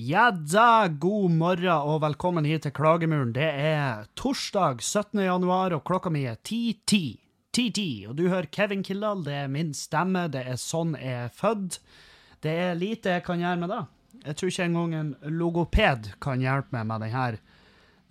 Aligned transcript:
Ja 0.00 0.30
da, 0.30 0.88
god 0.88 1.30
morgen 1.36 1.82
og 1.84 1.98
velkommen 2.00 2.46
hit 2.48 2.62
til 2.64 2.72
Klagemuren. 2.72 3.34
Det 3.36 3.44
er 3.44 4.06
torsdag 4.16 4.78
17. 4.80 5.20
januar, 5.26 5.74
og 5.76 5.82
klokka 5.84 6.08
mi 6.08 6.22
er 6.24 6.38
10.10. 6.40 7.18
10.10, 7.52 8.06
og 8.08 8.14
du 8.16 8.22
hører 8.30 8.48
Kevin 8.48 8.80
Kildahl, 8.86 9.20
det 9.26 9.34
er 9.42 9.50
min 9.52 9.74
stemme, 9.76 10.22
det 10.32 10.46
er 10.48 10.56
sånn 10.62 10.94
jeg 10.96 11.26
er 11.26 11.34
født. 11.36 11.76
Det 12.40 12.54
er 12.62 12.78
lite 12.80 13.18
jeg 13.18 13.26
kan 13.26 13.42
gjøre 13.44 13.60
med 13.60 13.74
det. 13.74 13.80
Jeg 14.22 14.38
tror 14.38 14.54
ikke 14.54 14.68
engang 14.70 14.94
en 14.96 15.12
logoped 15.42 16.08
kan 16.24 16.46
hjelpe 16.46 16.78
meg 16.78 16.88
med 16.88 17.04
denne 17.04 17.26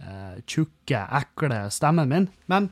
uh, 0.03 0.37
tjukke, 0.45 1.01
ekle 1.23 1.63
stemmen 1.73 2.11
min. 2.11 2.29
Men 2.45 2.69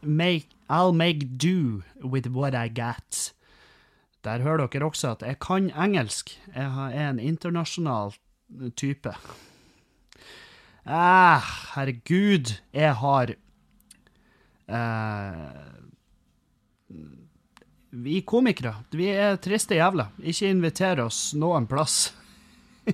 make, 0.00 0.48
I'll 0.70 0.96
make 0.96 1.36
do 1.36 1.82
with 2.00 2.32
what 2.32 2.54
I 2.54 2.72
got. 2.72 3.34
Der 4.24 4.42
hører 4.44 4.68
dere 4.68 4.88
også 4.90 5.14
at 5.14 5.22
jeg 5.24 5.38
kan 5.40 5.70
engelsk. 5.72 6.34
Jeg 6.52 6.92
er 6.92 7.10
en 7.10 7.20
internasjonal 7.22 8.12
type. 8.76 9.14
Eh, 10.84 11.50
herregud, 11.74 12.52
jeg 12.72 12.94
har 12.96 13.32
eh, 14.68 15.68
Vi 17.90 18.20
komikere, 18.22 18.74
vi 18.96 19.08
er 19.12 19.40
triste 19.42 19.74
jævler. 19.74 20.12
Ikke 20.22 20.50
inviter 20.50 21.00
oss 21.04 21.32
noen 21.34 21.66
plass. 21.66 22.12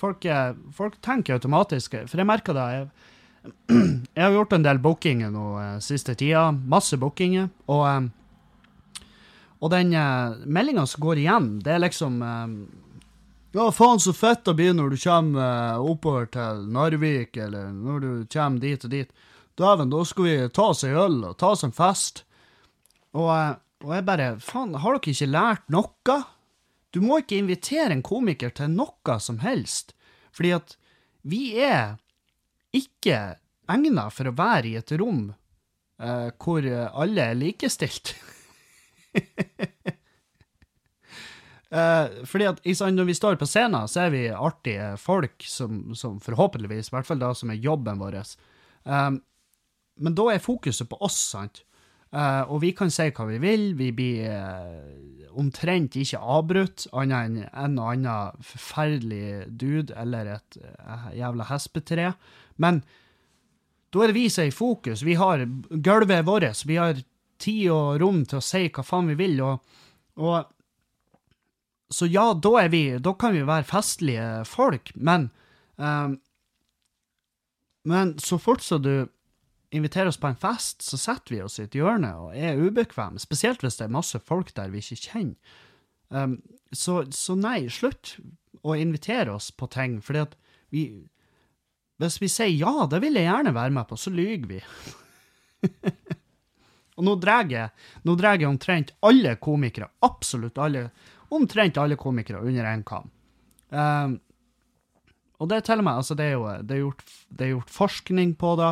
folk, 0.00 0.24
folk, 0.72 0.98
tenker 1.02 1.36
automatisk, 1.36 1.98
for 2.06 2.22
jeg 2.22 2.28
merker 2.28 2.56
det. 2.56 2.68
Jeg, 2.74 2.88
jeg 4.16 4.24
har 4.24 4.32
gjort 4.38 4.56
en 4.56 4.64
del 4.64 4.80
bookinger 4.80 5.34
nå 5.34 5.46
eh, 5.60 5.78
siste 5.84 6.14
tida. 6.16 6.48
Masse 6.52 6.96
bookinger. 7.00 7.50
og 7.66 7.88
eh, 7.90 8.12
og 9.64 9.70
den 9.72 9.94
uh, 9.96 10.36
meldinga 10.44 10.84
som 10.86 11.00
går 11.00 11.22
igjen, 11.22 11.46
det 11.64 11.72
er 11.72 11.84
liksom 11.86 12.20
uh, 12.20 12.48
Ja, 13.54 13.70
faen, 13.72 14.00
så 14.02 14.12
fett 14.12 14.42
det 14.44 14.56
blir 14.58 14.74
når 14.76 14.92
du 14.92 14.98
kommer 15.00 15.40
uh, 15.40 15.84
oppover 15.88 16.26
til 16.34 16.66
Narvik, 16.74 17.38
eller 17.40 17.70
når 17.72 18.02
du 18.02 18.10
kommer 18.28 18.60
dit 18.60 18.84
og 18.84 18.92
dit. 18.92 19.12
Dæven, 19.56 19.92
da 19.92 20.02
skal 20.04 20.26
vi 20.26 20.34
ta 20.52 20.66
oss 20.72 20.82
en 20.84 20.98
øl 20.98 21.20
og 21.30 21.36
ta 21.40 21.52
oss 21.54 21.64
en 21.64 21.72
fest. 21.72 22.24
Og, 23.14 23.30
og 23.86 23.94
jeg 23.94 24.06
bare 24.08 24.32
Faen, 24.42 24.74
har 24.82 24.98
dere 24.98 25.14
ikke 25.14 25.30
lært 25.30 25.70
noe? 25.72 26.18
Du 26.92 27.00
må 27.00 27.22
ikke 27.22 27.38
invitere 27.38 27.94
en 27.94 28.04
komiker 28.04 28.52
til 28.54 28.74
noe 28.74 29.18
som 29.22 29.38
helst, 29.46 29.94
fordi 30.34 30.52
at 30.58 30.76
vi 31.22 31.54
er 31.62 31.96
ikke 32.74 33.38
egna 33.70 34.10
for 34.12 34.28
å 34.28 34.36
være 34.36 34.74
i 34.74 34.76
et 34.82 34.92
rom 35.00 35.30
hvor 36.42 36.66
alle 36.66 37.22
er 37.30 37.38
likestilt. 37.38 38.16
uh, 41.74 42.06
fordi 42.30 42.48
at 42.50 42.64
Når 42.64 43.04
vi 43.04 43.14
står 43.14 43.36
på 43.40 43.48
scenen, 43.48 43.88
så 43.88 44.06
er 44.06 44.14
vi 44.14 44.24
artige 44.28 44.96
folk 45.00 45.42
som, 45.46 45.94
som 45.94 46.20
forhåpentligvis, 46.20 46.90
i 46.90 46.96
hvert 46.96 47.06
fall 47.06 47.22
da 47.22 47.34
som 47.34 47.50
er 47.50 47.62
jobben 47.62 48.00
vår. 48.02 48.20
Um, 48.84 49.22
men 49.96 50.14
da 50.14 50.32
er 50.32 50.42
fokuset 50.42 50.88
på 50.90 50.98
oss, 51.00 51.18
sant? 51.34 51.62
Uh, 52.14 52.46
og 52.46 52.60
vi 52.62 52.70
kan 52.76 52.92
si 52.94 53.08
hva 53.10 53.26
vi 53.26 53.40
vil, 53.42 53.72
vi 53.74 53.90
blir 53.90 54.28
uh, 54.30 55.30
omtrent 55.34 55.96
ikke 55.98 56.20
avbrutt, 56.20 56.86
annet 56.94 57.26
enn 57.26 57.38
en 57.50 57.78
og 57.82 57.88
annen 57.90 58.44
forferdelig 58.46 59.48
dude 59.50 59.94
eller 59.98 60.36
et 60.36 60.58
jævla 61.18 61.48
hespetre. 61.48 62.12
Men 62.62 62.84
da 63.94 64.02
er 64.02 64.10
det 64.10 64.18
vi 64.18 64.28
som 64.32 64.42
er 64.42 64.50
i 64.50 64.54
fokus. 64.54 65.04
Vi 65.06 65.14
har 65.18 65.44
gulvet 65.70 66.26
vårt, 66.26 66.64
vi 66.66 66.78
har 66.80 66.98
tid 67.44 67.70
og 67.74 68.00
rom 68.02 68.22
til 68.28 68.40
å 68.40 68.44
si 68.44 68.66
hva 68.68 68.84
faen 68.86 69.10
vi 69.12 69.18
vil, 69.20 69.40
og, 69.44 69.78
og 70.20 70.50
Så 71.94 72.08
ja, 72.10 72.32
da 72.34 72.50
er 72.62 72.70
vi 72.72 72.98
Da 72.98 73.12
kan 73.14 73.34
vi 73.36 73.44
være 73.46 73.66
festlige 73.68 74.44
folk, 74.48 74.90
men 74.94 75.28
um, 75.76 76.18
Men 77.84 78.14
så 78.18 78.38
fort 78.40 78.64
som 78.64 78.82
du 78.82 79.06
inviterer 79.74 80.08
oss 80.08 80.20
på 80.20 80.30
en 80.30 80.38
fest, 80.38 80.82
så 80.82 80.96
setter 80.96 81.34
vi 81.34 81.42
oss 81.42 81.58
i 81.58 81.64
et 81.66 81.74
hjørne 81.74 82.12
og 82.16 82.36
er 82.38 82.60
ubekvemme, 82.60 83.18
spesielt 83.18 83.64
hvis 83.64 83.76
det 83.80 83.88
er 83.88 83.96
masse 83.96 84.20
folk 84.22 84.52
der 84.54 84.70
vi 84.70 84.80
ikke 84.80 85.10
kjenner. 85.10 85.56
Um, 86.14 86.38
så, 86.70 87.02
så, 87.10 87.34
nei, 87.34 87.66
slutt 87.72 88.16
å 88.62 88.76
invitere 88.78 89.34
oss 89.34 89.50
på 89.50 89.66
ting, 89.72 89.98
fordi 90.04 90.24
at 90.28 90.38
vi 90.74 90.84
Hvis 92.02 92.18
vi 92.18 92.26
sier 92.26 92.50
ja, 92.50 92.86
det 92.90 92.98
vil 93.04 93.14
jeg 93.14 93.28
gjerne 93.28 93.54
være 93.54 93.70
med 93.70 93.86
på, 93.86 93.96
så 93.96 94.10
lyver 94.10 94.48
vi. 94.50 94.60
Og 96.94 97.06
nå 97.06 97.16
drar 97.18 97.48
jeg, 97.50 97.72
nå 98.06 98.14
drar 98.18 98.38
jeg 98.38 98.48
omtrent 98.48 98.92
alle 99.02 99.34
komikere, 99.42 99.90
absolutt 100.06 100.60
alle, 100.62 100.86
omtrent 101.34 101.80
alle 101.82 101.98
komikere 101.98 102.44
under 102.46 102.68
én 102.70 102.84
kam. 102.86 103.10
Um, 103.74 104.20
og 105.42 105.50
det 105.50 105.64
og 105.66 105.82
med, 105.82 105.96
altså 105.96 106.14
det 106.14 106.28
er 106.30 106.36
jo 106.36 106.44
det 106.62 106.76
er 106.76 106.84
gjort, 106.84 107.02
det 107.28 107.44
er 107.46 107.52
gjort 107.56 107.74
forskning 107.74 108.36
på 108.38 108.54
det. 108.60 108.70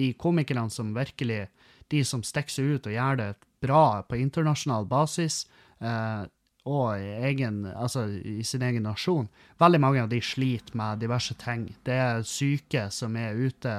De 0.00 0.10
komikerne 0.18 0.70
som 0.70 0.90
virkelig, 0.96 1.46
de 1.92 2.02
som 2.04 2.24
stikker 2.26 2.54
seg 2.54 2.74
ut 2.74 2.90
og 2.90 2.96
gjør 2.96 3.20
det 3.20 3.30
bra 3.62 4.02
på 4.08 4.18
internasjonal 4.18 4.88
basis, 4.90 5.44
uh, 5.84 6.26
og 6.68 7.00
i, 7.00 7.08
egen, 7.30 7.62
altså 7.70 8.04
i 8.10 8.42
sin 8.44 8.62
egen 8.66 8.84
nasjon, 8.84 9.30
veldig 9.60 9.80
mange 9.80 10.02
av 10.02 10.10
de 10.10 10.20
sliter 10.20 10.76
med 10.76 11.00
diverse 11.00 11.34
ting. 11.40 11.70
Det 11.86 11.96
er 11.96 12.26
syke 12.26 12.88
som 12.92 13.16
er 13.16 13.38
ute 13.38 13.74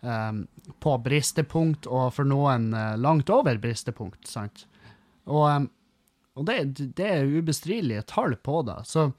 um, 0.00 0.44
på 0.80 0.96
bristepunkt, 1.04 1.88
og 1.90 2.12
for 2.16 2.28
noen 2.28 2.70
uh, 2.76 2.96
langt 3.00 3.30
over 3.32 3.60
bristepunkt, 3.62 4.24
sant? 4.28 4.66
Og, 5.28 5.46
um, 5.46 5.70
og 6.38 6.46
det, 6.48 6.58
det, 6.98 7.06
er 7.06 7.30
ubestridelige 7.38 8.06
tall 8.08 8.36
på 8.40 8.62
det. 8.68 8.78
Så, 8.88 9.10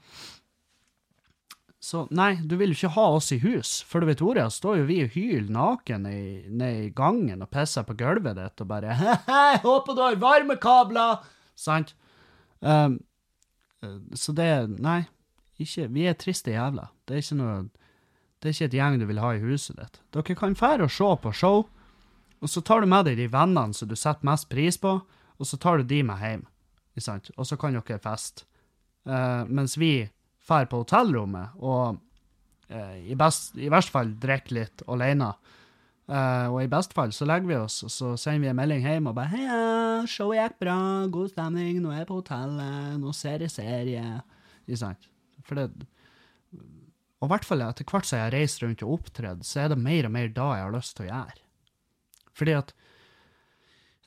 så 1.82 2.04
nei, 2.14 2.34
du 2.42 2.56
vil 2.60 2.72
jo 2.72 2.78
ikke 2.80 2.94
ha 2.96 3.06
oss 3.18 3.30
i 3.34 3.40
hus. 3.42 3.76
For 3.86 4.02
du 4.02 4.08
vet 4.08 4.24
ordet, 4.24 4.48
står 4.54 4.80
jo 4.80 4.88
vi 4.90 5.02
og 5.04 5.14
hyler 5.16 5.52
naken 5.52 6.08
ned 6.08 6.80
i 6.88 6.90
gangen 6.96 7.44
og 7.44 7.52
pisser 7.52 7.86
på 7.86 7.96
gulvet 7.98 8.38
ditt 8.38 8.64
og 8.64 8.70
bare 8.70 8.96
Hei, 9.30 9.56
håper 9.62 9.98
du 9.98 10.04
har 10.04 10.20
varmekabler! 10.22 11.22
Sant? 11.58 11.94
Um, 12.60 13.00
så 14.14 14.30
det 14.34 14.46
Nei, 14.78 15.00
ikke 15.62 15.88
Vi 15.90 16.04
er 16.06 16.14
triste 16.18 16.54
jævler. 16.54 16.90
Det 17.06 17.16
er 17.16 17.24
ikke 17.24 17.38
noe 17.40 17.56
det 18.42 18.50
er 18.50 18.56
ikke 18.56 18.70
et 18.72 18.78
gjeng 18.80 18.98
du 18.98 19.06
vil 19.06 19.20
ha 19.22 19.32
i 19.36 19.42
huset 19.42 19.78
ditt. 19.78 20.00
Dere 20.10 20.34
kan 20.38 20.58
fære 20.58 20.88
og 20.88 20.90
se 20.90 21.10
på 21.22 21.32
show, 21.38 21.60
og 22.42 22.50
så 22.50 22.62
tar 22.66 22.82
du 22.82 22.90
med 22.90 23.06
deg 23.06 23.20
de 23.20 23.28
vennene 23.30 23.76
som 23.76 23.86
du 23.88 23.94
setter 23.94 24.26
mest 24.26 24.48
pris 24.50 24.78
på, 24.82 24.96
og 25.38 25.46
så 25.46 25.58
tar 25.62 25.78
du 25.78 25.86
de 25.86 26.00
med 26.06 26.18
hjem. 26.18 26.42
Og 27.38 27.46
så 27.46 27.58
kan 27.58 27.78
dere 27.78 28.02
feste. 28.02 28.48
Uh, 29.06 29.46
mens 29.46 29.76
vi 29.78 30.08
drar 30.46 30.68
på 30.70 30.82
hotellrommet 30.82 31.56
og 31.58 31.96
uh, 32.70 32.98
i, 33.02 33.16
best, 33.18 33.56
i 33.58 33.70
verst 33.72 33.90
fall 33.94 34.12
drikker 34.22 34.58
litt 34.58 34.84
alene. 34.90 35.32
Uh, 36.10 36.50
og 36.50 36.58
i 36.62 36.70
best 36.70 36.94
fall 36.94 37.14
så 37.14 37.26
legger 37.26 37.50
vi 37.50 37.58
oss, 37.62 37.80
og 37.86 37.94
så 37.94 38.12
sender 38.18 38.44
vi 38.44 38.50
en 38.50 38.58
melding 38.58 38.82
hjem 38.86 39.08
og 39.10 39.16
bare 39.16 39.30
'Heia, 39.32 39.62
showet 40.10 40.42
gikk 40.42 40.60
bra, 40.66 40.76
god 41.14 41.30
stemning, 41.30 41.78
nå 41.82 41.94
er 41.94 42.02
jeg 42.02 42.10
på 42.10 42.18
hotellet, 42.18 42.98
nå 42.98 43.14
ser 43.14 43.46
jeg 43.46 43.54
serie'. 43.54 44.22
Ikke 44.66 44.82
sant? 44.82 45.10
For 45.46 45.58
det 45.58 45.86
og 47.22 47.28
i 47.28 47.30
hvert 47.30 47.46
fall 47.46 47.62
etter 47.62 47.86
hvert 47.86 48.08
som 48.08 48.18
jeg 48.18 48.32
reist 48.34 48.62
rundt 48.64 48.82
og 48.82 48.96
opptredd, 48.96 49.44
så 49.46 49.62
er 49.62 49.68
det 49.70 49.78
mer 49.78 50.08
og 50.08 50.14
mer 50.16 50.32
da 50.34 50.48
jeg 50.56 50.66
har 50.66 50.74
lyst 50.74 50.96
til 50.98 51.06
å 51.06 51.10
gjøre. 51.12 51.44
Fordi 52.34 52.56
at 52.58 52.72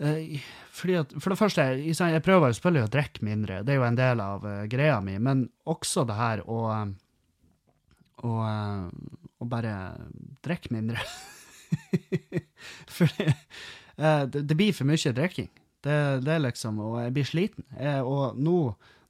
uh, 0.03 0.49
fordi 0.75 0.97
at, 0.99 1.13
For 1.23 1.31
det 1.31 1.39
første, 1.39 1.67
jeg 1.79 2.25
prøver 2.25 2.51
jo 2.51 2.57
selvfølgelig 2.59 2.89
å 2.89 2.93
drikke 2.97 3.23
mindre, 3.23 3.61
det 3.63 3.71
er 3.71 3.79
jo 3.79 3.87
en 3.87 3.99
del 4.01 4.23
av 4.23 4.43
uh, 4.43 4.65
greia 4.67 4.99
mi, 5.05 5.15
men 5.23 5.47
også 5.63 6.03
det 6.09 6.19
her 6.19 6.43
å 6.43 6.59
å, 8.25 8.33
å 9.39 9.47
bare 9.49 9.73
drikke 10.45 10.73
mindre. 10.73 11.01
for 12.95 13.11
det, 13.15 14.55
blir 14.55 14.73
for 14.75 14.87
mye 14.87 15.13
drikking. 15.15 15.51
Det, 15.85 15.97
det, 16.25 16.31
er 16.33 16.41
liksom 16.41 16.79
Og 16.81 16.95
jeg 17.03 17.13
blir 17.13 17.27
sliten. 17.27 17.67
Og 18.07 18.39
nå, 18.41 18.59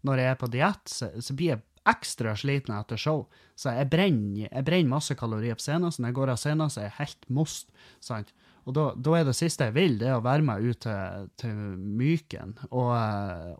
når 0.06 0.22
jeg 0.22 0.32
er 0.34 0.40
på 0.42 0.52
diett, 0.52 0.92
så, 0.92 1.10
så 1.24 1.36
blir 1.38 1.54
jeg 1.54 1.64
ekstra 1.90 2.36
sliten 2.40 2.76
etter 2.76 3.00
show, 3.00 3.26
så 3.56 3.76
jeg 3.78 3.90
brenner, 3.92 4.48
jeg 4.50 4.66
brenner 4.68 4.96
masse 4.98 5.16
kalorier 5.18 5.58
på 5.58 5.64
scenen. 5.64 5.94
Så 5.94 6.02
når 6.02 6.12
jeg 6.12 6.18
går 6.18 6.34
av 6.34 6.42
scenen, 6.42 6.72
så 6.72 6.82
er 6.82 6.90
jeg 6.90 7.00
helt 7.00 7.30
most. 7.38 7.70
sant? 8.04 8.34
Og 8.66 8.74
da, 8.74 8.86
da, 8.98 9.12
er 9.14 9.28
det 9.28 9.36
siste 9.38 9.68
jeg 9.68 9.76
vil, 9.76 9.98
det 10.02 10.08
er 10.10 10.16
å 10.18 10.24
være 10.26 10.46
med 10.46 10.64
ut 10.66 10.80
til, 10.82 11.28
til 11.38 11.54
Myken 11.78 12.56
og, 12.72 12.90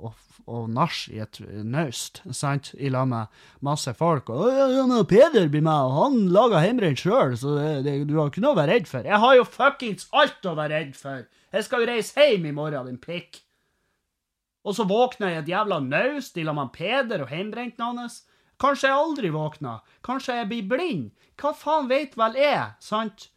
og, 0.02 0.16
og 0.50 0.64
nach 0.74 1.04
i 1.14 1.20
et 1.22 1.38
naust, 1.62 2.24
sant, 2.34 2.72
i 2.74 2.90
lag 2.90 3.06
med 3.12 3.30
masse 3.66 3.94
folk. 4.00 4.34
Og 4.34 4.50
ja, 4.50 4.88
Peder 5.06 5.46
blir 5.54 5.62
med, 5.62 5.78
og 5.78 5.94
han 6.00 6.20
lager 6.34 6.66
hjemmebrent 6.66 7.06
sjøl, 7.06 7.38
så 7.38 7.54
det, 7.60 7.70
det, 7.86 7.96
du 8.10 8.18
har 8.18 8.34
ikke 8.34 8.42
noe 8.42 8.58
å 8.58 8.62
være 8.64 8.80
redd 8.80 8.90
for. 8.90 9.06
Jeg 9.06 9.22
har 9.28 9.38
jo 9.38 9.46
fuckings 9.46 10.10
alt 10.10 10.50
å 10.50 10.58
være 10.58 10.74
redd 10.74 10.98
for! 10.98 11.26
Jeg 11.54 11.70
skal 11.70 11.86
jo 11.86 11.92
reise 11.94 12.26
hjem 12.26 12.50
i 12.50 12.58
morgen, 12.58 12.90
din 12.90 13.02
pikk! 13.02 13.45
Og 14.66 14.74
så 14.78 14.86
våkner 14.90 15.30
jeg 15.30 15.38
i 15.38 15.44
et 15.44 15.52
jævla 15.54 15.80
naust 15.84 16.38
i 16.38 16.46
lag 16.46 16.58
med 16.58 16.74
Peder 16.74 17.22
og 17.26 17.30
heimbrenten 17.30 17.86
hans. 17.86 18.24
Kanskje 18.62 18.90
jeg 18.90 18.98
aldri 18.98 19.30
våkner. 19.36 19.84
Kanskje 20.06 20.40
jeg 20.40 20.50
blir 20.50 20.68
blind. 20.72 21.08
Hva 21.40 21.52
faen 21.58 21.90
veit 21.92 22.16
vel 22.18 22.38
jeg, 22.40 22.66
sant? 22.82 23.30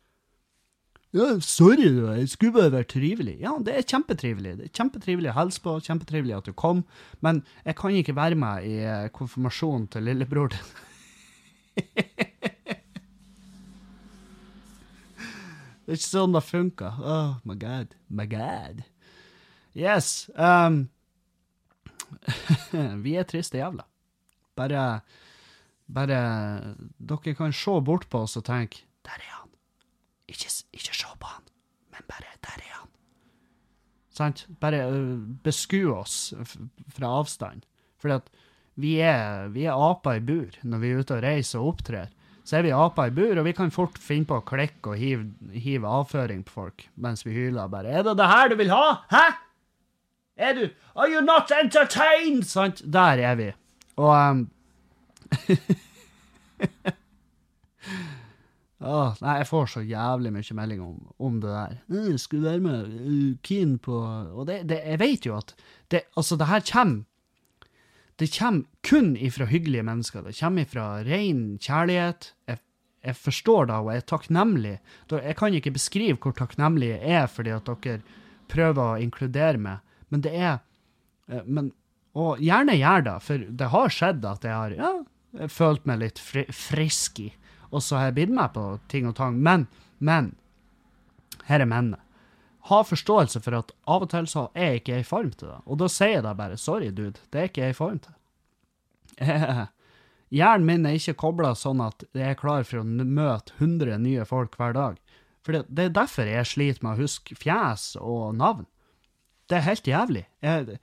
Ja, 1.16 1.38
sorry, 1.40 1.88
du. 1.88 2.04
Jeg 2.12 2.28
skulle 2.28 2.54
bare 2.54 2.74
vært 2.78 2.92
trivelig. 2.92 3.38
Ja, 3.40 3.54
det 3.64 3.74
er 3.74 3.86
kjempetrivelig. 3.88 4.56
Det 4.58 4.66
er 4.68 4.74
kjempetrivelig 4.76 5.32
å 5.32 5.38
hilse 5.38 5.62
på, 5.64 5.78
kjempetrivelig 5.84 6.36
at 6.36 6.50
du 6.50 6.52
kom, 6.52 6.84
men 7.24 7.40
jeg 7.64 7.78
kan 7.80 7.96
ikke 7.96 8.16
være 8.16 8.36
med 8.38 8.68
i 8.68 8.74
eh, 8.84 9.08
konfirmasjonen 9.16 9.88
til 9.92 10.08
lillebror 10.08 10.52
din. 10.52 10.68
Det 15.88 15.94
er 15.94 16.00
ikke 16.02 16.04
sånn 16.04 16.34
det 16.36 16.42
funker. 16.44 16.96
Oh 17.00 17.36
my 17.48 17.54
god. 17.56 17.94
My 18.12 18.26
god. 18.28 18.82
Yes. 19.72 20.28
Um, 20.36 20.90
vi 23.04 23.16
er 23.18 23.26
triste 23.28 23.60
jævla. 23.60 23.86
Bare 24.58 25.00
Bare 25.88 26.20
Dere 26.98 27.34
kan 27.34 27.54
se 27.56 27.78
bort 27.80 28.08
på 28.10 28.24
oss 28.26 28.36
og 28.36 28.44
tenke 28.44 28.84
Der 29.06 29.16
er 29.16 29.30
han. 29.38 29.52
Ikke, 30.28 30.50
ikke 30.72 30.96
se 30.96 31.14
på 31.20 31.30
han, 31.30 31.46
men 31.94 32.04
bare 32.10 32.34
Der 32.44 32.60
er 32.60 32.74
han. 32.80 32.90
Sant? 34.10 34.46
Bare 34.60 34.82
beskue 35.44 35.94
oss 35.94 36.34
fra 36.92 37.14
avstand. 37.20 37.64
Fordi 37.98 38.14
at 38.14 38.30
vi 38.78 38.98
er, 39.02 39.48
vi 39.50 39.64
er 39.66 39.74
aper 39.74 40.18
i 40.18 40.22
bur 40.22 40.54
når 40.62 40.78
vi 40.82 40.90
er 40.90 41.00
ute 41.00 41.16
og 41.16 41.24
reiser 41.24 41.62
og 41.62 41.74
opptrer 41.74 42.12
så 42.48 42.56
er 42.56 42.64
vi 42.64 42.70
aper 42.72 43.10
i 43.10 43.12
bur, 43.12 43.36
og 43.36 43.44
vi 43.44 43.52
kan 43.52 43.72
fort 43.72 43.98
finne 44.00 44.24
på 44.28 44.38
å 44.38 44.44
klikke 44.48 44.94
og 44.94 44.96
hive, 44.96 45.26
hive 45.52 45.90
avføring 45.98 46.46
på 46.46 46.54
folk 46.54 46.86
mens 46.96 47.26
vi 47.26 47.34
hyler 47.36 47.68
bare 47.68 47.92
'Er 47.92 48.06
det 48.06 48.16
det 48.16 48.28
her 48.30 48.48
du 48.48 48.56
vil 48.56 48.70
ha? 48.72 49.04
Hæ?' 49.10 49.47
Er 50.38 50.54
du 50.54 50.68
Are 50.94 51.08
you 51.10 51.20
not 51.20 51.50
entertained? 51.50 52.46
Sant? 52.46 52.82
Der 52.92 53.18
er 53.18 53.34
vi. 53.34 53.52
Og 53.98 54.14
um, 54.30 54.50
oh, 58.80 59.12
Nei, 59.20 59.34
jeg 59.40 59.48
får 59.50 59.66
så 59.74 59.82
jævlig 59.82 60.32
mye 60.32 60.56
melding 60.56 60.80
om, 60.84 60.96
om 61.18 61.40
det 61.42 61.50
der. 61.50 61.76
Mm, 61.90 62.18
skulle 62.18 62.46
være 62.46 62.64
med 62.64 62.94
uh, 63.02 63.36
keen 63.42 63.78
på 63.82 63.98
Og 63.98 64.46
det, 64.46 64.62
det, 64.70 64.80
jeg 64.86 65.00
vet 65.02 65.26
jo 65.26 65.36
at 65.36 65.54
det, 65.90 66.00
altså, 66.16 66.36
det 66.38 66.46
her 66.46 66.64
kommer 66.72 67.04
det 68.18 68.32
kommer 68.34 68.64
kun 68.82 69.12
ifra 69.16 69.46
hyggelige 69.46 69.84
mennesker. 69.86 70.24
Det 70.26 70.34
kommer 70.40 70.64
ifra 70.66 71.04
ren 71.06 71.58
kjærlighet. 71.62 72.32
Jeg, 72.50 72.58
jeg 73.06 73.16
forstår 73.16 73.68
da, 73.70 73.76
og 73.78 73.92
jeg 73.92 74.02
er 74.02 74.08
takknemlig. 74.10 74.72
Jeg 75.12 75.36
kan 75.38 75.54
ikke 75.54 75.76
beskrive 75.76 76.18
hvor 76.18 76.34
takknemlig 76.34 76.88
jeg 76.96 77.12
er 77.20 77.28
fordi 77.30 77.54
at 77.54 77.70
dere 77.70 78.00
prøver 78.50 78.82
å 78.82 78.98
inkludere 78.98 79.60
meg, 79.62 79.84
men 80.08 80.24
det 80.24 80.32
er 80.34 80.58
eh, 81.28 81.44
men, 81.44 81.72
Og 82.18 82.40
gjerne 82.42 82.74
gjør 82.74 83.04
det, 83.06 83.16
for 83.22 83.46
det 83.60 83.70
har 83.74 83.94
skjedd 83.94 84.24
at 84.26 84.44
jeg 84.44 84.54
har 84.54 84.74
ja, 84.74 84.92
følt 85.52 85.84
meg 85.86 86.00
litt 86.02 86.18
fri, 86.18 86.46
frisk 86.50 87.20
og 87.68 87.82
så 87.84 87.98
har 87.98 88.08
jeg 88.08 88.16
bitt 88.16 88.30
meg 88.32 88.54
på 88.54 88.62
ting 88.88 89.06
og 89.06 89.18
tang. 89.18 89.36
Men, 89.44 89.66
men 90.00 90.32
Her 91.50 91.60
er 91.60 91.68
mennet 91.68 92.00
ha 92.68 92.84
forståelse 92.84 93.40
for 93.40 93.56
at 93.58 93.72
av 93.88 94.04
og 94.04 94.10
til 94.12 94.28
så 94.28 94.48
er 94.52 94.72
jeg 94.74 94.82
ikke 94.82 95.00
i 95.00 95.06
form 95.06 95.32
til 95.32 95.50
det. 95.50 95.58
Og 95.66 95.80
da 95.80 95.88
sier 95.92 96.18
jeg 96.18 96.24
da 96.26 96.34
bare 96.36 96.58
sorry, 96.60 96.90
dude, 96.92 97.20
det 97.32 97.40
er 97.40 97.50
ikke 97.50 97.64
jeg 97.64 97.74
i 97.74 97.78
form 97.78 98.00
til. 98.04 98.16
Hjernen 100.38 100.66
min 100.68 100.86
er 100.86 100.98
ikke 100.98 101.16
kobla 101.22 101.54
sånn 101.56 101.80
at 101.80 102.04
jeg 102.12 102.34
er 102.34 102.38
klar 102.38 102.66
for 102.68 102.82
å 102.82 102.88
møte 102.88 103.56
100 103.56 104.02
nye 104.04 104.26
folk 104.28 104.58
hver 104.60 104.76
dag. 104.76 104.98
For 105.46 105.56
det, 105.56 105.62
det 105.72 105.86
er 105.86 105.94
derfor 105.96 106.28
jeg 106.28 106.50
sliter 106.50 106.84
med 106.84 106.98
å 106.98 107.06
huske 107.06 107.38
fjes 107.38 107.94
og 108.00 108.36
navn. 108.36 108.68
Det 109.48 109.58
er 109.58 109.66
helt 109.66 109.88
jævlig. 109.88 110.24
Jeg, 110.44 110.78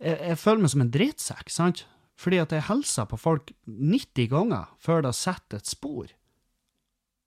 jeg, 0.00 0.18
jeg 0.18 0.38
føler 0.40 0.64
meg 0.64 0.72
som 0.72 0.84
en 0.84 0.94
drittsekk, 0.94 1.52
sant? 1.52 1.84
Fordi 2.20 2.38
at 2.40 2.52
jeg 2.54 2.68
hilser 2.68 3.08
på 3.10 3.18
folk 3.18 3.50
90 3.66 4.30
ganger 4.30 4.70
før 4.80 5.02
det 5.04 5.16
setter 5.18 5.60
et 5.60 5.68
spor. 5.68 6.12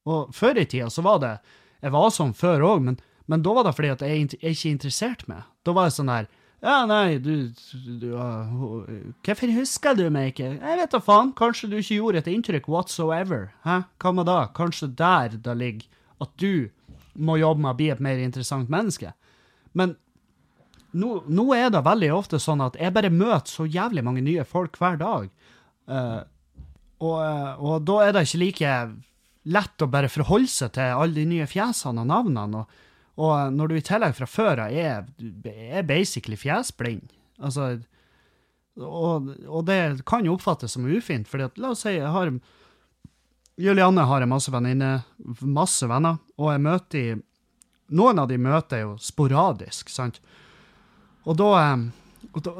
Og 0.07 0.33
før 0.35 0.61
i 0.61 0.65
tida 0.65 0.87
så 0.89 1.03
var 1.03 1.19
det 1.19 1.37
Jeg 1.83 1.91
var 1.93 2.09
sånn 2.09 2.31
før 2.33 2.63
òg, 2.65 2.79
men 2.81 2.95
men 3.27 3.43
da 3.43 3.53
var 3.53 3.67
det 3.67 3.75
fordi 3.75 3.91
at 3.91 4.03
jeg, 4.07 4.27
jeg 4.39 4.55
ikke 4.55 4.73
interesserte 4.73 5.27
meg. 5.27 5.47
Da 5.67 5.75
var 5.75 5.89
det 5.89 5.97
sånn 5.97 6.11
der 6.11 6.29
Ja, 6.63 6.77
nei, 6.89 7.19
du, 7.21 7.51
du 8.01 8.07
uh, 8.15 8.87
Hvorfor 9.25 9.51
husker 9.53 9.97
du 9.99 10.07
meg 10.13 10.31
ikke? 10.31 10.55
Jeg 10.55 10.79
vet 10.79 10.95
da 10.95 11.01
faen. 11.03 11.33
Kanskje 11.37 11.69
du 11.71 11.77
ikke 11.77 11.99
gjorde 11.99 12.23
et 12.23 12.31
inntrykk 12.31 12.69
whatsoever. 12.71 13.49
Hæ? 13.67 13.81
Hva 14.01 14.15
med 14.15 14.29
da? 14.31 14.39
Kanskje 14.57 14.89
der 14.97 15.35
det 15.35 15.57
ligger 15.59 16.03
at 16.23 16.33
du 16.41 16.69
må 17.13 17.35
jobbe 17.37 17.61
med 17.65 17.75
å 17.75 17.77
bli 17.77 17.91
et 17.93 18.01
mer 18.01 18.21
interessant 18.21 18.71
menneske. 18.73 19.11
Men 19.77 19.97
nå, 20.97 21.11
nå, 21.29 21.45
er 21.55 21.69
det 21.73 21.83
veldig 21.85 22.09
ofte 22.15 22.39
sånn 22.41 22.63
at 22.65 22.77
jeg 22.79 22.93
bare 22.95 23.13
møter 23.13 23.51
så 23.51 23.67
jævlig 23.69 24.03
mange 24.05 24.23
nye 24.25 24.45
folk 24.47 24.79
hver 24.81 24.97
dag. 25.01 25.29
Uh, 25.87 26.21
og, 26.99 27.15
uh, 27.21 27.53
og, 27.61 27.85
da 27.87 28.01
er 28.03 28.15
det 28.15 28.25
ikke 28.27 28.41
like 28.41 28.73
lett 29.47 29.85
å 29.85 29.89
bare 29.91 30.11
forholde 30.11 30.51
seg 30.51 30.73
til 30.75 30.97
alle 30.97 31.15
de 31.15 31.25
nye 31.29 31.47
fjesene 31.47 32.03
og 32.03 32.11
navnene. 32.11 32.63
og 32.65 32.83
og 33.17 33.53
når 33.53 33.71
du 33.71 33.77
i 33.79 33.85
tillegg 33.85 34.13
fra 34.13 34.27
før 34.29 34.59
av 34.67 34.73
er, 34.77 35.07
er 35.49 35.85
basically 35.89 36.37
fjesblind 36.37 37.09
altså, 37.41 37.79
og, 38.77 39.31
og, 39.47 39.63
det 39.65 40.05
kan 40.05 40.25
jo 40.25 40.35
oppfattes 40.37 40.75
som 40.75 40.85
ufint, 40.85 41.33
at, 41.33 41.57
la 41.57 41.73
oss 41.73 41.81
si 41.85 41.95
jeg 41.95 42.13
har 42.13 42.29
Julianne 43.57 44.05
har 44.05 44.21
en 44.21 44.29
masse 44.29 44.53
venninner, 44.53 45.01
masse 45.41 45.87
venner, 45.89 46.19
og 46.37 46.51
jeg 46.53 46.61
møter 46.61 47.23
Noen 47.87 48.19
av 48.19 48.27
de 48.27 48.35
møter 48.35 48.81
jeg 48.81 48.83
jo 48.83 48.95
sporadisk, 48.99 49.87
sant? 49.87 50.17
Og 51.27 51.37
da, 51.39 51.47
eh, 51.61 52.27
og 52.33 52.43
da 52.45 52.51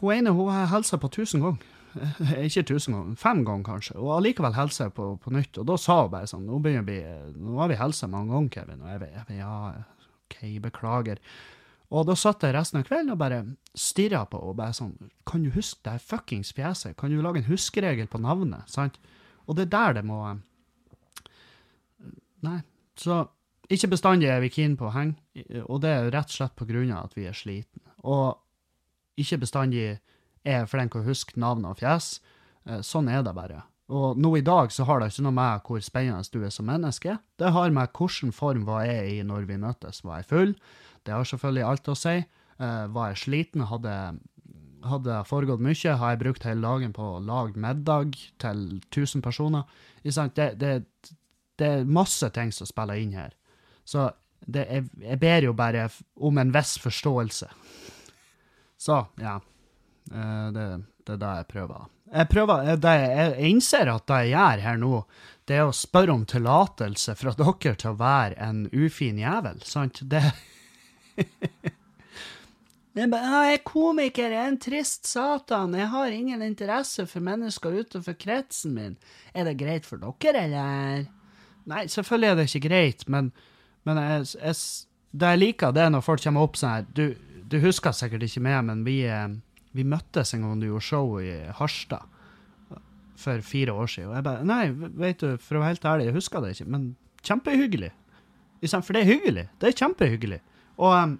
Hun 0.00 0.12
ene 0.14 0.34
hun 0.34 0.52
har 0.52 0.70
hilsa 0.72 0.98
på 1.00 1.10
tusen 1.12 1.44
ganger. 1.44 1.72
Ikke 2.46 2.64
tusen 2.68 2.94
ganger, 2.94 3.16
fem 3.20 3.42
ganger 3.44 3.64
kanskje. 3.64 3.96
Og 4.00 4.16
allikevel 4.18 4.56
hilser 4.56 4.92
på, 4.94 5.14
på 5.22 5.32
nytt. 5.34 5.58
Og 5.60 5.68
da 5.68 5.76
sa 5.80 6.02
hun 6.02 6.12
bare 6.12 6.30
sånn 6.30 6.46
Nå 6.48 6.60
vi, 6.64 6.78
nå 7.36 7.58
har 7.60 7.70
vi 7.72 7.80
hilsa 7.80 8.08
mange 8.08 8.32
ganger, 8.32 8.54
Kevin. 8.56 8.82
Og 8.82 8.94
jeg, 8.94 9.12
jeg, 9.12 9.38
ja, 9.40 9.52
OK, 10.26 10.40
beklager. 10.64 11.20
Og 11.94 12.06
da 12.08 12.16
satt 12.18 12.42
jeg 12.42 12.56
resten 12.56 12.80
av 12.80 12.88
kvelden 12.88 13.14
og 13.14 13.20
bare 13.20 13.44
stirra 13.78 14.24
på 14.26 14.40
og 14.42 14.56
bare 14.58 14.74
sånn 14.74 14.96
Kan 15.28 15.44
du 15.44 15.52
huske 15.54 15.84
det 15.86 16.00
fuckings 16.02 16.50
fjeset? 16.56 16.96
Kan 16.98 17.12
du 17.14 17.20
lage 17.22 17.44
en 17.44 17.50
huskeregel 17.50 18.08
på 18.10 18.18
navnet? 18.22 18.66
Sant? 18.70 18.98
Og 19.46 19.54
det 19.54 19.68
er 19.68 19.74
der 19.76 20.00
det 20.00 20.06
må 20.08 20.18
Nei. 22.46 22.60
Så 22.98 23.24
ikke 23.72 23.92
bestandig 23.94 24.28
er 24.30 24.42
vi 24.42 24.50
keen 24.52 24.76
på 24.78 24.86
å 24.88 24.94
henge, 24.94 25.16
og 25.66 25.80
det 25.84 25.92
er 25.92 26.10
rett 26.14 26.30
og 26.32 26.36
slett 26.38 26.56
på 26.56 26.68
grunn 26.68 26.92
av 26.94 27.10
at 27.10 27.16
vi 27.18 27.26
er 27.28 27.36
slitne. 27.36 27.94
Og 28.06 28.38
ikke 29.20 29.40
bestandig 29.42 29.86
er 30.46 30.60
jeg 30.60 30.70
flink 30.70 30.94
til 30.94 31.02
å 31.02 31.08
huske 31.08 31.40
navn 31.40 31.66
og 31.68 31.80
fjes. 31.80 32.18
Eh, 32.66 32.82
sånn 32.84 33.10
er 33.12 33.24
det 33.26 33.34
bare. 33.36 33.62
Og 33.86 34.18
nå 34.18 34.32
i 34.38 34.44
dag 34.44 34.72
så 34.74 34.86
har 34.88 35.00
det 35.00 35.12
ikke 35.12 35.26
noe 35.28 35.36
med 35.36 35.66
hvor 35.66 35.82
spennende 35.84 36.34
du 36.34 36.40
er 36.42 36.54
som 36.54 36.66
menneske. 36.66 37.18
Det 37.38 37.52
har 37.54 37.74
med 37.74 37.92
hvilken 37.94 38.32
form 38.34 38.64
var 38.66 38.86
jeg 38.88 39.18
i 39.18 39.26
når 39.26 39.46
vi 39.50 39.60
møttes. 39.62 40.02
Var 40.02 40.22
jeg 40.22 40.30
full? 40.30 40.56
Det 41.06 41.14
har 41.14 41.28
selvfølgelig 41.28 41.66
alt 41.66 41.92
å 41.92 41.98
si. 41.98 42.16
Uh, 42.58 42.86
var 42.90 43.12
jeg 43.12 43.20
sliten? 43.22 43.62
Hadde, 43.70 43.94
hadde 44.90 45.20
foregått 45.28 45.62
mye? 45.62 45.94
Har 46.00 46.14
jeg 46.14 46.22
brukt 46.24 46.48
hele 46.48 46.66
dagen 46.66 46.96
på 46.96 47.12
å 47.14 47.22
lage 47.22 47.62
middag 47.62 48.18
til 48.42 48.64
1000 48.90 49.22
personer? 49.22 49.70
Det, 50.02 50.48
det, 50.58 50.72
det, 51.60 51.68
er 51.68 51.86
masse 51.86 52.26
ting 52.34 52.50
som 52.50 52.66
spiller 52.66 52.98
inn 52.98 53.14
her. 53.14 53.38
Så 53.86 54.08
det, 54.40 54.66
jeg, 54.68 54.88
jeg, 55.02 55.18
ber 55.22 55.48
jo 55.48 55.56
bare 55.56 55.88
om 56.20 56.38
en 56.38 56.52
viss 56.54 56.76
forståelse. 56.82 57.48
Så, 58.78 59.02
ja. 59.20 59.38
Uh, 60.12 60.48
det, 60.54 60.66
det 61.06 61.16
er 61.16 61.22
det 61.22 61.36
jeg 61.40 61.52
prøver 61.54 61.86
jeg 62.06 62.28
prøver, 62.30 62.76
det, 62.78 62.92
jeg 63.02 63.48
innser 63.50 63.88
at 63.90 64.06
det 64.06 64.18
jeg 64.26 64.36
gjør 64.36 64.62
her 64.62 64.76
nå, 64.78 65.00
det 65.46 65.56
er 65.58 65.66
å 65.66 65.74
spørre 65.74 66.14
om 66.14 66.22
tillatelse 66.28 67.16
fra 67.18 67.32
dere 67.38 67.74
til 67.74 67.90
å 67.92 67.98
være 67.98 68.38
en 68.42 68.60
ufin 68.70 69.18
jævel, 69.20 69.58
sant? 69.66 70.02
Det 70.06 70.22
Jeg 72.96 73.12
er 73.12 73.58
komiker, 73.60 74.32
jeg 74.32 74.40
er 74.40 74.46
en 74.48 74.56
trist 74.56 75.04
satan, 75.04 75.74
jeg 75.76 75.90
har 75.92 76.14
ingen 76.16 76.40
interesse 76.40 77.04
for 77.10 77.20
mennesker 77.20 77.74
utenfor 77.82 78.16
kretsen 78.16 78.72
min. 78.72 78.94
Er 79.36 79.44
det 79.44 79.58
greit 79.60 79.84
for 79.84 80.00
dere, 80.00 80.46
eller? 80.46 81.04
Nei, 81.68 81.82
selvfølgelig 81.92 82.30
er 82.30 82.38
det 82.38 82.46
ikke 82.48 82.62
greit, 82.70 83.04
men, 83.12 83.28
men 83.86 84.02
jeg, 84.02 84.28
jeg, 84.40 84.60
det 85.16 85.32
jeg 85.32 85.42
liker, 85.42 85.74
det 85.74 85.86
er 85.86 85.92
når 85.94 86.04
folk 86.04 86.22
kommer 86.22 86.46
opp 86.46 86.58
sånn 86.58 86.74
her 86.74 86.86
du, 86.96 87.04
du 87.46 87.60
husker 87.62 87.94
sikkert 87.94 88.26
ikke 88.26 88.42
meg, 88.42 88.58
men 88.66 88.82
vi 88.86 89.00
eh, 89.06 89.28
vi 89.76 89.84
møttes 89.84 90.32
en 90.34 90.44
gang 90.44 90.60
du 90.60 90.70
gjorde 90.70 90.86
show 90.86 91.18
i 91.20 91.32
Harstad 91.58 92.14
for 93.16 93.44
fire 93.44 93.74
år 93.76 93.90
siden. 93.90 94.10
Og 94.10 94.16
jeg 94.18 94.26
bare 94.26 94.46
Nei, 94.48 94.62
vet 94.72 95.22
du, 95.22 95.36
for 95.40 95.58
å 95.58 95.62
være 95.62 95.74
helt 95.74 95.88
ærlig, 95.88 96.08
jeg 96.08 96.16
husker 96.16 96.44
det 96.44 96.54
ikke, 96.54 96.68
men 96.72 96.88
kjempehyggelig. 97.26 97.92
For 98.72 98.96
det 98.96 99.02
er 99.02 99.10
hyggelig. 99.10 99.46
Det 99.60 99.68
er 99.68 99.78
kjempehyggelig. 99.82 100.40
Og, 100.76 100.92
um, 100.92 101.16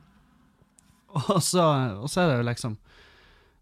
og, 1.35 1.41
så, 1.45 1.67
og 2.01 2.11
så 2.13 2.23
er 2.23 2.33
det 2.33 2.39
jo 2.41 2.49
liksom 2.51 2.77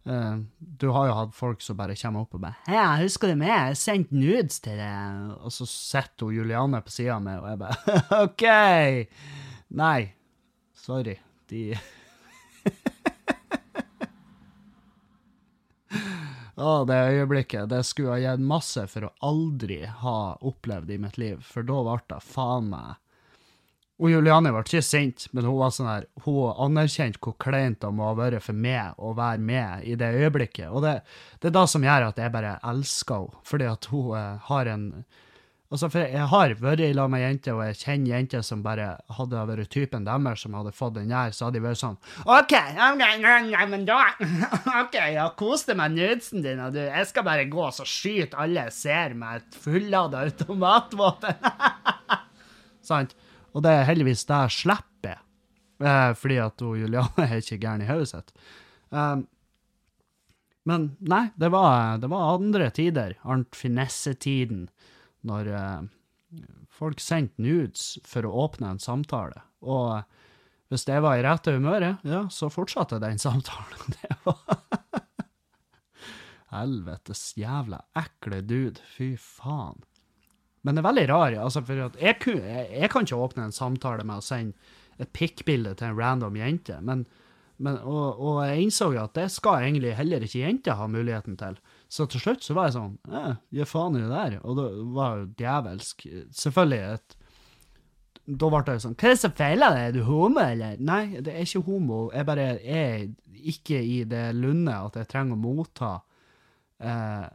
uh, 0.09 0.37
Du 0.59 0.89
har 0.95 1.09
jo 1.09 1.15
hatt 1.19 1.35
folk 1.37 1.63
som 1.65 1.77
bare 1.79 1.97
kommer 1.97 2.21
opp 2.25 2.35
og 2.35 2.41
bare 2.45 2.57
'Hei, 2.67 3.03
husker 3.05 3.29
du 3.29 3.35
meg? 3.41 3.49
Jeg 3.49 3.59
har 3.69 3.75
sendt 3.81 4.13
nudes 4.13 4.61
til 4.65 4.77
deg.' 4.79 5.33
Og 5.41 5.51
så 5.53 5.67
sitter 5.69 6.27
hun 6.27 6.35
Juliane 6.35 6.83
på 6.85 6.91
sida 6.91 7.19
meg, 7.21 7.41
og 7.41 7.49
jeg 7.51 7.59
bare 7.59 7.77
'OK'. 8.23 9.09
Nei. 9.71 10.01
Sorry. 10.75 11.17
De 11.49 11.75
Å, 16.55 16.85
det 16.87 16.95
øyeblikket. 16.95 17.69
Det 17.69 17.83
skulle 17.87 18.15
ha 18.15 18.19
gitt 18.23 18.41
masse 18.47 18.87
for 18.87 19.09
å 19.09 19.15
aldri 19.27 19.81
ha 19.87 20.37
opplevd 20.41 20.91
i 20.95 20.99
mitt 21.03 21.19
liv, 21.19 21.43
for 21.43 21.67
da 21.67 21.81
ble 21.83 21.97
det 22.13 22.21
faen 22.23 22.71
meg 22.71 22.95
Og 24.03 24.11
Juliane 24.11 24.51
ble 24.51 24.65
ikke 24.67 24.83
sint, 24.83 25.29
men 25.31 25.47
hun 25.47 25.61
var 25.61 25.75
sånn 25.75 25.87
her, 25.87 26.07
hun 26.25 26.57
anerkjente 26.67 27.21
hvor 27.23 27.37
kleint 27.39 27.79
det 27.85 27.93
må 27.95 28.09
ha 28.09 28.17
vært 28.19 28.43
for 28.43 28.59
meg 28.59 28.99
å 28.99 29.13
være 29.15 29.39
med 29.39 29.85
i 29.87 29.95
det 29.99 30.09
øyeblikket. 30.19 30.67
Og 30.73 30.83
det, 30.83 30.97
det 31.39 31.53
er 31.53 31.55
det 31.55 31.69
som 31.71 31.87
gjør 31.87 32.09
at 32.09 32.19
jeg 32.19 32.35
bare 32.35 32.57
elsker 32.73 33.29
henne, 33.29 33.45
fordi 33.47 33.69
at 33.71 33.93
hun 33.93 34.17
eh, 34.19 34.49
har 34.51 34.73
en 34.75 34.89
Altså, 35.73 35.89
for 35.91 36.05
jeg 36.07 36.27
har 36.31 36.53
vært 36.61 36.83
i 36.85 36.93
lag 36.95 37.09
med 37.11 37.23
jenter, 37.25 37.57
og 37.57 37.65
jeg 37.65 37.79
kjenner 37.81 38.13
jenter 38.13 38.43
som 38.47 38.61
bare 38.63 38.93
hadde 39.17 39.41
vært 39.49 39.71
typen 39.73 40.05
deres 40.07 40.45
som 40.45 40.55
hadde 40.55 40.71
fått 40.77 40.95
den 41.01 41.11
der, 41.11 41.33
så 41.35 41.49
hadde 41.49 41.59
de 41.59 41.65
vært 41.65 41.81
sånn 41.81 41.97
OK, 42.31 42.53
men 43.73 43.87
da 43.89 43.97
OK, 44.85 44.99
ja, 45.17 45.25
kos 45.35 45.65
deg 45.67 45.81
med 45.81 45.97
nudesen 45.97 46.45
din, 46.45 46.63
og 46.63 46.77
du, 46.77 46.83
jeg 46.85 47.09
skal 47.11 47.27
bare 47.27 47.49
gå 47.51 47.65
og 47.65 47.91
skyte 47.91 48.39
alle 48.39 48.69
jeg 48.69 48.77
ser 48.77 49.17
med 49.19 49.41
et 49.41 49.59
fullada 49.65 50.23
automatvåpen. 50.29 51.43
Sant? 52.93 53.17
Og 53.55 53.65
det 53.65 53.73
er 53.73 53.89
heldigvis 53.89 54.27
det 54.29 54.41
jeg 54.45 54.57
slipper, 54.59 55.23
eh, 55.83 56.11
fordi 56.19 56.41
at 56.43 56.65
hun, 56.65 56.81
Juliane 56.83 57.27
er 57.29 57.41
ikke 57.41 57.61
gæren 57.63 57.85
i 57.85 57.91
hodet 57.91 58.11
sitt. 58.11 58.35
Um, 58.91 59.27
men 60.65 60.95
nei, 61.05 61.29
det 61.37 61.51
var, 61.53 61.99
det 62.01 62.09
var 62.11 62.39
andre 62.39 62.71
tider. 62.75 63.19
Arnt 63.23 63.57
Finesse-tiden 63.59 64.69
når 65.29 65.51
eh, 65.53 65.81
folk 66.73 67.03
sendte 67.03 67.43
nudes 67.45 67.95
for 68.09 68.27
å 68.27 68.47
åpne 68.47 68.75
en 68.75 68.83
samtale. 68.83 69.45
Og 69.65 70.03
hvis 70.73 70.87
det 70.89 70.99
var 71.05 71.19
i 71.19 71.25
rette 71.25 71.53
humøret, 71.55 72.03
ja, 72.09 72.25
så 72.33 72.51
fortsatte 72.53 73.01
den 73.03 73.21
samtalen. 73.27 73.99
Det 73.99 74.21
var 74.25 74.41
Helvetes 76.55 77.33
jævla 77.39 77.81
ekle 77.99 78.41
dude. 78.47 78.83
Fy 78.95 79.15
faen. 79.21 79.83
Men 80.65 80.77
det 80.77 80.81
er 80.81 80.89
veldig 80.89 81.09
rar, 81.11 81.37
altså, 81.45 81.61
for 81.65 81.77
jeg, 81.77 81.93
jeg, 82.01 82.69
jeg, 82.73 82.91
kan 82.91 83.05
ikke 83.05 83.21
åpne 83.21 83.49
en 83.49 83.55
samtale 83.55 84.07
med 84.09 84.23
å 84.23 84.25
sende 84.25 84.57
et 85.03 85.11
pikkbilde 85.13 85.75
til 85.77 85.91
en 85.91 85.99
random 85.99 86.39
jente. 86.41 86.81
men 86.81 87.05
men, 87.63 87.77
og, 87.87 88.19
og, 88.19 88.39
jeg 88.49 88.65
innså 88.65 88.89
jo 88.97 89.03
at 89.05 89.15
det 89.15 89.29
skal 89.31 89.63
egentlig 89.63 89.93
heller 89.95 90.25
ikke 90.27 90.41
jenter 90.43 90.79
ha 90.79 90.89
muligheten 90.91 91.37
til. 91.39 91.59
Så 91.89 92.09
til 92.11 92.23
slutt 92.23 92.43
så 92.43 92.57
var 92.57 92.67
jeg 92.69 92.77
sånn 92.77 92.97
eh, 93.15 93.37
Gi 93.55 93.67
faen 93.69 93.99
i 93.99 94.03
det 94.03 94.11
der. 94.11 94.41
Og 94.43 94.59
det 94.59 94.65
var 94.97 95.21
jo 95.21 95.29
djevelsk. 95.39 96.07
Selvfølgelig 96.35 96.97
et 96.97 97.17
Da 98.25 98.51
ble 98.51 98.63
det 98.67 98.77
sånn 98.83 98.97
Hva 98.99 99.07
er 99.07 99.15
det 99.15 99.23
som 99.23 99.37
feiler 99.39 99.77
deg? 99.77 99.87
Er 99.87 99.95
du 99.95 100.03
homo, 100.09 100.43
eller? 100.43 100.83
Nei, 100.83 101.05
det 101.23 101.37
er 101.37 101.47
ikke 101.47 101.63
homo. 101.69 102.01
Jeg 102.11 102.29
bare 102.33 102.49
er 102.59 103.07
ikke 103.55 103.79
i 103.79 104.03
det 104.09 104.27
lunde 104.35 104.75
at 104.75 104.99
jeg 104.99 105.11
trenger 105.13 105.39
å 105.39 105.43
motta 105.45 105.95
eh, 106.83 107.27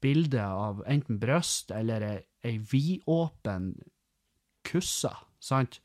bilde 0.00 0.44
av 0.46 0.84
enten 0.88 1.18
bryst 1.20 1.72
eller 1.74 2.06
ei, 2.44 2.50
ei 2.50 2.58
vidåpen 2.58 3.74
kusse, 4.66 5.12
sant? 5.40 5.80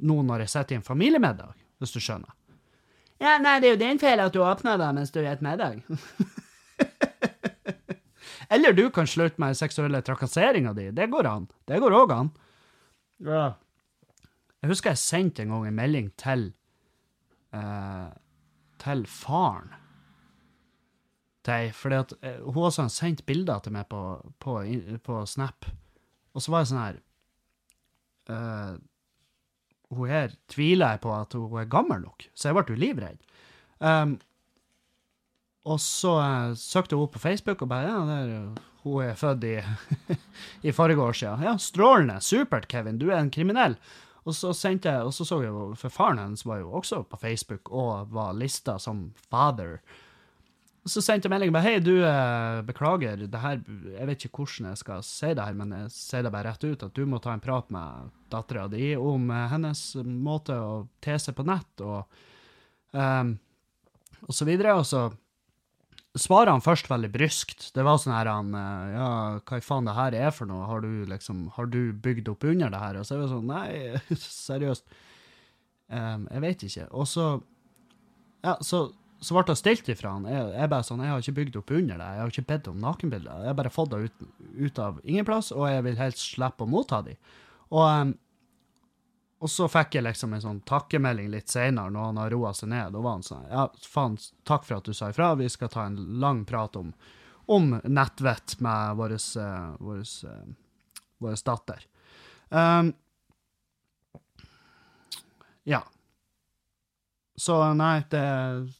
Nå 0.00 0.22
når 0.24 0.44
jeg 0.44 0.52
sitter 0.54 0.76
i 0.76 0.80
en 0.80 0.86
familiemiddag, 0.86 1.56
hvis 1.80 1.92
du 1.92 2.00
skjønner. 2.00 2.32
Ja, 3.20 3.36
nei, 3.40 3.58
det 3.60 3.68
er 3.68 3.74
jo 3.74 3.82
din 3.82 4.00
feil 4.00 4.22
at 4.24 4.32
du 4.32 4.40
åpner 4.40 4.78
det 4.80 4.92
mens 4.96 5.12
du 5.12 5.20
spiser 5.20 5.44
middag. 5.44 5.82
Eller 8.50 8.72
du 8.74 8.88
kan 8.90 9.06
slutte 9.06 9.38
med 9.38 9.58
seksuelle 9.58 10.00
trakasseringa 10.02 10.72
di. 10.74 10.88
Det 10.96 11.06
går 11.12 11.26
an. 11.28 11.44
Det 11.68 11.78
går 11.78 11.94
òg 11.94 12.14
an. 12.16 12.30
Ja. 13.22 13.52
Jeg 14.60 14.72
husker 14.72 14.90
jeg 14.90 15.04
sendte 15.04 15.44
en 15.44 15.52
gang 15.52 15.68
en 15.68 15.76
melding 15.76 16.08
til 16.18 16.48
eh, 17.54 18.08
til 18.80 19.06
faren 19.06 19.76
til 21.44 21.72
fordi 21.72 21.96
at 21.96 22.12
uh, 22.12 22.52
hun 22.52 22.64
også 22.68 22.82
har 22.82 22.92
sendt 22.92 23.24
bilder 23.26 23.62
til 23.64 23.72
meg 23.72 23.88
på, 23.88 24.00
på, 24.40 24.58
på 25.04 25.20
Snap, 25.26 25.64
og 26.34 26.44
så 26.44 26.52
var 26.52 26.62
jeg 26.62 26.70
sånn 26.70 26.82
her 26.84 26.98
uh, 28.30 28.74
hun 29.90 30.10
her 30.10 30.34
tviler 30.50 30.94
jeg 30.94 31.02
på 31.02 31.12
at 31.14 31.34
hun 31.34 31.56
er 31.58 31.70
gammel 31.70 32.02
nok, 32.04 32.26
så 32.34 32.50
jeg 32.50 32.58
ble 32.58 32.74
jo 32.74 32.78
livredd. 32.78 33.22
Um, 33.82 34.18
og 35.66 35.80
så 35.82 36.12
uh, 36.20 36.58
søkte 36.58 36.96
hun 36.96 37.08
opp 37.08 37.16
på 37.16 37.22
Facebook 37.24 37.64
og 37.64 37.72
bare 37.72 37.88
ja, 37.88 38.02
der, 38.06 38.68
hun 38.84 39.02
er 39.04 39.18
født 39.18 39.48
i, 39.48 39.56
i 40.68 40.74
forrige 40.76 41.02
år 41.02 41.18
siden. 41.18 41.42
Ja, 41.44 41.56
strålende, 41.60 42.20
supert, 42.24 42.68
Kevin, 42.70 43.00
du 43.00 43.10
er 43.10 43.18
en 43.18 43.32
kriminell. 43.34 43.76
Og 44.28 44.36
så 44.36 44.52
sendte 44.54 44.92
jeg, 44.92 45.08
og 45.08 45.14
så 45.16 45.24
så 45.24 45.40
jeg 45.42 45.52
for 45.80 45.92
faren 45.92 46.20
hennes 46.20 46.44
var 46.46 46.60
jo 46.60 46.74
også 46.76 47.02
på 47.08 47.18
Facebook 47.20 47.70
og 47.72 48.12
var 48.14 48.36
lista 48.36 48.76
som 48.78 49.08
father. 49.30 49.80
Så 50.88 51.02
sendte 51.04 51.28
jeg 51.28 51.34
melding 51.34 51.52
bare 51.52 51.66
hei, 51.66 51.80
du, 51.84 51.92
eh, 52.08 52.62
beklager, 52.64 53.20
det 53.28 53.40
her, 53.42 53.58
jeg 53.92 54.06
vet 54.08 54.22
ikke 54.24 54.40
hvordan 54.40 54.70
jeg 54.70 54.80
skal 54.80 55.02
si 55.04 55.32
det 55.36 55.44
her, 55.44 55.56
men 55.58 55.74
jeg 55.76 55.90
sier 55.92 56.24
det 56.24 56.32
bare 56.32 56.48
rett 56.48 56.64
ut, 56.64 56.84
at 56.86 56.94
du 56.96 57.02
må 57.04 57.18
ta 57.20 57.34
en 57.36 57.42
prat 57.44 57.68
med 57.74 58.14
dattera 58.32 58.64
di 58.72 58.94
om 58.96 59.28
eh, 59.28 59.48
hennes 59.52 59.82
måte 60.08 60.56
å 60.56 60.86
te 61.04 61.18
seg 61.20 61.36
på 61.36 61.44
nett 61.44 61.84
og, 61.84 62.22
um, 62.96 63.34
og 64.24 64.32
så 64.38 64.46
videre. 64.48 64.72
Og 64.80 64.88
så 64.88 65.02
svarer 66.16 66.54
han 66.54 66.64
først 66.64 66.88
veldig 66.88 67.12
bryskt. 67.12 67.68
Det 67.76 67.84
var 67.84 68.00
sånn 68.00 68.16
her 68.16 68.30
han 68.32 68.56
Ja, 68.56 69.10
hva 69.44 69.60
i 69.60 69.64
faen 69.64 69.88
det 69.88 69.98
her 69.98 70.16
er 70.16 70.32
for 70.34 70.48
noe? 70.48 70.64
Har 70.70 70.80
du 70.80 71.04
liksom, 71.12 71.50
har 71.58 71.68
du 71.68 71.92
bygd 71.92 72.32
opp 72.32 72.48
under 72.48 72.72
det 72.72 72.80
her? 72.80 73.02
Og 73.02 73.04
så 73.04 73.18
er 73.18 73.22
det 73.26 73.28
sånn, 73.34 73.52
nei, 73.52 74.00
seriøst. 74.48 74.96
Um, 75.92 76.24
jeg 76.30 76.44
vet 76.46 76.66
ikke. 76.70 76.88
Og 76.96 77.08
så 77.10 77.28
Ja, 78.40 78.56
så 78.64 78.86
så 79.20 79.36
ble 79.36 79.52
jeg 79.52 79.60
stilt 79.60 79.88
ifra 79.92 80.14
han. 80.14 80.24
Jeg, 80.28 80.48
jeg, 80.54 80.70
bare 80.72 80.86
sånn, 80.86 81.02
jeg 81.04 81.12
har 81.12 81.22
ikke 81.22 81.36
bygd 81.36 81.60
opp 81.60 81.70
under 81.76 82.00
det. 82.00 82.08
Jeg 82.08 82.22
har 82.22 82.32
ikke 82.32 82.48
bedt 82.48 82.68
om 82.70 82.80
nakenbilder. 82.80 83.44
Jeg 83.44 83.50
har 83.50 83.58
bare 83.58 83.72
fått 83.72 83.92
det 83.92 84.00
ut, 84.06 84.26
ut, 84.56 84.80
av 84.80 85.00
ingen 85.04 85.28
plass, 85.28 85.50
og 85.52 85.66
jeg 85.68 85.84
vil 85.84 86.00
helst 86.00 86.24
slippe 86.24 86.64
å 86.64 86.70
motta 86.70 87.02
de. 87.04 87.16
Og, 87.68 87.84
um, 87.84 88.14
og 89.44 89.52
så 89.52 89.68
fikk 89.72 89.98
jeg 89.98 90.06
liksom 90.06 90.36
en 90.36 90.44
sånn 90.44 90.62
takkemelding 90.68 91.28
litt 91.32 91.52
seinere, 91.52 91.92
når 91.92 92.08
han 92.08 92.22
har 92.22 92.32
roa 92.32 92.54
seg 92.56 92.72
ned. 92.72 92.96
Da 92.96 93.04
var 93.04 93.18
han 93.18 93.26
sånn 93.26 93.44
Ja, 93.50 93.66
faen, 93.92 94.16
takk 94.48 94.64
for 94.68 94.80
at 94.80 94.88
du 94.88 94.96
sa 94.96 95.12
ifra. 95.12 95.34
Vi 95.40 95.48
skal 95.52 95.72
ta 95.72 95.84
en 95.88 96.00
lang 96.20 96.42
prat 96.48 96.80
om, 96.80 96.94
om 97.52 97.70
nettvett 97.84 98.56
med 98.64 98.96
vår 99.00 99.16
uh, 99.36 99.76
uh, 101.20 101.30
datter. 101.44 101.84
Um, 102.48 102.94
ja. 105.68 105.84
Så 107.40 107.56
nei, 107.72 108.02
det, 108.12 108.22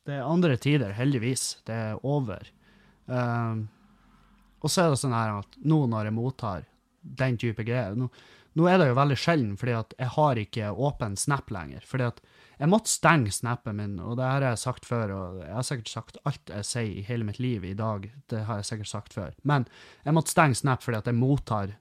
det, 0.05 0.19
er 0.19 0.27
andre 0.29 0.57
tider, 0.61 0.93
heldigvis. 0.93 1.63
Det 1.65 1.77
er 1.77 2.03
over. 2.07 2.49
Um, 3.07 3.69
og 4.61 4.69
så 4.69 4.85
er 4.85 4.93
det 4.93 5.01
sånn 5.01 5.17
her 5.17 5.39
at 5.39 5.57
nå 5.65 5.79
når 5.89 6.11
jeg 6.11 6.17
mottar 6.19 6.67
den 7.01 7.39
type 7.41 7.65
greier 7.65 7.97
nå, 7.97 8.11
nå, 8.59 8.67
er 8.69 8.77
det 8.83 8.91
jo 8.91 8.99
veldig 8.99 9.17
sjelden, 9.17 9.55
fordi 9.57 9.77
at 9.79 9.95
jeg 9.97 10.13
har 10.17 10.41
ikke 10.43 10.73
åpen 10.75 11.17
Snap 11.17 11.49
lenger. 11.55 11.87
fordi 11.87 12.11
at 12.11 12.21
jeg 12.61 12.69
måtte 12.69 12.93
stenge 12.93 13.33
Snapen 13.33 13.79
min, 13.79 13.95
og 14.05 14.19
det 14.21 14.27
har 14.27 14.45
jeg 14.45 14.61
sagt 14.61 14.85
før, 14.85 15.15
og 15.17 15.39
jeg 15.41 15.55
har 15.55 15.65
sikkert 15.65 15.93
sagt 15.95 16.19
alt 16.29 16.53
jeg 16.53 16.67
sier 16.69 16.99
i 17.01 17.05
hele 17.07 17.25
mitt 17.25 17.41
liv 17.41 17.65
i 17.65 17.77
dag, 17.79 18.11
det 18.29 18.43
har 18.45 18.61
jeg 18.61 18.69
sikkert 18.69 18.91
sagt 18.93 19.17
før, 19.17 19.33
men 19.49 19.65
jeg 20.05 20.17
måtte 20.19 20.35
stenge 20.35 20.59
Snap 20.61 20.85
fordi 20.85 21.01
at 21.01 21.09
jeg 21.09 21.17
mottar 21.17 21.79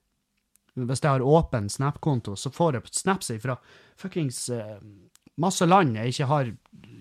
Hvis 0.79 1.01
jeg 1.03 1.11
har 1.11 1.25
åpen 1.25 1.67
Snap-konto, 1.67 2.37
så 2.37 2.49
får 2.53 2.77
jeg 2.77 2.93
snaps 2.93 3.31
fra 3.43 3.57
fuckings 3.97 4.45
uh, 4.53 4.77
masse 5.39 5.65
land 5.67 5.97
jeg 5.97 6.13
ikke 6.13 6.29
har 6.29 6.51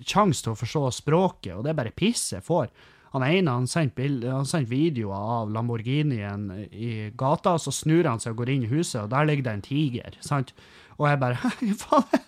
kjangs 0.09 0.45
til 0.45 0.55
å 0.55 0.59
forstå 0.59 0.85
språket, 1.01 1.53
og 1.57 1.65
det 1.65 1.73
er 1.73 1.81
bare 1.81 1.97
piss 1.97 2.31
jeg 2.33 2.45
får. 2.47 2.71
Han 3.15 3.25
ene 3.25 3.55
han 3.55 3.69
sendte 3.69 4.05
sendt 4.49 4.69
videoer 4.69 5.17
av 5.17 5.53
Lamborghinien 5.53 6.51
i 6.69 7.09
gata, 7.17 7.57
og 7.57 7.63
så 7.65 7.73
snur 7.73 8.09
han 8.09 8.21
seg 8.21 8.35
og 8.35 8.43
går 8.43 8.53
inn 8.53 8.67
i 8.67 8.73
huset, 8.73 9.01
og 9.05 9.13
der 9.15 9.29
ligger 9.29 9.49
det 9.49 9.55
en 9.57 9.65
tiger. 9.65 10.19
sant? 10.21 10.53
Og 10.99 11.09
jeg 11.09 11.21
bare 11.23 11.53
Faen, 11.83 12.27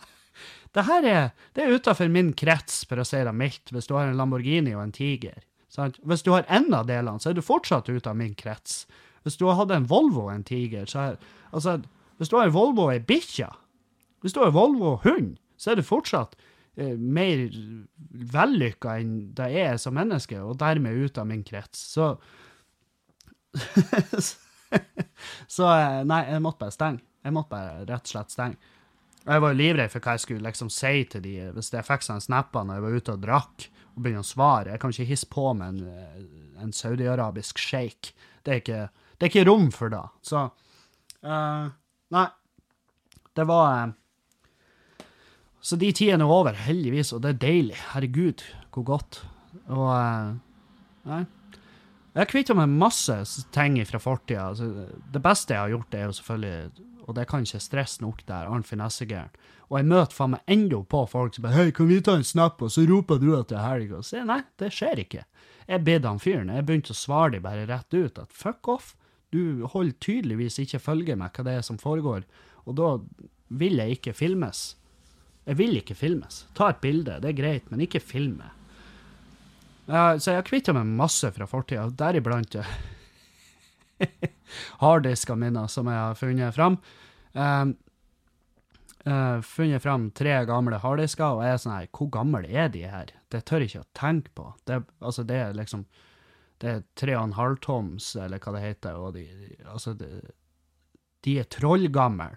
det 0.71 0.87
her 0.87 1.07
er, 1.11 1.31
det 1.55 1.65
er 1.65 1.75
utafor 1.75 2.11
min 2.13 2.33
krets, 2.39 2.85
for 2.89 3.03
å 3.03 3.07
si 3.07 3.21
det 3.27 3.37
mildt, 3.37 3.73
hvis 3.75 3.91
du 3.91 3.97
har 3.99 4.09
en 4.09 4.19
Lamborghini 4.19 4.75
og 4.77 4.85
en 4.87 4.97
tiger. 4.97 5.43
sant? 5.69 5.99
Hvis 6.07 6.25
du 6.25 6.33
har 6.33 6.49
en 6.49 6.73
av 6.75 6.89
delene, 6.89 7.21
så 7.21 7.31
er 7.31 7.39
du 7.39 7.45
fortsatt 7.45 7.91
ute 7.91 8.09
av 8.09 8.17
min 8.17 8.35
krets. 8.39 8.87
Hvis 9.27 9.37
du 9.37 9.51
hadde 9.53 9.77
en 9.77 9.89
Volvo 9.91 10.29
og 10.29 10.35
en 10.35 10.47
tiger, 10.47 10.87
så 10.89 11.11
er 11.11 11.21
Altså, 11.51 11.81
hvis 12.19 12.29
du 12.31 12.37
har 12.37 12.47
en 12.47 12.55
Volvo 12.55 12.85
og 12.85 12.93
ei 12.95 13.01
bikkje, 13.03 13.49
hvis 14.23 14.37
du 14.37 14.39
har 14.39 14.53
en 14.53 14.55
Volvo 14.55 14.93
og 14.93 15.01
hund, 15.03 15.33
så 15.61 15.73
er 15.73 15.81
du 15.81 15.85
fortsatt 15.85 16.37
eh, 16.81 16.97
mer 16.97 17.45
vellykka 18.35 18.97
enn 19.01 19.15
det 19.37 19.51
er 19.61 19.81
som 19.81 19.97
menneske, 19.99 20.41
og 20.41 20.59
dermed 20.63 21.07
ute 21.07 21.21
av 21.23 21.29
min 21.29 21.45
krets. 21.47 21.83
Så 21.95 22.15
Så 25.51 25.67
eh, 25.67 26.03
nei, 26.07 26.23
jeg 26.31 26.43
måtte 26.45 26.63
bare 26.65 26.75
stenge. 26.75 27.03
Jeg 27.21 27.35
måtte 27.37 27.53
bare 27.53 27.83
rett 27.89 28.07
og 28.07 28.13
slett 28.15 28.33
stenge. 28.33 28.77
Og 29.27 29.35
jeg 29.35 29.43
var 29.45 29.53
jo 29.53 29.59
livredd 29.59 29.93
for 29.93 30.05
hva 30.05 30.15
jeg 30.17 30.23
skulle 30.25 30.47
liksom 30.47 30.71
si 30.73 31.03
til 31.13 31.25
de 31.27 31.35
hvis 31.53 31.69
jeg 31.75 31.85
fikk 31.85 32.07
sånne 32.07 32.25
snapper 32.25 32.65
når 32.65 32.79
jeg 32.79 32.85
var 32.85 32.97
ute 32.97 33.17
og 33.17 33.25
drakk, 33.27 33.67
og 33.91 34.05
begynne 34.05 34.25
å 34.25 34.31
svare. 34.31 34.73
Jeg 34.73 34.81
kan 34.81 34.95
ikke 34.95 35.11
hisse 35.11 35.29
på 35.29 35.51
med 35.59 35.75
en, 35.75 35.81
eh, 35.91 36.63
en 36.65 36.73
saudiarabisk 36.73 37.61
sjeik. 37.61 38.15
Det 38.47 38.63
det 38.65 39.27
er 39.27 39.29
ikke 39.29 39.49
rom 39.51 39.69
for 39.75 39.93
det. 39.93 40.07
Så 40.25 40.47
uh, 40.49 41.65
Nei. 42.17 42.29
Det 43.37 43.45
var 43.47 43.93
så 45.61 45.77
de 45.77 45.91
tidene 45.93 46.25
er 46.25 46.33
over, 46.33 46.57
heldigvis, 46.67 47.13
og 47.13 47.23
det 47.25 47.35
er 47.35 47.43
deilig. 47.43 47.77
Herregud, 47.93 48.45
hvor 48.73 48.87
godt. 48.95 49.23
Og 49.69 49.89
uh, 49.89 50.39
Nei. 51.11 51.25
Jeg 52.11 52.25
har 52.25 52.31
kvitta 52.31 52.55
meg 52.59 52.73
masse 52.75 53.15
ting 53.55 53.77
fra 53.87 54.01
fortida. 54.03 54.49
Altså, 54.51 54.89
det 55.15 55.21
beste 55.23 55.55
jeg 55.55 55.63
har 55.63 55.75
gjort, 55.77 55.95
er 55.95 56.09
jo 56.09 56.17
selvfølgelig 56.17 56.89
og 57.11 57.17
det 57.19 57.27
kan 57.27 57.43
ikke 57.43 57.59
stresse 57.59 58.03
nok 58.05 58.23
der, 58.29 58.47
Arnt 58.47 58.69
Finessegæren. 58.69 59.33
Og 59.71 59.79
jeg 59.79 59.87
møter 59.91 60.15
faen 60.15 60.35
meg 60.37 60.51
enda 60.51 60.79
på 60.83 61.01
folk 61.11 61.35
som 61.35 61.43
bare 61.43 61.55
'Hei, 61.55 61.71
kan 61.75 61.89
vi 61.89 62.01
ta 62.01 62.15
en 62.15 62.25
snap?' 62.25 62.63
Og 62.63 62.71
så 62.71 62.87
roper 62.87 63.19
du 63.19 63.35
at 63.37 63.49
det 63.49 63.59
er 63.59 63.69
helg, 63.69 63.93
og 63.93 64.05
sier 64.05 64.25
nei, 64.25 64.43
det 64.59 64.73
skjer 64.73 64.99
ikke. 64.99 65.25
Jeg 65.69 65.85
bidde 65.85 66.09
han 66.09 66.19
fyren. 66.19 66.49
Jeg 66.49 66.67
begynte 66.67 66.95
å 66.95 66.95
svare 66.95 67.33
de 67.33 67.41
bare 67.41 67.67
rett 67.67 67.95
ut 67.95 68.19
at 68.19 68.33
fuck 68.33 68.69
off. 68.69 68.97
Du 69.33 69.67
holder 69.67 69.95
tydeligvis 70.01 70.59
ikke 70.59 70.79
følge 70.79 71.17
med 71.17 71.31
hva 71.33 71.45
det 71.45 71.55
er 71.55 71.63
som 71.63 71.79
foregår, 71.79 72.23
og 72.67 72.77
da 72.77 72.99
vil 73.49 73.77
jeg 73.77 73.91
ikke 73.91 74.15
filmes. 74.15 74.77
Jeg 75.51 75.59
vil 75.59 75.81
ikke 75.81 75.99
filmes. 75.99 76.45
Ta 76.55 76.71
et 76.71 76.83
bilde, 76.83 77.19
det 77.19 77.33
er 77.33 77.39
greit, 77.39 77.71
men 77.73 77.83
ikke 77.83 77.99
filme. 78.03 78.53
Ja, 79.91 80.15
så 80.15 80.31
jeg 80.31 80.39
har 80.39 80.47
kvitta 80.47 80.75
meg 80.77 80.91
masse 80.95 81.27
fra 81.35 81.49
fortida, 81.51 81.89
deriblant 81.99 82.55
eh, 82.61 82.75
harddisker 84.85 85.39
mine 85.41 85.65
som 85.73 85.91
jeg 85.91 85.99
har 85.99 86.19
funnet 86.21 86.55
fram. 86.55 86.77
Um, 87.35 87.73
uh, 89.03 89.41
funnet 89.43 89.83
fram 89.83 90.13
tre 90.15 90.37
gamle 90.47 90.79
harddisker, 90.79 91.41
og 91.41 91.43
jeg 91.43 91.57
er 91.57 91.65
sånn 91.65 91.75
her, 91.75 91.91
hvor 91.99 92.13
gamle 92.15 92.45
er 92.47 92.71
de 92.71 92.85
her? 92.87 93.11
Det 93.35 93.43
tør 93.49 93.65
jeg 93.65 93.73
ikke 93.73 93.83
å 93.83 93.91
tenke 93.99 94.35
på. 94.39 94.47
Det, 94.71 94.79
altså, 95.03 95.27
det 95.27 95.41
er 95.49 95.59
liksom 95.59 95.83
det 96.61 96.71
er 96.71 96.87
tre 97.01 97.17
og 97.17 97.25
en 97.25 97.39
halv 97.39 97.59
toms, 97.65 98.13
eller 98.21 98.39
hva 98.39 98.53
det 98.55 98.63
heter, 98.63 99.01
og 99.01 99.17
de, 99.17 99.27
altså, 99.65 99.97
de, 99.97 100.21
de 101.27 101.39
er 101.41 101.51
trollgamle. 101.51 102.37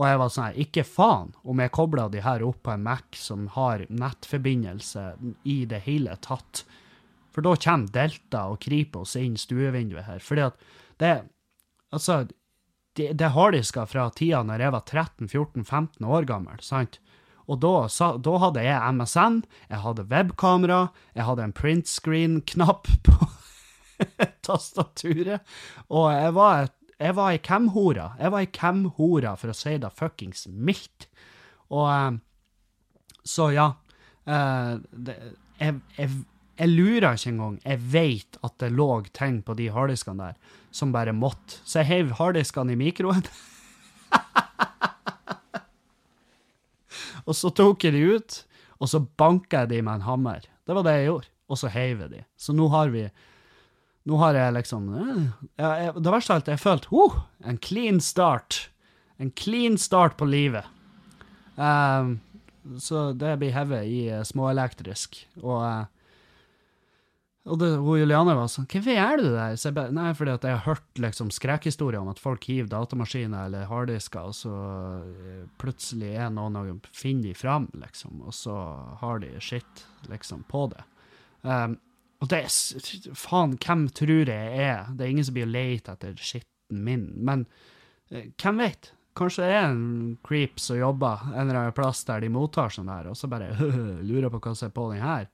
Og 0.00 0.06
jeg 0.08 0.20
var 0.20 0.30
sånn 0.32 0.46
her, 0.48 0.60
ikke 0.64 0.84
faen 0.88 1.32
om 1.44 1.60
jeg 1.60 1.74
kobla 1.76 2.06
de 2.12 2.22
her 2.24 2.44
opp 2.46 2.62
på 2.64 2.72
en 2.72 2.84
Mac 2.86 3.18
som 3.18 3.48
har 3.56 3.84
nettforbindelse 3.92 5.04
i 5.48 5.58
det 5.68 5.82
hele 5.84 6.16
tatt. 6.24 6.64
For 7.32 7.44
da 7.44 7.54
kommer 7.56 7.92
Delta 7.92 8.46
og 8.52 8.60
Kripos 8.64 9.16
inn 9.20 9.36
stuevinduet 9.40 10.08
her. 10.08 10.24
Fordi 10.24 10.48
at 10.48 10.66
det 11.02 11.14
Altså, 11.92 12.22
det, 12.96 13.10
det 13.20 13.34
harddisker 13.34 13.84
fra 13.84 14.06
tida 14.16 14.38
når 14.48 14.62
jeg 14.64 14.72
var 14.72 14.84
13-14-15 14.88 16.06
år 16.08 16.24
gammel, 16.24 16.62
sant? 16.64 16.96
Og 17.50 17.58
da, 17.60 17.72
da, 18.22 18.34
hadde 18.40 18.64
jeg 18.64 18.94
MSN, 18.96 19.42
jeg 19.68 19.80
hadde 19.82 20.06
webkamera, 20.08 20.82
jeg 21.12 21.26
hadde 21.28 21.46
en 21.48 21.52
print 21.56 21.90
screen-knapp 21.90 22.88
på 23.04 23.28
tastaturet, 24.46 25.42
og 25.90 26.06
jeg 26.14 26.36
var, 26.38 26.70
jeg 27.02 27.16
var 27.18 27.34
ei 27.34 27.40
cam-hora. 27.42 28.12
Jeg 28.20 28.32
var 28.32 28.44
ei 28.44 28.50
cam-hora, 28.54 29.34
for 29.38 29.52
å 29.52 29.56
si 29.56 29.74
det 29.82 29.90
fuckings 29.98 30.46
mildt. 30.48 31.08
Og 31.72 31.88
eh, 31.90 32.12
Så 33.24 33.50
ja. 33.54 33.72
Eh, 34.26 34.76
jeg, 35.62 35.80
jeg, 35.98 36.10
jeg 36.58 36.68
lurer 36.70 37.16
ikke 37.16 37.32
engang. 37.32 37.58
Jeg 37.64 37.80
vet 37.92 38.38
at 38.46 38.54
det 38.62 38.72
lå 38.74 38.88
ting 39.14 39.42
på 39.42 39.56
de 39.58 39.70
harddiskene 39.74 40.30
der 40.30 40.58
som 40.72 40.92
bare 40.94 41.12
måtte. 41.16 41.58
Så 41.64 41.82
jeg 41.82 41.90
heiv 41.90 42.14
harddiskene 42.18 42.74
i 42.74 42.80
mikroen. 42.80 43.24
og 47.26 47.34
så 47.36 47.50
tok 47.54 47.84
jeg 47.86 47.96
de 47.96 48.02
ut, 48.16 48.38
og 48.78 48.86
så 48.90 48.98
banka 49.20 49.64
jeg 49.64 49.72
de 49.74 49.82
med 49.84 50.00
en 50.00 50.08
hammer. 50.08 50.40
Det 50.66 50.76
var 50.76 50.84
det 50.86 50.96
jeg 50.98 51.08
gjorde. 51.10 51.28
Og 51.52 51.56
så 51.60 51.66
heiv 51.74 51.96
jeg 52.06 52.10
de. 52.14 52.22
Så 52.40 52.50
nå 52.56 52.64
har 52.72 52.86
vi 52.94 53.02
Nå 54.08 54.18
har 54.18 54.34
jeg 54.34 54.54
liksom 54.56 54.88
eh, 54.98 55.24
jeg, 55.62 55.94
Det 56.02 56.12
verste 56.14 56.32
av 56.34 56.40
alt, 56.40 56.50
jeg 56.50 56.58
har 56.58 56.64
følt 56.64 56.90
oh, 56.90 57.22
en 57.46 57.58
clean 57.62 58.00
start. 58.02 58.66
En 59.22 59.30
clean 59.38 59.78
start 59.78 60.16
på 60.18 60.26
livet. 60.26 60.66
Um, 61.54 62.16
så 62.80 63.10
det 63.12 63.36
blir 63.38 63.54
hevet 63.54 63.86
i 63.86 64.00
uh, 64.10 64.22
småelektrisk. 64.26 65.20
Og 65.42 65.60
uh, 65.62 65.84
og 67.42 67.58
det, 67.58 67.72
hun 67.82 67.98
Juliane 67.98 68.36
var 68.38 68.46
sånn 68.46 68.68
'Hvorfor 68.70 68.94
gjør 68.94 69.16
du 69.18 69.24
det?' 69.34 69.58
Så 69.58 69.72
jeg 69.74 69.94
Nei, 69.94 70.12
fordi 70.14 70.30
at 70.30 70.44
jeg 70.46 70.58
har 70.58 70.66
hørt 70.66 70.94
liksom 70.94 71.30
skrekkhistorier 71.34 71.98
om 71.98 72.08
at 72.08 72.22
folk 72.22 72.44
hiver 72.46 72.70
datamaskiner 72.70 73.46
eller 73.46 73.66
harddisker, 73.66 74.30
og 74.30 74.34
så 74.34 74.54
uh, 75.02 75.46
plutselig 75.58 76.14
er 76.14 76.30
noen 76.30 76.56
og 76.56 76.86
finner 76.94 77.30
de 77.30 77.34
fram, 77.34 77.66
liksom, 77.74 78.22
og 78.22 78.34
så 78.34 78.54
har 79.00 79.18
de 79.18 79.34
shit 79.40 79.86
liksom 80.08 80.44
på 80.46 80.70
det. 80.70 80.84
Um, 81.42 81.80
og 82.22 82.30
det 82.30 82.38
er 82.44 83.14
Faen, 83.18 83.56
hvem 83.58 83.86
tror 83.90 84.30
jeg 84.30 84.58
er? 84.62 84.90
Det 84.94 85.04
er 85.04 85.10
ingen 85.10 85.26
som 85.26 85.34
blir 85.34 85.50
lete 85.50 85.96
etter 85.96 86.14
skitten 86.22 86.82
min, 86.86 87.08
men 87.18 87.46
uh, 88.12 88.28
hvem 88.38 88.62
vet? 88.62 88.92
Kanskje 89.18 89.44
det 89.44 89.56
er 89.56 89.66
en 89.68 90.12
creep 90.24 90.60
som 90.62 90.78
jobber 90.78 91.26
en 91.34 91.42
eller 91.42 91.66
annen 91.66 91.74
plass 91.76 92.00
der 92.08 92.22
de 92.24 92.30
mottar 92.32 92.72
sånn 92.72 92.88
der, 92.88 93.10
og 93.10 93.18
så 93.18 93.28
bare 93.28 93.50
lurer 94.08 94.30
på 94.32 94.40
hva 94.40 94.54
som 94.56 94.70
er 94.70 94.76
på 94.76 94.86
den 94.94 95.02
her. 95.04 95.26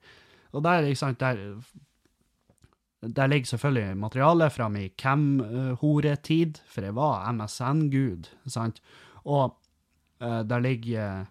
Og 0.57 0.65
der, 0.65 0.89
ikke 0.89 1.03
sant, 1.05 1.21
der 1.23 1.61
der 2.99 3.31
ligger 3.31 3.47
selvfølgelig 3.47 3.97
materialet 3.97 4.53
fra 4.53 4.67
min 4.69 4.91
cam-horetid, 4.99 6.59
for 6.67 6.83
jeg 6.83 6.97
var 6.97 7.29
MSN-gud, 7.31 8.27
sant? 8.51 8.81
Og 9.23 9.55
uh, 10.25 10.41
der 10.43 10.65
ligger 10.65 11.29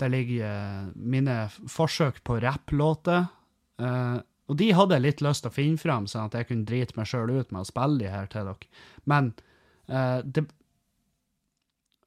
der 0.00 0.10
ligger 0.10 0.90
mine 0.96 1.46
forsøk 1.48 2.20
på 2.24 2.36
rapplåter. 2.42 3.30
Uh, 3.78 4.18
og 4.50 4.58
de 4.58 4.72
hadde 4.74 5.00
litt 5.00 5.22
lyst 5.24 5.44
til 5.44 5.52
å 5.52 5.54
finne 5.54 5.80
fram, 5.80 6.08
sånn 6.10 6.26
at 6.26 6.34
jeg 6.36 6.48
kunne 6.50 6.68
drite 6.68 6.98
meg 6.98 7.08
sjøl 7.08 7.30
ut 7.30 7.52
med 7.54 7.62
å 7.62 7.68
spille 7.68 8.00
de 8.02 8.10
her 8.10 8.28
til 8.32 8.50
dere. 8.50 8.82
Men 9.08 9.32
uh, 9.90 10.20
det 10.24 10.48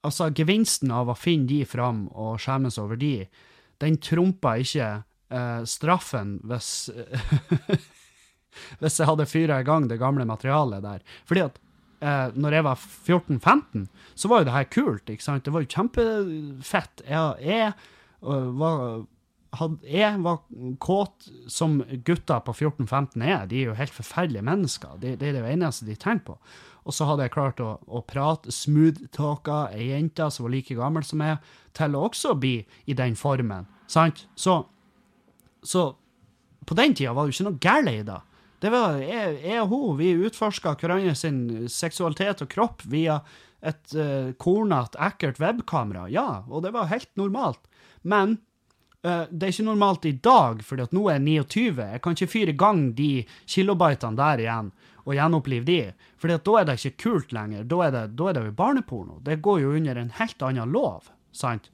Altså, 0.05 0.27
gevinsten 0.37 0.91
av 0.93 1.07
å 1.09 1.15
finne 1.17 1.47
de 1.49 1.63
fram 1.65 2.03
og 2.13 2.35
skjemmes 2.37 2.75
over 2.77 2.93
de, 3.01 3.23
den 3.81 3.95
trumpa 3.97 4.51
ikke 4.61 4.89
uh, 5.33 5.63
straffen 5.65 6.35
hvis 6.45 6.91
hvis 8.81 8.99
jeg 8.99 9.09
hadde 9.09 9.27
fyra 9.29 9.59
i 9.61 9.67
gang 9.67 9.87
det 9.89 9.99
gamle 10.01 10.25
materialet 10.27 10.83
der. 10.85 11.03
Fordi 11.27 11.43
at 11.45 11.59
eh, 11.99 12.35
når 12.35 12.57
jeg 12.57 12.67
var 12.67 12.85
14-15, 13.07 13.87
så 14.15 14.31
var 14.31 14.41
jo 14.41 14.49
det 14.49 14.55
her 14.55 14.69
kult, 14.77 15.11
ikke 15.11 15.25
sant? 15.25 15.45
Det 15.45 15.53
var 15.55 15.65
jo 15.65 15.73
kjempefett. 15.75 17.05
Jeg, 17.09 17.45
jeg 17.45 17.73
var 18.61 19.05
jeg 19.85 20.21
var 20.23 20.39
kåt 20.83 21.27
som 21.51 21.79
gutter 22.05 22.41
på 22.45 22.53
14-15 22.53 23.23
er. 23.23 23.43
De 23.49 23.61
er 23.61 23.69
jo 23.71 23.77
helt 23.79 23.93
forferdelige 23.95 24.45
mennesker. 24.45 24.95
Det, 25.01 25.15
det 25.21 25.29
er 25.29 25.37
det 25.39 25.51
eneste 25.51 25.87
de 25.87 25.97
tenker 25.99 26.33
på. 26.33 26.37
Og 26.85 26.93
så 26.93 27.07
hadde 27.09 27.25
jeg 27.25 27.33
klart 27.33 27.61
å, 27.63 27.75
å 27.85 28.03
prate 28.05 28.53
smooth-talka 28.53 29.71
ei 29.73 29.89
jente 29.89 30.27
som 30.31 30.45
var 30.45 30.53
like 30.53 30.77
gammel 30.77 31.05
som 31.05 31.21
meg, 31.23 31.41
til 31.75 31.97
å 31.97 32.05
også 32.09 32.35
bli 32.37 32.59
i 32.85 32.97
den 32.97 33.17
formen. 33.17 33.65
Sant? 33.89 34.27
Så, 34.37 34.59
så 35.65 35.89
på 36.65 36.77
den 36.77 36.93
tida 36.97 37.13
var 37.13 37.25
det 37.25 37.33
jo 37.33 37.39
ikke 37.39 37.49
noe 37.49 37.63
galt 37.65 37.91
i 37.91 38.05
det. 38.05 38.21
Det 38.63 38.71
var 38.73 38.99
jeg, 39.01 39.39
jeg 39.43 39.63
og 39.63 39.73
hun, 39.73 39.97
vi 39.99 40.13
utforska 40.25 40.75
hverandre 40.79 41.13
sin 41.17 41.67
seksualitet 41.69 42.45
og 42.45 42.49
kropp 42.53 42.85
via 42.89 43.19
et 43.65 43.95
uh, 43.97 44.31
kornete, 44.41 44.99
ekkelt 45.01 45.41
webkamera. 45.41 46.05
Ja, 46.13 46.45
og 46.47 46.63
det 46.65 46.73
var 46.75 46.91
helt 46.91 47.09
normalt. 47.19 47.61
Men 48.05 48.37
uh, 49.05 49.27
det 49.29 49.47
er 49.47 49.53
ikke 49.53 49.67
normalt 49.67 50.07
i 50.09 50.15
dag, 50.17 50.63
fordi 50.65 50.85
at 50.87 50.95
nå 50.95 51.05
er 51.09 51.19
jeg 51.19 51.25
29. 51.27 51.85
Jeg 51.93 52.01
kan 52.03 52.17
ikke 52.17 52.31
fyre 52.31 52.53
i 52.53 52.59
gang 52.59 52.81
de 52.97 53.11
kilobytene 53.45 54.19
der 54.19 54.43
igjen 54.43 54.73
og 55.05 55.13
gjenopplive 55.13 55.67
de. 55.69 55.79
Fordi 56.17 56.37
at 56.39 56.45
da 56.47 56.57
er 56.59 56.67
det 56.67 56.77
ikke 56.79 57.03
kult 57.05 57.33
lenger. 57.35 57.63
Da 57.69 57.81
er 57.85 57.95
det, 57.95 58.03
da 58.17 58.29
er 58.29 58.37
det 58.37 58.45
jo 58.47 58.57
barneporno. 58.57 59.19
Det 59.25 59.41
går 59.45 59.61
jo 59.61 59.73
under 59.77 60.01
en 60.01 60.13
helt 60.17 60.45
annen 60.45 60.73
lov, 60.73 61.11
sant? 61.31 61.69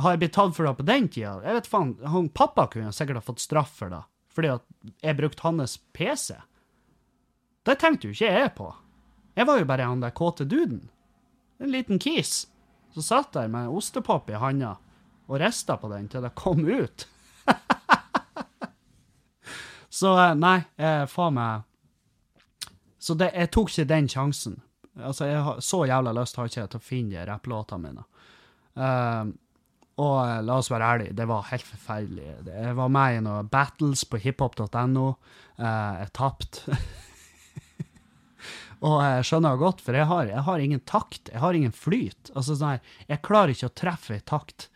Har 0.00 0.14
jeg 0.14 0.22
blitt 0.22 0.34
tatt 0.34 0.56
for 0.56 0.66
det 0.66 0.78
på 0.78 0.88
den 0.88 1.10
tida? 1.12 1.38
Jeg 1.44 1.58
vet 1.58 1.68
faen, 1.68 1.92
han 2.08 2.30
Pappa 2.32 2.66
kunne 2.72 2.92
sikkert 2.96 3.20
ha 3.20 3.26
fått 3.26 3.42
straff 3.42 3.76
for 3.82 3.92
det 3.92 4.04
fordi 4.30 4.52
at 4.54 4.62
jeg 5.02 5.18
brukte 5.18 5.42
hans 5.42 5.76
PC. 5.92 6.36
Det 7.66 7.76
tenkte 7.80 8.08
jo 8.08 8.14
ikke 8.14 8.30
jeg 8.30 8.52
på. 8.56 8.68
Jeg 9.36 9.48
var 9.48 9.60
jo 9.60 9.68
bare 9.68 9.88
han 9.88 10.02
der 10.02 10.14
kåte 10.16 10.46
duden. 10.48 10.88
En 11.60 11.72
liten 11.72 12.00
kis 12.00 12.46
som 12.94 13.04
satt 13.04 13.34
der 13.34 13.50
med 13.50 13.70
ostepop 13.70 14.30
i 14.30 14.38
handa 14.40 14.76
og 15.30 15.38
rista 15.38 15.76
på 15.78 15.90
den 15.92 16.08
til 16.10 16.24
det 16.26 16.32
kom 16.38 16.64
ut. 16.66 17.06
så 20.00 20.14
eh, 20.18 20.38
nei, 20.38 20.56
faen 21.10 21.36
meg 21.36 21.68
Så 23.00 23.14
det, 23.16 23.30
jeg 23.32 23.50
tok 23.54 23.70
ikke 23.70 23.88
den 23.88 24.10
sjansen. 24.10 24.58
Altså, 25.00 25.28
jeg 25.30 25.44
har, 25.46 25.60
Så 25.64 25.84
jævla 25.88 26.12
lyst 26.16 26.36
har 26.36 26.50
jeg 26.50 26.68
til 26.68 26.80
å 26.80 26.84
finne 26.84 27.28
rapplåtene 27.28 27.86
mine. 27.86 28.04
Uh, 28.80 29.30
og 30.00 30.16
eh, 30.22 30.38
la 30.46 30.54
oss 30.56 30.70
være 30.72 30.86
ærlige, 30.94 31.14
det 31.18 31.26
var 31.28 31.48
helt 31.50 31.66
forferdelig. 31.66 32.28
Jeg 32.46 32.76
var 32.78 32.92
med 32.94 33.18
i 33.18 33.22
noen 33.26 33.48
battles 33.52 34.06
på 34.08 34.20
hiphop.no. 34.22 35.06
Jeg 35.60 36.08
tapte. 36.16 36.78
og 38.86 38.96
jeg 39.04 39.26
skjønner 39.28 39.60
godt, 39.60 39.82
for 39.84 39.98
jeg 39.98 40.08
har, 40.08 40.30
jeg 40.30 40.44
har, 40.46 40.64
ingen 40.64 40.80
takt. 40.88 41.28
Jeg 41.28 41.42
har 41.42 41.58
ingen 41.58 41.74
flyt. 41.76 42.32
Altså 42.32 42.56
sånn 42.56 42.78
her, 42.78 42.94
Jeg 43.10 43.24
klarer 43.28 43.52
ikke 43.52 43.68
å 43.68 43.76
treffe 43.82 44.16
i 44.16 44.24
takt. 44.24 44.70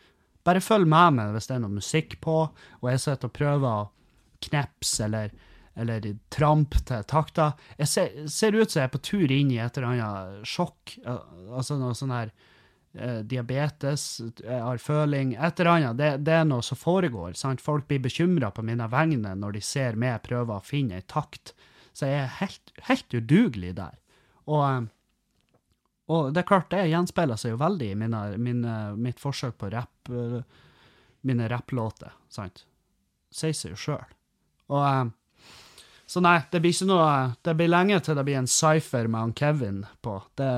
Bare 0.45 0.61
følg 0.65 0.89
med 0.89 1.19
meg 1.19 1.35
hvis 1.35 1.49
det 1.49 1.57
er 1.57 1.65
noe 1.65 1.79
musikk 1.79 2.19
på, 2.25 2.39
og 2.83 2.89
jeg 2.91 3.03
sitter 3.03 3.31
og 3.31 3.37
prøver 3.37 3.69
å 3.71 3.91
knepse 4.45 5.07
eller, 5.07 5.31
eller 5.81 6.09
trampe 6.33 6.83
til 6.87 7.05
takta. 7.09 7.53
Jeg 7.79 7.91
ser, 7.91 8.17
ser 8.29 8.57
ut 8.57 8.69
som 8.69 8.83
jeg 8.83 8.91
er 8.91 8.93
på 8.93 9.05
tur 9.09 9.33
inn 9.33 9.53
i 9.55 9.61
et 9.63 9.79
eller 9.79 9.95
annet 9.95 10.49
sjokk. 10.49 10.99
Altså 11.05 11.79
noe 11.81 11.97
sånn 11.97 12.13
her 12.13 12.33
eh, 12.93 13.23
diabetes, 13.25 14.09
har 14.45 14.83
føling 14.83 15.33
et 15.39 15.61
eller 15.61 15.73
annet. 15.79 16.01
Det, 16.01 16.11
det, 16.29 16.39
er 16.43 16.49
noe 16.51 16.65
som 16.67 16.81
foregår. 16.81 17.33
sant? 17.41 17.65
Folk 17.65 17.89
blir 17.89 18.05
bekymra 18.05 18.53
på 18.53 18.67
mine 18.67 18.89
vegne 18.93 19.37
når 19.41 19.57
de 19.57 19.65
ser 19.65 19.97
meg 20.01 20.27
prøve 20.29 20.59
å 20.59 20.65
finne 20.65 21.01
ei 21.01 21.09
takt. 21.09 21.55
Så 21.95 22.11
jeg 22.11 22.25
er 22.27 22.37
helt, 22.43 22.77
helt 22.91 23.17
udugelig 23.17 23.77
der. 23.81 23.97
Og, 24.45 24.61
eh, 24.69 24.85
Og 26.13 26.35
det 26.35 26.43
er 26.43 26.49
klart, 26.49 26.69
det 26.73 26.85
gjenspeiler 26.91 27.39
seg 27.41 27.55
jo 27.55 27.61
veldig 27.63 27.91
i 27.95 27.97
mine, 27.97 28.23
mine, 28.37 28.75
mitt 29.01 29.21
forsøk 29.23 29.57
på 29.61 29.71
rapp, 29.73 30.11
eh, 30.13 30.43
mine 31.25 31.49
rapplåter, 31.49 32.13
sant? 32.29 32.67
Sier 33.33 33.57
seg 33.57 33.73
jo 33.73 33.81
sjøl. 33.81 34.11
Og 34.75 34.85
eh, 34.85 35.05
Så 36.07 36.21
nei, 36.21 36.37
det 36.53 36.61
blir 36.61 36.73
ikke 36.73 36.87
noe 36.89 37.09
Det 37.45 37.55
blir 37.57 37.69
lenge 37.73 37.99
til 38.05 38.17
det 38.17 38.25
blir 38.25 38.37
en 38.39 38.49
cypher 38.49 39.09
med 39.09 39.21
han 39.21 39.35
Kevin 39.37 39.81
på. 40.05 40.19
Det 40.37 40.51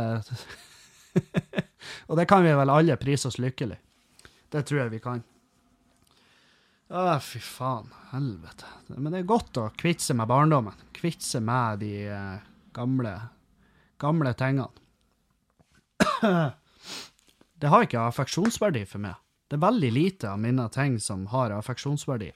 Og 2.08 2.18
det 2.18 2.26
kan 2.26 2.42
vi 2.42 2.52
vel 2.58 2.70
alle 2.70 2.96
prise 2.98 3.30
oss 3.30 3.38
lykkelig. 3.38 3.78
Det 4.50 4.64
tror 4.66 4.82
jeg 4.82 4.92
vi 4.96 5.00
kan. 5.02 5.22
Å, 6.86 7.18
fy 7.22 7.40
faen. 7.42 7.88
Helvete. 8.12 8.68
Men 8.94 9.12
det 9.12 9.22
er 9.22 9.30
godt 9.30 9.58
å 9.58 9.68
kvitte 9.78 10.04
seg 10.04 10.18
med 10.20 10.30
barndommen. 10.30 10.84
Kvitte 10.94 11.26
seg 11.26 11.42
med 11.46 11.80
de 11.82 11.92
eh, 12.10 12.44
gamle, 12.76 13.14
gamle 14.02 14.34
tingene. 14.38 14.85
det 17.60 17.72
har 17.72 17.86
ikke 17.86 18.04
affeksjonsverdi 18.08 18.84
for 18.88 19.02
meg. 19.02 19.16
Det 19.46 19.58
er 19.58 19.66
veldig 19.66 19.90
lite 19.94 20.30
av 20.32 20.40
mine 20.42 20.66
ting 20.74 20.98
som 21.02 21.26
har 21.30 21.54
affeksjonsverdi. 21.54 22.32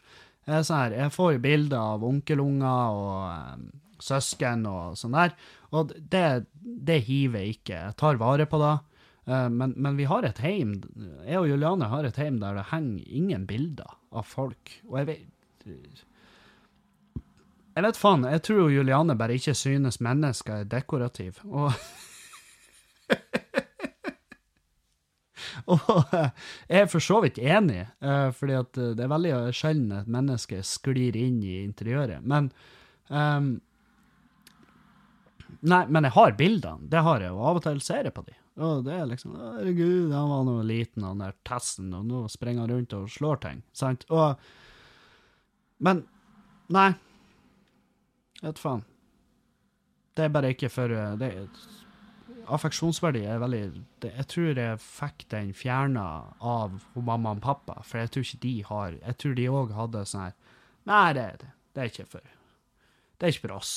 Jeg, 0.46 0.66
sånn 0.66 0.78
her, 0.78 0.96
jeg 1.04 1.14
får 1.14 1.40
bilder 1.42 1.78
av 1.96 2.04
onkelunger 2.06 3.00
og 3.00 3.56
um, 3.56 3.66
søsken 4.02 4.62
og 4.70 4.96
sånn 4.98 5.16
der, 5.16 5.34
og 5.76 5.92
det, 6.12 6.46
det 6.62 7.00
hiver 7.06 7.44
jeg 7.44 7.58
ikke. 7.58 7.80
Jeg 7.88 7.98
tar 8.00 8.20
vare 8.20 8.46
på 8.50 8.60
det. 8.62 8.76
Uh, 9.28 9.48
men, 9.52 9.74
men, 9.76 9.98
vi 9.98 10.06
har 10.10 10.26
et 10.26 10.40
heim, 10.42 10.78
jeg 11.26 11.42
og 11.42 11.50
Juliane 11.50 11.90
har 11.92 12.06
et 12.08 12.18
heim 12.22 12.40
der 12.42 12.56
det 12.58 12.70
henger 12.70 13.18
ingen 13.20 13.44
bilder 13.50 13.98
av 14.14 14.26
folk. 14.26 14.78
Og 14.88 15.02
jeg 15.02 15.10
vet 15.10 15.28
Jeg 17.70 17.84
vet 17.84 17.98
faen, 17.98 18.24
jeg 18.26 18.42
tror 18.42 18.70
Juliane 18.72 19.14
bare 19.18 19.36
ikke 19.38 19.54
synes 19.54 20.00
mennesker 20.02 20.62
er 20.62 20.70
dekorative. 20.70 21.42
Og 21.46 21.74
Og 25.74 26.12
jeg 26.14 26.82
er 26.82 26.90
for 26.90 27.04
så 27.04 27.20
vidt 27.24 27.38
enig, 27.38 27.84
uh, 28.04 28.28
fordi 28.36 28.58
at 28.58 28.78
eh, 28.80 28.92
det 28.98 29.04
er 29.04 29.12
veldig 29.12 29.32
sjelden 29.56 29.96
et 29.96 30.10
menneske 30.10 30.60
sklir 30.66 31.18
inn 31.18 31.40
i 31.46 31.60
interiøret. 31.64 32.24
Men 32.24 32.52
um, 33.08 33.58
Nei, 35.60 35.82
men 35.92 36.06
jeg 36.06 36.14
har 36.14 36.36
bildene. 36.38 36.88
Det 36.88 37.02
har 37.04 37.20
jeg, 37.20 37.34
og 37.36 37.48
av 37.50 37.58
og 37.58 37.64
til 37.66 37.80
ser 37.84 38.06
jeg 38.08 38.14
på 38.16 38.22
de. 38.24 38.32
Og 38.64 38.84
det 38.86 38.94
er 38.96 39.08
liksom 39.10 39.34
Herregud, 39.36 40.12
han 40.14 40.30
var 40.30 40.46
nå 40.46 40.54
liten, 40.68 41.04
han 41.04 41.20
der 41.20 41.34
testen, 41.46 41.90
og 41.96 42.06
nå 42.08 42.22
springer 42.32 42.64
han 42.64 42.72
rundt 42.72 42.96
og 42.96 43.10
slår 43.12 43.42
ting. 43.44 43.60
Sant? 43.76 44.06
Og 44.08 44.40
Men 45.84 46.04
Nei. 46.70 46.92
Vet 48.40 48.60
faen. 48.62 48.84
Det 50.14 50.26
er 50.26 50.32
bare 50.34 50.52
ikke 50.54 50.70
for 50.72 50.92
eh, 50.92 51.16
det, 51.18 51.30
affeksjonsverdi 52.56 53.22
er 53.26 53.40
veldig 53.42 53.62
det, 54.02 54.10
Jeg 54.16 54.26
tror 54.32 54.58
jeg 54.58 54.82
fikk 54.82 55.24
den 55.32 55.52
fjerna 55.56 56.06
av 56.40 56.80
mamma 56.94 57.34
og 57.36 57.42
pappa, 57.44 57.80
for 57.86 58.02
jeg 58.02 58.12
tror 58.12 58.26
ikke 58.26 58.42
de 58.44 58.54
har 58.68 58.98
Jeg 58.98 59.16
tror 59.22 59.36
de 59.38 59.48
òg 59.60 59.74
hadde 59.76 60.04
sånn 60.08 60.26
her 60.28 60.36
Nei, 60.90 61.06
det, 61.16 61.26
det, 61.42 61.50
det, 61.74 61.82
er 61.82 61.92
ikke 61.92 62.08
for 62.16 62.30
Det 63.18 63.26
er 63.26 63.34
ikke 63.34 63.46
for 63.46 63.56
oss. 63.58 63.74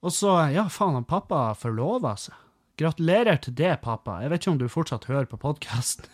Og 0.00 0.12
så, 0.14 0.34
ja, 0.52 0.66
faen, 0.72 0.96
han 0.96 1.08
pappa 1.08 1.50
forlova 1.58 2.14
seg. 2.20 2.36
Gratulerer 2.80 3.40
til 3.44 3.56
det, 3.56 3.74
pappa. 3.84 4.18
Jeg 4.22 4.32
vet 4.32 4.40
ikke 4.40 4.52
om 4.54 4.60
du 4.60 4.68
fortsatt 4.72 5.08
hører 5.10 5.26
på 5.28 5.40
podkasten. 5.40 6.06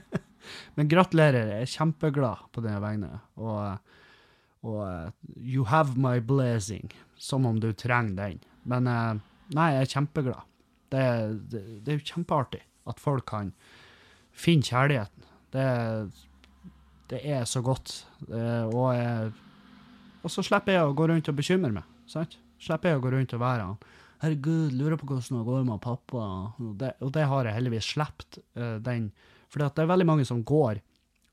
Men 0.76 0.88
gratulerer. 0.88 1.50
Jeg 1.52 1.66
er 1.66 1.72
kjempeglad 1.74 2.46
på 2.52 2.64
dine 2.64 2.78
vegne. 2.80 3.10
Og, 3.36 3.76
og 4.64 5.34
you 5.36 5.66
have 5.68 5.98
my 6.00 6.16
blazing. 6.24 6.88
Som 7.16 7.44
om 7.48 7.60
du 7.60 7.72
trenger 7.76 8.16
den. 8.16 8.40
Men 8.68 8.88
uh, 8.88 9.20
Nei, 9.56 9.68
jeg 9.76 9.86
er 9.86 9.94
kjempeglad. 9.96 10.50
Det, 10.92 11.06
det, 11.52 11.62
det 11.84 11.92
er 11.92 11.98
jo 11.98 12.10
kjempeartig 12.12 12.60
at 12.90 13.00
folk 13.00 13.26
kan 13.30 13.52
finne 14.32 14.66
kjærligheten. 14.66 15.26
Det, 15.52 15.66
det 17.12 17.20
er 17.28 17.44
så 17.48 17.62
godt. 17.64 17.94
Og, 18.28 18.86
jeg, 18.96 19.32
og 20.22 20.32
så 20.32 20.44
slipper 20.44 20.76
jeg 20.76 20.88
å 20.88 20.94
gå 20.96 21.08
rundt 21.10 21.28
og 21.28 21.38
bekymre 21.38 21.72
meg. 21.74 21.98
sant? 22.10 22.38
Slipper 22.62 22.92
jeg 22.92 23.00
å 23.00 23.04
gå 23.04 23.12
rundt 23.14 23.34
og 23.36 23.42
være 23.42 23.66
han. 23.68 23.82
Herregud, 24.22 24.72
lurer 24.78 24.96
på 25.00 25.08
hvordan 25.10 25.40
det 25.40 25.46
går 25.48 25.64
med 25.66 25.82
pappa. 25.82 26.24
Og 26.62 26.74
det, 26.78 26.94
og 27.02 27.16
har 27.16 27.48
jeg 27.48 27.58
heldigvis 27.58 27.92
sluppet. 27.96 28.38
Uh, 28.54 28.76
den. 28.82 29.10
For 29.50 29.62
det 29.62 29.82
er 29.82 29.90
veldig 29.90 30.08
mange 30.08 30.26
som 30.28 30.44
går 30.46 30.80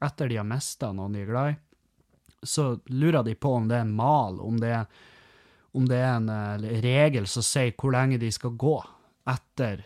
etter 0.04 0.32
de 0.32 0.40
har 0.40 0.48
mista 0.48 0.94
noen 0.96 1.16
de 1.16 1.24
er 1.24 1.30
glad 1.30 1.54
i. 1.54 1.58
Så 2.48 2.72
lurer 2.88 3.24
de 3.28 3.36
på 3.36 3.52
om 3.58 3.68
det 3.68 3.78
er 3.78 3.84
en 3.84 3.96
mal, 3.96 4.40
om 4.40 4.60
det 4.62 4.72
er 4.72 4.86
om 5.78 5.86
det 5.90 6.00
er 6.02 6.16
en 6.16 6.30
uh, 6.32 6.70
regel 6.84 7.28
som 7.30 7.46
sier 7.46 7.76
hvor 7.78 7.94
lenge 7.94 8.20
de 8.22 8.32
skal 8.34 8.56
gå 8.60 8.78
etter 9.30 9.84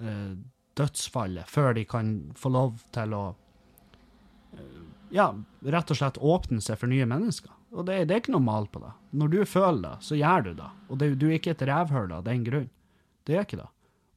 uh, 0.00 0.34
dødsfallet, 0.78 1.46
før 1.50 1.74
de 1.78 1.84
kan 1.88 2.14
få 2.38 2.52
lov 2.54 2.80
til 2.94 3.14
å 3.14 3.24
uh, 3.30 4.82
ja, 5.14 5.30
rett 5.74 5.92
og 5.92 5.98
slett 5.98 6.18
åpne 6.18 6.62
seg 6.64 6.78
for 6.80 6.90
nye 6.90 7.06
mennesker. 7.08 7.52
Og 7.70 7.86
det, 7.86 8.00
det, 8.10 8.16
er 8.16 8.22
ikke 8.24 8.34
noe 8.34 8.42
mal 8.42 8.66
på 8.70 8.82
det. 8.82 8.90
Når 9.14 9.30
du 9.30 9.38
føler 9.46 9.82
det, 9.84 9.94
så 10.02 10.18
gjør 10.18 10.48
du 10.48 10.50
det. 10.58 10.70
Og 10.90 10.98
det, 10.98 11.10
du 11.20 11.28
er 11.28 11.36
ikke 11.38 11.54
et 11.54 11.66
rævhull 11.68 12.10
av 12.16 12.24
den 12.26 12.42
grunn. 12.46 12.66
Det 13.26 13.36
er 13.36 13.46
ikke 13.46 13.60
det. 13.60 13.68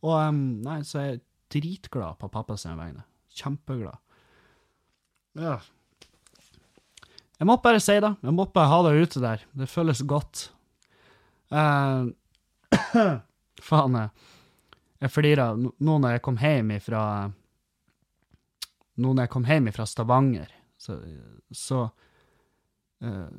Og 0.04 0.16
um, 0.18 0.42
nei, 0.66 0.80
så 0.88 1.00
er 1.00 1.06
jeg 1.12 1.22
dritglad 1.54 2.18
på 2.22 2.32
pappa 2.34 2.58
sine 2.58 2.80
vegne. 2.80 3.06
Kjempeglad. 3.38 4.00
Ja. 5.38 5.60
Jeg 7.38 7.50
måtte 7.50 7.66
bare 7.66 7.82
si 7.84 7.96
det. 8.02 8.14
Jeg 8.24 8.36
måtte 8.36 8.56
bare 8.58 8.72
ha 8.72 8.82
det 8.88 9.06
ute 9.06 9.22
der. 9.22 9.46
Det 9.58 9.70
føles 9.70 10.02
godt. 10.10 10.48
Uh, 11.54 12.10
faen, 13.70 13.98
jeg 15.04 15.13
flira 15.13 15.52
nå 15.54 15.98
når 16.02 16.16
jeg 16.16 16.24
kom 16.26 16.39
hjem 16.42 16.72
ifra 16.80 17.04
Nå 18.94 19.10
når 19.10 19.26
jeg 19.26 19.32
kom 19.34 19.46
hjem 19.50 19.68
ifra 19.72 19.86
Stavanger, 19.89 20.50
så, 20.78 21.00
så 21.50 21.80
uh, 23.06 23.30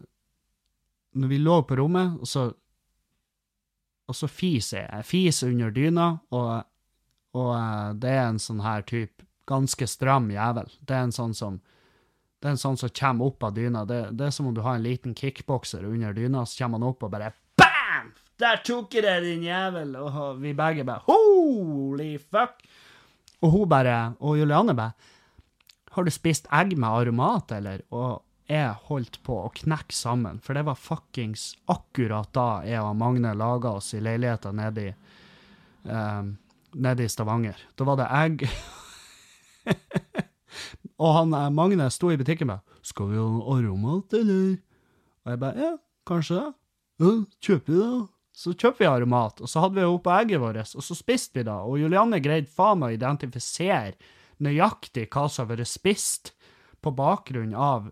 Når 1.14 1.30
vi 1.30 1.38
lå 1.38 1.60
på 1.62 1.78
rommet, 1.78 2.20
og 2.20 2.30
så 2.30 2.52
og 4.04 4.12
så 4.12 4.28
fiser 4.28 4.82
jeg. 4.82 4.88
Jeg 4.98 5.08
fiser 5.08 5.52
under 5.54 5.70
dyna, 5.72 6.08
og, 6.36 6.48
og 7.38 7.52
uh, 7.56 7.94
det 7.96 8.10
er 8.12 8.26
en 8.26 8.40
sånn 8.42 8.60
her 8.60 8.84
type 8.84 9.24
ganske 9.48 9.86
stram 9.88 10.28
jævel. 10.32 10.68
Det 10.80 10.96
er 10.96 11.06
en 11.06 11.14
sånn 11.14 11.32
som 11.36 11.56
det 12.40 12.50
er 12.50 12.56
en 12.58 12.60
sånn 12.60 12.76
som 12.76 12.92
kommer 12.92 13.30
opp 13.30 13.46
av 13.46 13.54
dyna. 13.56 13.86
Det, 13.88 14.00
det 14.12 14.26
er 14.26 14.32
som 14.36 14.50
om 14.50 14.52
du 14.52 14.60
har 14.60 14.76
en 14.76 14.84
liten 14.84 15.14
kickbokser 15.16 15.86
under 15.88 16.12
dyna, 16.12 16.42
så 16.44 16.64
kommer 16.64 16.76
han 16.76 16.90
opp 16.90 17.06
og 17.06 17.14
bare 17.14 17.30
der 18.40 18.60
tok 18.66 18.94
jeg 18.94 19.04
det, 19.06 19.16
din 19.24 19.44
jævel! 19.46 19.94
Og 20.00 20.40
vi 20.42 20.54
begge 20.56 20.84
bare 20.86 21.04
Holy 21.06 22.16
fuck! 22.18 22.62
Og 23.44 23.50
hun 23.52 23.68
bare 23.68 24.14
Og 24.20 24.38
Juliane 24.40 24.74
bare 24.74 24.94
Har 25.94 26.04
du 26.04 26.10
spist 26.10 26.48
egg 26.52 26.76
med 26.76 26.88
aromat, 26.88 27.52
eller? 27.54 27.84
Og 27.94 28.22
jeg 28.50 28.74
holdt 28.90 29.20
på 29.24 29.38
å 29.46 29.52
knekke 29.56 29.94
sammen, 29.96 30.40
for 30.44 30.52
det 30.52 30.66
var 30.66 30.76
fuckings 30.76 31.54
akkurat 31.72 32.28
da 32.36 32.48
jeg 32.66 32.82
og 32.82 32.96
Magne 33.00 33.30
laga 33.32 33.70
oss 33.78 33.94
i 33.96 34.02
leiligheta 34.04 34.52
nede 34.52 34.82
i 34.84 34.90
um, 35.88 36.34
nede 36.74 37.06
i 37.06 37.08
Stavanger. 37.08 37.56
Da 37.78 37.86
var 37.88 37.96
det 38.02 38.10
egg 38.10 38.44
Og 41.02 41.10
han 41.16 41.32
eh, 41.34 41.50
Magne 41.54 41.88
sto 41.90 42.10
i 42.12 42.18
butikken 42.20 42.50
med 42.50 42.60
'Skal 42.82 43.08
vi 43.10 43.16
ha 43.16 43.24
aromat, 43.54 44.12
eller?' 44.12 44.58
Og 45.24 45.30
jeg 45.30 45.40
bare 45.40 45.58
'Ja, 45.58 45.72
kanskje 46.06 46.34
det'. 46.36 46.52
Ja, 47.00 47.24
kjøper 47.40 47.72
vi 47.72 47.78
det, 47.78 48.08
så 48.34 48.50
kjøpte 48.50 48.82
vi 48.82 48.90
aromat, 48.90 49.40
og 49.44 49.50
så 49.50 49.62
hadde 49.62 49.78
vi 49.78 49.86
oppå 49.86 50.10
egget 50.10 50.42
vårt, 50.42 50.74
og 50.74 50.82
så 50.82 50.96
spiste 50.98 51.38
vi 51.38 51.46
da, 51.46 51.60
Og 51.62 51.78
Julianne 51.78 52.18
greide 52.22 52.50
faen 52.50 52.80
meg 52.82 52.94
å 52.94 52.98
identifisere 52.98 53.94
nøyaktig 54.42 55.06
hva 55.12 55.28
som 55.30 55.44
har 55.44 55.54
vært 55.54 55.70
spist, 55.70 56.34
på 56.84 56.92
bakgrunn 56.92 57.54
av 57.56 57.86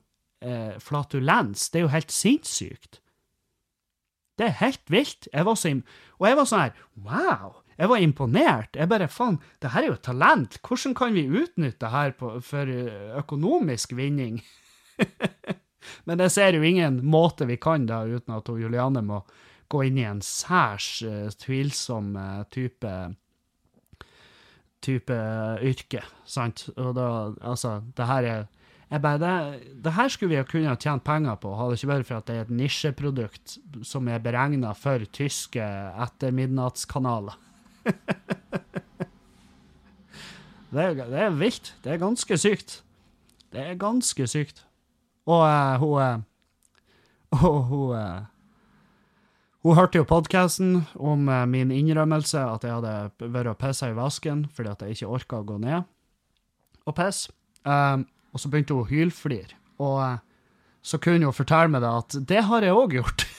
eh, 0.44 0.74
flatulens. 0.82 1.70
Det 1.70 1.80
er 1.80 1.86
jo 1.86 1.92
helt 1.94 2.12
sinnssykt. 2.12 2.98
Det 4.36 4.48
er 4.48 4.58
helt 4.58 4.90
vilt. 4.92 5.28
Jeg 5.32 5.46
var 5.46 5.56
så 5.56 5.72
og 5.72 6.26
jeg 6.28 6.36
var 6.36 6.48
sånn 6.48 6.64
her 6.66 6.82
Wow! 7.06 7.62
Jeg 7.78 7.88
var 7.88 8.02
imponert. 8.04 8.76
Jeg 8.76 8.90
bare 8.90 9.08
Faen, 9.08 9.38
det 9.62 9.72
her 9.72 9.86
er 9.86 9.94
jo 9.94 10.00
talent. 10.04 10.58
Hvordan 10.60 10.94
kan 10.98 11.14
vi 11.16 11.24
utnytte 11.24 11.80
det 11.86 11.92
her 11.94 12.12
på, 12.18 12.34
for 12.44 12.68
eh, 12.68 13.14
økonomisk 13.22 13.96
vinning? 13.96 14.42
Men 16.06 16.20
jeg 16.22 16.34
ser 16.34 16.58
jo 16.58 16.66
ingen 16.66 17.00
måte 17.02 17.48
vi 17.48 17.56
kan 17.58 17.88
da, 17.88 18.02
uten 18.06 18.36
at 18.36 18.50
Juliane 18.52 19.02
må 19.06 19.22
gå 19.72 19.86
inn 19.88 19.98
i 20.00 20.06
en 20.08 20.22
særs 20.24 20.94
uh, 21.06 21.28
tvilsom 21.40 22.14
uh, 22.18 22.42
type 22.52 22.92
type 24.82 25.14
yrke, 25.62 26.02
sant? 26.26 26.66
Og 26.74 26.96
da, 26.96 27.06
altså, 27.46 27.76
det 27.96 28.06
her 28.08 28.26
er 28.92 29.00
bare, 29.00 29.18
det, 29.22 29.34
det 29.84 29.92
her 29.96 30.10
skulle 30.10 30.32
vi 30.32 30.40
ha 30.40 30.46
kunnet 30.46 30.82
tjent 30.82 31.04
penger 31.06 31.38
på, 31.40 31.54
hadde 31.56 31.78
ikke 31.78 31.90
vært 31.92 32.08
for 32.08 32.18
at 32.18 32.26
det 32.28 32.34
er 32.34 32.42
et 32.44 32.56
nisjeprodukt 32.58 33.54
som 33.86 34.10
er 34.10 34.24
beregna 34.24 34.74
for 34.76 35.06
tyske 35.14 35.62
ettermidnadskanaler. 35.62 37.38
det, 40.74 40.88
det 40.98 41.22
er 41.28 41.38
vilt. 41.38 41.72
Det 41.84 41.94
er 41.94 42.02
ganske 42.02 42.38
sykt. 42.42 42.82
Det 43.52 43.62
er 43.62 43.80
ganske 43.80 44.26
sykt. 44.28 44.66
Og 45.30 45.46
uh, 45.46 45.78
hun 45.78 46.02
uh, 46.02 46.20
Og 47.32 47.62
hun 47.70 47.96
Hun 49.62 49.76
hørte 49.78 50.00
jo 50.00 50.06
podkasten 50.08 50.80
om 50.98 51.28
eh, 51.30 51.44
min 51.46 51.70
innrømmelse 51.70 52.40
at 52.40 52.64
jeg 52.66 52.74
hadde 52.74 53.30
vært 53.30 53.52
og 53.52 53.60
pissa 53.60 53.92
i 53.92 53.94
vasken 53.94 54.42
fordi 54.50 54.72
at 54.72 54.82
jeg 54.82 54.96
ikke 54.96 55.12
orka 55.18 55.38
å 55.38 55.46
gå 55.46 55.58
ned 55.62 55.86
og 56.82 56.96
pisse. 56.98 57.30
Um, 57.62 58.02
og 58.34 58.42
så 58.42 58.50
begynte 58.50 58.74
hun 58.74 58.82
å 58.82 58.90
hylflire. 58.90 59.54
Og 59.78 60.00
uh, 60.02 60.18
så 60.82 60.98
kunne 60.98 61.28
hun 61.30 61.36
fortelle 61.36 61.70
meg 61.70 61.84
det 61.84 61.92
at 61.94 62.16
det 62.26 62.42
har 62.48 62.66
jeg 62.66 62.74
òg 62.74 62.98
gjort. 62.98 63.22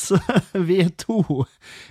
Så 0.00 0.16
vi 0.54 0.80
er 0.80 0.90
to 0.98 1.44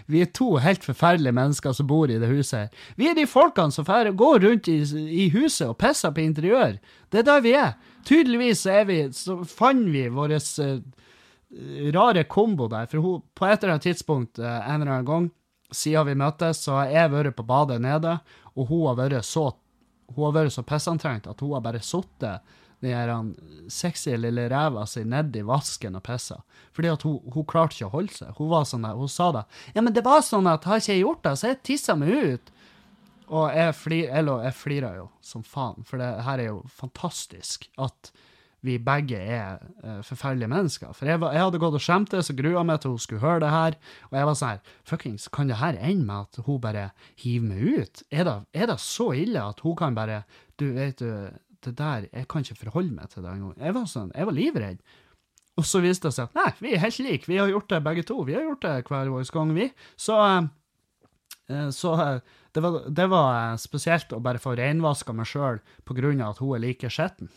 Vi 0.09 0.21
er 0.23 0.29
to 0.33 0.57
helt 0.57 0.83
forferdelige 0.83 1.35
mennesker 1.35 1.73
som 1.75 1.87
bor 1.87 2.09
i 2.09 2.17
det 2.19 2.27
huset. 2.31 2.73
Vi 2.97 3.07
er 3.09 3.15
de 3.15 3.27
folkene 3.29 3.71
som 3.75 3.85
går 3.85 4.39
rundt 4.45 4.67
i, 4.71 4.81
i, 4.81 5.29
huset 5.29 5.67
og 5.69 5.77
pisser 5.77 6.11
på 6.15 6.23
interiør. 6.23 6.79
Det 7.11 7.21
er 7.21 7.27
der 7.27 7.41
vi 7.45 7.53
er. 7.53 7.77
Tydeligvis 8.07 8.65
er 8.69 8.85
vi, 8.89 8.99
så 9.13 9.39
fant 9.47 9.89
vi 9.91 10.05
vår 10.13 10.35
uh, 10.37 10.79
rare 11.95 12.23
kombo 12.29 12.69
der. 12.71 12.87
For 12.91 13.03
hun, 13.03 13.25
på 13.35 13.47
et 13.47 13.59
eller 13.59 13.75
annet 13.75 13.89
tidspunkt 13.89 14.41
uh, 14.41 14.47
en 14.47 14.81
eller 14.81 14.93
annen 14.93 15.09
gang 15.09 15.29
siden 15.71 16.07
vi 16.07 16.17
møttes, 16.17 16.63
så 16.65 16.79
har 16.79 16.93
jeg 16.93 17.13
vært 17.13 17.37
på 17.37 17.45
badet 17.45 17.81
nede, 17.83 18.17
og 18.55 18.71
hun 18.71 18.87
har 18.89 19.01
vært 19.03 19.27
så 19.27 19.51
hun 20.15 20.25
har 20.25 20.33
vært 20.39 20.55
så 20.55 20.63
pissantrengt 20.65 21.27
at 21.29 21.41
hun 21.43 21.53
har 21.53 21.61
bare 21.61 21.81
sittet 21.85 22.55
den 22.81 23.33
sexy 23.67 24.15
lille 24.15 24.45
ræva 24.49 24.85
si 24.87 25.03
nedi 25.03 25.41
vasken 25.43 25.97
og 25.99 26.03
pissa. 26.05 26.39
Fordi 26.75 26.91
at 26.93 27.03
hun, 27.03 27.19
hun 27.33 27.45
klarte 27.45 27.75
ikke 27.75 27.89
å 27.89 27.95
holde 27.97 28.15
seg. 28.15 28.31
Hun 28.37 28.49
var 28.53 28.67
sånn 28.69 28.87
der, 28.87 28.95
hun 28.95 29.11
sa 29.11 29.31
det. 29.35 29.43
Ja, 29.75 29.83
men 29.83 29.93
det 29.93 30.05
var 30.05 30.23
sånn 30.23 30.47
at 30.47 30.67
har 30.69 30.79
ikke 30.79 30.95
jeg 30.95 31.03
gjort 31.03 31.25
det, 31.27 31.33
så 31.35 31.51
jeg 31.51 31.59
tissa 31.67 31.97
meg 31.99 32.13
ut. 32.15 32.53
Og 33.29 33.53
jeg, 33.53 33.75
flir, 33.77 34.09
eller, 34.19 34.43
jeg 34.47 34.57
flirer 34.57 34.97
jo 34.97 35.05
som 35.21 35.45
faen, 35.45 35.85
for 35.85 36.01
det 36.01 36.09
her 36.25 36.41
er 36.41 36.49
jo 36.49 36.63
fantastisk 36.73 37.69
at 37.81 38.11
vi 38.65 38.75
begge 38.83 39.15
er 39.15 39.61
uh, 39.85 39.99
forferdelige 40.03 40.49
mennesker. 40.51 40.91
For 40.97 41.07
jeg, 41.07 41.21
var, 41.21 41.31
jeg 41.35 41.45
hadde 41.45 41.61
gått 41.61 41.77
og 41.77 41.83
skjemtes 41.83 42.31
og 42.33 42.39
grua 42.41 42.63
meg 42.67 42.81
til 42.83 42.95
hun 42.95 43.03
skulle 43.03 43.23
høre 43.23 43.43
det 43.45 43.51
her, 43.53 43.77
og 44.09 44.17
jeg 44.17 44.29
var 44.29 44.39
sånn 44.39 44.51
her 44.51 44.73
Fuckings, 44.89 45.27
kan 45.31 45.51
det 45.51 45.59
her 45.61 45.79
ende 45.79 46.07
med 46.09 46.27
at 46.27 46.41
hun 46.47 46.59
bare 46.63 46.89
hiver 47.21 47.47
meg 47.47 47.83
ut? 47.85 48.03
Er 48.11 48.27
det, 48.27 48.35
er 48.51 48.71
det 48.73 48.79
så 48.83 49.11
ille 49.15 49.45
at 49.53 49.63
hun 49.63 49.77
kan 49.79 49.95
bare 49.95 50.23
Du, 50.59 50.65
vet 50.75 50.99
du 50.99 51.29
det 51.63 51.75
der, 51.77 52.07
jeg 52.11 52.27
kan 52.31 52.43
ikke 52.43 52.55
forholde 52.65 52.95
meg 52.95 53.09
til 53.11 53.23
det 53.23 53.31
engang. 53.31 53.55
Jeg 53.59 53.75
var 53.75 53.87
sånn, 53.87 54.11
jeg 54.15 54.27
var 54.27 54.35
livredd. 54.35 54.77
Og 55.59 55.65
så 55.67 55.81
viste 55.83 56.07
det 56.07 56.15
seg 56.15 56.29
at 56.29 56.37
nei, 56.37 56.51
vi 56.63 56.71
er 56.71 56.83
helt 56.85 56.99
like, 57.03 57.27
vi 57.27 57.39
har 57.39 57.51
gjort 57.51 57.71
det 57.71 57.81
begge 57.83 58.05
to. 58.07 58.21
Vi 58.27 58.35
har 58.35 58.45
gjort 58.45 58.63
det 58.63 58.75
hver 58.87 59.11
vår 59.11 59.27
gang, 59.35 59.51
vi. 59.57 59.67
Så, 59.99 60.15
uh, 60.15 60.47
så 61.73 61.93
uh, 61.97 62.19
det 62.53 62.61
var, 62.61 62.81
det 62.89 63.07
var 63.09 63.53
uh, 63.53 63.57
spesielt 63.61 64.13
å 64.13 64.21
bare 64.23 64.41
få 64.41 64.55
renvaska 64.59 65.13
meg 65.17 65.27
sjøl 65.29 65.57
av 65.59 66.29
at 66.29 66.41
hun 66.43 66.55
er 66.55 66.63
like 66.65 66.89
skitten. 66.93 67.29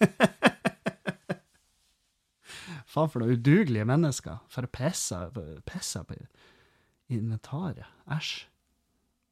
Faen 2.90 3.10
for 3.10 3.22
noen 3.22 3.38
udugelige 3.38 3.86
mennesker. 3.86 4.40
For 4.50 4.66
å 4.66 4.70
pisse 4.74 5.18
på 6.06 6.16
inventaret. 7.10 7.86
Æsj. 8.10 8.46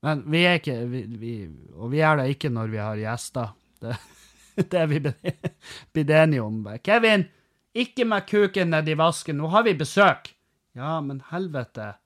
Men 0.06 0.22
vi 0.30 0.44
er 0.46 0.60
ikke 0.60 0.76
vi, 0.86 1.00
vi, 1.18 1.32
Og 1.74 1.90
vi 1.90 2.02
er 2.06 2.20
det 2.20 2.28
ikke 2.36 2.52
når 2.54 2.70
vi 2.70 2.78
har 2.82 3.00
gjester. 3.00 3.54
Det, 3.82 3.96
det 4.70 4.82
er 4.82 4.90
vi 4.90 5.00
blitt 5.94 6.12
enige 6.14 6.44
om. 6.44 6.60
Kevin, 6.84 7.26
ikke 7.74 8.06
med 8.08 8.28
kuken 8.30 8.74
nedi 8.74 8.94
vasken, 8.98 9.38
nå 9.38 9.50
har 9.54 9.66
vi 9.66 9.74
besøk. 9.78 10.30
Ja, 10.78 10.98
men 11.02 11.22
helvete. 11.32 11.96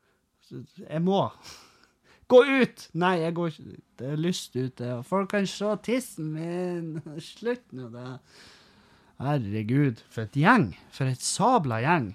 Jeg 0.53 1.03
må. 1.05 1.27
Gå 2.31 2.41
ut! 2.47 2.89
Nei, 2.99 3.17
jeg 3.23 3.35
går 3.37 3.53
ikke 3.53 3.77
Det 3.99 4.09
er 4.13 4.21
lyst 4.21 4.57
ute. 4.57 4.91
Folk 5.07 5.31
kan 5.35 5.47
se 5.47 5.71
tissen 5.85 6.33
min. 6.37 6.95
Slutt 7.33 7.65
nå, 7.77 7.89
det. 7.93 8.07
Herregud, 9.23 10.03
for 10.11 10.27
et 10.27 10.39
gjeng. 10.39 10.73
For 10.95 11.11
et 11.11 11.23
sabla 11.23 11.83
gjeng. 11.85 12.13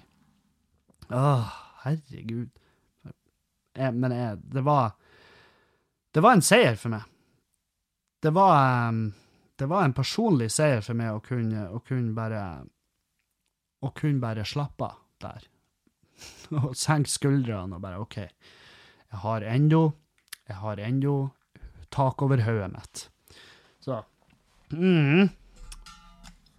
Åh, 1.14 1.52
herregud. 1.84 2.50
Jeg, 3.78 3.94
men 3.94 4.12
jeg, 4.12 4.40
det 4.52 4.64
var 4.66 4.96
Det 6.14 6.22
var 6.24 6.34
en 6.34 6.42
seier 6.42 6.76
for 6.76 6.92
meg. 6.96 7.06
Det 8.18 8.32
var 8.34 8.92
det 9.58 9.66
var 9.66 9.84
en 9.84 9.94
personlig 9.94 10.52
seier 10.54 10.82
for 10.86 10.94
meg 10.98 11.16
å 11.16 11.22
kunne, 11.22 11.64
å 11.74 11.80
kunne 11.82 12.14
bare 12.14 12.42
Å 13.82 13.90
kunne 13.94 14.22
bare 14.22 14.46
slappe 14.46 14.86
av 14.86 14.98
der. 15.22 15.44
og 16.58 16.76
senke 16.78 17.10
skuldrene 17.10 17.76
og 17.76 17.82
bare 17.82 17.98
OK, 18.02 18.18
jeg 19.08 19.20
har 19.24 19.44
ennå 19.54 19.82
Jeg 20.48 20.56
har 20.62 20.80
ennå 20.80 21.16
tak 21.92 22.22
over 22.22 22.40
hodet 22.44 22.68
mitt. 22.72 23.10
Så 23.80 24.04
mm. 24.72 25.28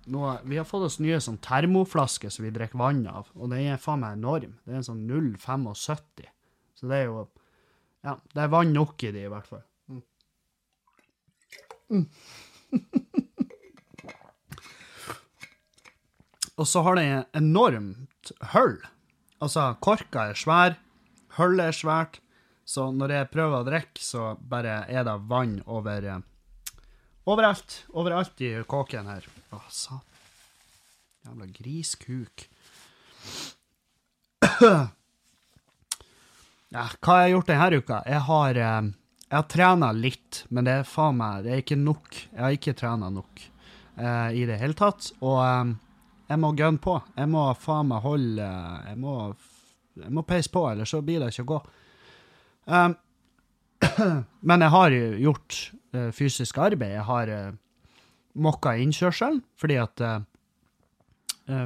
Nå, 0.09 0.21
vi 0.43 0.57
har 0.57 0.65
fått 0.65 0.87
oss 0.87 0.99
nye 1.01 1.19
sånn 1.21 1.37
termoflasker 1.45 2.33
som 2.33 2.45
vi 2.47 2.53
drikker 2.53 2.79
vann 2.81 3.03
av, 3.09 3.27
og 3.37 3.51
den 3.51 3.67
er 3.69 3.81
faen 3.81 4.01
meg 4.01 4.17
enorm. 4.17 4.55
Det 4.65 4.73
er 4.73 4.79
en 4.79 4.87
sånn 4.87 5.03
0,75. 5.09 6.29
Så 6.79 6.89
det 6.89 7.03
er 7.03 7.11
jo 7.11 7.27
Ja, 8.05 8.15
det 8.33 8.41
er 8.41 8.53
vann 8.53 8.71
nok 8.73 9.03
i 9.03 9.11
de, 9.11 9.25
i 9.27 9.29
hvert 9.29 9.49
fall. 9.49 9.65
Mm. 9.91 10.03
Mm. 11.89 12.05
og 16.59 16.69
så 16.69 16.81
har 16.87 16.97
den 16.97 17.25
enormt 17.37 18.31
hull. 18.53 18.79
Altså, 19.43 19.67
korka 19.83 20.29
er 20.31 20.39
svær, 20.39 20.77
hullet 21.37 21.69
er 21.69 21.75
svært, 21.75 22.21
så 22.69 22.89
når 22.93 23.15
jeg 23.15 23.31
prøver 23.33 23.57
å 23.57 23.67
drikke, 23.67 24.03
så 24.03 24.35
bare 24.37 24.83
er 24.91 25.07
det 25.07 25.15
vann 25.29 25.57
over 25.65 26.05
eh, 26.05 26.25
Overalt. 27.29 27.83
Overalt 27.93 28.41
i 28.41 28.55
kåken 28.65 29.09
her. 29.09 29.25
Å, 29.53 29.59
satan. 29.69 30.05
Jævla 31.27 31.49
griskuk. 31.53 32.47
Ja, 36.69 36.83
hva 37.01 37.13
har 37.15 37.23
jeg 37.23 37.31
gjort 37.33 37.47
denne 37.49 37.77
uka? 37.81 37.99
Jeg 38.05 38.21
har 38.27 38.57
eh, 38.61 38.89
jeg 39.29 39.37
har 39.37 39.45
trena 39.45 39.91
litt, 39.93 40.43
men 40.49 40.65
det 40.65 40.73
er 40.79 40.87
faen 40.89 41.19
meg 41.19 41.43
det 41.45 41.51
er 41.53 41.59
ikke 41.61 41.75
nok. 41.77 42.15
Jeg 42.17 42.41
har 42.41 42.55
ikke 42.55 42.73
trena 42.77 43.11
nok 43.13 43.43
eh, 43.45 44.29
i 44.41 44.45
det 44.49 44.57
hele 44.57 44.77
tatt. 44.77 45.11
Og 45.21 45.37
eh, 45.43 45.73
jeg 46.31 46.41
må 46.41 46.49
gunne 46.57 46.81
på. 46.81 46.95
Jeg 47.13 47.29
må 47.29 47.43
faen 47.61 47.91
meg 47.91 48.01
holde 48.05 48.47
Jeg 48.87 48.97
må, 49.01 49.13
må 50.17 50.25
peise 50.25 50.49
på, 50.53 50.65
eller 50.71 50.89
så 50.89 51.03
blir 51.05 51.21
det 51.21 51.29
ikke 51.29 51.45
å 51.45 51.51
gå. 51.51 51.59
Um, 52.69 52.95
men 54.49 54.63
jeg 54.63 54.73
har 54.75 54.95
gjort 55.23 55.59
uh, 55.95 56.09
fysisk 56.15 56.59
arbeid. 56.61 56.93
Jeg 56.93 57.05
har 57.07 57.31
uh, 57.33 57.53
mokka 58.37 58.75
innkjørselen, 58.77 59.41
fordi 59.59 59.79
at 59.81 60.03
uh, 60.05 60.19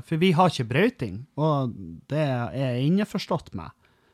For 0.08 0.16
vi 0.16 0.32
har 0.32 0.48
ikke 0.48 0.70
brøyting, 0.70 1.26
og 1.36 1.74
det 2.08 2.22
er 2.24 2.54
jeg 2.56 2.86
innforstått 2.88 3.52
med. 3.58 3.74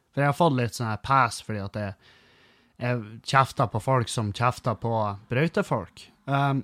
For 0.10 0.24
jeg 0.24 0.32
har 0.32 0.38
fått 0.38 0.56
litt 0.58 0.80
sånn 0.80 0.96
pass 1.06 1.44
fordi 1.46 1.62
at 1.62 1.78
jeg 1.78 2.16
jeg 2.80 3.02
kjefter 3.28 3.68
på 3.68 3.82
folk 3.84 4.08
som 4.08 4.30
kjefter 4.32 4.78
på 4.80 4.94
brøytefolk. 5.28 6.06
Um, 6.32 6.62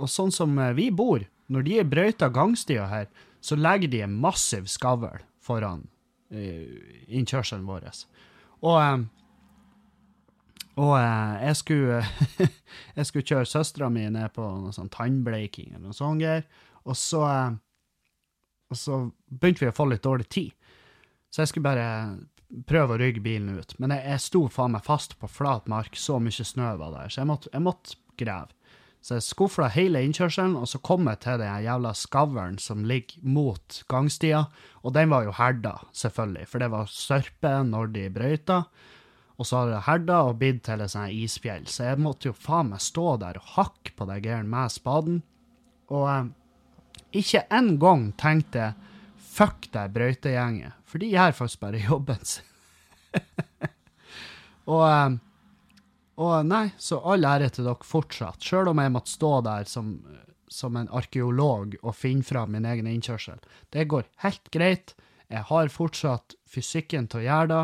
og 0.00 0.08
sånn 0.08 0.30
som 0.32 0.56
vi 0.72 0.86
bor, 0.88 1.26
når 1.52 1.66
de 1.66 1.74
er 1.76 1.90
brøyta 1.90 2.30
gangstier 2.32 2.88
her, 2.88 3.10
så 3.44 3.58
legger 3.60 3.92
de 3.92 4.00
en 4.00 4.14
massiv 4.16 4.64
skavl 4.72 5.20
foran 5.44 5.84
innkjørselen 6.32 7.66
vår. 7.68 7.84
Og, 8.64 8.78
um, 8.80 9.04
og 10.80 10.94
eh, 10.98 11.34
jeg 11.48 11.58
skulle 11.60 11.98
jeg 12.96 13.08
skulle 13.08 13.26
kjøre 13.28 13.50
søstera 13.50 13.90
mi 13.92 14.06
ned 14.08 14.32
på 14.36 14.46
noe 14.62 14.72
sånn 14.72 14.92
tannbleiking 14.92 15.74
eller 15.74 15.90
noe 15.90 15.96
sånt 15.96 16.24
Her, 16.24 16.46
og 16.88 16.96
så 16.98 17.26
eh, 17.28 17.52
og 18.72 18.78
så 18.80 18.98
begynte 19.28 19.66
vi 19.66 19.68
å 19.68 19.76
få 19.76 19.84
litt 19.90 20.04
dårlig 20.04 20.30
tid. 20.32 20.52
Så 21.28 21.42
jeg 21.42 21.50
skulle 21.50 21.68
bare 21.68 21.88
prøve 22.68 22.96
å 22.96 23.00
rygge 23.00 23.20
bilen 23.24 23.58
ut. 23.58 23.74
Men 23.80 23.92
jeg, 23.92 24.06
jeg 24.14 24.24
sto 24.24 24.46
faen 24.52 24.72
meg 24.76 24.84
fast 24.86 25.18
på 25.20 25.28
flat 25.28 25.68
mark, 25.68 25.96
så 25.96 26.16
mye 26.20 26.46
snø 26.46 26.74
var 26.80 26.94
der, 26.96 27.12
så 27.12 27.22
jeg 27.22 27.28
måtte, 27.28 27.52
jeg 27.52 27.64
måtte 27.64 27.98
grave. 28.20 28.52
Så 29.02 29.16
jeg 29.18 29.26
skufla 29.26 29.66
hele 29.74 30.00
innkjørselen, 30.06 30.54
og 30.60 30.68
så 30.70 30.78
kom 30.84 31.08
jeg 31.10 31.20
til 31.24 31.40
den 31.42 31.64
jævla 31.64 31.90
skavlen 31.98 32.58
som 32.62 32.84
ligger 32.86 33.24
mot 33.26 33.80
gangstia, 33.90 34.44
og 34.86 34.94
den 34.94 35.10
var 35.10 35.26
jo 35.26 35.34
herda, 35.36 35.74
selvfølgelig, 35.98 36.48
for 36.48 36.62
det 36.62 36.70
var 36.72 36.92
sørpe 36.92 37.54
når 37.66 37.92
de 37.96 38.04
brøyta. 38.14 38.60
Og 39.40 39.48
så 39.48 39.58
har 39.58 39.70
det 39.72 39.82
herda 39.86 40.20
og 40.28 40.38
blitt 40.42 40.62
til 40.66 40.82
et 40.84 40.92
sånt 40.92 41.14
isfjell, 41.16 41.64
så 41.70 41.90
jeg 41.90 42.02
måtte 42.04 42.30
jo 42.30 42.36
faen 42.36 42.72
meg 42.74 42.84
stå 42.84 43.16
der 43.22 43.40
og 43.40 43.52
hakke 43.56 43.94
på 43.96 44.06
det 44.10 44.20
greiene 44.26 44.52
med 44.52 44.74
spaden. 44.74 45.20
Og 45.92 46.06
eh, 46.12 46.30
ikke 47.22 47.44
en 47.52 47.74
gang 47.80 48.08
tenkte 48.20 48.66
jeg 48.66 48.90
fuck 49.32 49.68
deg 49.72 49.92
brøytegjengen. 49.94 50.72
for 50.84 51.00
de 51.00 51.12
gjør 51.12 51.36
faktisk 51.36 51.60
bare 51.60 51.84
jobben 51.90 52.24
sin. 52.24 52.48
og, 54.68 54.84
um, 54.84 55.20
og 56.20 56.34
nei, 56.46 56.66
så 56.76 57.00
all 57.00 57.24
ære 57.24 57.48
til 57.52 57.68
dere 57.68 57.88
fortsatt, 57.88 58.44
sjøl 58.44 58.72
om 58.72 58.80
jeg 58.82 58.92
måtte 58.92 59.14
stå 59.14 59.32
der 59.48 59.68
som, 59.68 59.94
som 60.48 60.76
en 60.76 60.90
arkeolog 60.92 61.78
og 61.82 61.96
finne 61.96 62.24
fram 62.24 62.52
min 62.52 62.68
egen 62.68 62.88
innkjørsel. 62.90 63.40
Det 63.72 63.88
går 63.88 64.08
helt 64.24 64.52
greit. 64.52 64.94
Jeg 65.32 65.48
har 65.48 65.72
fortsatt 65.72 66.36
fysikken 66.44 67.08
til 67.08 67.22
å 67.22 67.28
gjøre 67.28 67.52
det, 67.54 67.62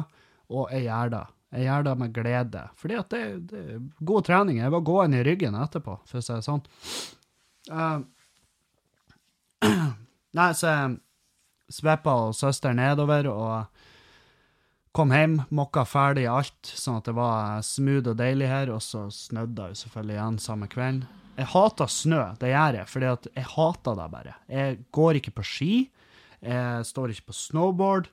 og 0.49 0.73
jeg 0.73 0.89
gjør 0.89 1.13
det. 1.19 1.27
Jeg 1.55 1.65
gjør 1.65 1.87
det 1.87 1.95
med 2.03 2.13
glede. 2.13 2.63
Fordi 2.77 2.97
at 3.01 3.11
det, 3.15 3.23
det 3.49 3.65
er 3.65 3.83
god 4.11 4.27
trening. 4.29 4.61
Jeg 4.61 4.73
var 4.75 4.85
gående 4.85 5.21
i 5.21 5.27
ryggen 5.27 5.57
etterpå, 5.57 5.97
for 6.09 6.21
å 6.21 6.25
si 6.25 6.35
det 6.35 6.45
sånn. 6.45 6.65
Uh, 7.73 8.01
Nei, 10.39 10.51
så 10.55 10.73
jeg 10.73 10.99
sveppa 11.73 12.17
søster 12.37 12.77
nedover 12.77 13.31
og 13.33 13.85
kom 14.97 15.13
hjem, 15.15 15.39
mokka 15.55 15.85
ferdig 15.87 16.27
alt, 16.29 16.59
sånn 16.69 16.99
at 16.99 17.09
det 17.09 17.15
var 17.17 17.63
smooth 17.65 18.13
og 18.13 18.19
deilig 18.19 18.49
her, 18.51 18.73
og 18.75 18.83
så 18.83 19.07
snødde 19.15 19.71
det 19.71 19.81
selvfølgelig 19.83 20.17
igjen 20.17 20.39
samme 20.43 20.69
kvelden. 20.71 21.05
Jeg 21.39 21.53
hater 21.53 21.91
snø, 21.93 22.23
det 22.41 22.51
gjør 22.51 22.81
jeg, 22.81 22.91
fordi 22.91 23.09
at 23.13 23.29
jeg 23.31 23.47
hater 23.53 23.99
det 24.01 24.07
bare. 24.11 24.33
Jeg 24.51 24.79
går 24.97 25.21
ikke 25.21 25.37
på 25.37 25.45
ski, 25.47 25.75
jeg 26.43 26.89
står 26.89 27.15
ikke 27.15 27.31
på 27.31 27.37
snowboard. 27.39 28.11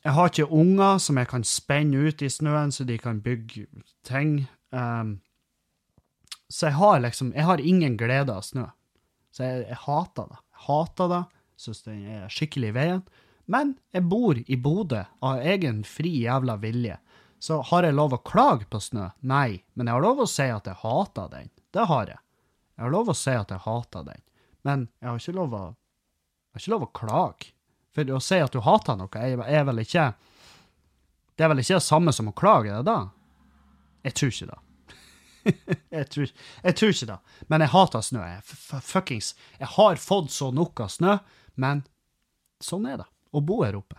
Jeg 0.00 0.16
har 0.16 0.30
ikke 0.30 0.48
unger 0.48 1.00
som 1.02 1.18
jeg 1.20 1.28
kan 1.28 1.44
spenne 1.44 2.06
ut 2.08 2.22
i 2.24 2.30
snøen 2.32 2.72
så 2.72 2.86
de 2.88 2.96
kan 2.98 3.20
bygge 3.24 3.66
ting. 4.06 4.46
Um, 4.72 5.18
så 6.48 6.70
jeg 6.70 6.78
har 6.78 7.00
liksom 7.00 7.32
Jeg 7.34 7.44
har 7.44 7.60
ingen 7.60 7.96
glede 7.96 8.32
av 8.32 8.42
snø. 8.42 8.66
Så 9.30 9.44
jeg, 9.44 9.66
jeg 9.68 9.80
hater 9.84 10.30
det. 10.30 10.40
Jeg 10.56 10.64
hater 10.66 11.12
det. 11.12 11.24
Syns 11.60 11.82
den 11.84 12.06
er 12.08 12.32
skikkelig 12.32 12.72
i 12.72 12.76
veien. 12.78 13.02
Men 13.50 13.74
jeg 13.92 14.06
bor 14.08 14.38
i 14.38 14.56
Bodø 14.56 15.04
av 15.26 15.42
egen 15.42 15.82
fri 15.84 16.12
jævla 16.22 16.56
vilje. 16.62 16.96
Så 17.40 17.60
har 17.70 17.84
jeg 17.84 17.96
lov 17.96 18.14
å 18.14 18.24
klage 18.24 18.66
på 18.70 18.80
snø? 18.80 19.10
Nei. 19.20 19.62
Men 19.74 19.88
jeg 19.88 19.96
har 19.96 20.04
lov 20.04 20.24
å 20.24 20.28
si 20.28 20.48
at 20.48 20.68
jeg 20.68 20.80
hater 20.82 21.30
den. 21.32 21.52
Det 21.72 21.86
har 21.88 22.10
jeg. 22.12 22.20
Jeg 22.76 22.84
har 22.86 22.92
lov 22.94 23.12
å 23.12 23.16
si 23.16 23.32
at 23.36 23.52
jeg 23.52 23.64
hater 23.64 24.04
den. 24.06 24.22
Men 24.64 24.88
jeg 25.00 25.08
har 25.08 25.22
ikke 25.22 25.36
lov 25.38 25.56
å, 25.56 25.62
jeg 25.70 26.56
har 26.56 26.62
ikke 26.62 26.74
lov 26.74 26.84
å 26.86 26.92
klage. 27.00 27.50
For 27.96 28.10
å 28.14 28.20
si 28.22 28.38
at 28.38 28.54
du 28.54 28.60
hater 28.62 28.98
noe, 28.98 29.10
er, 29.18 29.64
vel 29.66 29.82
ikke 29.82 30.12
Det 31.36 31.44
er 31.44 31.50
vel 31.50 31.62
ikke 31.62 31.78
det 31.80 31.86
samme 31.86 32.12
som 32.14 32.30
å 32.30 32.36
klage, 32.36 32.74
det 32.74 32.86
da? 32.86 32.98
Jeg 34.06 34.16
tror 34.16 34.34
ikke 34.34 34.50
det. 34.50 34.60
jeg, 35.98 36.06
tror, 36.12 36.34
jeg 36.64 36.76
tror 36.76 36.92
ikke 36.94 37.08
det. 37.10 37.16
Men 37.52 37.64
jeg 37.64 37.72
hater 37.74 38.04
snø. 38.04 38.26
Jeg, 38.28 38.58
fuckings 38.84 39.32
Jeg 39.58 39.72
har 39.76 40.00
fått 40.00 40.30
så 40.34 40.50
nok 40.54 40.84
av 40.84 40.92
snø, 40.92 41.16
men 41.60 41.82
sånn 42.62 42.86
er 42.88 43.02
det 43.02 43.08
å 43.36 43.42
bo 43.44 43.60
her 43.64 43.78
oppe. 43.78 43.98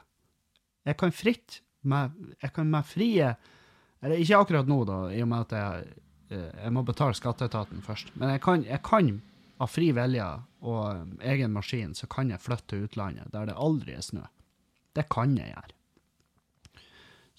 Jeg 0.87 0.97
kan 0.97 1.13
fritt 1.13 1.61
med, 1.85 2.13
Jeg 2.41 2.53
kan 2.55 2.69
med 2.69 2.85
frie 2.85 3.35
Eller 4.01 4.21
ikke 4.21 4.39
akkurat 4.41 4.69
nå, 4.69 4.79
da, 4.85 5.01
i 5.13 5.21
og 5.21 5.29
med 5.29 5.45
at 5.45 5.53
jeg, 5.57 5.99
eh, 6.33 6.47
jeg 6.63 6.73
må 6.73 6.81
betale 6.85 7.17
skatteetaten 7.17 7.83
først. 7.85 8.09
Men 8.17 8.33
jeg 8.33 8.41
kan, 8.41 8.63
jeg 8.65 8.81
kan 8.85 9.11
av 9.61 9.69
fri 9.69 9.91
vilje 9.95 10.27
og 10.61 11.01
um, 11.01 11.17
egen 11.25 11.53
maskin, 11.53 11.93
så 11.97 12.07
kan 12.09 12.31
jeg 12.33 12.41
flytte 12.41 12.73
til 12.73 12.87
utlandet, 12.87 13.29
der 13.33 13.49
det 13.49 13.57
aldri 13.57 13.95
er 13.97 14.05
snø. 14.05 14.23
Det 14.97 15.07
kan 15.13 15.35
jeg 15.37 15.53
gjøre. 15.53 15.77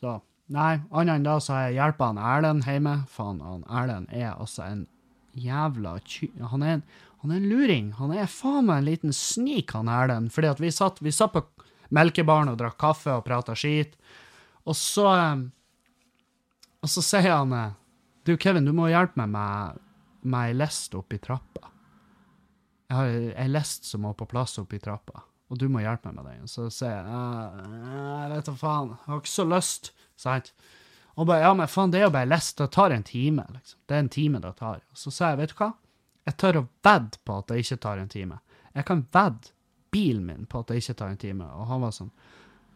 Så 0.01 0.21
Nei, 0.53 0.83
annet 0.91 1.15
enn 1.15 1.25
da 1.25 1.39
så 1.41 1.55
har 1.55 1.69
jeg 1.71 1.79
hjulpet 1.79 2.11
han 2.11 2.19
Erlend 2.21 2.67
hjemme. 2.69 2.97
Faen, 3.09 3.39
han 3.41 3.63
Erlend 3.73 4.11
er 4.13 4.35
altså 4.35 4.67
en 4.67 4.83
jævla 5.39 5.95
ky... 6.05 6.29
Han 6.51 6.65
er 6.67 6.75
en, 6.75 6.83
han 7.23 7.33
er 7.33 7.39
en 7.39 7.49
luring. 7.49 7.87
Han 7.97 8.13
er 8.13 8.29
faen 8.29 8.69
meg 8.69 8.83
en 8.83 8.89
liten 8.91 9.17
snik, 9.17 9.73
han 9.73 9.89
Erlend. 9.89 10.33
Fordi 10.35 10.51
at 10.51 10.61
vi 10.61 10.73
satt, 10.75 11.01
vi 11.01 11.15
satt 11.15 11.33
på 11.39 11.45
melkebaren 11.95 12.53
og 12.53 12.59
drakk 12.61 12.77
kaffe 12.83 13.15
og 13.15 13.25
prata 13.25 13.57
skit, 13.57 13.97
og 14.69 14.77
så 14.79 15.09
um, 15.09 15.49
Og 16.83 16.91
så 16.91 17.03
sier 17.03 17.31
han 17.31 17.55
Du, 18.27 18.37
Kevin, 18.37 18.67
du 18.67 18.73
må 18.75 18.91
hjelpe 18.91 19.19
meg 19.23 19.31
med, 19.31 19.83
med 20.23 20.51
ei 20.51 20.57
lest 20.59 20.95
oppi 20.99 21.19
trappa. 21.23 21.72
Jeg 22.93 22.99
har 22.99 23.13
ei 23.41 23.49
lest 23.49 23.87
som 23.89 24.03
må 24.05 24.11
på 24.13 24.27
plass 24.29 24.59
oppi 24.61 24.77
trappa, 24.83 25.23
og 25.49 25.57
du 25.57 25.65
må 25.73 25.81
hjelpe 25.81 26.11
meg 26.13 26.19
med 26.19 26.27
den. 26.29 26.49
Så 26.51 26.67
sier 26.69 26.99
jeg 26.99 27.07
jeg 27.09 28.33
vet 28.35 28.51
da 28.51 28.53
faen, 28.61 28.91
jeg 28.93 29.09
har 29.09 29.23
ikke 29.23 29.33
så 29.33 29.47
lyst, 29.49 29.89
sant? 30.21 30.51
Og 31.17 31.25
bare, 31.29 31.47
ja, 31.47 31.55
men 31.57 31.71
faen, 31.73 31.93
det 31.93 32.03
er 32.03 32.05
jo 32.07 32.13
bare 32.13 32.29
lest, 32.29 32.59
det 32.61 32.69
tar 32.77 32.93
en 32.93 33.07
time, 33.09 33.47
liksom. 33.55 33.79
Det 33.89 33.97
er 33.97 34.05
en 34.05 34.13
time 34.13 34.43
det 34.45 34.53
tar. 34.61 34.85
Og 34.93 35.01
så 35.01 35.09
sier 35.09 35.33
jeg, 35.33 35.41
vet 35.41 35.55
du 35.55 35.57
hva, 35.63 35.71
jeg 36.29 36.39
tør 36.45 36.61
å 36.61 36.65
vedde 36.85 37.23
på 37.25 37.39
at 37.41 37.49
det 37.49 37.59
ikke 37.65 37.81
tar 37.87 38.03
en 38.03 38.13
time. 38.13 38.39
Jeg 38.77 38.89
kan 38.89 39.03
vedde 39.17 39.57
bilen 39.93 40.29
min 40.29 40.45
på 40.49 40.61
at 40.61 40.69
det 40.69 40.83
ikke 40.83 40.99
tar 41.01 41.15
en 41.15 41.21
time. 41.25 41.49
Og 41.57 41.73
han 41.73 41.83
var 41.87 41.97
sånn, 41.97 42.13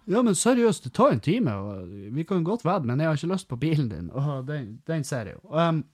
ja, 0.07 0.23
men 0.23 0.39
seriøst, 0.39 0.89
det 0.89 0.95
tar 0.97 1.13
en 1.13 1.23
time, 1.29 1.61
og 1.61 1.95
vi 2.17 2.25
kan 2.25 2.45
godt 2.47 2.65
vedde, 2.65 2.89
men 2.89 3.05
jeg 3.05 3.13
har 3.13 3.21
ikke 3.21 3.33
lyst 3.35 3.49
på 3.53 3.61
bilen 3.61 3.93
din. 3.93 4.11
Og 4.17 4.49
den, 4.49 4.77
den 4.89 5.05
ser 5.05 5.29
jeg 5.29 5.37
jo. 5.37 5.53
Um, 5.53 5.85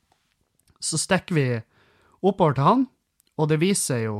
så 0.82 0.98
stikker 1.00 1.38
vi 1.38 1.46
oppover 2.22 2.58
til 2.58 2.68
han, 2.68 2.82
og 3.38 3.49
det 3.49 3.59
viser 3.62 4.05
jo 4.05 4.16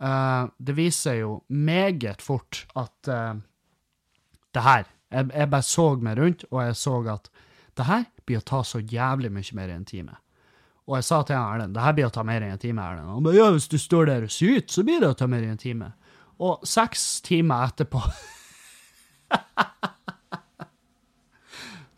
uh, 0.00 0.44
Det 0.58 0.74
viser 0.76 1.20
jo 1.20 1.42
meget 1.48 2.22
fort 2.22 2.64
at 2.74 3.10
uh, 3.12 3.34
det 4.54 4.62
her 4.64 4.84
jeg, 5.14 5.30
jeg, 5.30 5.50
bare 5.50 5.62
så 5.62 5.86
meg 6.02 6.18
rundt, 6.18 6.44
og 6.50 6.62
jeg 6.64 6.76
så 6.76 6.98
at 7.12 7.30
det 7.78 7.84
her 7.86 8.04
blir 8.26 8.40
å 8.40 8.46
ta 8.46 8.62
så 8.66 8.80
jævlig 8.80 9.30
mye 9.34 9.54
mer 9.54 9.68
enn 9.70 9.82
en 9.82 9.86
time. 9.86 10.16
Og 10.84 10.98
jeg 10.98 11.06
sa 11.06 11.22
til 11.24 11.38
Erlend 11.38 11.74
det 11.76 11.84
her 11.84 11.94
blir 11.96 12.08
å 12.08 12.14
ta 12.14 12.22
mer 12.26 12.42
enn 12.42 12.54
en 12.54 12.60
time. 12.60 12.82
Erlend. 12.82 13.08
Han 13.10 13.24
bare 13.24 13.38
ja, 13.38 13.50
hvis 13.54 13.70
du 13.70 13.78
står 13.80 14.10
der 14.10 14.26
og 14.26 14.32
syter, 14.34 14.68
så 14.74 14.82
blir 14.86 15.00
det 15.00 15.12
å 15.14 15.18
ta 15.18 15.26
mer 15.30 15.42
enn 15.44 15.54
en 15.54 15.60
time. 15.60 15.88
Og 16.42 16.66
seks 16.66 17.20
timer 17.24 17.68
etterpå 17.70 18.00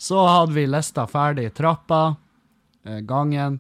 Så 0.07 0.21
hadde 0.29 0.53
vi 0.55 0.67
lista 0.69 1.07
ferdig 1.09 1.49
trappa, 1.57 2.17
eh, 2.85 3.01
gangen 3.09 3.57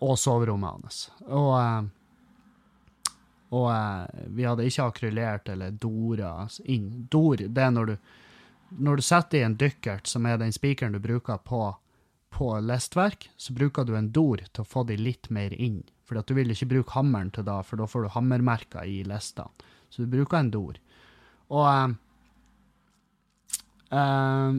og 0.00 0.18
soverommet 0.20 0.76
hans. 0.76 0.98
Og, 1.26 1.52
eh, 1.60 3.12
og 3.54 3.70
vi 4.34 4.46
hadde 4.48 4.66
ikke 4.68 4.88
akrylert 4.90 5.48
eller 5.52 5.74
dora 5.78 6.48
inn. 6.64 7.06
Dor, 7.10 7.38
det 7.38 7.62
er 7.62 7.72
når 7.74 7.92
du, 7.92 7.96
når 8.82 9.00
du 9.00 9.06
setter 9.06 9.40
i 9.40 9.46
en 9.46 9.56
dykkert, 9.60 10.10
som 10.10 10.26
er 10.26 10.40
den 10.42 10.54
spikeren 10.54 10.96
du 10.96 11.00
bruker 11.02 11.38
på, 11.38 11.68
på 12.34 12.52
lestverk, 12.60 13.28
så 13.36 13.54
bruker 13.54 13.86
du 13.86 13.94
en 13.98 14.10
dor 14.12 14.42
til 14.50 14.64
å 14.64 14.68
få 14.68 14.82
de 14.88 14.98
litt 14.98 15.30
mer 15.30 15.54
inn. 15.54 15.84
For 16.04 16.18
du 16.18 16.34
vil 16.36 16.50
ikke 16.52 16.72
bruke 16.72 16.96
hammeren 16.96 17.30
til 17.32 17.46
da, 17.46 17.60
for 17.64 17.80
da 17.80 17.86
får 17.88 18.04
du 18.04 18.14
hammermerker 18.16 18.88
i 18.90 19.04
lestene. 19.06 19.70
Så 19.88 20.02
du 20.02 20.10
bruker 20.10 20.40
en 20.40 20.50
dor. 20.50 20.80
Og 21.54 21.94
Uh, 23.94 24.56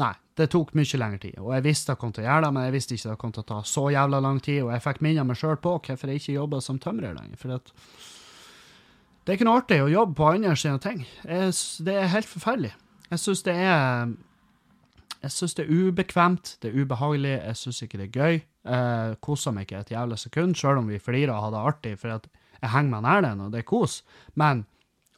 nei, 0.00 0.14
det 0.40 0.48
tok 0.52 0.72
mye 0.78 1.00
lengre 1.00 1.20
tid. 1.22 1.36
Og 1.42 1.52
jeg 1.56 1.66
visste 1.66 1.92
jeg 1.92 2.00
kom 2.00 2.14
til 2.16 2.24
å 2.24 2.28
gjøre 2.28 2.46
det, 2.46 2.52
men 2.56 2.66
jeg 2.66 2.76
visste 2.76 2.96
ikke 2.96 3.10
det 3.10 3.20
kom 3.20 3.34
til 3.36 3.44
å 3.44 3.50
ta 3.50 3.58
så 3.68 3.84
jævla 3.92 4.22
lang 4.24 4.40
tid. 4.44 4.62
Og 4.64 4.72
jeg 4.74 4.84
fikk 4.86 5.02
minne 5.04 5.26
meg 5.28 5.38
sjøl 5.40 5.60
på 5.60 5.76
hvorfor 5.76 6.12
jeg 6.12 6.22
ikke 6.22 6.38
jobba 6.38 6.62
som 6.64 6.80
tømrer 6.82 7.16
lenger. 7.16 7.40
For 7.40 7.52
det 7.52 9.34
er 9.34 9.38
ikke 9.38 9.48
noe 9.48 9.60
artig 9.60 9.82
å 9.84 9.92
jobbe 9.92 10.16
på 10.18 10.32
andre 10.32 10.56
sine 10.58 10.80
ting. 10.82 11.04
Jeg, 11.26 11.54
det 11.86 11.96
er 12.00 12.12
helt 12.14 12.30
forferdelig. 12.30 12.72
Jeg 13.10 13.24
syns 13.24 13.44
det 13.46 13.56
er 13.58 14.10
jeg 15.20 15.34
syns 15.34 15.52
det 15.58 15.66
er 15.66 15.72
ubekvemt, 15.84 16.54
det 16.62 16.70
er 16.70 16.76
ubehagelig, 16.80 17.34
jeg 17.36 17.56
syns 17.60 17.82
ikke 17.84 17.98
det 18.00 18.06
er 18.06 18.14
gøy. 18.16 18.38
Jeg 18.64 19.16
koser 19.24 19.52
meg 19.52 19.66
ikke 19.66 19.82
et 19.84 19.92
jævla 19.92 20.16
sekund, 20.16 20.56
sjøl 20.56 20.80
om 20.80 20.88
vi 20.88 21.00
flirer 21.02 21.34
og 21.34 21.42
har 21.44 21.52
det 21.52 21.64
artig, 21.70 21.92
for 22.00 22.14
jeg 22.14 22.70
henger 22.72 22.94
meg 22.94 23.04
nær 23.04 23.24
den, 23.26 23.42
og 23.44 23.52
det 23.52 23.60
er 23.60 23.68
kos. 23.68 23.98
Men 24.40 24.64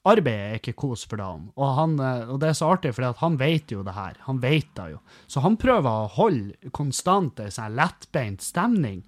arbeidet 0.08 0.46
er 0.46 0.58
ikke 0.58 0.74
kos 0.78 1.04
for 1.06 1.20
dagen. 1.20 1.50
Og, 1.54 1.66
han, 1.76 1.98
eh, 2.02 2.30
og 2.32 2.40
det 2.42 2.50
er 2.50 2.56
så 2.58 2.72
artig, 2.74 2.94
for 2.96 3.20
han 3.20 3.36
vet 3.40 3.74
jo 3.74 3.84
det 3.86 3.94
her. 3.96 4.18
Han 4.26 4.40
vet 4.42 4.70
det 4.78 4.88
jo. 4.94 5.02
Så 5.30 5.42
han 5.44 5.58
prøver 5.60 5.90
å 5.90 6.10
holde 6.16 6.72
konstant 6.74 7.42
en 7.42 7.54
sånn 7.54 7.76
lettbeint 7.78 8.42
stemning. 8.44 9.04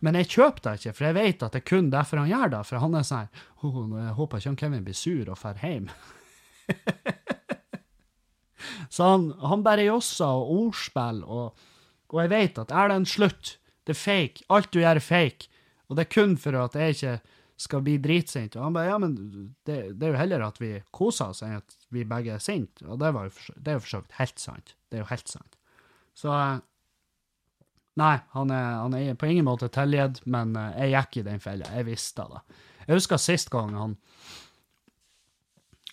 Men 0.00 0.16
jeg 0.16 0.30
kjøper 0.32 0.64
det 0.64 0.74
ikke, 0.78 0.94
for 0.96 1.08
jeg 1.10 1.18
vet 1.18 1.42
at 1.44 1.56
det 1.56 1.60
er 1.60 1.68
kun 1.68 1.90
derfor 1.92 2.22
han 2.22 2.30
gjør 2.30 2.54
det. 2.54 2.62
For 2.68 2.80
han 2.80 2.96
er 2.96 3.04
sånn 3.04 3.28
oh, 3.60 3.82
Jeg 3.98 4.16
håper 4.16 4.40
ikke 4.40 4.50
han 4.50 4.60
Kevin 4.62 4.86
blir 4.86 4.96
sur 4.96 5.28
og 5.28 5.42
drar 5.42 5.60
hjem. 5.60 5.90
så 8.94 9.10
han, 9.12 9.28
han 9.44 9.66
bare 9.66 9.90
josser 9.90 10.40
og 10.40 10.54
ordspill, 10.56 11.20
og, 11.26 11.66
og 12.14 12.22
jeg 12.22 12.32
vet 12.32 12.62
at 12.64 12.72
er 12.72 12.88
det 12.88 13.00
en 13.00 13.10
slutt? 13.12 13.58
Det 13.84 13.96
er 13.96 14.00
fake. 14.00 14.46
Alt 14.48 14.72
du 14.72 14.80
gjør, 14.80 14.96
er 14.96 15.04
fake. 15.04 15.52
Og 15.90 15.98
det 15.98 16.06
er 16.06 16.14
kun 16.14 16.36
for 16.40 16.56
at 16.56 16.78
jeg 16.78 16.96
ikke 16.96 17.18
skal 17.60 17.84
bli 17.84 17.98
dritsint. 18.00 18.56
Og 18.56 18.64
han 18.64 18.76
bare 18.76 18.88
ja, 18.88 18.96
men 19.02 19.14
det, 19.68 19.76
det, 19.92 20.06
er 20.06 20.14
jo 20.14 20.20
heller 20.20 20.46
at 20.46 20.60
vi 20.62 20.72
koser 20.96 21.34
oss 21.34 21.44
enn 21.44 21.58
at 21.58 21.76
vi 21.92 22.06
begge 22.08 22.34
er 22.36 22.42
sinte. 22.42 22.86
Og 22.86 23.00
det, 23.02 23.12
jo, 23.12 23.54
det 23.56 23.72
er 23.72 23.78
jo 23.78 23.84
for 23.84 23.92
så 23.92 24.02
vidt 24.02 24.18
helt 24.20 24.42
sant. 24.42 24.74
Det 24.88 24.98
er 24.98 25.04
jo 25.04 25.12
helt 25.12 25.32
sant. 25.32 25.56
Så 26.16 26.34
Nei, 27.98 28.14
han 28.32 28.52
er, 28.54 28.68
han 28.80 28.94
er 28.96 29.16
på 29.18 29.28
ingen 29.28 29.44
måte 29.44 29.66
tilgitt, 29.72 30.22
men 30.30 30.54
eh, 30.56 30.86
jeg 30.86 30.92
gikk 30.94 31.16
i 31.20 31.24
den 31.26 31.42
fella. 31.42 31.68
Jeg 31.74 31.88
visste 31.88 32.24
det. 32.30 32.38
Jeg 32.86 32.96
husker 32.96 33.20
sist 33.20 33.50
gang 33.52 33.74
han 33.76 33.98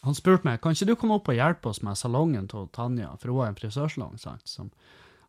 han 0.06 0.16
spurte 0.16 0.46
meg 0.48 0.62
kan 0.62 0.76
ikke 0.76 0.88
du 0.88 0.94
komme 0.96 1.18
opp 1.18 1.28
og 1.28 1.36
hjelpe 1.36 1.72
oss 1.72 1.82
med 1.84 1.98
salongen 2.00 2.46
til 2.48 2.70
Tanja, 2.72 3.10
for 3.20 3.34
hun 3.34 3.42
har 3.42 3.50
en 3.52 3.58
frisørsalong. 3.58 4.14
sant? 4.22 4.46
Som, 4.48 4.70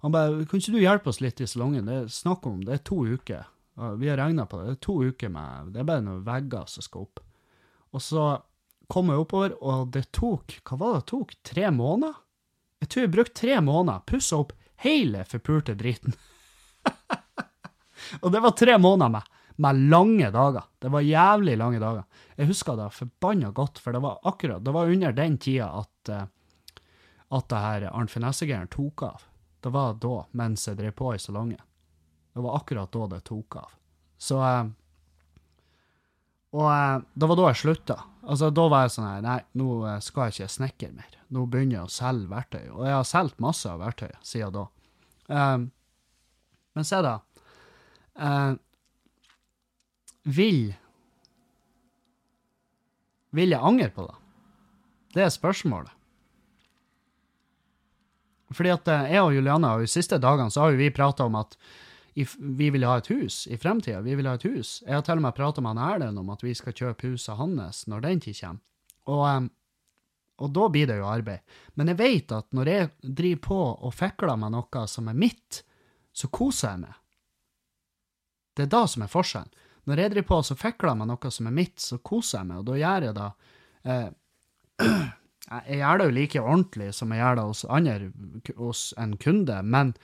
han 0.04 0.14
bare 0.14 0.44
kan 0.46 0.60
ikke 0.60 0.74
du 0.76 0.78
hjelpe 0.78 1.10
oss 1.10 1.22
litt 1.24 1.40
i 1.42 1.48
salongen, 1.50 1.88
det 1.88 1.96
er 1.96 2.12
snakk 2.12 2.46
om 2.46 2.60
det 2.62 2.76
er 2.76 2.84
to 2.86 3.00
uker. 3.08 3.48
Vi 3.98 4.08
har 4.10 4.16
regna 4.18 4.46
på 4.46 4.58
det. 4.58 4.66
Det 4.66 4.76
er 4.76 4.84
to 4.86 4.94
uker 5.06 5.30
med 5.30 5.72
Det 5.74 5.82
er 5.82 5.86
bare 5.86 6.02
noen 6.02 6.24
vegger 6.26 6.66
som 6.70 6.82
skal 6.82 7.06
opp. 7.06 7.20
Og 7.94 8.02
så 8.02 8.24
kom 8.90 9.12
jeg 9.12 9.22
oppover, 9.22 9.54
og 9.62 9.92
det 9.94 10.08
tok 10.16 10.58
Hva 10.64 10.78
var 10.80 10.96
det 10.96 11.02
det 11.02 11.10
tok? 11.12 11.36
Tre 11.46 11.70
måneder? 11.74 12.16
Jeg 12.82 12.90
tror 12.90 13.04
jeg 13.04 13.12
brukte 13.14 13.40
tre 13.40 13.60
måneder. 13.64 14.04
Pussa 14.06 14.38
opp 14.38 14.54
hele 14.84 15.24
forpulte 15.26 15.74
driten. 15.78 16.14
og 18.22 18.32
det 18.32 18.42
var 18.42 18.54
tre 18.58 18.78
måneder 18.78 19.12
med, 19.16 19.30
med, 19.56 19.84
lange 19.90 20.30
dager. 20.34 20.68
Det 20.78 20.92
var 20.94 21.06
jævlig 21.06 21.56
lange 21.58 21.80
dager. 21.82 22.04
Jeg 22.38 22.50
husker 22.52 22.78
det 22.78 22.90
forbanna 22.94 23.50
godt, 23.54 23.78
for 23.82 23.94
det 23.94 24.02
var 24.04 24.20
akkurat 24.30 24.64
Det 24.64 24.74
var 24.74 24.90
under 24.94 25.12
den 25.12 25.38
tida 25.38 25.70
at, 25.80 26.12
eh, 26.14 26.26
at 27.34 27.48
det 27.50 27.64
her 27.64 27.88
Arnt 27.90 28.14
Finessegeren 28.14 28.70
tok 28.70 29.02
av. 29.02 29.26
Det 29.60 29.74
var 29.74 29.98
da, 29.98 30.22
mens 30.38 30.68
jeg 30.68 30.78
drev 30.78 30.94
på 30.94 31.14
i 31.14 31.18
salongen. 31.18 31.67
Det 32.38 32.42
var 32.42 32.56
akkurat 32.56 32.92
da 32.92 33.06
det 33.06 33.24
tok 33.26 33.56
av. 33.56 33.70
Så 34.18 34.36
eh, 34.46 34.66
Og 36.54 36.66
eh, 36.70 37.00
det 37.18 37.28
var 37.30 37.38
da 37.40 37.46
jeg 37.48 37.58
slutta. 37.64 37.96
Altså, 38.22 38.50
da 38.54 38.66
var 38.70 38.84
jeg 38.84 38.92
sånn 38.94 39.06
her 39.08 39.24
Nei, 39.24 39.38
nå 39.58 39.66
eh, 39.90 39.96
skal 40.06 40.28
jeg 40.28 40.36
ikke 40.36 40.54
snekre 40.54 40.90
mer. 40.94 41.16
Nå 41.34 41.42
begynner 41.50 41.80
jeg 41.80 41.88
å 41.88 41.90
selge 41.96 42.30
verktøy. 42.30 42.68
Og 42.76 42.84
jeg 42.86 42.94
har 42.94 43.08
solgt 43.10 43.42
masse 43.42 43.72
av 43.72 43.82
verktøy 43.82 44.12
siden 44.22 44.54
da. 44.54 44.62
Um, 45.34 45.64
men 46.78 46.86
se, 46.86 47.00
da. 47.02 47.16
Uh, 48.14 48.54
vil 50.30 50.62
Vil 53.34 53.56
jeg 53.56 53.66
angre 53.72 53.90
på 53.98 54.06
det? 54.06 54.16
Det 55.18 55.26
er 55.26 55.34
spørsmålet. 55.34 55.90
Fordi 58.54 58.76
at 58.78 58.94
jeg 59.10 59.26
og 59.26 59.34
Juliane 59.34 59.74
de 59.82 59.90
siste 59.90 60.22
dagene 60.22 60.54
så 60.54 60.68
har 60.68 60.76
jo 60.76 60.82
vi 60.84 60.94
prata 60.94 61.26
om 61.26 61.42
at 61.42 61.58
vi 62.38 62.70
vil 62.70 62.86
ha 62.88 62.96
et 62.98 63.10
hus 63.12 63.46
i 63.46 63.58
fremtida. 63.60 64.00
Vi 64.00 64.14
vil 64.18 64.26
ha 64.26 64.34
et 64.38 64.46
hus. 64.48 64.78
Jeg 64.86 64.94
har 64.96 65.04
til 65.06 65.20
og 65.20 65.24
med 65.26 65.36
prata 65.36 65.62
med 65.64 65.76
han 65.76 65.84
Erlend 65.84 66.20
om 66.20 66.32
at 66.34 66.42
vi 66.44 66.54
skal 66.56 66.76
kjøpe 66.76 67.12
huset 67.12 67.38
hans 67.38 67.84
når 67.90 68.04
den 68.06 68.22
tid 68.24 68.38
kommer. 68.40 68.62
Og, 69.08 69.48
og, 70.38 70.50
da 70.56 70.68
blir 70.72 70.88
det 70.90 70.98
jo 70.98 71.08
arbeid. 71.08 71.44
Men 71.80 71.92
jeg 71.92 72.00
vet 72.00 72.34
at 72.36 72.48
når 72.56 72.72
jeg 72.72 72.90
driver 73.02 73.42
på 73.48 73.60
og 73.88 73.94
fikler 73.96 74.40
med 74.40 74.56
noe 74.56 74.86
som 74.90 75.08
er 75.08 75.16
mitt, 75.16 75.62
så 76.12 76.30
koser 76.32 76.74
jeg 76.74 76.84
meg. 76.86 76.96
Det 78.56 78.66
er 78.66 78.72
da 78.74 78.82
som 78.90 79.04
er 79.06 79.12
forskjellen. 79.12 79.54
Når 79.88 80.02
jeg 80.02 80.12
driver 80.12 80.28
på 80.28 80.40
og 80.42 80.60
fikler 80.60 80.98
med 80.98 81.08
noe 81.08 81.30
som 81.32 81.48
er 81.48 81.54
mitt, 81.56 81.78
så 81.80 82.00
koser 82.04 82.42
jeg 82.42 82.50
meg, 82.50 82.60
og 82.60 82.68
da 82.68 82.74
gjør 82.76 83.06
jeg 83.06 83.16
det 83.16 83.28
eh, 83.88 84.08
Jeg 85.48 85.78
gjør 85.80 85.98
det 85.98 86.06
jo 86.06 86.12
like 86.12 86.40
ordentlig 86.44 86.86
som 86.92 87.12
jeg 87.14 87.22
gjør 87.22 87.38
det 87.38 87.44
hos 87.48 87.60
andre, 87.72 88.08
hos 88.58 88.80
en 89.00 89.14
kunde, 89.16 89.54
men 89.64 89.94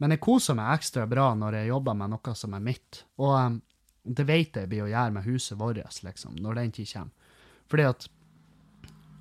men 0.00 0.14
jeg 0.14 0.22
koser 0.24 0.56
meg 0.56 0.78
ekstra 0.78 1.04
bra 1.08 1.30
når 1.36 1.58
jeg 1.58 1.70
jobber 1.70 1.98
med 1.98 2.14
noe 2.14 2.32
som 2.38 2.54
er 2.56 2.62
mitt. 2.64 3.02
Og 3.20 3.34
um, 3.36 3.58
det 4.04 4.24
vet 4.28 4.56
jeg 4.56 4.70
blir 4.70 4.86
å 4.86 4.88
gjøre 4.90 5.12
med 5.18 5.26
huset 5.28 5.58
vårt, 5.60 6.00
liksom, 6.06 6.38
når 6.40 6.56
den 6.62 6.72
tid 6.78 6.88
kommer. 6.94 7.36
Fordi 7.70 7.86
at 7.86 8.06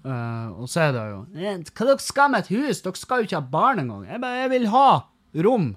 uh, 0.08 0.48
Og 0.56 0.72
så 0.72 0.88
er 0.88 0.96
det 0.96 1.04
jo 1.12 1.20
«Eh, 1.36 1.60
Hva 1.70 1.86
dere 1.92 2.02
skal 2.02 2.32
med 2.32 2.46
et 2.46 2.54
hus? 2.56 2.82
Dere 2.86 2.98
skal 2.98 3.22
jo 3.22 3.28
ikke 3.30 3.42
ha 3.42 3.54
barn 3.58 3.84
engang. 3.84 4.08
Jeg, 4.08 4.24
jeg 4.40 4.52
vil 4.56 4.68
ha 4.74 4.88
rom. 5.46 5.70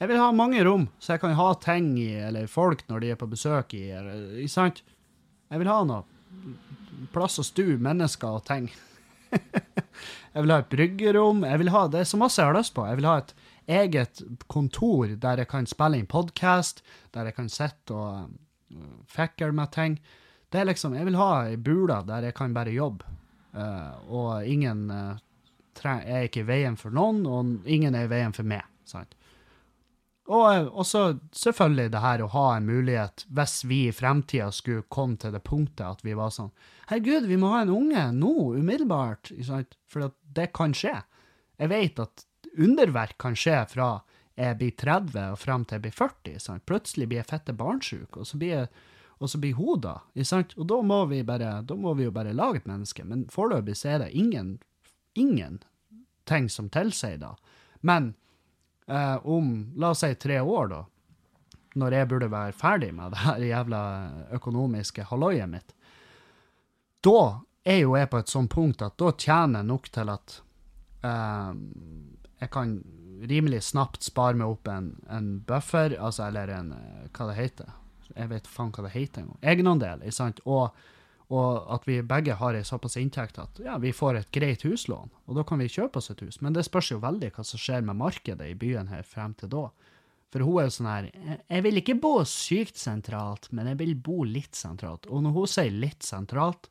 Jeg 0.00 0.10
vil 0.10 0.22
ha 0.22 0.30
mange 0.34 0.62
rom, 0.66 0.88
så 0.98 1.14
jeg 1.14 1.22
kan 1.22 1.36
ha 1.38 1.50
ting 1.62 1.92
i, 1.98 2.10
eller 2.28 2.48
folk 2.50 2.82
når 2.90 3.02
de 3.02 3.10
er 3.14 3.18
på 3.18 3.28
besøk 3.30 3.74
i, 3.78 3.84
eller, 3.94 4.24
ikke 4.42 4.52
sant? 4.52 4.82
Jeg 5.50 5.60
vil 5.62 5.70
ha 5.70 5.76
noe 5.86 6.02
plass 7.14 7.38
å 7.38 7.44
stue 7.46 7.78
mennesker 7.82 8.38
og 8.38 8.44
ting. 8.46 8.70
jeg 10.34 10.38
vil 10.42 10.52
ha 10.54 10.60
et 10.62 10.70
bryggerom. 10.72 11.44
Jeg 11.46 11.62
vil 11.62 11.70
ha, 11.74 11.84
det 11.90 12.02
er 12.02 12.08
så 12.10 12.18
masse 12.20 12.40
jeg 12.40 12.50
har 12.50 12.56
lyst 12.58 12.74
på. 12.76 12.86
Jeg 12.88 12.98
vil 13.00 13.08
ha 13.10 13.18
et 13.22 13.34
eget 13.66 14.22
kontor 14.46 15.14
der 15.20 15.42
jeg 15.42 15.50
kan 15.50 15.66
spille 15.66 15.98
inn 15.98 16.10
podkast, 16.10 16.82
der 17.14 17.30
jeg 17.30 17.36
kan 17.38 17.50
sitte 17.52 17.96
og 17.96 18.30
uh, 18.74 18.94
fikle 19.06 19.52
med 19.52 19.72
ting. 19.72 19.98
Det 20.50 20.60
er 20.60 20.70
liksom, 20.70 20.94
Jeg 20.94 21.06
vil 21.06 21.18
ha 21.18 21.46
ei 21.48 21.56
bule 21.56 22.02
der 22.06 22.28
jeg 22.28 22.34
kan 22.34 22.54
bare 22.54 22.74
jobbe, 22.74 23.04
uh, 23.56 23.98
og 24.08 24.46
ingen 24.46 24.90
uh, 24.90 25.16
er 25.84 26.28
ikke 26.28 26.44
i 26.44 26.48
veien 26.48 26.76
for 26.76 26.94
noen, 26.94 27.26
og 27.26 27.66
ingen 27.66 27.94
er 27.94 28.06
i 28.06 28.12
veien 28.12 28.32
for 28.32 28.46
meg. 28.46 28.62
sant? 28.84 29.14
Og 30.24 30.70
også 30.80 31.18
selvfølgelig 31.36 31.90
det 31.92 32.00
her 32.00 32.22
å 32.24 32.30
ha 32.32 32.44
en 32.56 32.68
mulighet, 32.68 33.26
hvis 33.28 33.58
vi 33.68 33.80
i 33.88 33.92
fremtida 33.92 34.48
skulle 34.52 34.86
komme 34.88 35.18
til 35.20 35.34
det 35.34 35.42
punktet 35.44 35.84
at 35.84 36.04
vi 36.04 36.14
var 36.16 36.32
sånn 36.32 36.52
Herregud, 36.88 37.26
vi 37.28 37.36
må 37.40 37.50
ha 37.52 37.62
en 37.64 37.72
unge 37.72 38.04
nå, 38.12 38.32
umiddelbart. 38.56 39.30
For 39.88 40.10
det 40.36 40.50
kan 40.56 40.74
skje. 40.76 40.98
Jeg 41.56 41.70
vet 41.72 42.00
at 42.02 42.24
underverk 42.58 43.16
kan 43.18 43.36
skje 43.38 43.60
fra 43.70 43.88
jeg 44.34 44.58
blir 44.58 44.74
30 44.74 45.30
og 45.30 45.38
frem 45.38 45.64
til 45.64 45.78
jeg 45.78 45.84
blir 45.84 45.94
40. 45.94 46.40
Sant? 46.42 46.64
Plutselig 46.66 47.06
blir 47.10 47.22
jeg 47.22 47.30
fette 47.30 47.54
barnsjuk, 47.54 48.18
og 48.18 48.26
så 48.26 48.40
blir 48.40 48.54
jeg 48.54 48.68
og 49.22 49.30
så 49.30 49.38
blir 49.38 49.54
hun 49.54 49.80
da. 49.80 49.94
Og 50.58 50.66
da 50.68 50.80
må, 50.82 50.98
bare, 51.24 51.50
da 51.62 51.76
må 51.78 51.94
vi 51.94 52.04
jo 52.08 52.12
bare 52.12 52.34
lage 52.34 52.60
et 52.60 52.66
menneske. 52.68 53.04
Men 53.08 53.22
foreløpig 53.32 53.76
så 53.78 53.94
er 53.94 54.02
det 54.02 54.10
ingen, 54.18 54.58
ingen 55.14 55.60
ting 56.28 56.48
som 56.50 56.68
tilsier 56.68 57.20
det. 57.22 57.30
Men 57.80 58.14
eh, 58.86 59.16
om, 59.26 59.72
la 59.78 59.94
oss 59.94 60.02
si 60.04 60.10
tre 60.20 60.40
år, 60.42 60.68
da, 60.72 60.82
når 61.80 61.96
jeg 61.98 62.10
burde 62.10 62.30
være 62.32 62.56
ferdig 62.58 62.90
med 62.94 63.14
det 63.14 63.22
her 63.22 63.46
jævla 63.48 63.82
økonomiske 64.36 65.06
halloiet 65.10 65.50
mitt, 65.50 65.74
da 67.04 67.20
er 67.64 67.80
jo 67.80 67.94
jeg 67.96 68.10
på 68.12 68.20
et 68.20 68.32
sånt 68.32 68.52
punkt 68.52 68.82
at 68.84 68.98
da 69.00 69.12
tjener 69.12 69.62
jeg 69.62 69.70
nok 69.70 69.88
til 69.94 70.12
at 70.12 70.36
eh, 71.04 71.50
jeg 72.44 72.52
kan 72.52 72.78
rimelig 73.24 73.62
snapt 73.70 74.04
spare 74.04 74.36
meg 74.36 74.52
opp 74.52 74.68
en, 74.68 74.90
en 75.10 75.38
buffer, 75.48 75.96
altså, 75.98 76.28
eller 76.28 76.52
en 76.52 76.74
eh, 76.76 77.06
Hva 77.14 77.30
det 77.30 77.38
heter. 77.38 77.70
Jeg 78.14 78.30
vet 78.30 78.50
faen 78.50 78.72
hva 78.74 78.84
det 78.84 78.92
heter 78.94 79.24
engang. 79.24 79.38
Egenandel, 79.54 80.02
ikke 80.04 80.18
sant. 80.18 80.42
Og, 80.44 80.76
og, 81.30 81.48
at 81.72 81.86
vi 81.88 82.00
begge 82.04 82.36
har 82.40 82.58
ei 82.58 82.66
såpass 82.66 82.98
inntekt 83.00 83.40
at 83.40 83.60
ja, 83.64 83.78
vi 83.80 83.94
får 83.96 84.20
et 84.20 84.30
greit 84.34 84.64
huslån, 84.66 85.12
og 85.24 85.38
da 85.38 85.44
kan 85.48 85.62
vi 85.62 85.70
kjøpe 85.72 86.00
oss 86.00 86.12
et 86.12 86.20
hus. 86.26 86.40
Men 86.44 86.56
det 86.56 86.66
spørs 86.68 86.92
jo 86.92 87.00
veldig 87.02 87.32
hva 87.34 87.46
som 87.48 87.60
skjer 87.60 87.86
med 87.86 87.98
markedet 88.02 88.50
i 88.50 88.58
byen 88.58 88.92
her 88.92 89.06
frem 89.08 89.36
til 89.40 89.52
da. 89.54 89.68
For 90.34 90.42
hun 90.42 90.58
er 90.58 90.66
jo 90.66 90.74
sånn 90.74 90.90
her 90.90 91.04
Jeg 91.46 91.62
vil 91.62 91.78
ikke 91.78 92.00
bo 92.02 92.16
sykt 92.26 92.80
sentralt, 92.80 93.46
men 93.54 93.70
jeg 93.70 93.78
vil 93.84 93.94
bo 93.94 94.24
litt 94.26 94.58
sentralt. 94.58 95.06
Og 95.06 95.22
når 95.22 95.36
hun 95.38 95.50
sier 95.50 95.70
litt 95.84 96.02
sentralt, 96.02 96.68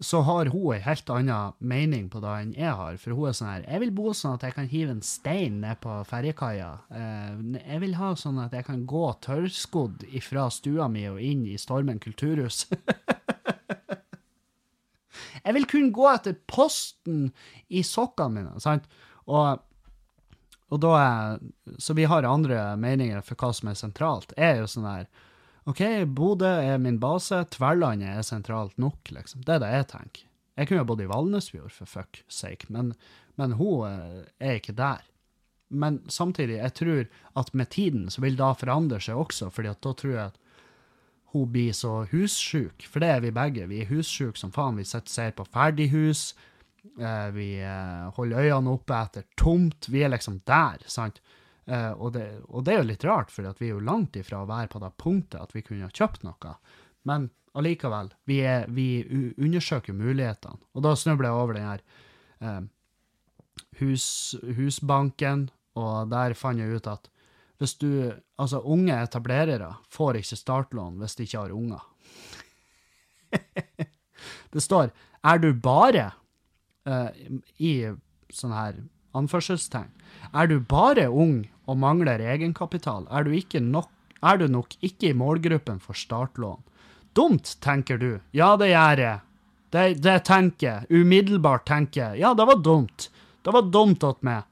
så 0.00 0.20
har 0.20 0.46
hun 0.46 0.74
en 0.74 0.82
helt 0.82 1.10
annen 1.10 1.52
mening 1.58 2.06
på 2.10 2.20
det 2.22 2.34
enn 2.40 2.52
jeg 2.54 2.74
har. 2.80 2.98
For 3.02 3.18
hun 3.18 3.30
er 3.30 3.34
sånn 3.34 3.50
her 3.50 3.64
Jeg 3.66 3.82
vil 3.82 3.94
bo 3.96 4.12
sånn 4.14 4.36
at 4.36 4.44
jeg 4.46 4.54
kan 4.54 4.70
hive 4.70 4.94
en 4.94 5.02
stein 5.02 5.58
ned 5.64 5.80
på 5.82 5.96
ferjekaia. 6.06 6.70
Eh, 6.94 7.32
jeg 7.58 7.82
vil 7.82 7.96
ha 7.98 8.12
sånn 8.14 8.38
at 8.44 8.54
jeg 8.54 8.66
kan 8.68 8.84
gå 8.86 9.06
tørrskodd 9.26 10.06
ifra 10.14 10.46
stua 10.54 10.86
mi 10.92 11.08
og 11.10 11.18
inn 11.18 11.42
i 11.50 11.58
Stormen 11.58 11.98
kulturhus. 11.98 12.68
jeg 15.44 15.56
vil 15.58 15.66
kunne 15.66 15.94
gå 15.94 16.06
etter 16.12 16.38
posten 16.46 17.32
i 17.66 17.82
sokkene 17.82 18.38
mine, 18.38 18.62
sant? 18.62 18.86
Og, 19.26 19.58
og 20.70 20.84
da 20.84 20.92
er, 21.02 21.42
Så 21.82 21.98
vi 21.98 22.06
har 22.06 22.22
andre 22.22 22.76
meninger 22.78 23.26
for 23.26 23.34
hva 23.34 23.50
som 23.50 23.72
er 23.72 23.82
sentralt. 23.82 24.30
Jeg 24.38 24.54
er 24.54 24.62
jo 24.62 24.70
sånn 24.70 24.86
her 24.86 25.10
OK, 25.68 25.82
Bodø 26.16 26.48
er 26.48 26.78
min 26.80 26.96
base, 27.00 27.42
Tverlandet 27.52 28.08
er 28.08 28.24
sentralt 28.24 28.78
nok, 28.80 29.10
liksom. 29.12 29.42
Det 29.44 29.58
er 29.58 29.62
det 29.64 29.72
jeg 29.74 29.88
tenker. 29.90 30.24
Jeg 30.58 30.68
kunne 30.68 30.80
jo 30.80 30.88
bodd 30.88 31.02
i 31.04 31.08
Valnesfjord, 31.10 31.70
for 31.74 31.90
fuck 31.90 32.22
sake, 32.32 32.70
men, 32.72 32.94
men 33.38 33.54
hun 33.58 33.84
eh, 33.86 34.22
er 34.40 34.58
ikke 34.58 34.74
der. 34.78 35.04
Men 35.68 36.00
samtidig, 36.08 36.56
jeg 36.62 36.74
tror 36.78 37.02
at 37.42 37.52
med 37.52 37.68
tiden 37.74 38.08
så 38.10 38.24
vil 38.24 38.38
det 38.38 38.52
forandre 38.62 39.00
seg 39.04 39.20
også, 39.20 39.50
fordi 39.52 39.70
at 39.70 39.82
da 39.84 39.92
tror 39.92 40.14
jeg 40.14 40.32
at 40.32 40.38
hun 41.34 41.50
blir 41.52 41.76
så 41.76 42.06
hussjuk. 42.08 42.86
For 42.88 43.04
det 43.04 43.10
er 43.12 43.24
vi 43.26 43.34
begge. 43.36 43.68
Vi 43.68 43.82
er 43.82 43.90
hussjuke 43.90 44.40
som 44.40 44.52
faen. 44.54 44.78
Vi 44.80 44.86
sitter 44.88 45.12
ser 45.12 45.34
på 45.36 45.44
ferdighus. 45.44 46.30
Eh, 46.96 47.28
vi 47.36 47.50
eh, 47.60 48.08
holder 48.16 48.48
øynene 48.48 48.72
oppe 48.72 48.96
etter 48.96 49.28
tomt. 49.36 49.90
Vi 49.92 50.00
er 50.02 50.14
liksom 50.14 50.40
der, 50.48 50.80
sant. 50.88 51.20
Uh, 51.68 51.92
og, 52.00 52.12
det, 52.14 52.24
og, 52.48 52.62
det, 52.64 52.72
er 52.72 52.78
jo 52.80 52.88
litt 52.88 53.04
rart, 53.04 53.32
for 53.32 53.44
vi 53.58 53.68
er 53.68 53.74
jo 53.74 53.84
langt 53.84 54.16
ifra 54.16 54.40
å 54.40 54.48
være 54.48 54.70
på 54.72 54.80
det 54.80 54.88
punktet 54.96 55.42
at 55.42 55.52
vi 55.52 55.62
kunne 55.66 55.84
ha 55.84 55.92
kjøpt 55.92 56.24
noe. 56.24 56.54
Men 57.08 57.28
allikevel, 57.58 58.14
vi, 58.28 58.40
er, 58.46 58.64
vi 58.72 59.04
undersøker 59.36 59.96
mulighetene. 59.96 60.56
Og 60.72 60.84
da 60.86 60.94
snubler 60.96 61.28
jeg 61.28 61.42
over 61.42 61.58
den 61.58 61.68
her 61.68 61.84
uh, 62.40 62.62
hus, 63.82 64.08
Husbanken, 64.56 65.48
og 65.78 66.08
der 66.10 66.34
fant 66.38 66.62
jeg 66.62 66.80
ut 66.80 66.90
at 66.90 67.12
hvis 67.58 67.76
du 67.78 67.90
Altså, 68.38 68.60
unge 68.62 68.94
etablerere 68.94 69.72
får 69.90 70.20
ikke 70.20 70.36
startlån 70.38 71.00
hvis 71.00 71.16
de 71.18 71.24
ikke 71.26 71.40
har 71.40 71.50
unger. 71.50 71.80
det 74.54 74.62
står 74.62 74.92
'er 75.26 75.38
du 75.42 75.48
bare' 75.52 76.12
uh, 76.86 77.10
i 77.58 77.72
sånn 78.30 78.54
her 78.54 78.78
anførselstegn. 79.18 79.90
Er 80.32 80.46
du 80.46 80.60
bare 80.60 81.08
ung 81.10 81.48
og 81.68 81.78
mangler 81.78 82.22
egenkapital, 82.24 83.06
er 83.12 83.28
du, 83.28 83.60
nok, 83.60 83.88
er 84.24 84.40
du 84.40 84.48
nok 84.48 84.74
ikke 84.80 85.12
i 85.12 85.16
målgruppen 85.16 85.80
for 85.84 85.94
startlån. 85.94 86.64
Dumt, 87.14 87.56
tenker 87.60 87.98
du. 88.00 88.20
Ja, 88.32 88.56
det 88.56 88.72
gjør 88.72 89.04
jeg. 89.04 89.20
Det, 89.74 89.86
det 90.00 90.18
tenker 90.24 90.66
jeg. 90.66 90.86
Umiddelbart 90.88 91.66
tenker 91.68 92.00
jeg. 92.00 92.22
Ja, 92.22 92.32
det 92.34 92.46
var 92.48 92.62
dumt. 92.64 93.10
Det 93.44 93.52
var 93.52 93.68
dumt 93.72 94.04
av 94.06 94.22
meg. 94.24 94.46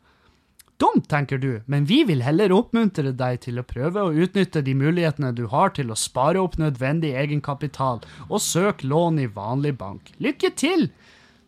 Dumt, 0.77 1.07
tenker 1.09 1.39
du, 1.41 1.63
men 1.65 1.87
vi 1.89 2.03
vil 2.05 2.21
heller 2.21 2.53
oppmuntre 2.53 3.15
deg 3.17 3.39
til 3.47 3.57
å 3.57 3.65
prøve 3.65 4.03
å 4.05 4.13
utnytte 4.13 4.61
de 4.61 4.75
mulighetene 4.77 5.31
du 5.33 5.47
har 5.49 5.73
til 5.73 5.89
å 5.89 5.97
spare 5.97 6.43
opp 6.43 6.59
nødvendig 6.61 7.15
egenkapital, 7.17 8.03
og 8.29 8.43
søke 8.45 8.85
lån 8.85 9.23
i 9.23 9.31
vanlig 9.33 9.73
bank. 9.81 10.13
Lykke 10.21 10.53
til! 10.53 10.91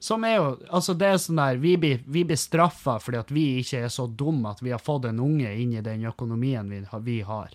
Som 0.01 0.25
er 0.25 0.37
jo 0.37 0.51
Altså, 0.71 0.95
det 0.95 1.07
er 1.07 1.17
sånn 1.23 1.41
der 1.41 1.63
Vi 1.63 1.77
blir, 1.81 2.03
vi 2.07 2.25
blir 2.27 2.39
straffa 2.39 2.99
fordi 3.03 3.21
at 3.21 3.33
vi 3.35 3.47
ikke 3.63 3.85
er 3.87 3.93
så 3.93 4.07
dumme 4.07 4.53
at 4.55 4.63
vi 4.63 4.75
har 4.75 4.83
fått 4.83 5.09
en 5.11 5.23
unge 5.23 5.55
inn 5.63 5.75
i 5.75 5.85
den 5.85 6.07
økonomien 6.09 6.69
vi, 6.71 6.83
vi 7.07 7.21
har. 7.27 7.55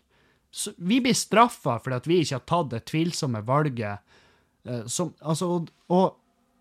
Så 0.52 0.76
vi 0.78 1.00
blir 1.02 1.18
straffa 1.18 1.80
fordi 1.80 2.02
at 2.02 2.10
vi 2.10 2.20
ikke 2.24 2.42
har 2.42 2.50
tatt 2.50 2.74
det 2.74 2.84
tvilsomme 2.92 3.44
valget 3.48 4.04
uh, 4.70 4.84
som 4.86 5.14
Altså, 5.22 5.50
og, 5.56 5.72
og 5.94 6.20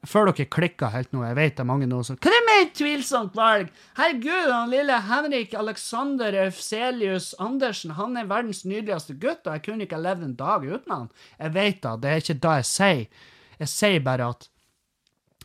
før 0.09 0.31
dere 0.31 0.49
klikker 0.51 0.91
helt 0.91 1.13
nå, 1.15 1.23
jeg 1.23 1.37
vet 1.39 1.57
det 1.59 1.63
er 1.63 1.69
mange 1.69 1.87
nå 1.87 2.01
som 2.07 2.17
Hva 2.19 2.31
er 2.31 2.35
det 2.35 2.47
med 2.49 2.63
et 2.63 2.73
tvilsomt 2.79 3.37
valg? 3.39 3.69
Herregud, 3.99 4.51
han 4.51 4.73
lille 4.73 4.97
Henrik 5.07 5.55
Alexander 5.59 6.39
Euselius 6.47 7.33
Andersen, 7.43 7.95
han 7.99 8.19
er 8.19 8.31
verdens 8.31 8.65
nydeligste 8.67 9.15
gutt, 9.23 9.47
og 9.47 9.55
jeg 9.55 9.67
kunne 9.67 9.87
ikke 9.87 10.01
ha 10.01 10.07
levd 10.09 10.27
en 10.27 10.39
dag 10.41 10.67
uten 10.67 10.95
han. 10.97 11.13
Jeg 11.39 11.55
vet 11.55 11.83
da, 11.85 11.95
det 12.01 12.11
er 12.11 12.25
ikke 12.25 12.41
det 12.47 12.57
jeg 12.63 12.71
sier. 12.73 13.29
Jeg 13.63 13.71
sier 13.71 14.03
bare 14.03 14.33
at 14.35 14.49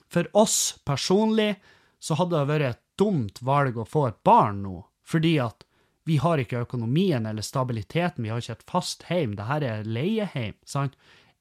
for 0.09 0.29
oss 0.37 0.79
personlig 0.85 1.55
så 1.99 2.17
hadde 2.19 2.37
det 2.37 2.51
vært 2.51 2.69
et 2.71 2.83
dumt 2.97 3.41
valg 3.45 3.77
å 3.77 3.87
få 3.87 4.07
et 4.09 4.21
barn 4.25 4.61
nå, 4.65 4.81
fordi 5.05 5.37
at 5.43 5.65
vi 6.07 6.17
har 6.23 6.39
ikke 6.39 6.63
økonomien 6.63 7.25
eller 7.27 7.43
stabiliteten, 7.43 8.23
vi 8.23 8.31
har 8.31 8.39
ikke 8.39 8.59
et 8.61 8.69
fast 8.69 9.03
heim, 9.09 9.35
det 9.35 9.49
her 9.49 9.65
er 9.65 9.87
leieheim, 9.87 10.55
sant? 10.63 10.95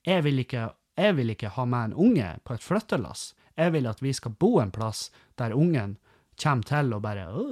Jeg 0.07 0.27
vil 0.27 0.43
ikke 0.43 0.73
jeg 0.97 1.17
vil 1.19 1.33
ikke 1.35 1.53
ha 1.53 1.64
med 1.69 1.91
en 1.91 1.99
unge 2.09 2.29
på 2.45 2.55
et 2.57 2.64
flyttelass. 2.64 3.35
Jeg 3.57 3.75
vil 3.75 3.89
at 3.89 4.01
vi 4.01 4.14
skal 4.17 4.37
bo 4.41 4.57
en 4.62 4.73
plass 4.73 5.11
der 5.37 5.53
ungen 5.53 5.99
kommer 6.41 6.69
til 6.69 6.95
og 6.97 7.03
bare 7.05 7.27
Å, 7.29 7.45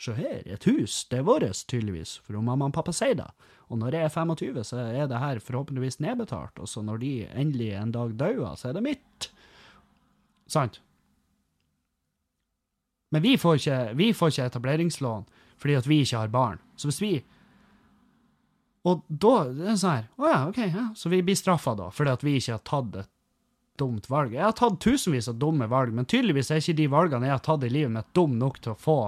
se 0.00 0.12
her, 0.16 0.42
et 0.44 0.64
hus, 0.68 1.04
det 1.10 1.20
er 1.20 1.28
vårt, 1.28 1.62
tydeligvis, 1.68 2.18
for 2.24 2.36
om 2.36 2.48
mamma 2.48 2.68
og 2.68 2.74
pappa 2.76 2.92
sier 2.96 3.16
det. 3.16 3.28
Og 3.72 3.80
når 3.80 3.96
jeg 3.96 4.08
er 4.08 4.12
25, 4.12 4.64
så 4.64 4.80
er 4.84 5.08
det 5.08 5.20
her 5.20 5.40
forhåpentligvis 5.40 6.00
nedbetalt, 6.04 6.60
og 6.60 6.68
så 6.68 6.82
når 6.84 7.00
de 7.00 7.12
endelig 7.32 7.70
en 7.76 7.94
dag 7.94 8.12
dauer, 8.20 8.56
så 8.56 8.70
er 8.70 8.76
det 8.76 8.84
mitt. 8.84 9.28
Sant? 10.46 10.80
Men 13.14 13.22
vi 13.22 13.36
får 13.38 13.60
ikke, 13.60 13.80
vi 13.98 14.12
får 14.14 14.32
ikke 14.32 14.50
etableringslån 14.52 15.26
fordi 15.56 15.76
at 15.78 15.86
vi 15.88 16.02
ikke 16.04 16.20
har 16.20 16.32
barn. 16.32 16.58
Så 16.76 16.90
hvis 16.90 17.02
vi 17.02 17.12
og 18.86 19.02
da 19.08 19.34
det 19.50 19.66
er 19.66 19.78
sånn 19.80 19.94
her 19.96 20.04
Å 20.14 20.26
ja, 20.30 20.40
OK, 20.46 20.58
ja. 20.62 20.88
Så 20.94 21.10
vi 21.10 21.22
blir 21.26 21.38
straffa 21.38 21.74
da, 21.78 21.88
fordi 21.90 22.12
at 22.12 22.24
vi 22.26 22.36
ikke 22.38 22.54
har 22.54 22.66
tatt 22.68 22.98
et 23.02 23.12
dumt 23.76 24.06
valg. 24.08 24.32
Jeg 24.36 24.44
har 24.44 24.54
tatt 24.56 24.78
tusenvis 24.80 25.28
av 25.28 25.40
dumme 25.40 25.66
valg, 25.68 25.92
men 25.92 26.06
tydeligvis 26.08 26.52
er 26.54 26.62
ikke 26.62 26.76
de 26.78 26.86
valgene 26.92 27.28
jeg 27.28 27.34
har 27.34 27.42
tatt 27.44 27.66
i 27.66 27.72
livet 27.72 27.92
mitt, 27.92 28.12
dum 28.16 28.38
nok 28.40 28.60
til 28.62 28.72
å 28.72 28.78
få 28.80 29.00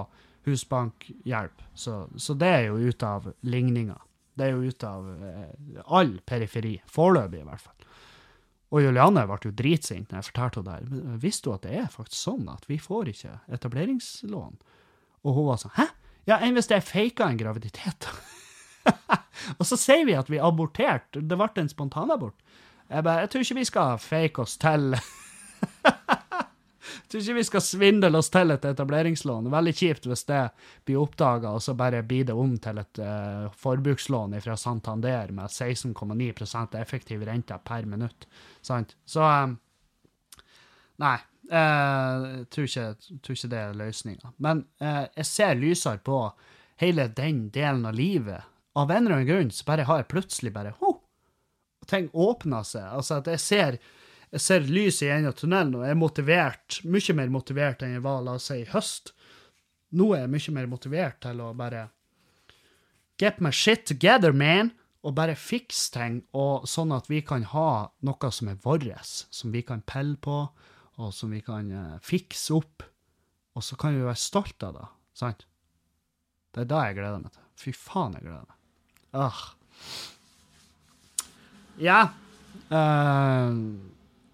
husbankhjelp. 0.45 1.63
Så, 1.73 1.95
så 2.15 2.35
det 2.37 2.51
er 2.57 2.67
jo 2.67 2.91
ute 2.91 3.09
av 3.09 3.31
ligninga. 3.49 3.97
Det 4.37 4.45
er 4.45 4.53
jo 4.53 4.69
ute 4.69 4.91
av 4.91 5.07
eh, 5.25 5.79
all 5.87 6.13
periferi. 6.27 6.75
Foreløpig, 6.89 7.41
i 7.41 7.47
hvert 7.47 7.63
fall. 7.63 7.88
Og 8.69 8.83
Juliane 8.83 9.25
ble 9.25 9.37
jo 9.47 9.53
dritsint 9.57 10.11
når 10.11 10.19
jeg 10.19 10.27
fortalte 10.29 10.61
henne 10.61 10.75
det 10.77 10.97
Men 11.07 11.21
Visste 11.23 11.49
hun 11.49 11.57
at 11.57 11.65
det 11.65 11.77
er 11.79 11.93
faktisk 11.93 12.19
sånn 12.21 12.49
at 12.51 12.67
vi 12.69 12.77
får 12.81 13.13
ikke 13.13 13.37
etableringslån? 13.57 14.59
Og 15.25 15.37
hun 15.37 15.49
var 15.49 15.61
sånn 15.61 15.75
Hæ? 15.77 15.87
Ja, 16.29 16.37
enn 16.45 16.53
hvis 16.53 16.69
jeg 16.69 16.85
faka 16.85 17.25
en 17.25 17.39
graviditet? 17.39 18.05
og 19.57 19.63
så 19.65 19.77
sier 19.79 20.03
vi 20.05 20.13
at 20.13 20.27
vi 20.29 20.37
aborterte. 20.37 21.23
Det 21.25 21.37
ble 21.39 21.49
en 21.57 21.71
spontanabort. 21.71 22.37
Jeg 22.89 23.05
bare, 23.05 23.23
jeg 23.23 23.31
tror 23.31 23.45
ikke 23.45 23.57
vi 23.57 23.69
skal 23.69 23.97
fake 24.03 24.43
oss 24.43 24.57
til 24.61 24.93
tror 27.09 27.21
ikke 27.21 27.37
vi 27.39 27.45
skal 27.47 27.63
svindle 27.65 28.11
oss 28.19 28.31
til 28.33 28.53
et 28.53 28.67
etableringslån. 28.69 29.47
Er 29.47 29.55
veldig 29.55 29.73
kjipt 29.81 30.09
hvis 30.09 30.25
det 30.29 30.43
blir 30.87 31.01
oppdaga, 31.01 31.53
og 31.55 31.63
så 31.63 31.75
bare 31.77 32.03
blir 32.07 32.27
det 32.29 32.35
om 32.37 32.57
til 32.61 32.81
et 32.81 33.01
uh, 33.03 33.47
forbrukslån 33.59 34.37
fra 34.43 34.57
Santander 34.59 35.33
med 35.35 35.49
16,9% 35.49 36.77
effektiv 36.81 37.25
rente 37.27 37.57
per 37.65 37.89
minutt. 37.89 38.29
Sant? 38.61 38.95
Så 39.05 39.25
um, 39.25 39.57
Nei. 40.99 41.17
Uh, 41.49 42.43
jeg 42.43 42.47
tror 42.53 42.67
ikke, 42.67 43.11
tror 43.25 43.37
ikke 43.37 43.49
det 43.49 43.59
er 43.59 43.77
løsninga. 43.79 44.31
Men 44.37 44.65
uh, 44.83 45.05
jeg 45.17 45.25
ser 45.25 45.57
lysere 45.57 46.01
på 46.05 46.19
hele 46.79 47.07
den 47.15 47.47
delen 47.53 47.87
av 47.89 47.97
livet 47.97 48.45
av 48.73 48.91
en 48.91 49.05
eller 49.05 49.15
annen 49.15 49.27
grunn 49.27 49.51
så 49.51 49.65
bare 49.67 49.87
har 49.87 50.01
jeg 50.01 50.11
plutselig 50.11 50.51
bare 50.55 50.75
ho, 50.79 50.93
ting 51.89 52.09
åpner 52.13 52.67
seg. 52.67 52.85
Altså 52.85 53.19
at 53.19 53.29
jeg 53.33 53.43
ser, 53.43 53.79
jeg 54.29 54.43
ser 54.45 54.67
lys 54.69 55.01
i 55.01 55.09
enden 55.09 55.31
av 55.31 55.37
tunnelen 55.39 55.79
og 55.79 55.85
er 55.87 55.97
motivert, 55.97 56.81
mye 56.85 57.15
mer 57.17 57.31
motivert 57.33 57.81
enn 57.81 57.95
jeg 57.95 58.05
var, 58.05 58.21
la 58.25 58.35
oss 58.37 58.49
si, 58.51 58.59
i 58.61 58.69
høst. 58.69 59.13
Nå 59.97 60.11
er 60.13 60.25
jeg 60.25 60.33
mye 60.35 60.55
mer 60.59 60.69
motivert 60.69 61.17
til 61.25 61.41
å 61.41 61.53
bare 61.57 61.87
get 63.19 63.41
my 63.41 63.51
shit 63.51 63.87
together, 63.89 64.31
man, 64.31 64.71
og 65.01 65.15
bare 65.17 65.35
fikse 65.39 65.93
ting, 65.95 66.21
og 66.35 66.67
sånn 66.69 66.93
at 66.95 67.09
vi 67.09 67.23
kan 67.25 67.45
ha 67.53 67.89
noe 68.05 68.31
som 68.35 68.51
er 68.51 68.59
vårt, 68.63 69.25
som 69.31 69.53
vi 69.55 69.63
kan 69.65 69.81
pelle 69.87 70.19
på, 70.21 70.43
og 70.99 71.13
som 71.15 71.31
vi 71.31 71.41
kan 71.43 71.71
uh, 71.71 71.99
fikse 72.03 72.53
opp. 72.57 72.83
Og 73.57 73.65
så 73.65 73.77
kan 73.79 73.95
vi 73.95 74.05
være 74.05 74.19
stolte 74.19 74.69
av 74.69 74.75
det, 74.75 74.87
sant? 75.17 75.45
Det 76.53 76.65
er 76.65 76.69
da 76.69 76.85
jeg 76.85 76.99
gleder 76.99 77.23
meg 77.23 77.33
til. 77.33 77.45
Fy 77.59 77.73
faen, 77.75 78.15
jeg 78.17 78.27
gleder 78.27 78.45
meg. 78.45 78.57
Ah. 79.19 79.41
Ja. 81.79 82.01
Uh, 82.69 83.55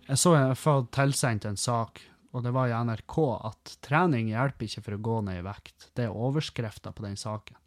jeg 0.07 0.21
så 0.21 0.35
jeg 0.35 0.51
har 0.51 0.59
fått 0.59 0.91
tilsendt 0.95 1.47
en 1.49 1.57
sak, 1.57 2.01
og 2.35 2.43
det 2.45 2.51
var 2.55 2.69
i 2.69 2.75
NRK, 2.75 3.17
at 3.47 3.75
trening 3.85 4.29
hjelper 4.33 4.67
ikke 4.67 4.83
for 4.85 4.97
å 4.97 5.03
gå 5.07 5.19
ned 5.27 5.39
i 5.39 5.45
vekt. 5.45 5.89
Det 5.95 6.07
er 6.07 6.17
overskrifta 6.25 6.91
på 6.95 7.05
den 7.05 7.15
saken. 7.19 7.57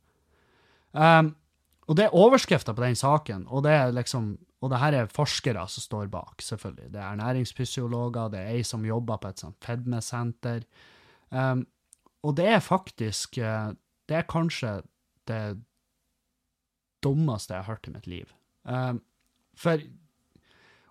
Um, 0.93 1.33
og 1.89 1.97
det 1.97 2.07
er 2.07 2.17
overskrifta 2.17 2.75
på 2.77 2.85
den 2.85 2.99
saken, 2.99 3.47
og 3.49 3.65
det 3.65 3.75
er 3.77 3.97
liksom 3.97 4.37
og 4.59 4.73
det 4.73 4.81
her 4.83 4.95
er 4.99 5.11
forskere 5.13 5.63
som 5.71 5.85
står 5.85 6.09
bak, 6.11 6.43
selvfølgelig. 6.43 6.89
Det 6.91 6.99
er 6.99 7.13
ernæringsfysiologer, 7.13 8.31
det 8.33 8.41
er 8.41 8.57
ei 8.57 8.65
som 8.67 8.87
jobber 8.87 9.21
på 9.23 9.31
et 9.31 9.43
sånt 9.45 9.59
fedmesenter. 9.63 10.65
Um, 11.31 11.63
og 12.27 12.35
det 12.41 12.49
er 12.51 12.65
faktisk 12.65 13.39
eh, 13.39 13.71
Det 14.09 14.17
er 14.17 14.25
kanskje 14.27 14.81
det 15.29 15.61
dummeste 17.05 17.55
jeg 17.55 17.63
har 17.63 17.75
hørt 17.75 17.87
i 17.87 17.93
mitt 17.93 18.07
liv. 18.07 18.33
Um, 18.65 19.03
for 19.55 19.79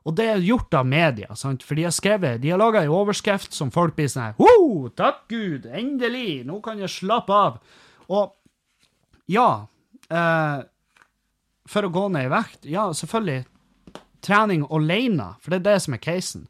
og 0.07 0.15
det 0.15 0.27
er 0.31 0.43
gjort 0.45 0.71
av 0.79 0.87
media, 0.87 1.35
sant? 1.35 1.65
for 1.67 1.75
de 1.75 1.83
har 1.83 1.91
skrevet, 1.95 2.39
de 2.39 2.53
har 2.53 2.61
laga 2.61 2.85
ei 2.85 2.91
overskrift 2.91 3.55
som 3.55 3.73
folk 3.75 3.97
blir 3.97 4.07
sånn 4.11 4.29
her 4.29 4.37
Ho, 4.39 4.87
takk 4.95 5.25
Gud, 5.31 5.67
endelig, 5.67 6.45
nå 6.47 6.61
kan 6.63 6.79
jeg 6.79 6.93
slappe 6.93 7.35
av. 7.35 7.57
Og 8.07 8.31
ja 9.27 9.67
eh, 10.07 10.59
For 11.67 11.83
å 11.83 11.91
gå 11.91 12.05
ned 12.13 12.29
i 12.29 12.31
vekt, 12.31 12.61
ja, 12.71 12.85
selvfølgelig. 12.95 13.43
Trening 14.23 14.63
alene, 14.71 15.33
for 15.43 15.51
det 15.51 15.59
er 15.59 15.65
det 15.65 15.81
som 15.83 15.97
er 15.97 16.03
casen. 16.03 16.47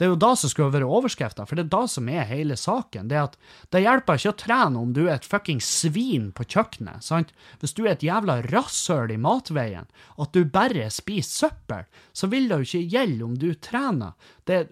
Det 0.00 0.06
er 0.06 0.14
jo 0.14 0.16
da 0.16 0.30
som 0.32 0.48
skulle 0.48 0.72
vært 0.72 0.88
overskrifta, 0.88 1.44
for 1.44 1.58
det 1.58 1.66
er 1.66 1.72
da 1.74 1.82
som 1.92 2.06
er 2.08 2.22
hele 2.24 2.56
saken. 2.56 3.10
Det 3.10 3.18
at 3.20 3.34
det 3.68 3.82
hjelper 3.84 4.16
ikke 4.16 4.30
å 4.32 4.38
trene 4.40 4.80
om 4.80 4.94
du 4.96 5.02
er 5.02 5.18
et 5.18 5.26
fuckings 5.28 5.66
svin 5.68 6.30
på 6.32 6.46
kjøkkenet. 6.54 7.04
sant? 7.04 7.34
Hvis 7.60 7.76
du 7.76 7.82
er 7.84 7.90
et 7.92 8.06
jævla 8.06 8.38
rasshøl 8.46 9.12
i 9.12 9.18
matveien, 9.20 9.90
at 10.16 10.32
du 10.32 10.48
bare 10.48 10.86
spiser 10.88 11.50
søppel, 11.50 11.84
så 12.16 12.30
vil 12.32 12.48
det 12.48 12.62
jo 12.62 12.68
ikke 12.70 12.94
gjelde 12.94 13.26
om 13.26 13.34
du 13.42 13.50
trener. 13.60 14.32
Det, 14.48 14.62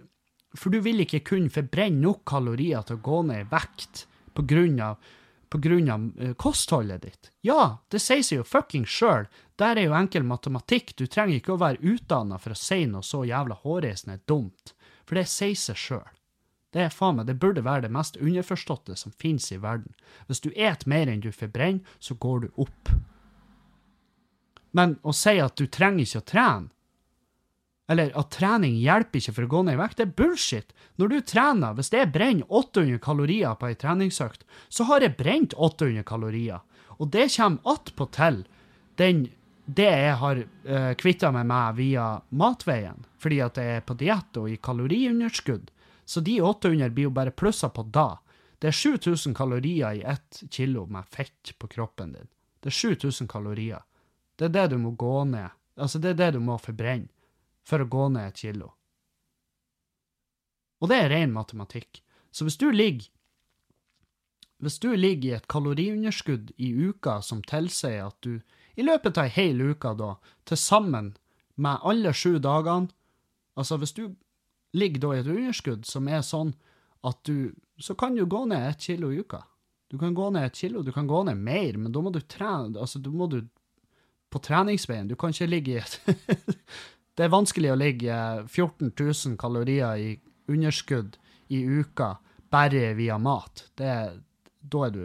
for 0.57 0.73
du 0.73 0.81
vil 0.89 1.05
ikke 1.05 1.21
kunne 1.29 1.53
forbrenne 1.53 2.01
nok 2.07 2.25
kalorier 2.33 2.89
til 2.89 2.97
å 2.97 3.05
gå 3.11 3.21
ned 3.29 3.45
i 3.45 3.51
vekt 3.53 4.07
på 4.33 4.47
grunn 4.49 4.81
av 4.81 4.97
av 5.49 6.03
uh, 6.21 6.33
kostholdet 6.37 7.03
ditt. 7.03 7.31
Ja, 7.41 7.85
det 7.89 8.01
sier 8.05 8.25
seg 8.25 8.41
jo 8.41 8.49
fucking 8.49 8.85
sjøl. 8.85 9.29
Der 9.57 9.77
er 9.77 9.89
jo 9.89 9.97
enkel 9.97 10.25
matematikk. 10.25 10.93
Du 10.97 11.07
trenger 11.07 11.37
ikke 11.37 11.55
å 11.55 11.61
være 11.61 11.81
utdanna 11.81 12.41
for 12.41 12.53
å 12.53 12.59
si 12.59 12.85
noe 12.87 13.05
så 13.05 13.25
jævla 13.25 13.57
hårreisende 13.63 14.21
dumt. 14.29 14.75
For 15.09 15.17
det 15.17 15.29
sier 15.33 15.57
seg 15.57 15.81
sjøl. 15.81 16.09
Det 16.77 16.83
er 16.85 16.93
faen 16.93 17.17
meg, 17.17 17.29
det 17.31 17.39
burde 17.41 17.65
være 17.65 17.87
det 17.87 17.95
mest 17.97 18.19
underforståtte 18.21 18.97
som 19.01 19.15
finnes 19.17 19.47
i 19.55 19.61
verden. 19.63 19.95
Hvis 20.29 20.43
du 20.45 20.51
et 20.53 20.85
mer 20.85 21.09
enn 21.09 21.23
du 21.25 21.31
forbrenner, 21.33 21.81
så 21.99 22.15
går 22.21 22.43
du 22.45 22.49
opp. 22.61 22.91
Men 24.77 24.99
å 25.01 25.15
si 25.17 25.39
at 25.41 25.57
du 25.57 25.65
trenger 25.65 26.05
ikke 26.05 26.21
å 26.21 26.29
trene, 26.29 26.69
eller 27.89 28.13
at 28.21 28.35
trening 28.37 28.75
hjelper 28.77 29.17
ikke 29.17 29.33
for 29.33 29.47
å 29.47 29.51
gå 29.55 29.63
ned 29.65 29.79
i 29.79 29.81
vekt, 29.81 29.97
det 29.97 30.05
er 30.05 30.17
bullshit. 30.19 30.75
Når 31.01 31.09
du 31.09 31.19
trener, 31.25 31.73
hvis 31.73 31.89
jeg 31.95 32.11
brenner 32.13 32.45
800 32.53 33.01
kalorier 33.01 33.57
på 33.57 33.71
ei 33.71 33.79
treningsøkt, 33.81 34.45
så 34.69 34.85
har 34.91 35.01
jeg 35.01 35.17
brent 35.17 35.57
800 35.57 36.05
kalorier. 36.05 36.61
Og 37.01 37.09
det 37.15 37.31
kommer 37.33 37.73
attpåtil 37.73 38.43
den 39.01 39.25
det 39.69 39.89
jeg 39.89 40.15
har 40.21 40.39
uh, 40.41 40.47
eh, 40.65 40.93
kvitta 40.97 41.29
meg 41.35 41.45
med 41.49 41.77
via 41.77 42.07
matveien, 42.31 43.05
fordi 43.21 43.41
at 43.45 43.59
jeg 43.61 43.75
er 43.77 43.85
på 43.85 43.97
diett 44.01 44.39
og 44.41 44.49
i 44.49 44.57
kaloriunderskudd, 44.57 45.69
så 46.09 46.23
de 46.25 46.39
800 46.41 46.95
blir 46.97 47.11
jo 47.11 47.13
bare 47.13 47.35
plussa 47.37 47.69
på 47.69 47.85
da. 47.93 48.15
Det 48.59 48.71
er 48.71 48.79
7000 48.79 49.37
kalorier 49.37 50.01
i 50.01 50.07
ett 50.09 50.41
kilo 50.51 50.87
med 50.89 51.05
fett 51.13 51.53
på 51.59 51.69
kroppen 51.69 52.15
din. 52.17 52.31
Det 52.65 52.73
er 52.73 52.79
7000 52.79 53.29
kalorier. 53.29 53.85
Det 54.41 54.49
er 54.49 54.55
det 54.57 54.67
du 54.73 54.79
må 54.81 54.95
gå 54.97 55.25
ned. 55.29 55.53
Altså, 55.77 56.01
det 56.01 56.15
er 56.15 56.19
det 56.23 56.31
du 56.39 56.41
må 56.43 56.57
forbrenne 56.59 57.13
for 57.69 57.85
å 57.85 57.91
gå 57.93 58.09
ned 58.15 58.33
et 58.33 58.41
kilo. 58.41 58.73
Og 60.81 60.89
det 60.89 61.03
er 61.03 61.13
ren 61.13 61.35
matematikk. 61.35 62.01
Så 62.33 62.49
hvis 62.49 62.59
du 62.59 62.71
ligger 62.73 63.13
hvis 64.59 64.81
du 64.83 64.91
ligger 64.97 65.29
i 65.29 65.37
et 65.37 65.47
kaloriunderskudd 65.47 66.51
i 66.59 66.73
uka 66.75 67.21
som 67.23 67.45
tilsier 67.47 68.09
at 68.09 68.17
du 68.27 68.41
i 68.79 68.87
løpet 68.87 69.19
av 69.19 69.27
ei 69.27 69.35
hel 69.35 69.63
uke, 69.73 69.93
da, 69.99 70.15
til 70.47 70.61
sammen 70.61 71.13
med 71.59 71.83
alle 71.83 72.15
sju 72.15 72.39
dagene 72.39 72.95
Altså, 73.59 73.75
hvis 73.75 73.91
du 73.91 74.05
ligger 74.79 75.01
da 75.03 75.09
i 75.11 75.19
et 75.19 75.29
underskudd 75.33 75.87
som 75.89 76.07
er 76.07 76.21
sånn 76.23 76.53
at 77.03 77.19
du 77.27 77.55
Så 77.79 77.97
kan 77.99 78.15
du 78.15 78.25
gå 78.27 78.45
ned 78.47 78.69
ett 78.69 78.81
kilo 78.83 79.11
i 79.11 79.19
uka. 79.19 79.45
Du 79.91 79.99
kan 79.99 80.15
gå 80.15 80.31
ned 80.31 80.47
et 80.47 80.55
kilo, 80.55 80.83
du 80.83 80.93
kan 80.93 81.07
gå 81.07 81.23
ned 81.25 81.37
mer, 81.37 81.79
men 81.79 81.93
da 81.93 82.01
må 82.03 82.11
du 82.15 82.21
trene 82.21 82.79
Altså, 82.79 82.99
da 82.99 83.11
må 83.11 83.27
du 83.27 83.41
på 84.31 84.39
treningsveien. 84.39 85.09
Du 85.09 85.17
kan 85.17 85.31
ikke 85.31 85.47
ligge 85.47 85.73
i 85.73 85.79
et 85.83 86.01
Det 87.19 87.27
er 87.27 87.35
vanskelig 87.35 87.73
å 87.73 87.79
ligge 87.79 88.15
14 88.47 88.93
000 88.95 89.39
kalorier 89.41 89.99
i 89.99 90.11
underskudd 90.47 91.17
i 91.49 91.65
uka 91.65 92.13
bare 92.51 92.93
via 92.95 93.19
mat, 93.19 93.65
det, 93.75 93.95
da 94.61 94.85
er 94.87 94.93
du, 94.95 95.03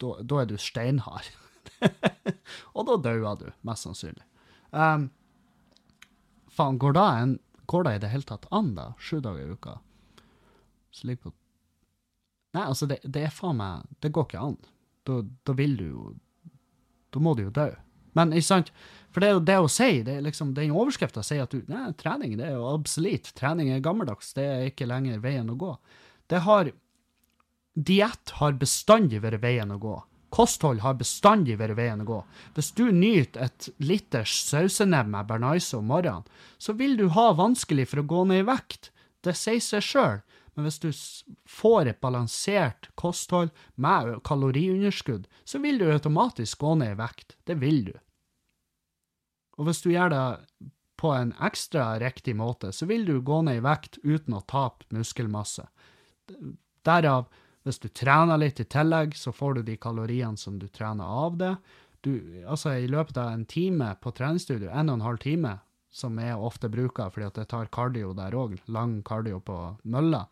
da, 0.00 0.14
da 0.22 0.40
er 0.40 0.48
du 0.48 0.56
steinhard. 0.58 1.28
og 2.76 2.86
da 2.88 2.96
dauer 3.08 3.38
du, 3.40 3.46
mest 3.66 3.86
sannsynlig. 3.86 4.24
Um, 4.70 5.08
faen, 6.50 6.78
går, 6.80 6.96
da 6.98 7.06
en, 7.20 7.36
går 7.70 7.86
det 7.86 7.94
i 7.94 8.02
det 8.04 8.12
hele 8.14 8.28
tatt 8.28 8.48
an, 8.54 8.74
da? 8.76 8.90
Sju 8.98 9.20
dager 9.24 9.44
i 9.44 9.56
uka? 9.56 9.78
Så 10.90 11.06
ligger 11.06 11.30
på 11.30 11.36
Nei, 12.50 12.64
altså, 12.66 12.88
det, 12.90 12.98
det, 13.06 13.28
er 13.28 13.30
faen 13.30 13.60
meg 13.60 13.84
Det 14.02 14.10
går 14.10 14.24
ikke 14.26 14.40
an. 14.42 14.56
Da, 15.06 15.20
da 15.46 15.54
vil 15.54 15.76
du 15.78 15.84
jo 15.86 16.08
Da 17.14 17.22
må 17.22 17.36
du 17.38 17.44
jo 17.44 17.52
dø. 17.54 17.68
Men 18.18 18.34
ikke 18.34 18.48
sant? 18.48 18.72
For 19.14 19.22
det 19.22 19.28
er 19.28 19.36
jo 19.36 19.44
det 19.46 19.56
å 19.58 19.70
si, 19.70 20.02
det 20.06 20.16
er 20.16 20.24
liksom, 20.26 20.52
den 20.54 20.74
overskrifta 20.74 21.22
sier 21.26 21.44
at 21.44 21.54
du, 21.54 21.62
nei, 21.70 21.92
trening 21.98 22.36
det 22.38 22.48
er 22.48 22.56
jo 22.56 22.68
absolutt, 22.72 23.32
Trening 23.38 23.70
er 23.70 23.82
gammeldags. 23.82 24.32
Det 24.34 24.46
er 24.46 24.68
ikke 24.70 24.88
lenger 24.90 25.22
veien 25.22 25.50
å 25.50 25.58
gå. 25.58 25.72
Det 26.30 26.42
har 26.46 26.72
Diett 27.74 28.32
har 28.40 28.56
bestandig 28.58 29.20
vært 29.22 29.42
veien 29.44 29.70
å 29.70 29.78
gå. 29.78 29.94
Kosthold 30.30 30.82
har 30.84 30.98
bestandig 30.98 31.56
vært 31.58 31.76
veien 31.78 32.02
å 32.04 32.08
gå. 32.08 32.18
Hvis 32.54 32.70
du 32.78 32.86
nyter 32.94 33.48
et 33.48 33.68
liters 33.82 34.36
sausenebb 34.46 35.10
med 35.10 35.26
Bernaise 35.26 35.74
om 35.78 35.90
morgenen, 35.90 36.26
så 36.58 36.74
vil 36.78 36.96
du 36.98 37.08
ha 37.16 37.32
vanskelig 37.34 37.88
for 37.90 38.02
å 38.02 38.08
gå 38.12 38.24
ned 38.30 38.44
i 38.44 38.48
vekt. 38.50 38.92
Det 39.26 39.34
sier 39.36 39.62
seg 39.64 39.82
sjøl. 39.84 40.20
Men 40.54 40.66
hvis 40.66 40.80
du 40.82 40.90
får 41.48 41.90
et 41.90 42.00
balansert 42.02 42.90
kosthold 42.98 43.50
med 43.80 44.16
kaloriunderskudd, 44.26 45.26
så 45.44 45.60
vil 45.62 45.78
du 45.80 45.86
automatisk 45.90 46.62
gå 46.62 46.74
ned 46.80 46.94
i 46.94 47.00
vekt. 47.00 47.36
Det 47.46 47.58
vil 47.62 47.84
du. 47.90 47.94
Og 49.58 49.68
hvis 49.68 49.82
du 49.84 49.90
gjør 49.92 50.12
det 50.12 50.24
på 51.00 51.12
en 51.16 51.32
ekstra 51.40 51.94
riktig 52.02 52.34
måte, 52.36 52.74
så 52.76 52.86
vil 52.86 53.06
du 53.08 53.20
gå 53.24 53.42
ned 53.46 53.60
i 53.60 53.64
vekt 53.64 53.98
uten 54.04 54.36
å 54.36 54.44
tape 54.44 54.84
muskelmasse. 54.92 55.64
Derav, 56.84 57.28
hvis 57.64 57.80
du 57.82 57.88
trener 57.92 58.40
litt 58.40 58.60
i 58.60 58.64
tillegg, 58.64 59.16
så 59.16 59.32
får 59.32 59.58
du 59.58 59.62
de 59.68 59.76
kaloriene 59.76 60.40
som 60.40 60.58
du 60.58 60.68
trener 60.68 61.04
av 61.04 61.36
det. 61.40 61.54
Du, 62.00 62.12
altså 62.48 62.72
I 62.80 62.88
løpet 62.88 63.18
av 63.20 63.32
en 63.34 63.44
time 63.44 63.92
på 64.00 64.12
treningsstudio, 64.16 64.70
en 64.72 64.88
og 64.88 64.98
en 65.00 65.08
halv 65.08 65.20
time, 65.20 65.58
som 65.92 66.16
jeg 66.22 66.38
ofte 66.38 66.70
bruker 66.72 67.10
fordi 67.10 67.26
at 67.26 67.40
jeg 67.42 67.50
tar 67.50 67.72
kardio 67.74 68.14
der 68.16 68.36
òg, 68.38 68.56
lang 68.70 69.00
kardio 69.04 69.42
på 69.44 69.58
mølla, 69.82 70.24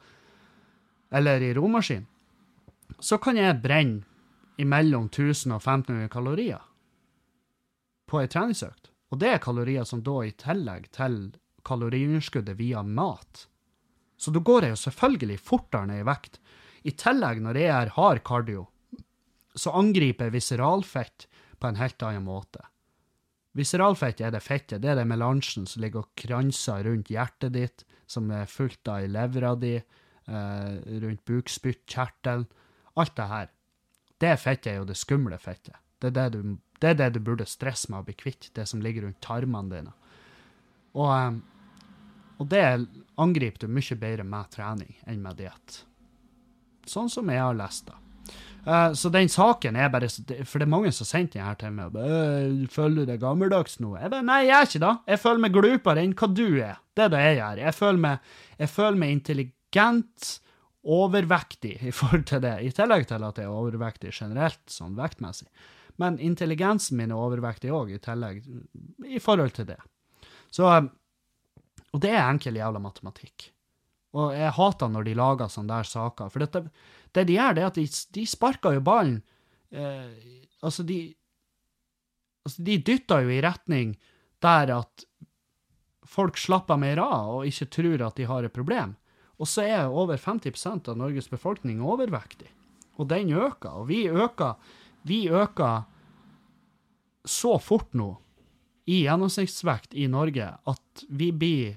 eller 1.10 1.42
i 1.44 1.52
romaskin, 1.56 2.06
så 3.00 3.18
kan 3.20 3.36
jeg 3.36 3.60
brenne 3.60 4.06
imellom 4.58 5.10
1000 5.10 5.52
og 5.54 5.60
1500 5.60 6.08
kalorier 6.12 6.64
på 8.08 8.22
ei 8.22 8.30
treningsøkt. 8.30 8.90
Og 9.12 9.20
det 9.20 9.30
er 9.34 9.44
kalorier 9.44 9.86
som 9.88 10.02
da 10.04 10.16
i 10.24 10.34
tillegg 10.36 10.88
til 10.96 11.18
kaloriunderskuddet 11.68 12.56
via 12.58 12.82
mat. 12.82 13.46
Så 14.18 14.32
da 14.34 14.40
går 14.42 14.66
jeg 14.66 14.74
jo 14.74 14.82
selvfølgelig 14.82 15.38
fortere 15.40 15.88
ned 15.88 16.02
i 16.02 16.08
vekt. 16.08 16.40
I 16.86 16.94
tillegg, 16.94 17.40
når 17.42 17.58
jeg 17.58 17.70
er 17.74 17.94
hard 17.96 18.22
kardio, 18.26 18.66
så 19.58 19.74
angriper 19.74 20.28
jeg 20.28 20.36
viseralfett 20.38 21.26
på 21.58 21.68
en 21.70 21.80
helt 21.80 22.02
annen 22.06 22.26
måte. 22.26 22.62
Viseralfett 23.58 24.20
er 24.22 24.30
det 24.34 24.44
fettet, 24.44 24.82
det 24.82 24.92
er 24.92 25.00
det 25.00 25.08
melangen 25.08 25.66
som 25.66 25.82
ligger 25.82 26.04
og 26.04 26.12
kranser 26.20 26.84
rundt 26.86 27.10
hjertet 27.10 27.56
ditt, 27.56 27.84
som 28.06 28.30
er 28.30 28.48
fullt 28.48 28.88
av 28.88 29.04
i 29.04 29.10
levra 29.10 29.54
di, 29.58 29.74
eh, 29.76 30.74
rundt 31.02 31.24
bukspyttkjertelen. 31.26 32.46
Alt 32.96 33.16
det 33.16 33.28
her. 33.28 33.50
Det 34.18 34.38
fettet 34.40 34.72
er 34.72 34.80
jo 34.80 34.88
det 34.88 34.96
skumle 34.98 35.38
fettet. 35.38 35.76
Det 35.98 36.10
er 36.10 36.16
det 36.16 36.30
du 36.34 36.56
det 36.78 36.92
er 36.92 36.98
det 36.98 37.08
du 37.16 37.22
burde 37.24 37.46
stresse 37.48 37.90
med 37.90 38.02
å 38.02 38.06
bli 38.06 38.14
kvitt, 38.18 38.50
det 38.54 38.66
som 38.70 38.82
ligger 38.82 39.06
rundt 39.06 39.20
tarmene 39.24 39.72
dine. 39.72 39.94
Og, 40.94 41.10
ehm, 41.10 41.40
og 42.38 42.48
det 42.52 42.62
angriper 43.18 43.66
du 43.66 43.72
mye 43.72 43.98
bedre 43.98 44.24
med 44.24 44.50
trening 44.54 44.94
enn 45.06 45.22
med 45.22 45.40
diett. 45.42 45.82
Sånn 46.88 47.10
som 47.12 47.28
jeg 47.32 47.42
har 47.42 47.56
lest, 47.58 47.88
da. 47.90 47.98
Uh, 48.68 48.92
så 48.92 49.08
den 49.08 49.30
saken 49.32 49.78
er 49.80 49.88
bare 49.88 50.10
For 50.10 50.60
det 50.60 50.66
er 50.66 50.70
mange 50.70 50.90
som 50.92 51.06
har 51.06 51.08
sendt 51.08 51.36
den 51.36 51.44
her 51.46 51.56
til 51.56 51.72
meg. 51.72 51.94
og 51.94 52.66
Føler 52.74 52.98
du 52.98 53.12
deg 53.12 53.22
gammeldags 53.22 53.78
nå? 53.80 53.94
Jeg 53.96 54.12
bare, 54.12 54.26
Nei, 54.26 54.42
jeg 54.48 54.56
er 54.58 54.68
ikke 54.68 54.82
det. 54.82 54.92
Jeg 55.14 55.22
føler 55.22 55.44
meg 55.44 55.54
glupere 55.54 56.04
enn 56.04 56.12
hva 56.18 56.28
du 56.32 56.44
er. 56.50 56.82
Det 56.92 57.06
er 57.06 57.14
det 57.14 57.22
jeg 57.24 57.38
gjør. 57.38 57.62
Jeg 57.64 57.76
føler 57.78 58.04
meg, 58.04 58.28
jeg 58.58 58.72
føler 58.74 59.00
meg 59.00 59.14
intelligent, 59.14 60.28
overvektig 60.88 61.74
i 61.84 61.92
forhold 61.94 62.28
til 62.28 62.44
det. 62.44 62.54
I 62.64 62.74
tillegg 62.74 63.08
til 63.08 63.26
at 63.30 63.40
jeg 63.40 63.48
er 63.48 63.56
overvektig 63.62 64.12
generelt, 64.14 64.62
sånn 64.72 64.96
vektmessig. 64.98 65.48
Men 65.98 66.18
intelligensen 66.22 66.98
min 66.98 67.10
er 67.10 67.18
overvektig 67.18 67.72
òg, 67.74 67.90
i 67.94 68.02
tillegg, 68.02 68.44
i 69.06 69.20
forhold 69.22 69.56
til 69.56 69.66
det. 69.72 69.78
Så 70.50 70.68
Og 70.68 72.02
det 72.04 72.10
er 72.12 72.28
enkel 72.28 72.56
jævla 72.56 72.78
matematikk. 72.78 73.48
Og 74.16 74.32
jeg 74.32 74.54
hater 74.56 74.92
når 74.92 75.08
de 75.08 75.16
lager 75.18 75.50
sånne 75.52 75.74
der 75.74 75.88
saker. 75.88 76.30
For 76.32 76.44
dette, 76.44 76.62
det 77.16 77.26
de 77.28 77.36
gjør, 77.36 77.56
det 77.56 77.62
er 77.64 77.70
at 77.72 77.80
de, 77.80 77.86
de 78.16 78.24
sparker 78.28 78.78
jo 78.78 78.84
ballen 78.84 79.20
eh, 79.70 80.08
Altså, 80.64 80.82
de 80.82 81.14
Altså, 82.46 82.62
de 82.64 82.78
dytter 82.80 83.26
jo 83.26 83.32
i 83.34 83.42
retning 83.44 83.90
der 84.40 84.70
at 84.72 85.02
folk 86.08 86.38
slapper 86.40 86.78
mer 86.80 86.96
av 87.02 87.34
og 87.34 87.48
ikke 87.50 87.66
tror 87.74 88.04
at 88.06 88.16
de 88.16 88.24
har 88.30 88.46
et 88.46 88.54
problem. 88.54 88.94
Og 89.36 89.50
så 89.50 89.66
er 89.68 89.92
over 89.92 90.16
50% 90.16 90.88
av 90.88 90.96
Norges 90.96 91.28
befolkning 91.28 91.82
overvektig. 91.84 92.48
Og 92.96 93.10
den 93.10 93.34
øker. 93.36 93.82
Og 93.82 93.90
vi 93.90 94.06
øker 94.08 94.56
vi 95.08 95.28
øker 95.28 95.82
så 97.24 97.58
fort 97.58 97.94
nå 97.96 98.10
i 98.88 99.02
gjennomsnittsvekt 99.04 99.94
i 99.94 100.08
Norge 100.10 100.48
at 100.68 101.04
vi 101.08 101.30
blir 101.32 101.76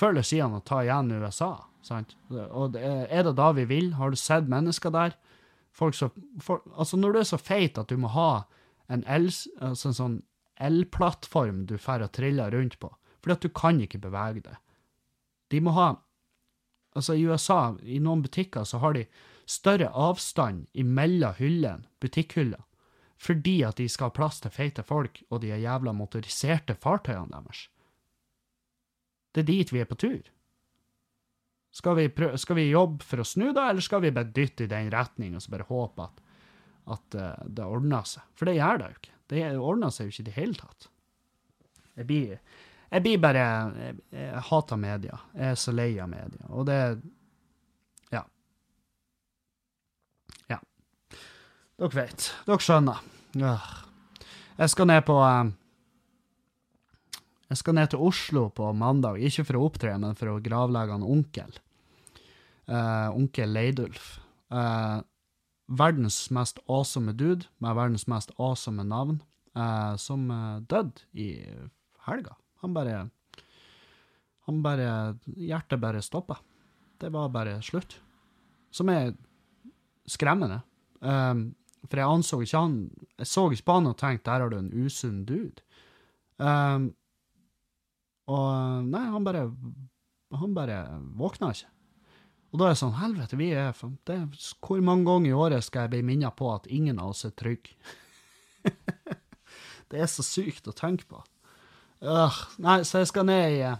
før 0.00 0.14
eller 0.14 0.26
siden 0.26 0.56
å 0.56 0.62
ta 0.64 0.80
igjen 0.84 1.12
USA. 1.12 1.52
Sant? 1.84 2.16
Og 2.30 2.76
er 2.80 3.24
det 3.26 3.36
da 3.38 3.50
vi 3.56 3.66
vil? 3.68 3.94
Har 4.00 4.12
du 4.12 4.18
sett 4.20 4.48
mennesker 4.50 4.92
der? 4.94 5.16
Folk 5.76 5.94
så, 5.96 6.10
for, 6.42 6.64
altså 6.74 6.98
når 6.98 7.12
du 7.12 7.20
er 7.20 7.28
så 7.28 7.38
feit 7.38 7.78
at 7.78 7.92
du 7.92 8.00
må 8.00 8.10
ha 8.16 8.44
en, 8.90 9.04
el, 9.06 9.28
altså 9.62 9.90
en 9.90 9.96
sånn 9.96 10.16
elplattform 10.60 11.64
du 11.70 11.76
får 11.80 12.04
å 12.04 12.12
trille 12.12 12.48
rundt 12.52 12.76
på, 12.82 12.90
fordi 13.22 13.36
at 13.36 13.46
du 13.46 13.52
kan 13.54 13.80
ikke 13.80 14.02
bevege 14.02 14.42
deg. 14.48 14.56
De 15.50 15.64
må 15.64 15.74
ha 15.78 15.90
Altså, 16.90 17.14
i 17.14 17.22
USA, 17.22 17.76
i 17.86 18.00
noen 18.02 18.24
butikker, 18.24 18.64
så 18.66 18.80
har 18.82 18.96
de 18.96 19.04
større 19.46 19.92
avstand 19.94 20.64
imellom 20.74 21.36
hyllene, 21.38 21.86
butikkhyllene, 22.02 22.64
fordi 23.14 23.60
at 23.62 23.78
de 23.78 23.86
skal 23.86 24.08
ha 24.08 24.16
plass 24.16 24.40
til 24.42 24.50
feite 24.50 24.82
folk 24.82 25.20
og 25.28 25.42
de 25.44 25.52
jævla 25.52 25.92
motoriserte 25.94 26.74
fartøyene 26.74 27.30
deres. 27.30 27.68
Det 29.30 29.42
er 29.44 29.48
dit 29.50 29.72
vi 29.72 29.82
er 29.82 29.88
på 29.88 29.98
tur. 30.00 30.30
Skal 31.70 31.94
vi, 32.00 32.08
prøve, 32.10 32.38
skal 32.40 32.58
vi 32.58 32.70
jobbe 32.70 33.06
for 33.06 33.22
å 33.22 33.26
snu, 33.26 33.52
da, 33.54 33.68
eller 33.70 33.84
skal 33.84 34.02
vi 34.02 34.10
bare 34.14 34.32
dytte 34.34 34.66
i 34.66 34.70
den 34.70 34.88
retning 34.90 35.36
og 35.38 35.44
så 35.44 35.52
bare 35.52 35.68
håpe 35.68 36.06
at, 36.08 36.24
at 36.96 37.16
uh, 37.20 37.44
det 37.46 37.66
ordner 37.66 38.08
seg? 38.10 38.24
For 38.34 38.50
det 38.50 38.56
gjør 38.56 38.80
det 38.80 38.88
jo 38.88 38.98
ikke. 38.98 39.14
Det 39.30 39.44
ordner 39.54 39.94
seg 39.94 40.08
jo 40.08 40.14
ikke 40.14 40.24
i 40.24 40.26
det 40.26 40.34
hele 40.34 40.58
tatt. 40.58 40.88
Jeg 42.00 42.08
blir, 42.08 42.34
jeg 42.90 43.04
blir 43.04 43.22
bare 43.22 43.44
jeg, 43.44 43.94
jeg 44.16 44.42
hater 44.48 44.82
media. 44.82 45.20
Jeg 45.36 45.54
er 45.54 45.62
så 45.62 45.74
lei 45.76 45.92
av 46.02 46.10
media. 46.10 46.50
Og 46.50 46.66
det 46.66 46.80
Ja. 48.10 48.24
Ja. 50.50 50.58
Dere 51.78 51.94
vet. 52.00 52.32
Dere 52.48 52.66
skjønner. 52.66 53.04
Jeg 54.58 54.74
skal 54.74 54.90
ned 54.90 55.04
på 55.06 55.14
eh, 55.22 55.52
Jeg 57.50 57.58
skal 57.58 57.74
ned 57.74 57.90
til 57.90 58.02
Oslo 58.06 58.44
på 58.54 58.68
mandag, 58.78 59.18
ikke 59.26 59.42
for 59.48 59.58
å 59.58 59.64
opptre, 59.66 59.96
men 59.98 60.14
for 60.18 60.30
å 60.30 60.42
gravlegge 60.42 60.94
han 60.94 61.06
onkel. 61.06 61.56
Uh, 62.70 63.10
onkel 63.10 63.50
Leidulf. 63.50 64.20
Uh, 64.54 65.02
verdens 65.66 66.28
mest 66.34 66.60
awesome 66.70 67.10
dude 67.18 67.48
med 67.58 67.74
verdens 67.74 68.06
mest 68.10 68.30
awesome 68.38 68.84
navn, 68.86 69.18
uh, 69.58 69.98
som 69.98 70.28
døde 70.70 71.02
i 71.18 71.32
helga. 72.06 72.36
Han 72.62 72.76
bare 72.76 73.08
Han 74.46 74.62
bare 74.62 75.16
Hjertet 75.26 75.80
bare 75.80 76.02
stoppa. 76.02 76.38
Det 76.98 77.10
var 77.12 77.28
bare 77.34 77.60
slutt. 77.62 77.98
Som 78.70 78.88
er 78.88 79.12
skremmende. 80.06 80.62
Um, 81.00 81.54
for 81.88 81.96
jeg 81.96 82.12
anså 82.12 82.40
ikke 82.44 82.60
han 82.60 82.74
Jeg 83.18 83.26
så 83.26 83.46
ikke 83.50 83.64
på 83.64 83.76
han 83.78 83.88
og 83.88 83.96
tenkte 83.96 84.30
der 84.30 84.42
har 84.44 84.50
du 84.50 84.58
en 84.58 84.72
usunn 84.84 85.24
dude. 85.24 85.62
Um, 86.36 86.90
og 88.30 88.86
nei, 88.86 89.06
han 89.10 89.26
bare 89.26 89.48
Han 90.38 90.52
bare 90.54 90.76
våkna 91.18 91.48
ikke. 91.50 91.70
Og 92.50 92.58
da 92.60 92.66
er 92.66 92.74
det 92.74 92.80
sånn, 92.80 92.96
helvete, 92.98 93.38
vi 93.38 93.50
er, 93.54 93.74
det, 94.06 94.18
Hvor 94.62 94.82
mange 94.82 95.06
ganger 95.08 95.30
i 95.30 95.34
året 95.38 95.66
skal 95.66 95.86
jeg 95.86 95.94
bli 95.94 96.02
minnet 96.06 96.36
på 96.38 96.50
at 96.52 96.68
ingen 96.70 96.98
av 97.02 97.12
oss 97.14 97.24
er 97.26 97.34
trygge? 97.34 97.74
det 99.90 100.02
er 100.02 100.10
så 100.10 100.22
sykt 100.26 100.70
å 100.70 100.74
tenke 100.76 101.06
på. 101.10 101.22
Uh, 102.00 102.34
nei, 102.62 102.80
så 102.86 103.02
jeg 103.02 103.10
skal 103.10 103.26
ned 103.28 103.58
i, 103.58 103.70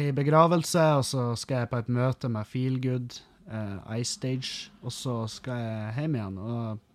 i 0.00 0.04
begravelse, 0.16 0.84
og 0.98 1.04
så 1.06 1.26
skal 1.38 1.62
jeg 1.62 1.70
på 1.70 1.80
et 1.80 1.90
møte 1.92 2.30
med 2.32 2.48
Feelgood 2.48 3.20
uh, 3.46 3.78
Ice 3.96 4.16
Stage, 4.16 4.72
og 4.82 4.92
så 4.94 5.22
skal 5.30 5.60
jeg 5.60 5.96
hjem 6.00 6.16
igjen. 6.18 6.40
Og, 6.40 6.86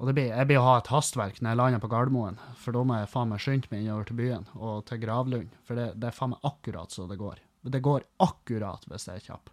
og 0.00 0.08
det 0.08 0.14
blir, 0.16 0.30
jeg 0.32 0.48
blir 0.48 0.56
å 0.56 0.64
ha 0.64 0.74
et 0.80 0.88
hastverk 0.88 1.42
når 1.42 1.50
jeg 1.50 1.60
lander 1.60 1.80
på 1.82 1.90
Gardermoen, 1.92 2.38
for 2.56 2.72
da 2.72 2.82
må 2.88 2.96
jeg 2.96 3.08
faen 3.12 3.28
meg 3.28 3.42
skynde 3.44 3.68
meg 3.68 3.82
innover 3.82 4.06
til 4.08 4.16
byen 4.16 4.46
og 4.56 4.86
til 4.88 5.02
Gravlund. 5.02 5.50
For 5.68 5.76
det, 5.76 5.90
det 6.00 6.08
er 6.08 6.16
faen 6.16 6.32
meg 6.32 6.46
akkurat 6.48 6.94
så 6.96 7.04
det 7.10 7.18
går. 7.20 7.42
Det 7.68 7.82
går 7.84 8.06
akkurat 8.24 8.86
hvis 8.88 9.04
jeg 9.10 9.20
er 9.20 9.26
kjapp. 9.26 9.52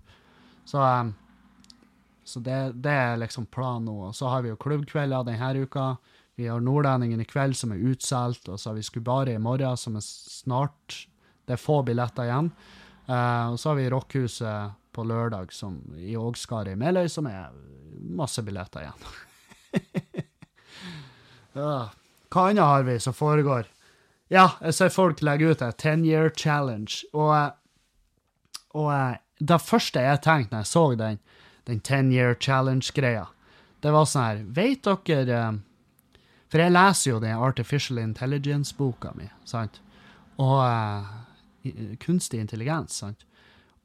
Så, 0.64 0.80
um, 0.80 1.12
så 2.24 2.40
det, 2.40 2.62
det, 2.80 2.96
er 2.96 3.20
liksom 3.20 3.50
planen 3.52 3.90
nå. 3.92 3.98
Og 4.08 4.16
så 4.16 4.32
har 4.32 4.46
vi 4.46 4.54
jo 4.54 4.62
klubbkvelder 4.64 5.28
denne 5.28 5.68
uka. 5.68 5.90
Vi 6.40 6.48
har 6.48 6.64
Nordlendingen 6.64 7.24
i 7.24 7.28
kveld, 7.28 7.60
som 7.60 7.76
er 7.76 7.84
utsolgt. 7.92 8.48
Og 8.48 8.56
så 8.56 8.72
har 8.72 8.80
vi 8.80 8.88
Skubari 8.88 9.36
i 9.36 9.44
morgen, 9.44 9.76
som 9.76 10.00
er 10.00 10.08
snart 10.08 11.04
Det 11.48 11.56
er 11.56 11.64
få 11.64 11.82
billetter 11.84 12.28
igjen. 12.28 12.54
Uh, 13.08 13.52
og 13.52 13.60
så 13.60 13.74
har 13.74 13.82
vi 13.82 13.92
Rockhuset 13.92 14.80
på 14.96 15.04
lørdag 15.04 15.52
som, 15.52 15.82
i 16.00 16.16
Ågskaret 16.16 16.72
i 16.72 16.80
Meløy, 16.80 17.08
som 17.12 17.28
er 17.28 17.52
masse 18.00 18.44
billetter 18.44 18.88
igjen. 18.88 19.08
Hva 21.58 22.50
annet 22.50 22.64
har 22.64 22.86
vi 22.88 23.00
som 23.02 23.16
foregår? 23.16 23.68
Ja, 24.30 24.58
jeg 24.62 24.76
ser 24.76 24.92
folk 24.92 25.22
legge 25.24 25.54
ut 25.54 25.64
et 25.64 25.80
10 25.80 26.04
year 26.06 26.30
challenge, 26.36 27.06
og, 27.16 27.56
og 28.76 28.92
det 29.40 29.60
første 29.64 30.04
jeg 30.04 30.22
tenkte 30.26 30.56
når 30.56 30.66
jeg 30.66 30.72
så 30.74 30.84
den, 31.00 31.20
den 31.70 31.80
10 31.80 32.12
year 32.14 32.36
challenge-greia, 32.36 33.28
det 33.84 33.94
var 33.94 34.10
sånn 34.10 34.26
her 34.26 34.44
Vet 34.58 34.88
dere 35.06 35.38
eh, 35.38 35.58
For 36.50 36.64
jeg 36.64 36.74
leser 36.74 37.12
jo 37.12 37.22
den 37.22 37.44
Artificial 37.46 38.02
Intelligence-boka 38.02 39.14
mi, 39.18 39.28
sant? 39.46 39.82
Og 40.42 40.60
uh, 40.64 41.06
kunstig 42.02 42.40
intelligens, 42.42 42.98
sant? 43.04 43.26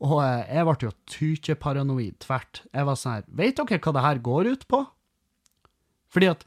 Og 0.02 0.18
uh, 0.22 0.42
jeg 0.46 0.64
ble 0.66 0.76
jo 0.86 0.92
tykeparanoid 1.10 2.18
tvert. 2.24 2.62
Jeg 2.72 2.88
var 2.88 2.98
sånn 2.98 3.16
her 3.18 3.28
Vet 3.42 3.60
dere 3.60 3.80
hva 3.84 3.94
det 3.96 4.06
her 4.06 4.22
går 4.30 4.50
ut 4.54 4.66
på? 4.70 4.82
Fordi 6.12 6.30
at 6.32 6.46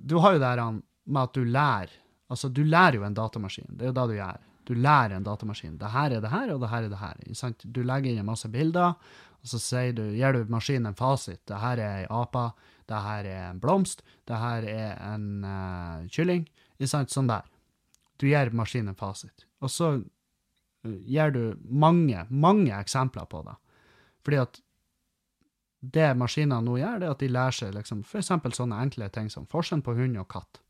du 0.00 0.18
har 0.22 0.36
jo 0.36 0.42
det 0.42 0.50
her 0.50 0.80
med 1.04 1.22
at 1.22 1.34
du 1.36 1.44
lærer 1.44 1.92
Altså, 2.32 2.48
du 2.48 2.62
lærer 2.64 2.98
jo 2.98 3.04
en 3.04 3.14
datamaskin. 3.14 3.68
Det 3.76 3.84
er 3.84 3.92
jo 3.92 3.96
det 3.96 4.06
du 4.08 4.16
gjør. 4.16 4.38
Du 4.64 4.72
lærer 4.74 5.16
en 5.16 5.26
datamaskin. 5.26 5.76
Det 5.78 5.90
her 5.92 6.16
er 6.16 6.22
det 6.24 6.30
her, 6.32 6.52
og 6.54 6.60
det 6.62 6.70
her 6.72 6.86
er 6.86 6.88
det 6.88 6.98
her. 6.98 7.54
Du 7.64 7.82
legger 7.84 8.10
inn 8.10 8.22
en 8.22 8.30
masse 8.30 8.48
bilder, 8.48 8.94
og 9.44 9.50
så 9.52 9.82
du, 9.92 10.02
gir 10.16 10.32
du 10.32 10.46
maskinen 10.48 10.88
en 10.90 10.96
fasit. 10.96 11.42
Det 11.46 11.60
her 11.60 11.82
er 11.84 11.98
ei 12.00 12.06
ape, 12.08 12.46
det 12.88 13.02
her 13.06 13.28
er 13.28 13.50
en 13.50 13.60
blomst, 13.60 14.02
det 14.28 14.38
her 14.40 14.64
er 14.64 14.96
en 15.12 15.44
uh, 15.44 16.08
kylling. 16.08 16.46
Sånn 16.80 17.28
der. 17.28 17.44
Du 18.18 18.26
gir 18.26 18.50
maskinen 18.56 18.94
en 18.94 18.98
fasit. 18.98 19.44
Og 19.60 19.70
så 19.70 19.92
uh, 20.00 20.96
gir 21.04 21.30
du 21.36 21.60
mange, 21.68 22.24
mange 22.30 22.72
eksempler 22.72 23.28
på 23.28 23.44
det. 23.44 23.58
Fordi 24.24 24.40
at 24.40 24.60
det 25.92 26.12
maskinene 26.16 26.62
nå 26.64 26.78
gjør, 26.80 27.00
det 27.00 27.06
er 27.08 27.14
at 27.14 27.22
de 27.22 27.28
lærer 27.28 27.56
seg 27.56 27.74
liksom, 27.76 28.04
f.eks. 28.06 28.30
sånne 28.56 28.78
enkle 28.80 29.08
ting 29.12 29.28
som 29.32 29.48
forskjellen 29.50 29.84
på 29.84 29.96
hund 29.98 30.20
og 30.20 30.28
katt 30.32 30.60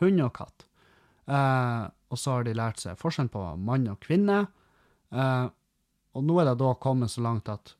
hund 0.00 0.22
og 0.24 0.34
katt. 0.36 0.66
Eh, 1.30 1.84
og 2.10 2.18
så 2.18 2.36
har 2.36 2.46
de 2.46 2.56
lært 2.56 2.82
seg 2.82 2.98
forskjellen 3.00 3.32
på 3.32 3.44
mann 3.60 3.88
og 3.92 4.00
kvinne. 4.02 4.42
Eh, 5.10 5.46
og 6.16 6.26
nå 6.26 6.40
er 6.40 6.50
det 6.50 6.58
da 6.62 6.74
kommet 6.82 7.12
så 7.12 7.24
langt 7.24 7.50
at 7.52 7.74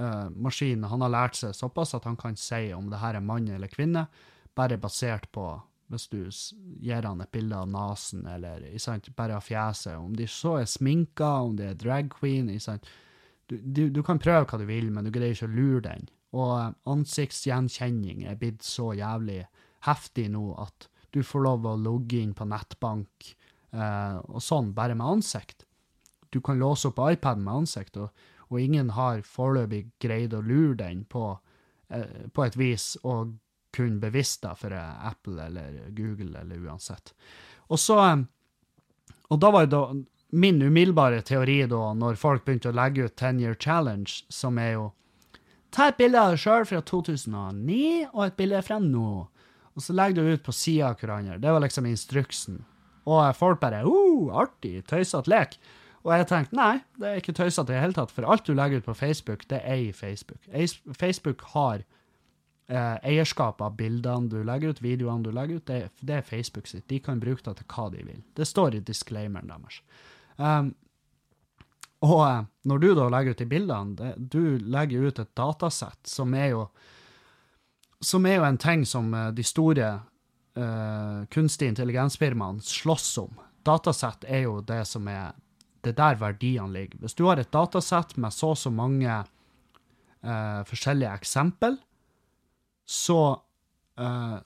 eh, 0.00 0.28
maskinen 0.32 0.88
han 0.88 1.04
har 1.04 1.14
lært 1.14 1.40
seg 1.40 1.56
såpass 1.56 1.96
at 1.98 2.08
han 2.08 2.18
kan 2.20 2.38
si 2.38 2.68
om 2.76 2.88
det 2.92 3.02
her 3.02 3.18
er 3.18 3.24
mann 3.24 3.48
eller 3.52 3.70
kvinne, 3.72 4.06
bare 4.56 4.80
basert 4.80 5.28
på 5.34 5.50
hvis 5.88 6.08
du 6.12 6.18
gir 6.84 7.06
han 7.06 7.22
et 7.24 7.30
bilde 7.32 7.56
av 7.56 7.68
nesen 7.72 8.26
eller 8.28 8.64
sant, 8.82 9.06
bare 9.16 9.38
av 9.38 9.44
fjeset, 9.46 9.94
om 9.96 10.12
de 10.16 10.26
så 10.28 10.58
er 10.60 10.66
sminka, 10.68 11.30
om 11.46 11.54
de 11.56 11.70
er 11.70 11.78
drag 11.80 12.10
queen 12.12 12.50
du, 13.48 13.56
du, 13.58 13.82
du, 13.90 14.02
kan 14.04 14.20
prøve 14.20 14.46
hva 14.46 14.60
du 14.60 14.66
vil, 14.68 14.90
men 14.92 15.06
du 15.06 15.12
greier 15.14 15.34
ikke 15.34 15.48
å 15.48 15.54
lure 15.56 15.82
den. 15.88 16.08
Og 16.36 16.52
eh, 16.58 16.70
ansiktsgjenkjenning 16.92 18.26
er 18.28 18.38
blitt 18.40 18.66
så 18.66 18.92
jævlig 18.96 19.42
heftig 19.86 20.28
nå 20.34 20.52
at 20.60 20.88
du 21.14 21.22
får 21.24 21.44
lov 21.46 21.66
å 21.66 21.78
logge 21.80 22.20
inn 22.20 22.34
på 22.36 22.46
nettbank 22.48 23.30
eh, 23.72 24.16
og 24.20 24.42
sånn, 24.44 24.74
bare 24.76 24.96
med 24.98 25.18
ansikt. 25.18 25.64
Du 26.28 26.42
kan 26.44 26.60
låse 26.60 26.90
opp 26.90 27.00
iPaden 27.00 27.46
med 27.46 27.64
ansikt, 27.64 27.96
og, 27.96 28.24
og 28.52 28.60
ingen 28.60 28.92
har 28.96 29.24
foreløpig 29.24 29.86
greid 30.02 30.36
å 30.36 30.44
lure 30.44 30.76
den 30.82 31.06
på, 31.08 31.30
eh, 31.88 32.28
på 32.28 32.44
et 32.44 32.58
vis 32.60 32.92
og 33.04 33.38
kun 33.74 33.98
bevisst 34.02 34.42
deg 34.44 34.58
for 34.60 34.74
Apple 34.74 35.40
eller 35.44 35.88
Google 35.96 36.42
eller 36.42 36.68
uansett. 36.68 37.14
Og 37.68 37.80
så 37.80 37.98
eh, 38.04 38.26
Og 39.28 39.40
da 39.40 39.50
var 39.52 39.66
det 39.66 39.76
da 39.76 39.82
min 40.30 40.62
umiddelbare 40.62 41.22
teori 41.24 41.62
da, 41.70 41.92
når 41.96 42.20
folk 42.20 42.44
begynte 42.44 42.72
å 42.72 42.76
legge 42.76 43.08
ut 43.08 43.16
10 43.16 43.42
Year 43.42 43.56
Challenge, 43.58 44.10
som 44.28 44.58
er 44.60 44.74
jo 44.76 44.86
Ta 45.68 45.90
et 45.90 45.98
bilde 45.98 46.16
av 46.16 46.32
deg 46.32 46.40
sjøl 46.40 46.64
fra 46.64 46.78
2009 46.80 48.06
og 48.08 48.22
et 48.24 48.36
bilde 48.38 48.60
fra 48.64 48.78
nå. 48.80 49.26
Og 49.76 49.84
så 49.84 49.92
legger 49.92 50.24
du 50.24 50.32
ut 50.32 50.46
på 50.46 50.54
sida 50.56 50.88
av 50.88 51.02
hverandre. 51.02 51.36
Det 51.42 51.52
var 51.52 51.60
liksom 51.60 51.86
instruksen. 51.90 52.62
Og 53.04 53.20
folk 53.36 53.60
bare 53.60 53.82
oh, 53.84 54.32
artig, 54.32 54.80
tøysete 54.88 55.28
lek. 55.28 55.58
Og 56.06 56.14
jeg 56.14 56.28
tenkte 56.30 56.56
nei, 56.56 56.78
det 56.96 57.10
er 57.10 57.20
ikke 57.20 57.36
tøysete 57.36 57.72
i 57.72 57.76
det 57.76 57.84
hele 57.84 57.96
tatt, 57.96 58.12
for 58.14 58.24
alt 58.24 58.48
du 58.48 58.54
legger 58.56 58.80
ut 58.80 58.88
på 58.88 58.96
Facebook, 58.96 59.44
det 59.50 59.60
er 59.60 59.82
i 59.88 59.92
Facebook. 59.92 60.40
Facebook 60.96 61.44
har 61.52 61.82
eh, 61.82 62.96
eierskap 63.12 63.60
av 63.64 63.76
bildene 63.76 64.30
du 64.32 64.38
legger 64.46 64.72
ut, 64.72 64.82
videoene 64.84 65.26
du 65.26 65.32
legger 65.34 65.60
ut. 65.60 65.66
Det, 65.68 65.80
det, 66.00 66.20
er 66.20 66.26
Facebook 66.26 66.70
sitt. 66.70 66.86
De 66.88 67.00
kan 67.04 67.20
bruke 67.20 67.44
det 67.44 67.58
til 67.60 67.68
hva 67.74 67.88
de 67.92 68.06
vil. 68.06 68.22
Det 68.38 68.48
står 68.48 68.78
i 68.78 68.84
disclaimeren 68.88 69.52
deres. 69.52 69.82
Um, 70.38 70.70
og 72.06 72.20
eh, 72.22 72.44
når 72.70 72.78
du 72.82 72.88
da 72.94 73.08
legger 73.10 73.34
ut 73.34 73.40
de 73.42 73.48
bildene, 73.50 73.96
det, 73.98 74.12
du 74.30 74.58
legger 74.70 75.08
ut 75.08 75.18
et 75.18 75.34
datasett 75.38 76.06
som 76.06 76.34
er 76.38 76.52
jo 76.52 76.68
som 77.98 78.26
er 78.30 78.38
jo 78.38 78.46
en 78.46 78.60
ting 78.62 78.84
som 78.86 79.10
eh, 79.14 79.32
de 79.34 79.42
store 79.42 79.88
uh, 80.58 81.24
kunstig 81.34 81.72
intelligensfirmaene 81.72 82.62
slåss 82.62 83.10
om. 83.24 83.32
Datasett 83.66 84.28
er 84.30 84.44
jo 84.46 84.60
det 84.62 84.84
som 84.86 85.08
er 85.10 85.34
Det 85.82 85.94
der 85.94 86.16
verdiene 86.18 86.72
ligger. 86.74 86.98
Hvis 86.98 87.14
du 87.14 87.24
har 87.28 87.38
et 87.38 87.52
datasett 87.54 88.16
med 88.18 88.34
så 88.34 88.48
og 88.50 88.58
så 88.58 88.70
mange 88.70 89.08
uh, 90.26 90.62
forskjellige 90.66 91.12
eksempel, 91.14 91.76
så 92.84 93.38
uh, 94.00 94.38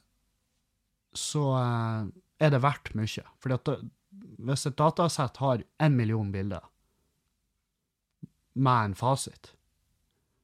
så 1.17 1.45
er 2.39 2.51
det 2.53 2.61
verdt 2.63 2.93
mye. 2.95 3.25
At 3.57 3.69
hvis 4.47 4.67
et 4.67 4.77
datasett 4.79 5.37
har 5.43 5.65
én 5.79 5.97
million 5.97 6.33
bilder 6.33 6.65
med 8.53 8.85
en 8.85 8.95
fasit, 8.95 9.53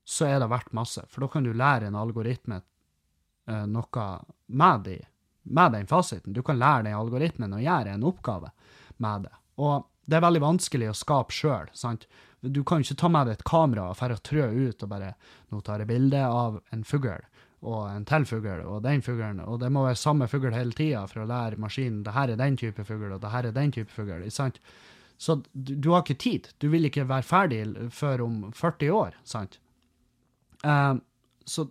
så 0.04 0.26
er 0.26 0.40
det 0.40 0.48
verdt 0.48 0.72
masse. 0.72 1.02
For 1.08 1.24
da 1.24 1.28
kan 1.28 1.44
du 1.44 1.52
lære 1.52 1.90
en 1.90 1.98
algoritme 1.98 2.62
uh, 3.50 3.66
noe 3.68 4.06
med, 4.46 4.86
de, 4.86 4.96
med, 5.42 5.72
den 5.72 5.86
fasiten. 5.86 6.32
Du 6.32 6.42
kan 6.42 6.58
lære 6.58 6.86
den 6.88 6.96
algoritmen 6.96 7.52
å 7.52 7.60
gjøre 7.60 7.92
en 7.92 8.06
oppgave 8.08 8.52
med 9.04 9.28
det. 9.28 9.34
Og 9.60 9.84
det 10.08 10.16
er 10.16 10.24
veldig 10.24 10.40
vanskelig 10.40 10.88
å 10.88 10.96
skape 10.96 11.36
sjøl. 11.36 11.68
Du 12.40 12.62
kan 12.64 12.80
ikke 12.80 12.96
ta 12.96 13.10
med 13.12 13.28
deg 13.28 13.36
et 13.36 13.44
kamera 13.44 13.90
og 13.90 14.00
å 14.00 14.22
trø 14.24 14.46
ut 14.48 14.82
og 14.82 14.88
bare 14.88 15.12
Nå 15.52 15.60
tar 15.64 15.82
jeg 15.82 15.90
bilde 15.90 16.22
av 16.24 16.60
en 16.72 16.84
fugl 16.84 17.20
og 17.66 17.88
en 17.90 18.04
til 18.06 18.26
fugl 18.28 18.60
og 18.62 18.82
den 18.84 19.02
fuglen, 19.02 19.40
og 19.42 19.58
det 19.60 19.70
må 19.74 19.82
være 19.86 19.98
samme 19.98 20.28
fugl 20.30 20.52
hele 20.54 20.76
tida 20.76 21.06
for 21.10 21.24
å 21.24 21.28
lære 21.28 21.58
maskinen 21.58 22.04
det 22.06 22.14
her 22.14 22.30
er 22.30 22.38
den 22.38 22.56
type 22.56 22.84
fugl, 22.86 23.10
og 23.12 23.22
det 23.22 23.32
her 23.32 23.48
er 23.48 23.56
den 23.56 23.72
type 23.74 23.90
fugl. 23.90 24.22
Så 25.18 25.34
du, 25.52 25.74
du, 25.74 25.90
har 25.90 26.04
ikke 26.04 26.14
tid. 26.22 26.52
Du 26.62 26.68
vil 26.70 26.86
ikke 26.86 27.08
være 27.08 27.26
ferdig 27.26 27.64
før 27.90 28.22
om 28.28 28.36
40 28.54 28.92
år. 28.94 29.18
sant? 29.26 29.58
Uh, 30.62 30.94
så 31.42 31.66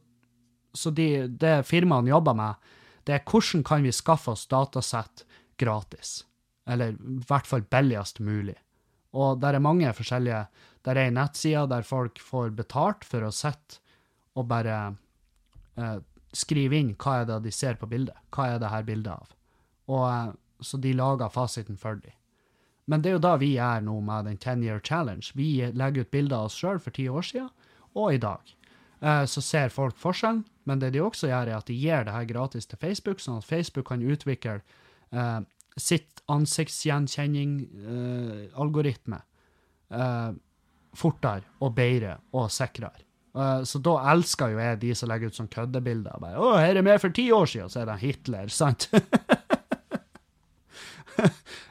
så 0.78 0.92
de, 0.94 1.28
det 1.28 1.66
firmaene 1.66 2.12
jobber 2.12 2.36
med, 2.38 2.70
det 3.08 3.16
er 3.16 3.26
hvordan 3.26 3.64
kan 3.66 3.86
vi 3.86 3.94
skaffe 3.96 4.34
oss 4.36 4.46
datasett 4.52 5.26
gratis? 5.58 6.22
Eller 6.70 6.94
i 6.94 7.20
hvert 7.28 7.48
fall 7.50 7.64
billigst 7.66 8.20
mulig. 8.22 8.58
Og 9.18 9.40
der 9.42 9.58
er 9.58 9.64
mange 9.64 9.94
forskjellige 9.96 10.48
Der 10.86 10.96
er 10.96 11.10
ei 11.10 11.12
nettside 11.12 11.66
der 11.68 11.84
folk 11.84 12.20
får 12.24 12.54
betalt 12.56 13.04
for 13.04 13.26
å 13.28 13.32
sitte 13.34 13.82
og 14.38 14.46
bare 14.48 14.96
eh, 15.78 15.98
skrive 16.36 16.78
inn 16.78 16.94
hva 17.00 17.22
er 17.22 17.26
det 17.30 17.40
de 17.46 17.54
ser 17.54 17.76
på 17.80 17.90
bildet. 17.90 18.18
Hva 18.34 18.44
er 18.54 18.60
det 18.62 18.74
her 18.74 18.84
bildet 18.88 19.14
av? 19.14 19.28
Og 19.88 20.06
eh, 20.10 20.36
Så 20.62 20.78
de 20.82 20.94
lager 20.94 21.30
fasiten 21.30 21.78
for 21.78 21.96
dem. 22.02 22.12
Men 22.88 23.04
det 23.04 23.10
er 23.10 23.18
jo 23.18 23.28
da 23.28 23.36
vi 23.38 23.58
er 23.62 23.82
nå 23.84 24.00
med 24.02 24.26
den 24.26 24.38
10 24.38 24.64
Year 24.66 24.80
Challenge. 24.80 25.26
Vi 25.36 25.72
legger 25.74 26.02
ut 26.02 26.12
bilder 26.12 26.38
av 26.38 26.46
oss 26.48 26.58
sjøl 26.58 26.80
for 26.80 26.92
ti 26.96 27.10
år 27.12 27.22
siden, 27.22 27.50
og 27.94 28.14
i 28.14 28.18
dag. 28.18 28.42
Eh, 29.02 29.26
så 29.26 29.42
ser 29.42 29.70
folk 29.70 29.98
forskjellen. 30.00 30.46
Men 30.68 30.80
det 30.80 30.94
de 30.96 31.02
også 31.04 31.28
gjør, 31.30 31.48
er 31.48 31.58
at 31.58 31.68
de 31.70 31.76
gir 31.78 32.04
det 32.04 32.16
her 32.16 32.26
gratis 32.28 32.66
til 32.68 32.78
Facebook, 32.82 33.20
sånn 33.24 33.38
at 33.40 33.48
Facebook 33.48 33.86
kan 33.88 34.02
utvikle 34.04 34.62
uh, 35.16 35.42
sitt 35.80 36.22
ansiktsgjenkjenning-algoritme 36.28 39.20
uh, 39.96 40.32
fortere 40.92 41.48
og 41.64 41.72
bedre 41.78 42.18
og 42.36 42.52
sikrere. 42.52 43.07
Uh, 43.38 43.62
så 43.70 43.80
da 43.86 43.94
elsker 44.14 44.56
jo 44.56 44.62
jeg 44.62 44.80
de 44.82 44.94
som 44.98 45.12
legger 45.12 45.30
ut 45.30 45.38
sånn 45.38 45.52
køddebilder. 45.54 46.18
Bare, 46.24 46.38
'Å, 46.42 46.58
her 46.58 46.80
er 46.80 46.86
med 46.86 47.02
for 47.04 47.14
ti 47.14 47.28
år 47.32 47.46
siden', 47.46 47.70
så 47.70 47.84
er 47.84 47.92
det 47.92 48.02
Hitler, 48.02 48.48
sant? 48.50 48.90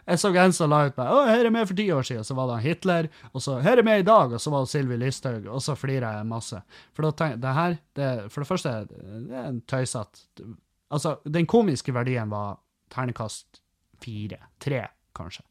Jeg 0.06 0.18
så 0.22 0.30
en 0.38 0.52
som 0.54 0.70
la 0.70 0.84
ut 0.86 0.96
meg 0.98 1.08
'Å, 1.10 1.24
her 1.26 1.46
er 1.46 1.50
med 1.50 1.66
for 1.66 1.78
ti 1.78 1.88
år 1.90 2.06
siden', 2.06 2.26
så 2.26 2.34
var 2.38 2.46
det 2.52 2.62
Hitler. 2.62 3.08
Og 3.32 3.42
så 3.42 3.58
'Her 3.62 3.78
er 3.78 3.82
med 3.82 4.00
i 4.00 4.06
dag', 4.06 4.34
og 4.34 4.40
så 4.40 4.50
var 4.50 4.62
det 4.62 4.70
Sylvi 4.70 4.96
Listhaug. 4.96 5.46
Og 5.46 5.62
så 5.62 5.74
flirer 5.74 6.18
jeg 6.18 6.26
masse. 6.30 6.62
For 6.94 7.02
da 7.02 7.10
tenk, 7.10 7.40
det 7.42 7.54
her, 7.54 7.78
det, 7.94 8.30
for 8.30 8.40
det 8.40 8.48
første, 8.48 8.86
det 8.86 9.34
er 9.34 9.48
en 9.48 9.60
tøysete 9.66 10.54
Altså, 10.86 11.16
den 11.26 11.46
komiske 11.50 11.90
verdien 11.90 12.30
var 12.30 12.60
ternekast 12.94 13.58
fire. 13.98 14.38
Tre, 14.62 14.84
kanskje. 15.18 15.42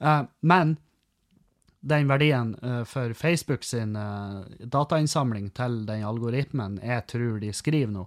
Uh, 0.00 0.24
men 0.40 0.78
den 1.80 2.08
verdien 2.08 2.54
uh, 2.62 2.84
for 2.84 3.14
Facebook 3.14 3.64
sin 3.64 3.96
uh, 3.96 4.42
datainnsamling 4.58 5.50
til 5.54 5.84
den 5.86 6.06
algoritmen 6.06 6.80
jeg 6.82 7.06
tror 7.06 7.38
de 7.42 7.52
skriver 7.54 7.92
nå, 7.94 8.06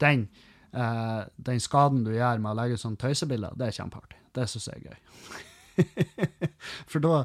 den, 0.00 0.28
uh, 0.72 1.26
den 1.36 1.60
skaden 1.60 2.04
du 2.06 2.14
gjør 2.14 2.40
med 2.40 2.54
å 2.54 2.56
legge 2.62 2.78
ut 2.78 2.84
sånne 2.84 3.02
tøysebilder, 3.02 3.58
det 3.58 3.68
er 3.68 3.76
kjempeartig. 3.76 4.22
Det 4.34 4.48
syns 4.48 4.70
jeg 4.70 4.80
er 4.80 4.88
gøy. 4.88 4.98
for 6.90 7.04
da 7.04 7.20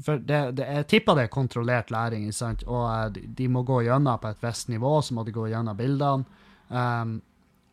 for 0.00 0.20
det, 0.22 0.38
det, 0.56 0.66
Jeg 0.66 0.86
tipper 0.88 1.16
det 1.18 1.24
er 1.26 1.32
kontrollert 1.34 1.90
læring, 1.90 2.28
og 2.66 3.16
de, 3.36 3.48
må 3.48 3.62
gå 3.66 3.82
gjennom 3.84 4.20
på 4.22 4.30
et 4.30 4.44
visst 4.44 4.70
nivå, 4.70 5.00
så 5.02 5.16
må 5.16 5.24
de 5.26 5.34
gå 5.34 5.48
gjennom 5.50 5.76
bildene. 5.76 6.38
Um, 6.70 7.18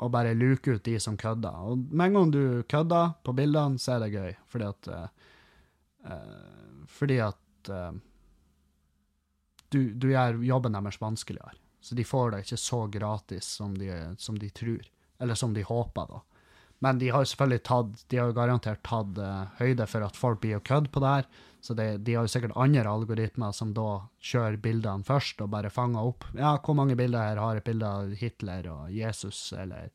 og 0.01 0.11
bare 0.13 0.35
luke 0.37 0.75
ut 0.75 0.83
de 0.85 0.97
som 1.01 1.17
kødder. 1.17 1.53
Og 1.69 1.77
med 1.89 2.07
en 2.07 2.17
gang 2.17 2.31
du 2.33 2.41
kødder 2.69 3.13
på 3.23 3.33
bildene, 3.37 3.79
så 3.81 3.95
er 3.95 4.03
det 4.03 4.13
gøy, 4.13 4.33
fordi 4.49 4.67
at 4.67 4.89
uh, 4.93 6.17
Fordi 6.97 7.19
at 7.23 7.71
uh, 7.71 7.91
du, 9.69 9.81
du, 9.93 10.09
gjør 10.11 10.41
jobben 10.47 10.77
deres 10.77 11.01
vanskeligere. 11.01 11.53
Så 11.81 11.95
de 11.95 12.05
får 12.07 12.33
det 12.33 12.45
ikke 12.45 12.59
så 12.59 12.79
gratis 12.91 13.49
som 13.59 13.75
de, 13.77 13.91
som 14.17 14.39
de 14.39 14.49
tror, 14.49 14.81
eller 15.21 15.37
som 15.39 15.53
de 15.53 15.63
håper, 15.63 16.09
da. 16.09 16.23
Men 16.79 16.99
de 17.01 17.09
har 17.09 17.25
selvfølgelig 17.25 17.63
tatt, 17.65 18.01
de 18.11 18.19
har 18.21 18.33
garantert 18.37 18.83
tatt 18.85 19.17
uh, 19.17 19.47
høyde 19.57 19.87
for 19.89 20.05
at 20.05 20.17
folk 20.17 20.43
blir 20.43 20.59
å 20.59 20.65
kødde 20.65 20.91
på 20.93 21.01
det 21.01 21.13
her. 21.13 21.29
Så 21.63 21.73
det, 21.73 21.87
de 22.05 22.13
har 22.13 22.27
jo 22.27 22.31
sikkert 22.31 22.57
andre 22.59 22.83
algoritmer 22.85 23.55
som 23.55 23.71
da 23.75 24.03
kjører 24.21 24.59
bildene 24.61 25.07
først 25.07 25.41
og 25.41 25.49
bare 25.55 25.73
fanger 25.73 26.11
opp. 26.11 26.27
Ja, 26.37 26.53
hvor 26.61 26.77
mange 26.77 26.97
bilder 26.99 27.31
her 27.31 27.41
har 27.41 27.57
et 27.57 27.65
bilde 27.65 27.89
av 27.89 28.13
Hitler 28.19 28.69
og 28.69 28.93
Jesus, 28.93 29.49
eller 29.57 29.89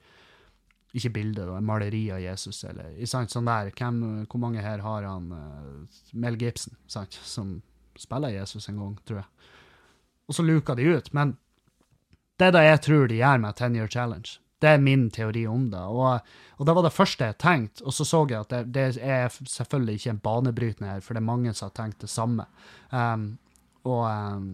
ikke 0.93 1.13
bilder, 1.15 1.49
da, 1.49 1.61
maleri 1.65 2.03
av 2.13 2.21
Jesus, 2.21 2.65
eller 2.69 2.93
sant, 3.09 3.33
sånn 3.33 3.49
der. 3.49 3.71
Hvem, 3.73 4.01
hvor 4.29 4.43
mange 4.43 4.65
her 4.65 4.83
har 4.85 5.07
han 5.09 5.31
uh, 5.33 6.01
Mel 6.13 6.37
Gibson, 6.41 6.77
sant, 6.91 7.17
som 7.25 7.61
spiller 7.99 8.35
Jesus 8.35 8.69
en 8.69 8.81
gang, 8.81 8.95
tror 9.09 9.23
jeg. 9.23 9.49
Og 10.29 10.37
så 10.37 10.45
luker 10.45 10.77
de 10.79 10.91
ut. 10.93 11.09
Men 11.17 11.37
det 12.41 12.51
er 12.51 12.57
det 12.57 12.65
jeg 12.67 12.83
tror 12.87 13.09
de 13.11 13.21
gjør 13.21 13.43
med 13.43 13.57
Ten 13.59 13.77
Year 13.77 13.91
Challenge. 13.91 14.39
Det 14.63 14.71
er 14.71 14.83
min 14.83 15.09
teori 15.11 15.43
om 15.51 15.65
det. 15.73 15.81
Og, 15.83 16.35
og 16.59 16.67
det 16.69 16.75
var 16.77 16.87
det 16.87 16.95
første 16.95 17.31
jeg 17.31 17.39
tenkte. 17.43 17.85
Og 17.89 17.97
så 17.97 18.07
så 18.07 18.23
jeg 18.31 18.45
at 18.45 18.53
det, 18.53 18.63
det, 18.75 18.85
er 19.03 19.33
selvfølgelig 19.33 19.99
ikke 19.99 20.13
en 20.15 20.21
banebrytende 20.23 20.91
her, 20.93 21.01
for 21.03 21.15
det 21.15 21.23
er 21.23 21.31
mange 21.33 21.55
som 21.55 21.71
har 21.71 21.75
tenkt 21.81 22.05
det 22.05 22.11
samme. 22.13 22.47
Um, 22.93 23.27
og 23.89 24.05
um, 24.07 24.53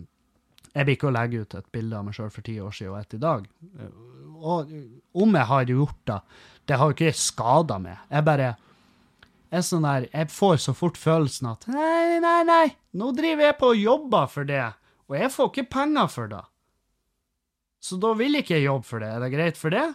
jeg 0.74 0.86
blir 0.86 0.96
ikke 0.96 1.08
å 1.10 1.14
legge 1.14 1.42
ut 1.42 1.54
et 1.58 1.68
bilde 1.74 1.98
av 1.98 2.06
meg 2.06 2.16
sjøl 2.16 2.30
for 2.32 2.46
ti 2.46 2.56
år 2.62 2.74
siden 2.74 2.94
og 2.94 3.00
et 3.00 3.16
i 3.16 3.20
dag. 3.22 3.46
Og 4.38 4.72
om 5.24 5.36
jeg 5.38 5.50
har 5.50 5.72
gjort 5.72 6.00
det, 6.10 6.18
det 6.68 6.78
har 6.78 6.90
jo 6.90 6.96
ikke 6.96 7.16
skada 7.16 7.78
meg. 7.82 8.02
Jeg 8.12 8.26
bare 8.26 8.50
er 9.48 9.64
sånn 9.64 9.86
der, 9.86 10.08
Jeg 10.12 10.30
får 10.30 10.58
så 10.66 10.74
fort 10.76 10.98
følelsen 11.00 11.48
at 11.52 11.64
nei, 11.72 12.18
nei, 12.20 12.42
nei, 12.44 12.66
nå 13.00 13.12
driver 13.16 13.48
jeg 13.48 13.58
på 13.60 13.72
og 13.72 13.80
jobber 13.80 14.28
for 14.28 14.48
det, 14.48 14.66
og 15.08 15.16
jeg 15.16 15.32
får 15.32 15.50
ikke 15.52 15.70
penger 15.72 16.12
for 16.12 16.28
det. 16.34 16.44
Så 17.80 17.96
da 18.02 18.12
vil 18.18 18.40
ikke 18.40 18.58
jeg 18.58 18.66
jobbe 18.66 18.84
for 18.84 19.00
det. 19.00 19.08
Er 19.14 19.22
det 19.22 19.32
greit 19.32 19.56
for 19.60 19.72
det? 19.72 19.86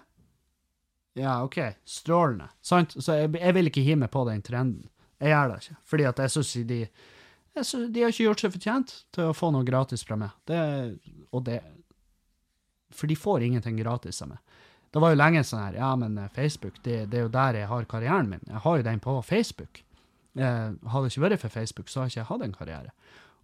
Ja, 1.20 1.44
OK. 1.44 1.60
Strålende. 1.86 2.48
Sant? 2.64 2.96
Så 2.98 3.20
jeg, 3.20 3.34
jeg 3.38 3.54
vil 3.58 3.70
ikke 3.70 3.84
hive 3.86 4.00
meg 4.06 4.12
på 4.14 4.24
den 4.26 4.42
trenden. 4.42 4.88
Jeg 5.22 5.34
gjør 5.34 5.52
det 5.52 5.58
ikke. 5.62 5.76
Fordi 5.92 6.06
at 6.10 6.22
jeg 6.24 6.34
syns 6.34 6.54
de 6.72 6.80
jeg 6.80 6.90
De 7.54 8.02
har 8.02 8.10
ikke 8.10 8.26
gjort 8.26 8.42
seg 8.42 8.54
fortjent 8.56 8.94
til 9.14 9.30
å 9.30 9.36
få 9.38 9.52
noe 9.54 9.66
gratis 9.68 10.02
fra 10.06 10.18
meg. 10.18 10.34
Det, 10.50 10.60
og 11.32 11.44
det 11.46 11.60
For 12.94 13.10
de 13.10 13.18
får 13.18 13.46
ingenting 13.46 13.78
gratis 13.78 14.22
av 14.26 14.34
meg. 14.34 14.42
Det 14.94 15.02
var 15.02 15.14
jo 15.14 15.18
lenge 15.18 15.42
sånn 15.46 15.64
her 15.64 15.78
Ja, 15.80 15.92
men 15.98 16.18
eh, 16.22 16.30
Facebook, 16.34 16.78
det, 16.86 17.08
det, 17.10 17.18
er 17.18 17.26
jo 17.26 17.34
der 17.34 17.58
jeg 17.58 17.70
har 17.70 17.86
karrieren 17.90 18.30
min. 18.30 18.44
Jeg 18.46 18.62
har 18.66 18.78
jo 18.78 18.86
den 18.86 19.02
på 19.02 19.16
Facebook. 19.26 19.82
Eh, 20.38 20.74
hadde 20.74 21.06
det 21.08 21.14
ikke 21.14 21.24
vært 21.26 21.42
for 21.42 21.54
Facebook, 21.54 21.90
så 21.90 22.02
har 22.02 22.10
jeg 22.10 22.20
ikke 22.20 22.30
hatt 22.30 22.46
en 22.46 22.54
karriere. 22.58 22.92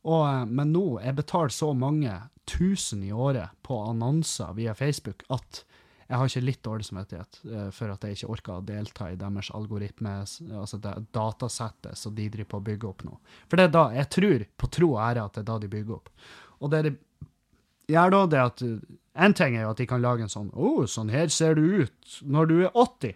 Og, 0.06 0.22
eh, 0.28 0.44
men 0.46 0.74
nå 0.74 1.00
jeg 1.02 1.18
betaler 1.18 1.54
så 1.54 1.72
mange 1.74 2.14
tusen 2.50 3.02
i 3.06 3.12
året 3.14 3.54
på 3.66 3.80
annonser 3.82 4.54
via 4.58 4.78
Facebook 4.78 5.26
at 5.34 5.64
jeg 6.10 6.18
har 6.18 6.30
ikke 6.32 6.42
litt 6.42 6.62
dårlig 6.66 6.86
samvittighet 6.88 7.40
uh, 7.52 7.68
for 7.76 7.94
at 7.94 8.06
jeg 8.06 8.18
ikke 8.18 8.32
orker 8.34 8.56
å 8.56 8.66
delta 8.66 9.12
i 9.12 9.18
deres 9.20 9.52
algoritme, 9.54 10.16
altså 10.58 10.80
det 10.82 10.96
datasettet 11.14 12.00
som 12.00 12.16
de 12.18 12.26
driver 12.34 12.50
på 12.50 12.62
å 12.62 12.66
bygge 12.66 12.90
opp 12.90 13.04
nå. 13.06 13.18
For 13.46 13.62
det 13.62 13.68
er 13.68 13.76
da, 13.76 13.84
jeg 13.94 14.10
tror 14.16 14.48
på 14.58 14.72
tro 14.80 14.90
og 14.96 15.04
ære 15.06 15.28
at 15.28 15.38
det 15.38 15.44
er 15.44 15.50
da 15.52 15.58
de 15.62 15.70
bygger 15.70 16.00
opp. 16.00 16.10
Og 16.60 16.74
det 16.74 16.82
de 16.88 16.96
gjør 17.94 18.16
da, 18.16 18.24
det 18.34 18.42
at 18.48 18.66
En 19.20 19.34
ting 19.36 19.56
er 19.58 19.66
jo 19.66 19.72
at 19.74 19.80
de 19.82 19.88
kan 19.90 20.00
lage 20.00 20.24
en 20.24 20.32
sånn 20.32 20.52
Å, 20.54 20.68
oh, 20.70 20.84
sånn 20.88 21.10
her 21.12 21.32
ser 21.34 21.58
du 21.58 21.82
ut 21.84 22.20
når 22.24 22.50
du 22.50 22.54
er 22.62 22.76
80. 22.78 23.16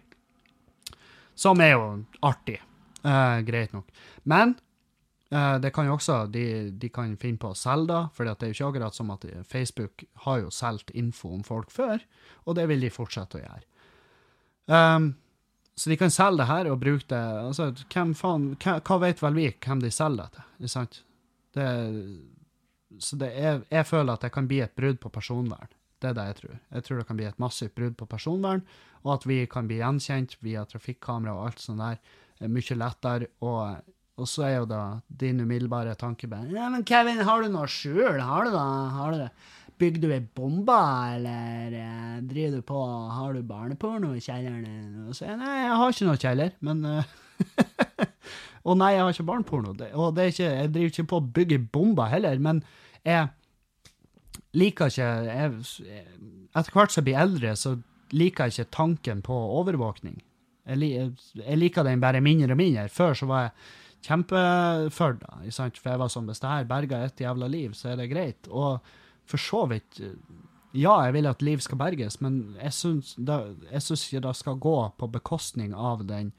Som 1.38 1.62
er 1.64 1.74
jo 1.74 1.84
artig. 2.22 2.58
Uh, 3.04 3.40
greit 3.46 3.72
nok. 3.72 3.88
Men 4.28 4.54
Eh, 5.30 5.56
det 5.60 5.72
kan 5.74 5.88
jo 5.88 5.96
også, 5.96 6.24
de, 6.30 6.70
de 6.70 6.90
kan 6.92 7.16
finne 7.20 7.40
på 7.40 7.52
å 7.54 7.58
selge 7.58 7.88
det, 7.90 8.02
for 8.16 8.28
det 8.28 8.34
er 8.36 8.52
jo 8.52 8.56
ikke 8.58 8.70
akkurat 8.72 8.96
som 8.98 9.12
at 9.14 9.26
Facebook 9.48 10.04
har 10.26 10.42
jo 10.42 10.52
solgt 10.52 10.92
info 10.94 11.32
om 11.34 11.44
folk 11.46 11.72
før, 11.72 12.02
og 12.44 12.58
det 12.58 12.68
vil 12.70 12.84
de 12.84 12.92
fortsette 12.92 13.40
å 13.40 13.44
gjøre. 13.44 13.64
Um, 14.64 15.12
så 15.76 15.90
de 15.90 15.98
kan 16.00 16.12
selge 16.12 16.40
det 16.40 16.48
her 16.48 16.70
og 16.70 16.78
bruke 16.80 17.08
det 17.10 17.20
altså, 17.20 17.72
hvem 17.92 18.14
faen, 18.16 18.52
hva, 18.62 18.78
hva 18.80 19.00
vet 19.02 19.20
vel 19.20 19.36
vi 19.36 19.48
hvem 19.50 19.82
de 19.82 19.90
selger 19.92 20.22
det 20.22 20.36
til? 20.36 20.50
Ikke 20.60 20.72
sant? 20.72 21.00
Det, 21.54 21.66
så 23.02 23.18
det 23.18 23.30
er, 23.34 23.64
jeg 23.72 23.88
føler 23.88 24.14
at 24.14 24.26
det 24.26 24.32
kan 24.34 24.48
bli 24.50 24.60
et 24.64 24.76
brudd 24.78 25.00
på 25.02 25.10
personvern. 25.12 25.72
Det 26.00 26.10
er 26.10 26.16
det 26.18 26.26
jeg 26.28 26.38
tror. 26.38 26.54
Jeg 26.76 26.86
tror 26.86 27.00
det 27.00 27.06
kan 27.08 27.18
bli 27.18 27.26
et 27.26 27.42
massivt 27.42 27.74
brudd 27.74 27.96
på 27.98 28.08
personvern, 28.10 28.62
og 29.02 29.16
at 29.16 29.26
vi 29.26 29.40
kan 29.50 29.66
bli 29.68 29.80
gjenkjent 29.80 30.36
via 30.44 30.64
trafikkamera 30.68 31.34
og 31.34 31.48
alt 31.48 31.64
sånt 31.64 31.82
der 31.82 32.48
mye 32.50 32.76
lettere. 32.78 33.30
og 33.40 33.93
og 34.20 34.28
så 34.30 34.44
er 34.46 34.54
jo 34.60 34.66
da 34.70 34.80
din 35.08 35.42
umiddelbare 35.42 35.96
tanke 35.98 36.28
bare 36.30 36.52
Ja, 36.54 36.68
men 36.70 36.84
Kevin, 36.86 37.22
har 37.26 37.42
du 37.42 37.50
noe 37.50 37.66
skjul? 37.70 38.20
Har 38.22 38.46
du 38.46 38.54
da? 38.54 38.64
Har 38.94 39.14
du 39.14 39.22
det? 39.24 39.30
Bygger 39.82 40.04
du 40.04 40.12
ei 40.14 40.20
bombe, 40.22 40.76
eller 41.16 41.74
eh, 41.80 42.18
driver 42.22 42.60
du 42.60 42.66
på 42.68 42.82
Har 43.16 43.34
du 43.34 43.42
barneporno 43.42 44.12
i 44.14 44.22
kjelleren? 44.22 45.08
Og 45.08 45.16
så 45.18 45.26
jeg, 45.26 45.38
nei, 45.40 45.54
jeg 45.64 45.78
har 45.80 45.96
ikke 45.96 46.10
noe 46.10 46.22
kjeller, 46.22 46.54
men 46.62 46.84
Og 48.64 48.78
nei, 48.80 48.94
jeg 48.94 49.02
har 49.04 49.12
ikke 49.12 49.26
barneporno. 49.28 49.74
Og 49.74 50.14
det 50.16 50.22
er 50.22 50.30
ikke, 50.32 50.50
jeg 50.50 50.70
driver 50.72 50.92
ikke 50.92 51.08
på 51.10 51.18
å 51.18 51.26
bygge 51.38 51.58
bomber 51.74 52.08
heller, 52.12 52.38
men 52.40 52.62
jeg 53.04 53.28
liker 54.56 54.92
ikke 54.92 55.10
jeg, 55.26 55.50
Etter 56.54 56.72
hvert 56.72 56.94
som 56.94 57.02
jeg 57.02 57.08
blir 57.10 57.20
eldre, 57.20 57.56
så 57.58 57.74
liker 58.14 58.46
jeg 58.46 58.54
ikke 58.54 58.76
tanken 58.78 59.22
på 59.26 59.36
overvåkning. 59.58 60.20
Jeg, 60.70 61.10
jeg 61.42 61.58
liker 61.60 61.84
den 61.84 62.00
bare 62.00 62.22
mindre 62.24 62.54
og 62.54 62.60
mindre. 62.60 62.86
Før 62.92 63.18
så 63.18 63.28
var 63.28 63.48
jeg 63.48 63.54
kjempefor 64.04 65.18
da. 65.20 65.38
For 65.50 65.90
jeg 65.90 66.00
var 66.00 66.12
sånn, 66.12 66.28
hvis 66.30 66.42
det 66.42 66.50
her 66.50 66.66
berger 66.68 67.06
et 67.06 67.22
jævla 67.24 67.48
liv, 67.50 67.76
så 67.76 67.92
er 67.92 68.02
det 68.02 68.10
greit. 68.12 68.50
Og 68.50 68.84
for 69.28 69.40
så 69.40 69.64
vidt 69.70 70.02
Ja, 70.74 70.96
jeg 71.06 71.14
vil 71.14 71.28
at 71.30 71.42
liv 71.42 71.60
skal 71.62 71.78
berges, 71.78 72.16
men 72.20 72.56
jeg 72.58 72.74
syns, 72.74 73.12
ikke 73.14 74.22
det 74.24 74.32
skal 74.34 74.56
gå 74.58 74.78
på 74.98 75.06
bekostning 75.06 75.70
av 75.70 76.02
den, 76.08 76.32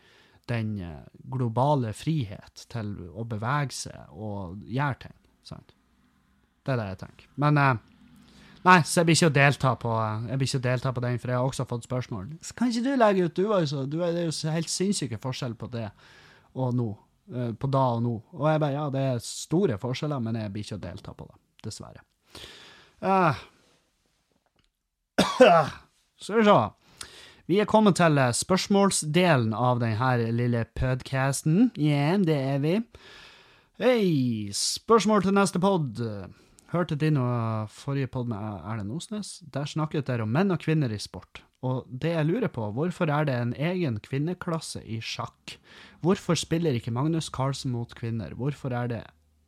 den 0.51 0.74
eh, 0.84 1.05
globale 1.32 1.93
frihet 1.95 2.66
til 2.68 2.89
å 3.16 3.24
bevege 3.24 3.72
seg 3.72 4.11
og 4.11 4.59
gjøre 4.68 4.99
ting. 5.05 5.16
Sant? 5.47 5.72
Det 6.68 6.74
er 6.74 6.82
det 6.82 6.89
jeg 6.89 6.99
tenker. 7.05 7.30
Men 7.39 7.61
eh, 7.61 7.78
Nei, 8.66 8.80
så 8.82 8.99
jeg 8.99 9.05
blir 9.05 9.18
ikke 9.20 9.36
delta 9.36 9.72
på 9.78 9.91
jeg 9.93 10.39
blir 10.41 10.49
ikke 10.49 10.63
delta 10.66 10.91
på 10.91 11.01
den, 11.03 11.20
for 11.22 11.32
jeg 11.32 11.38
har 11.38 11.47
også 11.47 11.68
fått 11.70 11.86
spørsmål. 11.86 12.32
Kan 12.57 12.72
ikke 12.72 12.86
du 12.88 12.95
legge 12.97 13.28
ut? 13.28 13.38
Du 13.38 13.53
altså? 13.53 13.86
du, 13.86 13.99
det 14.01 14.24
er 14.24 14.26
jo 14.26 14.53
helt 14.55 14.72
sinnssyke 14.74 15.20
forskjell 15.22 15.53
på 15.55 15.70
det 15.72 15.88
og 16.57 16.74
nå. 16.74 16.88
Eh, 17.34 17.51
på 17.57 17.69
da 17.71 17.84
og 17.95 18.03
nå. 18.05 18.15
Og 18.38 18.45
jeg 18.49 18.61
bare, 18.61 18.76
ja, 18.76 18.86
det 18.93 19.01
er 19.01 19.23
store 19.26 19.80
forskjeller, 19.82 20.21
men 20.21 20.38
jeg 20.39 20.53
blir 20.53 20.65
ikke 20.65 20.78
å 20.78 20.84
delta 20.84 21.15
på 21.17 21.28
det. 21.30 21.38
Dessverre. 21.65 22.03
Uh, 23.01 23.38
skal 26.21 26.39
vi 26.39 26.45
se. 26.45 26.57
Vi 27.49 27.59
er 27.61 27.69
kommet 27.69 27.97
til 27.97 28.17
eh, 28.21 28.34
spørsmålsdelen 28.34 29.53
av 29.57 29.82
denne 29.82 30.32
lille 30.34 30.65
podcasten. 30.78 31.69
Ja, 31.82 32.15
det 32.21 32.38
er 32.38 32.61
vi. 32.63 32.78
Hei, 33.82 34.51
spørsmål 34.55 35.26
til 35.26 35.36
neste 35.36 35.61
pod. 35.61 35.99
Hørte 36.73 36.97
din 36.99 37.17
og 37.21 37.71
forrige 37.73 38.09
pod 38.13 38.30
med 38.32 38.61
Erlend 38.65 38.93
Osnes. 38.95 39.39
Der 39.53 39.67
snakket 39.69 40.07
dere 40.09 40.26
om 40.26 40.34
menn 40.34 40.53
og 40.53 40.61
kvinner 40.63 40.93
i 40.93 41.01
sport. 41.01 41.45
Og 41.66 41.89
det 41.89 42.13
jeg 42.13 42.28
lurer 42.28 42.51
på, 42.51 42.68
hvorfor 42.76 43.09
er 43.09 43.26
det 43.28 43.36
en 43.39 43.53
egen 43.57 43.97
kvinneklasse 44.05 44.84
i 44.86 44.99
sjakk? 45.01 45.57
Hvorfor 46.05 46.38
spiller 46.38 46.78
ikke 46.78 46.93
Magnus 46.93 47.32
Carlsen 47.34 47.74
mot 47.74 47.95
kvinner? 47.97 48.36
Hvorfor 48.38 48.76
er 48.76 48.91
det 48.91 49.01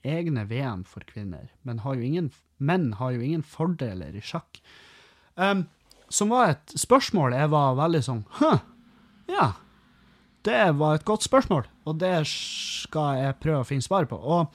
egne 0.07 0.47
VM 0.49 0.83
for 0.87 1.05
kvinner? 1.05 1.51
Men 1.67 1.83
har 1.85 2.01
ingen, 2.01 2.31
menn 2.57 2.93
har 2.97 3.13
jo 3.13 3.21
ingen 3.21 3.45
fordeler 3.45 4.17
i 4.17 4.23
sjakk. 4.23 4.61
Um, 5.37 5.67
som 6.09 6.31
var 6.33 6.55
et 6.55 6.73
spørsmål 6.79 7.35
jeg 7.35 7.51
var 7.51 7.75
veldig 7.77 7.99
sånn 8.05 8.23
Hø, 8.39 8.55
ja. 9.29 9.51
Det 10.47 10.61
var 10.79 10.95
et 10.95 11.05
godt 11.05 11.25
spørsmål, 11.27 11.65
og 11.83 11.97
det 11.99 12.15
skal 12.31 13.17
jeg 13.19 13.39
prøve 13.43 13.65
å 13.65 13.67
finne 13.67 13.83
svar 13.83 14.07
på. 14.07 14.15
Og 14.15 14.47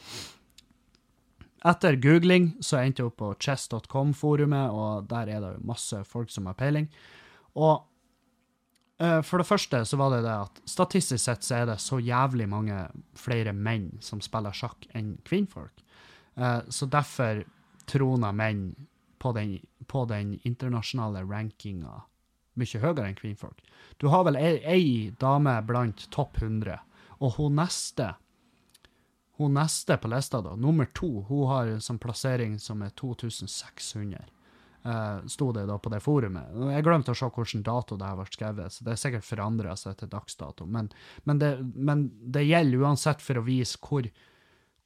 etter 1.68 1.98
googling 2.00 2.54
så 2.64 2.80
endte 2.80 3.02
jeg 3.02 3.10
opp 3.10 3.18
på 3.20 3.28
chess.com-forumet, 3.44 4.72
og 4.72 5.10
der 5.10 5.28
er 5.28 5.42
det 5.44 5.50
jo 5.58 5.66
masse 5.68 6.00
folk 6.08 6.32
som 6.32 6.48
har 6.48 6.56
peiling. 6.58 6.88
Og 7.58 7.82
uh, 9.02 9.20
for 9.26 9.42
det 9.42 9.48
første 9.48 9.82
så 9.88 9.98
var 10.00 10.14
det 10.14 10.22
det 10.26 10.36
at 10.46 10.62
statistisk 10.68 11.24
sett 11.24 11.46
så 11.46 11.62
er 11.62 11.66
det 11.72 11.80
så 11.82 12.00
jævlig 12.00 12.48
mange 12.48 12.78
flere 13.18 13.52
menn 13.52 13.90
som 14.00 14.22
spiller 14.24 14.56
sjakk 14.56 14.88
enn 14.96 15.16
kvinnfolk. 15.28 15.84
Eh, 16.34 16.60
så 16.72 16.86
derfor 16.88 17.42
troner 17.86 18.32
menn 18.32 18.62
på 19.20 19.32
den, 19.36 19.58
på 19.86 20.04
den 20.08 20.38
internasjonale 20.48 21.26
rankinga 21.28 21.98
mye 22.60 22.80
høyere 22.80 23.08
enn 23.08 23.18
kvinnfolk. 23.18 23.60
Du 24.00 24.08
har 24.12 24.24
vel 24.26 24.38
ei, 24.40 24.56
ei 24.64 25.12
dame 25.20 25.54
blant 25.66 26.06
topp 26.12 26.40
100, 26.42 26.78
og 27.20 27.36
hun 27.38 27.56
neste 27.60 28.14
hun 29.40 29.54
neste 29.56 29.96
på 29.98 30.10
lista, 30.12 30.42
da, 30.44 30.52
nummer 30.56 30.86
to, 30.94 31.22
hun 31.28 31.48
har 31.48 31.70
en 31.70 31.80
sånn 31.82 31.98
plassering 31.98 32.58
som 32.60 32.82
er 32.84 32.92
2600. 33.00 34.20
Uh, 34.82 35.26
sto 35.30 35.52
det 35.54 35.62
da 35.68 35.76
på 35.78 35.92
det 35.92 36.00
forumet. 36.02 36.48
Jeg 36.74 36.82
glemte 36.82 37.12
å 37.14 37.18
se 37.18 37.28
hvilken 37.30 37.60
dato 37.62 37.94
det 37.94 38.06
her 38.08 38.16
ble 38.18 38.24
skrevet, 38.26 38.74
så 38.74 38.82
det 38.82 38.90
er 38.90 38.98
sikkert 38.98 39.26
forandra 39.28 39.76
seg 39.78 39.94
til 40.00 40.10
dagsdato. 40.10 40.66
Men, 40.66 40.88
men, 41.22 41.38
det, 41.38 41.50
men, 41.76 42.08
det, 42.34 42.42
gjelder 42.48 42.82
uansett 42.82 43.22
for 43.22 43.38
å 43.38 43.44
vise 43.46 43.78
hvor, 43.78 44.08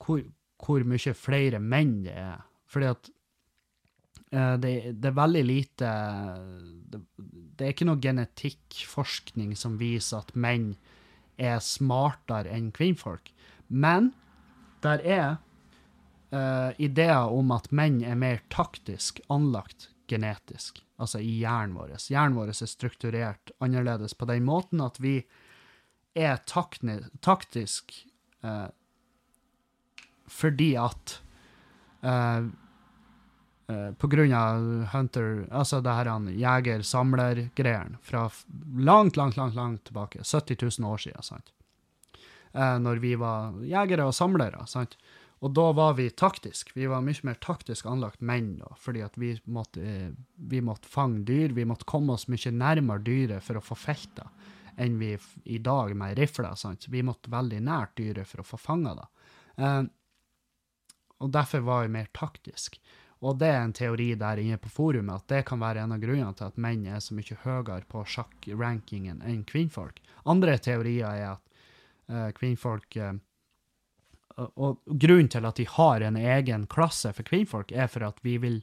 hvor, 0.05 0.21
hvor 0.61 0.85
mye 0.85 1.15
flere 1.17 1.63
menn 1.65 2.03
det 2.05 2.19
er. 2.27 2.45
Fordi 2.69 2.91
at 2.93 3.09
uh, 4.35 4.57
det, 4.61 4.75
det, 4.93 5.09
er 5.09 5.17
veldig 5.17 5.45
lite 5.49 5.95
det, 6.93 7.01
det 7.57 7.65
er 7.65 7.73
ikke 7.73 7.89
noe 7.89 8.03
genetikkforskning 8.05 9.57
som 9.57 9.81
viser 9.81 10.21
at 10.21 10.37
menn 10.37 10.75
er 11.41 11.57
smartere 11.65 12.53
enn 12.53 12.69
kvinnfolk. 12.77 13.33
Men 13.73 14.13
der 14.85 15.01
er 15.01 15.29
uh, 16.35 16.71
ideer 16.79 17.33
om 17.33 17.53
at 17.55 17.71
menn 17.75 18.01
er 18.05 18.19
mer 18.19 18.43
taktisk 18.53 19.21
anlagt 19.33 19.91
genetisk, 20.11 20.83
altså 21.03 21.21
i 21.23 21.39
hjernen 21.41 21.77
vår. 21.77 21.97
Hjernen 22.11 22.39
vår 22.39 22.53
er 22.55 22.71
strukturert 22.71 23.51
annerledes 23.63 24.15
på 24.15 24.29
den 24.31 24.47
måten 24.47 24.83
at 24.85 25.01
vi 25.03 25.19
er 26.17 26.39
taktisk 26.47 27.93
uh, 28.47 28.69
fordi 30.27 30.73
at 30.81 31.19
uh, 32.03 32.47
på 33.67 34.07
grunn 34.07 34.31
av 34.31 34.65
Hunter, 34.93 35.41
altså 35.51 35.81
det 35.83 35.91
her 35.91 36.09
jeger-samler-greiene 36.39 37.99
fra 37.99 38.29
langt, 38.79 39.17
langt, 39.19 39.35
langt 39.35 39.57
langt 39.59 39.89
tilbake. 39.89 40.23
70 40.23 40.79
000 40.79 40.93
år 40.93 41.03
siden. 41.03 41.23
sant? 41.23 41.53
når 42.57 43.03
vi 43.03 43.11
var 43.21 43.59
jegere 43.67 44.07
og 44.07 44.15
samlere. 44.15 44.63
sant? 44.71 44.95
Og 45.47 45.53
da 45.55 45.69
var 45.73 45.93
vi 45.95 46.09
taktisk. 46.11 46.73
Vi 46.75 46.89
var 46.91 47.05
mye 47.07 47.23
mer 47.23 47.37
taktisk 47.39 47.87
anlagt 47.87 48.19
menn, 48.19 48.57
da, 48.59 48.73
fordi 48.83 49.05
at 49.07 49.15
vi 49.21 49.31
måtte, 49.45 49.83
eh, 49.83 50.09
vi 50.35 50.61
måtte 50.61 50.91
fange 50.91 51.23
dyr. 51.29 51.55
Vi 51.55 51.65
måtte 51.65 51.87
komme 51.87 52.17
oss 52.17 52.27
mye 52.27 52.51
nærmere 52.51 53.05
dyret 53.07 53.45
for 53.47 53.61
å 53.61 53.63
få 53.63 53.77
felta 53.79 54.27
enn 54.77 54.99
vi 54.99 55.13
i 55.45 55.59
dag 55.59 55.95
med 55.97 56.19
rifler. 56.19 56.55
sant? 56.55 56.89
Vi 56.89 57.03
måtte 57.03 57.31
veldig 57.31 57.61
nært 57.63 57.95
dyret 57.97 58.27
for 58.27 58.43
å 58.43 58.45
få 58.45 58.59
fanga 58.59 58.95
det. 58.99 59.07
Eh, 59.57 59.83
og 61.23 61.31
derfor 61.31 61.61
var 61.61 61.83
vi 61.83 61.95
mer 61.95 62.09
taktisk. 62.13 62.81
Og 63.23 63.39
det 63.39 63.49
er 63.49 63.63
en 63.63 63.73
teori 63.73 64.15
der 64.19 64.43
inne 64.43 64.59
på 64.59 64.69
forumet 64.69 65.23
at 65.23 65.29
det 65.29 65.45
kan 65.47 65.63
være 65.63 65.87
en 65.87 65.95
av 65.95 66.03
grunnene 66.03 66.35
til 66.37 66.51
at 66.51 66.59
menn 66.61 66.85
er 66.87 66.99
så 67.01 67.15
mye 67.15 67.39
høyere 67.45 67.87
på 67.89 68.03
sjakkrankingen 68.05 69.23
enn 69.23 69.45
kvinnfolk. 69.49 70.03
Andre 70.27 70.59
teorier 70.59 71.07
er 71.07 71.31
at 71.31 71.57
eh, 72.11 72.29
kvinnfolk 72.37 72.97
eh, 72.97 73.15
og, 74.37 74.81
grunnen 74.87 75.31
til 75.33 75.49
at 75.49 75.57
de 75.57 75.67
har 75.71 76.05
en 76.05 76.17
egen 76.21 76.67
klasse 76.71 77.13
for 77.17 77.27
kvinnfolk, 77.27 77.73
er 77.73 77.89
for 77.93 78.05
at 78.09 78.19
vi 78.27 78.37
vil, 78.43 78.59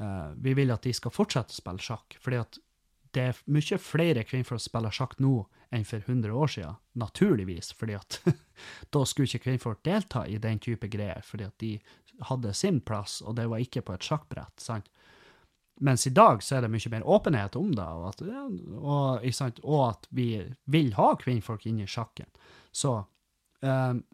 uh, 0.00 0.32
vi 0.36 0.54
vil 0.56 0.72
at 0.72 0.86
de 0.86 0.94
skal 0.96 1.12
fortsette 1.14 1.52
å 1.52 1.60
spille 1.60 1.84
sjakk. 1.84 2.16
fordi 2.20 2.40
at 2.40 2.60
det 3.14 3.22
er 3.22 3.42
mye 3.46 3.78
flere 3.78 4.24
kvinnfolk 4.26 4.58
som 4.58 4.72
spiller 4.72 4.94
sjakk 4.94 5.18
nå 5.22 5.44
enn 5.74 5.84
for 5.86 6.02
100 6.02 6.34
år 6.34 6.50
siden, 6.50 6.78
naturligvis, 6.98 7.72
fordi 7.78 7.94
at 7.98 8.20
da 8.94 9.04
skulle 9.06 9.28
ikke 9.28 9.50
kvinnfolk 9.50 9.84
delta 9.86 10.24
i 10.26 10.38
den 10.42 10.58
type 10.62 10.88
greier, 10.90 11.22
fordi 11.22 11.46
at 11.46 11.58
de 11.62 11.72
hadde 12.28 12.54
sin 12.54 12.80
plass, 12.80 13.20
og 13.22 13.36
det 13.38 13.46
var 13.50 13.62
ikke 13.62 13.82
på 13.86 13.94
et 13.94 14.06
sjakkbrett. 14.06 14.54
sant? 14.62 14.90
Mens 15.82 16.06
i 16.06 16.12
dag 16.14 16.42
så 16.42 16.56
er 16.56 16.64
det 16.64 16.70
mye 16.70 16.90
mer 16.92 17.06
åpenhet 17.16 17.56
om 17.58 17.72
det, 17.74 17.86
og 17.86 18.04
at, 18.12 18.22
og, 18.78 19.24
og 19.64 19.80
at 19.88 20.06
vi 20.14 20.28
vil 20.70 20.92
ha 20.98 21.08
kvinnfolk 21.18 21.66
inn 21.66 21.80
i 21.82 21.88
sjakken. 21.90 22.30
Så 22.70 23.00
um, 23.60 24.04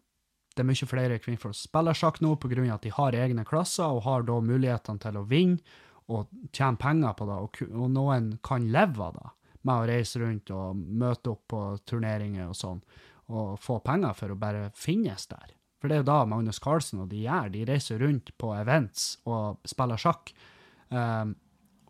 det 0.55 0.63
er 0.63 0.67
mye 0.67 0.87
flere 0.89 1.19
kvinnfolk 1.23 1.55
som 1.55 1.69
spiller 1.69 1.97
sjakk 1.97 2.19
nå 2.21 2.35
pga. 2.35 2.73
at 2.73 2.83
de 2.83 2.91
har 2.91 3.15
egne 3.15 3.45
klasser 3.47 3.87
og 3.87 4.03
har 4.03 4.23
da 4.27 4.39
mulighetene 4.39 4.99
til 4.99 5.17
å 5.17 5.23
vinne 5.23 5.59
og 6.11 6.27
tjene 6.51 6.77
penger 6.77 7.13
på 7.15 7.27
det, 7.29 7.37
og, 7.39 7.61
og, 7.71 7.87
noen 7.91 8.33
kan 8.43 8.67
leve 8.71 9.05
av 9.05 9.15
det 9.15 9.29
med 9.61 9.75
å 9.75 9.87
reise 9.87 10.19
rundt 10.19 10.51
og 10.51 10.75
møte 10.75 11.31
opp 11.31 11.45
på 11.53 11.61
turneringer 11.87 12.49
og 12.49 12.57
sånn, 12.57 12.81
og 13.31 13.59
få 13.61 13.77
penger 13.85 14.17
for 14.17 14.33
å 14.33 14.39
bare 14.39 14.71
finnes 14.75 15.27
der. 15.31 15.53
For 15.79 15.87
det 15.87 15.95
er 15.95 16.01
jo 16.03 16.09
da 16.09 16.17
Magnus 16.29 16.59
Carlsen 16.61 17.03
og 17.03 17.09
de 17.13 17.23
gjør. 17.23 17.53
De 17.53 17.63
reiser 17.65 18.01
rundt 18.01 18.33
på 18.37 18.51
events 18.57 19.15
og 19.29 19.61
spiller 19.69 20.01
sjakk, 20.01 20.33
um, 20.89 21.33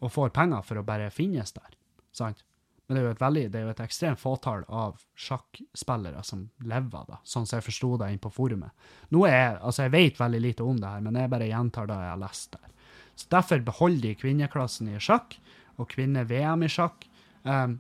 og 0.01 0.13
får 0.13 0.31
penger 0.35 0.63
for 0.67 0.79
å 0.79 0.85
bare 0.85 1.09
finnes 1.13 1.51
der. 1.55 1.73
Sant? 2.15 2.43
Men 2.91 2.97
det 2.97 3.01
er 3.01 3.05
jo 3.05 3.15
et 3.15 3.21
veldig, 3.23 3.41
det 3.47 3.55
er 3.55 3.61
jo 3.63 3.71
et 3.71 3.81
ekstremt 3.85 4.19
fåtall 4.19 4.63
av 4.67 4.97
sjakkspillere 5.15 6.25
som 6.27 6.41
lever 6.67 7.05
da, 7.07 7.21
sånn 7.23 7.45
som 7.47 7.55
jeg 7.55 7.63
forsto 7.63 7.91
det 8.01 8.09
inn 8.11 8.19
på 8.19 8.31
forumet. 8.35 8.89
Nå 9.15 9.21
er 9.29 9.61
altså 9.63 9.85
jeg 9.85 9.93
vet 9.93 10.19
veldig 10.19 10.41
lite 10.43 10.65
om 10.67 10.81
det 10.81 10.89
her, 10.91 11.05
men 11.05 11.15
jeg 11.15 11.31
bare 11.31 11.47
gjentar 11.47 11.87
det 11.87 11.95
jeg 12.01 12.11
har 12.11 12.19
lest 12.19 12.57
der. 12.57 12.73
Så 13.15 13.29
Derfor 13.31 13.63
beholder 13.69 14.01
de 14.09 14.11
kvinneklassen 14.19 14.89
i 14.91 14.99
sjakk, 14.99 15.37
og 15.79 15.87
kvinne-VM 15.95 16.67
i 16.67 16.71
sjakk. 16.75 17.07
Um, 17.47 17.77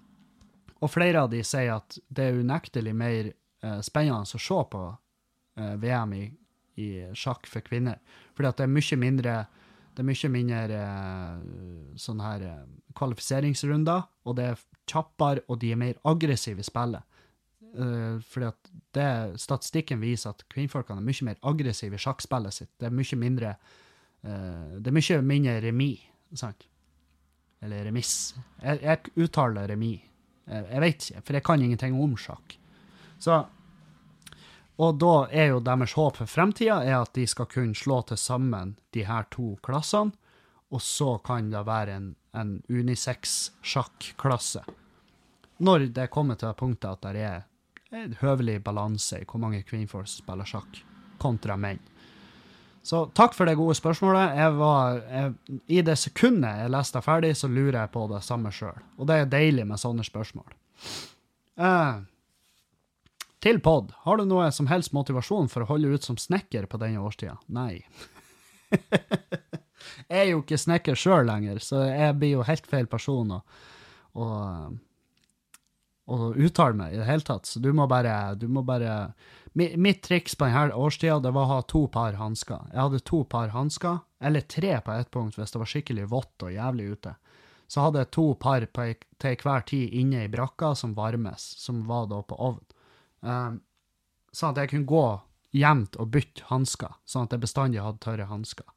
og 0.79 0.93
flere 0.95 1.25
av 1.25 1.35
de 1.35 1.43
sier 1.43 1.73
at 1.75 1.99
det 2.07 2.29
er 2.29 2.39
unektelig 2.39 2.95
mer 2.95 3.33
uh, 3.67 3.81
spennende 3.83 4.23
å 4.23 4.43
se 4.47 4.63
på 4.71 4.85
uh, 4.87 5.75
VM 5.83 6.15
i, 6.21 6.25
i, 6.79 6.89
sjakk 7.11 7.51
for 7.51 7.67
kvinner, 7.67 7.99
fordi 8.31 8.53
at 8.53 8.63
det 8.63 8.69
er 8.69 8.75
mye 8.79 9.03
mindre 9.03 9.35
det 9.91 10.03
er 10.03 10.07
mye 10.07 10.31
mindre 10.31 10.81
sånn 11.99 12.21
her 12.23 12.45
kvalifiseringsrunder, 12.97 14.05
og 14.27 14.37
det 14.37 14.45
er 14.51 14.61
kjappere, 14.89 15.43
og 15.47 15.59
de 15.61 15.71
er 15.73 15.79
mer 15.79 15.99
aggressive 16.07 16.63
i 16.63 16.67
spillet. 16.67 17.07
Uh, 17.71 18.19
fordi 18.27 18.49
at 18.49 18.71
det, 18.95 19.07
Statistikken 19.39 20.01
viser 20.01 20.33
at 20.33 20.43
kvinnfolkene 20.51 20.99
er 20.99 21.07
mye 21.07 21.27
mer 21.29 21.37
aggressive 21.47 21.95
i 21.95 22.03
sjakkspillet 22.03 22.55
sitt. 22.55 22.71
Det 22.79 22.89
er 22.89 22.95
mye 22.95 23.19
mindre 23.19 23.55
Det 24.21 24.91
er 24.91 24.93
mye 24.93 25.15
mindre 25.25 25.53
remis, 25.63 26.01
sant? 26.37 26.67
Eller 27.61 27.87
remiss. 27.87 28.35
Jeg, 28.61 28.81
jeg 28.83 29.23
uttaler 29.23 29.71
remis. 29.71 30.03
Jeg, 30.45 30.65
jeg, 30.67 30.81
vet 30.83 31.07
ikke, 31.07 31.21
for 31.25 31.37
jeg 31.37 31.45
kan 31.47 31.63
ingenting 31.63 31.97
om 31.97 32.13
sjakk. 32.19 32.53
Så 33.21 33.39
Og 34.81 34.97
da 35.01 35.15
er 35.29 35.51
jo 35.51 35.61
deres 35.61 35.93
håp 35.93 36.17
for 36.17 36.29
fremtida 36.29 36.79
at 36.97 37.13
de 37.13 37.27
skal 37.29 37.49
kunne 37.51 37.77
slå 37.77 38.01
til 38.09 38.17
sammen 38.17 38.75
de 38.95 39.05
her 39.05 39.27
to 39.33 39.55
klassene, 39.65 40.15
og 40.71 40.81
så 40.81 41.17
kan 41.25 41.51
det 41.51 41.65
være 41.67 41.97
en, 41.99 42.13
en 42.33 42.53
unisex-sjakklasse 42.69 44.63
når 45.61 45.91
det 45.93 46.09
kommer 46.09 46.35
til 46.35 46.49
det 46.49 46.57
punktet 46.57 46.89
at 46.89 47.13
det 47.13 47.25
er 47.25 47.41
en 47.93 48.15
høvelig 48.21 48.61
balanse 48.65 49.19
i 49.21 49.27
hvor 49.27 49.41
mange 49.43 49.61
kvinnfolk 49.67 50.09
spiller 50.09 50.47
sjakk, 50.47 50.79
kontra 51.21 51.57
menn. 51.59 51.79
Så 52.81 53.03
takk 53.13 53.35
for 53.37 53.45
det 53.45 53.59
gode 53.59 53.75
spørsmålet. 53.77 54.39
Jeg 54.39 54.53
var, 54.57 54.95
jeg, 55.05 55.59
I 55.69 55.83
det 55.85 55.97
sekundet 56.01 56.63
jeg 56.63 56.71
leste 56.73 57.01
ferdig, 57.05 57.35
så 57.37 57.49
lurer 57.51 57.83
jeg 57.83 57.91
på 57.93 58.07
det 58.09 58.23
samme 58.25 58.49
sjøl. 58.55 58.79
Og 58.97 59.05
det 59.09 59.19
er 59.19 59.29
deilig 59.29 59.67
med 59.69 59.81
sånne 59.81 60.05
spørsmål. 60.07 60.47
Eh, 61.61 61.99
til 63.41 63.59
pod. 63.63 63.91
Har 64.05 64.19
du 64.19 64.27
noe 64.29 64.51
som 64.53 64.69
helst 64.71 64.93
motivasjon 64.93 65.49
for 65.51 65.65
å 65.65 65.71
holde 65.73 65.95
ut 65.95 66.05
som 66.05 66.19
snekker 66.19 66.67
på 66.69 66.79
denne 66.81 67.01
årstida? 67.01 67.37
Nei. 67.51 67.81
jeg 70.11 70.19
er 70.21 70.29
jo 70.31 70.43
ikke 70.43 70.61
snekker 70.61 70.99
sjøl 70.99 71.25
lenger, 71.27 71.59
så 71.63 71.83
jeg 71.89 72.17
blir 72.21 72.37
jo 72.37 72.47
helt 72.47 72.69
feil 72.69 72.89
person 72.91 73.37
å 73.39 73.41
å 76.11 76.31
uttale 76.35 76.75
meg 76.77 76.93
i 76.93 76.99
det 76.99 77.07
hele 77.07 77.25
tatt. 77.25 77.47
Så 77.47 77.61
du 77.63 77.71
må 77.75 77.87
bare, 77.89 78.35
du 78.35 78.47
må 78.51 78.65
bare 78.67 79.13
Mitt 79.53 79.99
triks 80.05 80.37
på 80.39 80.47
denne 80.47 80.77
årstida 80.79 81.17
det 81.19 81.33
var 81.35 81.43
å 81.43 81.55
ha 81.57 81.63
to 81.67 81.81
par 81.91 82.15
hansker. 82.15 82.69
Jeg 82.71 82.79
hadde 82.79 83.01
to 83.03 83.25
par 83.27 83.49
hansker, 83.51 83.97
eller 84.23 84.45
tre 84.47 84.77
på 84.79 84.93
ett 84.95 85.09
punkt 85.11 85.35
hvis 85.35 85.51
det 85.51 85.59
var 85.59 85.67
skikkelig 85.67 86.05
vått 86.13 86.45
og 86.47 86.53
jævlig 86.55 86.85
ute. 86.93 87.17
Så 87.67 87.83
hadde 87.83 87.99
jeg 87.99 88.11
to 88.15 88.25
par 88.39 88.63
på, 88.71 88.85
til 89.19 89.43
hver 89.43 89.65
tid 89.67 89.97
inne 89.99 90.23
i 90.23 90.31
brakka 90.31 90.71
som 90.79 90.95
varmes, 90.95 91.43
som 91.59 91.83
var 91.89 92.07
da 92.11 92.21
på 92.23 92.37
ovn. 92.39 92.63
Um, 93.21 93.61
sånn 94.33 94.55
at 94.55 94.63
jeg 94.63 94.71
kunne 94.73 94.89
gå 94.89 95.05
jevnt 95.53 95.97
og 95.99 96.11
bytte 96.13 96.47
hansker, 96.49 96.95
sånn 97.05 97.27
at 97.27 97.35
jeg 97.35 97.43
bestandig 97.43 97.83
hadde 97.83 98.01
tørre 98.03 98.27
hansker. 98.29 98.67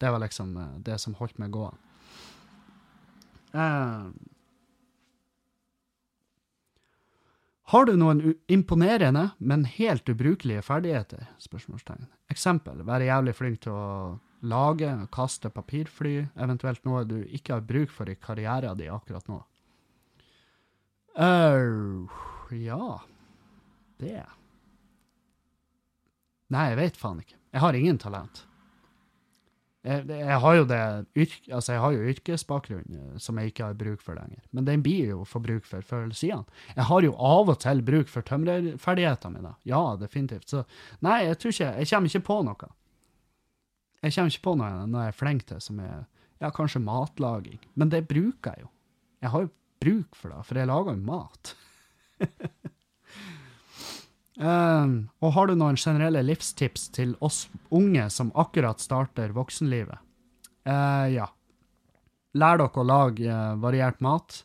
Det 0.00 0.10
var 0.12 0.22
liksom 0.22 0.54
uh, 0.56 0.76
det 0.86 0.96
som 1.02 1.16
holdt 1.18 1.40
meg 1.42 1.52
gående. 1.54 1.88
Uh, 3.50 4.12
Har 7.70 7.86
du 7.86 7.92
noen 7.94 8.32
imponerende, 8.50 9.28
men 9.38 9.62
helt 9.62 10.08
ubrukelige 10.10 10.62
ferdigheter? 10.66 11.28
Spørsmålstegn. 11.38 12.08
Eksempel, 12.32 12.80
være 12.82 13.06
jævlig 13.06 13.34
flink 13.38 13.60
til 13.62 13.76
å 13.76 13.84
lage 14.50 14.88
og 14.90 15.06
kaste 15.14 15.52
papirfly, 15.54 16.16
eventuelt 16.34 16.82
noe 16.88 17.04
du 17.06 17.20
ikke 17.28 17.54
har 17.54 17.68
bruk 17.68 17.92
for 17.94 18.10
i 18.10 18.16
karrieren 18.18 18.80
din 18.80 18.90
akkurat 18.90 19.30
nå. 19.30 19.38
Uh, 21.14 22.10
ja 22.58 22.98
Det 24.00 24.20
Nei, 26.50 26.70
jeg 26.72 26.78
vet 26.80 26.96
faen 26.98 27.20
ikke. 27.22 27.36
Jeg 27.54 27.62
har 27.62 27.76
ingen 27.78 27.98
talent. 28.02 28.40
Jeg, 29.86 30.02
jeg 30.12 30.38
har 30.42 30.56
jo 30.58 30.64
det 30.68 30.78
altså 31.56 31.72
jeg 31.72 31.80
har 31.80 31.94
jo 31.94 32.08
yrkesbakgrunn 32.10 32.96
eh, 32.98 33.12
som 33.22 33.38
jeg 33.40 33.52
ikke 33.52 33.68
har 33.70 33.78
bruk 33.78 34.02
for 34.04 34.18
lenger. 34.18 34.42
Men 34.52 34.66
den 34.66 34.82
blir 34.84 35.14
jo 35.14 35.22
for 35.28 35.40
bruk 35.40 35.64
for 35.64 35.86
før 35.86 36.10
siden. 36.12 36.44
Jeg 36.74 36.84
har 36.90 37.06
jo 37.06 37.14
av 37.14 37.52
og 37.54 37.60
til 37.62 37.80
bruk 37.86 38.10
for 38.12 38.26
tømrerferdighetene 38.28 39.38
mine. 39.38 39.54
Ja, 39.68 39.80
definitivt. 40.00 40.50
Så 40.52 40.64
nei, 41.06 41.22
jeg 41.30 41.38
tror 41.40 41.54
ikke 41.54 41.70
Jeg 41.78 41.90
kommer 41.94 42.12
ikke 42.12 42.26
på 42.28 42.38
noe. 42.50 42.70
Jeg 44.02 44.16
kommer 44.16 44.34
ikke 44.34 44.46
på 44.50 44.56
noe 44.60 44.84
når 44.90 45.06
jeg 45.06 45.14
er 45.14 45.20
flink 45.22 45.46
til 45.48 45.64
som 45.64 45.80
er 45.86 46.02
Ja, 46.40 46.48
kanskje 46.56 46.80
matlaging. 46.80 47.60
Men 47.76 47.90
det 47.92 48.06
bruker 48.08 48.56
jeg 48.56 48.66
jo. 48.66 48.70
Jeg 49.20 49.32
har 49.32 49.42
jo 49.44 49.54
bruk 49.80 50.16
for 50.16 50.32
det, 50.32 50.44
for 50.48 50.60
jeg 50.60 50.68
lager 50.68 50.96
jo 50.96 51.08
mat. 51.08 51.54
Um, 54.40 55.10
og 55.20 55.34
har 55.36 55.50
du 55.50 55.58
noen 55.58 55.76
generelle 55.76 56.22
livstips 56.24 56.86
til 56.96 57.12
oss 57.20 57.42
unge 57.76 58.06
som 58.08 58.30
akkurat 58.40 58.80
starter 58.80 59.34
voksenlivet? 59.36 60.00
Uh, 60.64 61.06
ja. 61.12 61.26
Lær 62.40 62.60
dere 62.62 62.80
å 62.80 62.86
lage 62.86 63.26
uh, 63.28 63.58
variert 63.60 64.00
mat, 64.00 64.38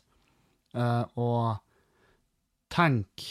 uh, 0.76 1.04
og 1.16 1.56
tenk 2.72 3.24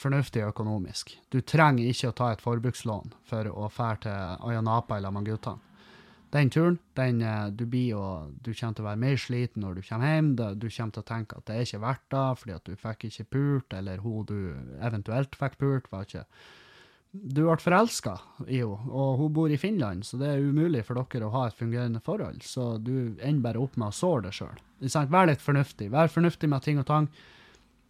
fornuftig 0.00 0.44
økonomisk. 0.46 1.16
Du 1.28 1.40
trenger 1.42 1.90
ikke 1.90 2.12
å 2.12 2.16
ta 2.16 2.30
et 2.32 2.44
forbrukslån 2.44 3.10
for 3.26 3.50
å 3.50 3.66
fære 3.72 4.02
til 4.06 4.46
Ayanapa 4.46 5.00
eller 5.00 5.12
med 5.16 5.26
den 6.30 6.50
turen, 6.50 6.78
den, 6.94 7.22
eh, 7.22 7.48
du, 7.50 7.64
blir 7.66 7.90
jo, 7.90 8.04
du 8.38 8.52
kommer 8.54 8.76
til 8.76 8.84
å 8.84 8.88
være 8.88 9.02
mer 9.02 9.18
sliten 9.18 9.64
når 9.64 9.80
du 9.80 9.82
kommer 9.88 10.14
hjem. 10.14 10.30
Du 10.38 10.66
kommer 10.68 10.94
til 10.94 11.02
å 11.02 11.08
tenke 11.08 11.38
at 11.38 11.46
det 11.48 11.56
er 11.56 11.66
ikke 11.66 11.82
verdt 11.82 12.08
det, 12.14 12.24
fordi 12.40 12.56
at 12.56 12.68
du 12.68 12.74
fikk 12.78 13.06
ikke 13.08 13.28
pult, 13.34 13.76
eller 13.76 14.02
hun 14.04 14.26
du 14.28 14.36
eventuelt 14.78 15.38
fikk 15.38 15.58
pult, 15.60 15.90
var 15.90 16.06
ikke 16.06 16.26
Du 17.10 17.40
ble 17.42 17.56
forelska 17.58 18.12
i 18.46 18.60
henne, 18.60 18.86
og 18.86 19.16
hun 19.18 19.32
bor 19.34 19.50
i 19.50 19.58
Finland, 19.58 20.04
så 20.06 20.20
det 20.20 20.28
er 20.30 20.44
umulig 20.46 20.84
for 20.86 20.94
dere 20.94 21.26
å 21.26 21.34
ha 21.34 21.48
et 21.48 21.58
fungerende 21.58 21.98
forhold. 22.06 22.44
Så 22.46 22.76
du 22.78 23.16
ender 23.18 23.42
bare 23.48 23.58
opp 23.58 23.74
med 23.76 23.90
å 23.90 23.96
såre 23.96 24.28
deg 24.28 24.36
sjøl. 24.36 24.60
Vær 25.10 25.26
litt 25.26 25.42
fornuftig. 25.42 25.90
Vær 25.90 26.12
fornuftig 26.12 26.48
med 26.48 26.62
ting 26.62 26.78
og 26.78 26.86
tang. 26.86 27.10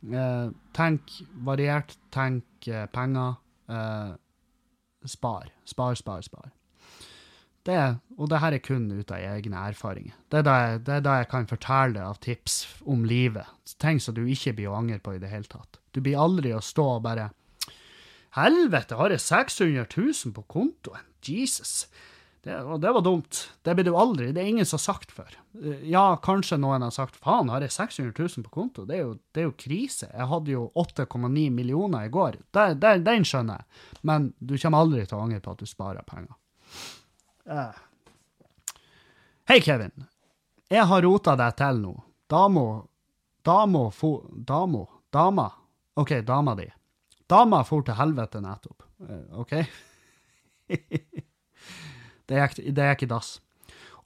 Eh, 0.09 0.49
tenk 0.73 1.13
variert. 1.45 1.93
Tenk 2.11 2.71
eh, 2.73 2.89
penger. 2.89 3.37
Spar. 5.05 5.53
Spar, 5.69 5.95
spar, 6.01 6.25
spar. 6.25 6.49
Det, 7.69 7.81
og 8.17 8.31
det 8.33 8.39
her 8.41 8.57
er 8.57 8.63
kun 8.65 8.87
ut 8.89 9.11
av 9.13 9.21
egne 9.21 9.65
erfaringer. 9.69 10.15
Det 10.33 10.41
er, 10.41 10.45
da 10.47 10.55
jeg, 10.63 10.79
det 10.87 10.95
er 10.95 11.03
da 11.05 11.17
jeg 11.21 11.29
kan 11.33 11.49
fortelle 11.51 12.05
av 12.07 12.21
tips 12.25 12.63
om 12.89 13.05
livet. 13.05 13.51
Ting 13.83 14.01
som 14.01 14.17
du 14.17 14.23
ikke 14.25 14.55
blir 14.57 14.71
å 14.73 14.79
angre 14.79 15.01
på 15.05 15.17
i 15.17 15.21
det 15.21 15.29
hele 15.33 15.49
tatt. 15.51 15.81
Du 15.93 16.01
blir 16.01 16.21
aldri 16.21 16.55
å 16.57 16.65
stå 16.65 16.87
og 16.97 17.05
bare 17.05 17.29
Helvete, 18.37 18.95
har 18.95 19.11
jeg 19.11 19.23
600 19.25 19.89
000 19.91 20.35
på 20.37 20.45
kontoen? 20.47 21.07
Jesus. 21.27 21.89
Det, 22.41 22.55
og 22.63 22.79
det 22.81 22.93
var 22.95 23.03
dumt. 23.05 23.41
Det 23.67 23.75
blir 23.77 23.89
du 23.89 23.97
aldri. 23.99 24.31
Det 24.33 24.41
er 24.41 24.53
ingen 24.53 24.69
som 24.69 24.79
har 24.79 24.85
sagt 24.85 25.11
før. 25.13 25.35
Ja, 25.85 26.15
kanskje 26.23 26.61
noen 26.63 26.87
har 26.87 26.95
sagt 26.95 27.19
faen, 27.21 27.51
har 27.53 27.67
jeg 27.67 27.75
600 27.75 28.15
000 28.17 28.47
på 28.47 28.55
konto? 28.55 28.87
Det 28.89 28.97
er 28.97 29.03
jo, 29.03 29.17
det 29.35 29.43
er 29.43 29.49
jo 29.51 29.57
krise. 29.59 30.09
Jeg 30.15 30.29
hadde 30.31 30.55
jo 30.55 30.69
8,9 30.79 31.51
millioner 31.53 32.07
i 32.07 32.13
går. 32.15 32.39
Det, 32.55 32.95
den 33.05 33.27
skjønner 33.29 33.61
jeg. 33.61 33.83
Men 34.09 34.31
du 34.39 34.55
kommer 34.57 34.87
aldri 34.87 35.05
til 35.05 35.19
å 35.19 35.27
angre 35.27 35.43
på 35.45 35.57
at 35.57 35.67
du 35.67 35.69
sparer 35.69 36.07
penger. 36.07 36.39
Uh. 37.45 37.73
Hei, 39.49 39.61
Kevin. 39.61 39.93
Jeg 40.71 40.87
har 40.87 41.03
rota 41.03 41.35
deg 41.39 41.57
til 41.59 41.81
nå. 41.83 41.97
Damo 42.31 42.67
Damo 43.43 43.91
fo... 43.91 44.27
Damo? 44.31 44.89
Dama? 45.11 45.53
OK, 45.95 46.21
dama 46.21 46.55
di. 46.55 46.69
Dama 47.27 47.63
for 47.65 47.83
til 47.83 47.97
helvete 47.97 48.41
nettopp. 48.45 48.85
Uh, 49.01 49.41
OK? 49.41 49.55
det 52.29 52.43
gikk, 52.43 52.61
det 52.77 52.89
i 53.03 53.09
dass. 53.09 53.39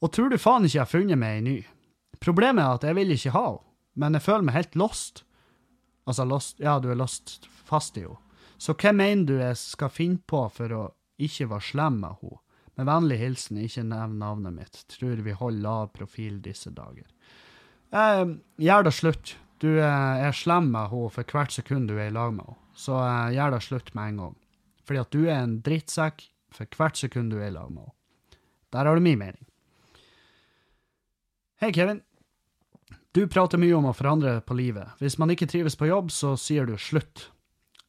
Og 0.01 0.13
tror 0.15 0.31
du 0.31 0.39
faen 0.39 0.65
ikke 0.65 0.79
jeg 0.79 0.85
har 0.85 0.91
funnet 0.91 1.19
meg 1.21 1.39
ei 1.39 1.45
ny? 1.45 1.57
Problemet 2.23 2.63
er 2.63 2.79
at 2.79 2.87
jeg 2.87 2.97
vil 2.97 3.15
ikke 3.15 3.35
ha 3.35 3.47
henne, 3.49 3.65
men 3.95 4.17
jeg 4.17 4.25
føler 4.25 4.47
meg 4.47 4.57
helt 4.57 4.79
lost. 4.79 5.25
Altså 6.07 6.25
lost 6.27 6.63
Ja, 6.63 6.79
du 6.83 6.91
er 6.91 6.99
lost 6.99 7.49
fast 7.67 7.99
i 7.99 8.07
henne. 8.07 8.21
Så 8.59 8.77
hva 8.79 8.95
mener 8.95 9.27
du 9.27 9.35
jeg 9.37 9.59
skal 9.59 9.91
finne 9.93 10.23
på 10.31 10.47
for 10.55 10.73
å 10.73 10.85
ikke 11.19 11.51
være 11.51 11.69
slem 11.73 12.01
med 12.05 12.23
henne? 12.23 12.44
Med 12.75 12.89
vennlig 12.89 13.21
hilsen, 13.21 13.61
ikke 13.63 13.85
nevn 13.87 14.19
navnet 14.19 14.55
mitt. 14.57 14.81
Tror 14.91 15.23
vi 15.23 15.37
holder 15.39 15.63
lav 15.63 15.91
profil 15.95 16.41
disse 16.43 16.73
dager. 16.75 17.07
Eh, 17.95 18.25
gjør 18.59 18.89
det 18.89 18.95
slutt. 18.97 19.37
Du 19.63 19.71
eh, 19.79 20.27
er 20.27 20.35
slem 20.35 20.73
med 20.75 20.91
henne 20.91 21.13
for 21.15 21.31
hvert 21.31 21.55
sekund 21.55 21.89
du 21.89 21.95
er 21.97 22.11
i 22.11 22.15
lag 22.15 22.35
med 22.35 22.49
henne. 22.49 22.61
Så 22.75 22.99
eh, 22.99 23.35
gjør 23.37 23.55
det 23.55 23.63
slutt 23.69 23.93
med 23.95 24.11
en 24.11 24.23
gang. 24.25 24.39
Fordi 24.85 25.03
at 25.05 25.15
du 25.15 25.21
er 25.29 25.39
en 25.39 25.61
drittsekk 25.65 26.27
for 26.55 26.79
hvert 26.79 26.99
sekund 26.99 27.31
du 27.31 27.39
er 27.39 27.53
i 27.53 27.55
lag 27.55 27.71
med 27.71 27.87
henne. 27.87 27.99
Der 28.75 28.91
har 28.91 28.99
du 28.99 29.05
min 29.07 29.21
mening. 29.21 29.47
Hei, 31.63 31.71
Kevin. 31.73 32.03
Du 33.15 33.23
prater 33.31 33.61
mye 33.63 33.77
om 33.79 33.87
å 33.87 33.95
forandre 33.95 34.41
på 34.43 34.57
livet. 34.59 34.91
Hvis 34.99 35.15
man 35.23 35.31
ikke 35.31 35.47
trives 35.47 35.79
på 35.79 35.87
jobb, 35.87 36.11
så 36.11 36.33
sier 36.35 36.67
du 36.67 36.75
slutt. 36.75 37.29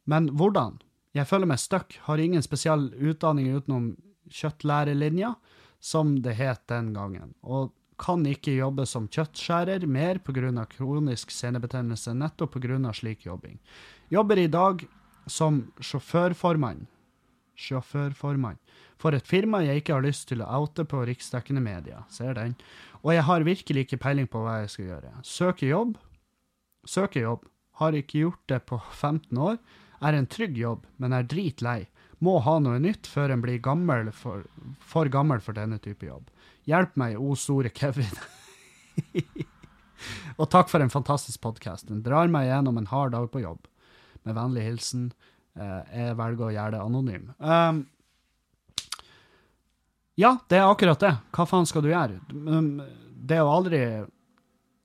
Men 0.05 0.29
hvordan? 0.37 0.77
Jeg 1.17 1.25
føler 1.25 1.49
meg 1.49 1.57
stuck, 1.63 1.95
har 2.05 2.21
ingen 2.21 2.45
spesiell 2.45 2.91
utdanning 2.93 3.49
utenom 3.55 3.95
kjøttlærelinja, 4.31 5.35
som 5.79 6.15
det 6.25 6.37
het 6.39 6.63
den 6.71 6.93
gangen, 6.95 7.33
og 7.43 7.73
kan 8.01 8.25
ikke 8.27 8.57
jobbe 8.57 8.83
som 8.89 9.07
kjøttskjærer 9.07 9.85
mer 9.87 10.19
pga. 10.19 10.65
kronisk 10.65 11.31
senebetennelse, 11.31 12.13
nettopp 12.13 12.57
pga. 12.57 12.93
slik 12.93 13.25
jobbing. 13.25 13.59
Jobber 14.09 14.37
i 14.37 14.47
dag 14.47 14.87
som 15.27 15.71
sjåførformann 15.79 16.87
sjåførformann 17.55 18.59
for 18.99 19.15
et 19.15 19.27
firma 19.27 19.61
jeg 19.65 19.81
ikke 19.81 19.95
har 19.95 20.05
lyst 20.05 20.27
til 20.29 20.43
å 20.43 20.49
oute 20.61 20.85
på 20.87 21.03
riksdekkende 21.07 21.63
media. 21.63 22.03
Ser 22.09 22.35
den. 22.37 22.55
Og 23.03 23.13
jeg 23.13 23.25
har 23.27 23.47
virkelig 23.47 23.85
ikke 23.85 24.01
peiling 24.01 24.29
på 24.31 24.41
hva 24.43 24.61
jeg 24.63 24.71
skal 24.73 24.89
gjøre. 24.89 25.11
Søker 25.27 25.67
jobb. 25.67 25.97
Søker 26.87 27.25
jobb. 27.25 27.49
Har 27.81 27.97
ikke 27.97 28.23
gjort 28.23 28.43
det 28.51 28.61
på 28.69 28.79
15 28.79 29.37
år. 29.37 29.59
Er 30.05 30.15
en 30.15 30.29
trygg 30.31 30.57
jobb, 30.57 30.85
men 30.97 31.15
er 31.15 31.27
dritlei 31.27 31.85
må 32.25 32.39
ha 32.45 32.55
noe 32.63 32.79
nytt 32.81 33.07
før 33.09 33.35
en 33.35 33.43
blir 33.43 33.61
gammel 33.63 34.11
for, 34.15 34.45
for 34.81 35.11
gammel 35.11 35.43
for 35.43 35.57
denne 35.57 35.77
type 35.83 36.07
jobb. 36.07 36.27
Hjelp 36.69 36.95
meg, 36.97 37.19
o 37.21 37.35
store 37.37 37.69
Kevin. 37.73 38.11
og 40.39 40.49
takk 40.53 40.71
for 40.71 40.81
en 40.81 40.93
fantastisk 40.93 41.43
podkast. 41.45 41.89
Den 41.91 42.03
drar 42.05 42.31
meg 42.31 42.49
gjennom 42.49 42.81
en 42.81 42.89
hard 42.89 43.13
dag 43.15 43.29
på 43.31 43.43
jobb. 43.43 43.67
Med 44.25 44.37
vennlig 44.37 44.65
hilsen. 44.65 45.09
Eh, 45.55 45.81
jeg 45.93 46.17
velger 46.19 46.47
å 46.47 46.55
gjøre 46.55 46.73
det 46.75 46.81
anonym. 46.81 47.29
Um, 47.37 47.85
ja, 50.19 50.37
det 50.49 50.59
er 50.59 50.69
akkurat 50.69 51.01
det. 51.03 51.13
Hva 51.35 51.45
faen 51.47 51.67
skal 51.69 51.85
du 51.85 51.91
gjøre? 51.91 52.19
Det 52.25 53.37
er 53.37 53.43
jo 53.43 53.51
aldri 53.51 53.81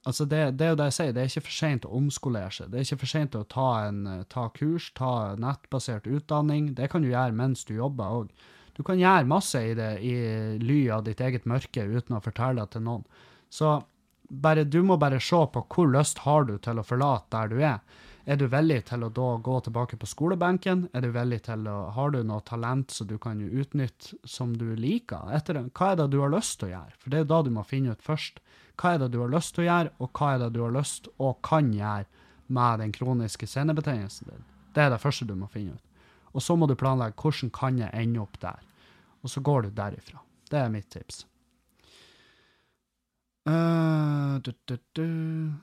Altså 0.09 0.25
det, 0.25 0.39
det, 0.57 0.65
er 0.65 0.71
jo 0.73 0.79
det 0.81 0.87
jeg 0.89 0.97
sier, 0.97 1.11
det 1.13 1.23
er 1.23 1.29
ikke 1.29 1.45
for 1.45 1.57
sent 1.59 1.85
å 1.85 1.93
omskolere 1.99 2.55
seg. 2.57 2.71
Det 2.73 2.79
er 2.81 2.87
ikke 2.87 3.03
for 3.03 3.13
sent 3.13 3.37
å 3.37 3.43
ta, 3.53 3.69
en, 3.91 4.01
ta 4.33 4.47
kurs, 4.57 4.89
ta 4.97 5.13
nettbasert 5.37 6.09
utdanning. 6.09 6.73
Det 6.79 6.89
kan 6.93 7.05
du 7.05 7.11
gjøre 7.11 7.37
mens 7.37 7.67
du 7.69 7.75
jobber 7.77 8.17
òg. 8.23 8.31
Du 8.77 8.85
kan 8.87 9.01
gjøre 9.01 9.29
masse 9.29 9.61
i, 9.61 9.75
det, 9.77 9.91
i 10.01 10.15
ly 10.63 10.81
av 10.95 11.05
ditt 11.05 11.21
eget 11.21 11.45
mørke 11.45 11.85
uten 11.85 12.17
å 12.17 12.23
fortelle 12.25 12.65
det 12.65 12.79
til 12.79 12.87
noen. 12.87 13.05
Så 13.53 13.75
bare, 14.31 14.65
du 14.65 14.81
må 14.87 14.97
bare 14.97 15.21
se 15.21 15.43
på 15.53 15.67
hvor 15.69 15.91
lyst 15.93 16.23
har 16.25 16.49
du 16.49 16.55
til 16.63 16.81
å 16.81 16.87
forlate 16.87 17.29
der 17.35 17.53
du 17.53 17.61
er. 17.61 18.07
Er 18.31 18.37
du 18.39 18.47
villig 18.53 18.85
til 18.87 19.03
å 19.03 19.11
da 19.13 19.29
gå 19.43 19.57
tilbake 19.67 19.97
på 20.01 20.09
skolebenken? 20.09 20.87
Er 20.95 21.03
du 21.05 21.11
villig 21.13 21.43
til 21.49 21.65
å, 21.69 21.91
Har 21.97 22.13
du 22.15 22.23
noe 22.23 22.45
talent 22.47 22.93
som 22.95 23.09
du 23.09 23.17
kan 23.19 23.41
utnytte 23.41 24.17
som 24.25 24.53
du 24.57 24.77
liker? 24.77 25.33
Etter, 25.35 25.61
hva 25.75 25.93
er 25.93 26.01
det 26.01 26.11
du 26.13 26.21
har 26.21 26.33
lyst 26.33 26.61
til 26.61 26.71
å 26.71 26.75
gjøre? 26.77 26.99
For 27.01 27.13
det 27.13 27.21
er 27.21 27.31
da 27.33 27.41
du 27.43 27.51
må 27.53 27.65
finne 27.67 27.97
ut 27.97 28.05
først. 28.05 28.41
Hva 28.79 28.95
er 28.95 29.03
det 29.03 29.11
du 29.15 29.21
har 29.23 29.33
lyst 29.33 29.55
til 29.57 29.65
å 29.65 29.69
gjøre, 29.69 29.93
og 29.99 30.11
hva 30.17 30.33
er 30.35 30.43
det 30.45 30.51
du 30.55 30.61
har 30.65 30.75
lyst 30.75 31.09
og 31.19 31.41
kan 31.47 31.73
gjøre 31.75 32.07
med 32.51 32.83
den 32.83 32.93
kroniske 32.95 33.49
senebetennelsen 33.51 34.31
din? 34.31 34.45
Det 34.75 34.85
er 34.85 34.93
det 34.93 35.03
første 35.03 35.27
du 35.27 35.35
må 35.39 35.51
finne 35.51 35.77
ut. 35.77 35.87
Og 36.31 36.45
så 36.45 36.55
må 36.57 36.69
du 36.71 36.77
planlegge 36.79 37.19
hvordan 37.19 37.51
kan 37.55 37.79
jeg 37.81 37.91
ende 37.97 38.23
opp 38.23 38.39
der. 38.43 38.61
Og 39.23 39.31
så 39.31 39.43
går 39.45 39.67
du 39.67 39.71
derifra. 39.75 40.23
Det 40.51 40.59
er 40.59 40.73
mitt 40.73 40.91
tips. 40.91 41.25
Uh, 43.49 44.39
du, 44.45 44.53
du, 44.69 44.77
du. 44.93 45.07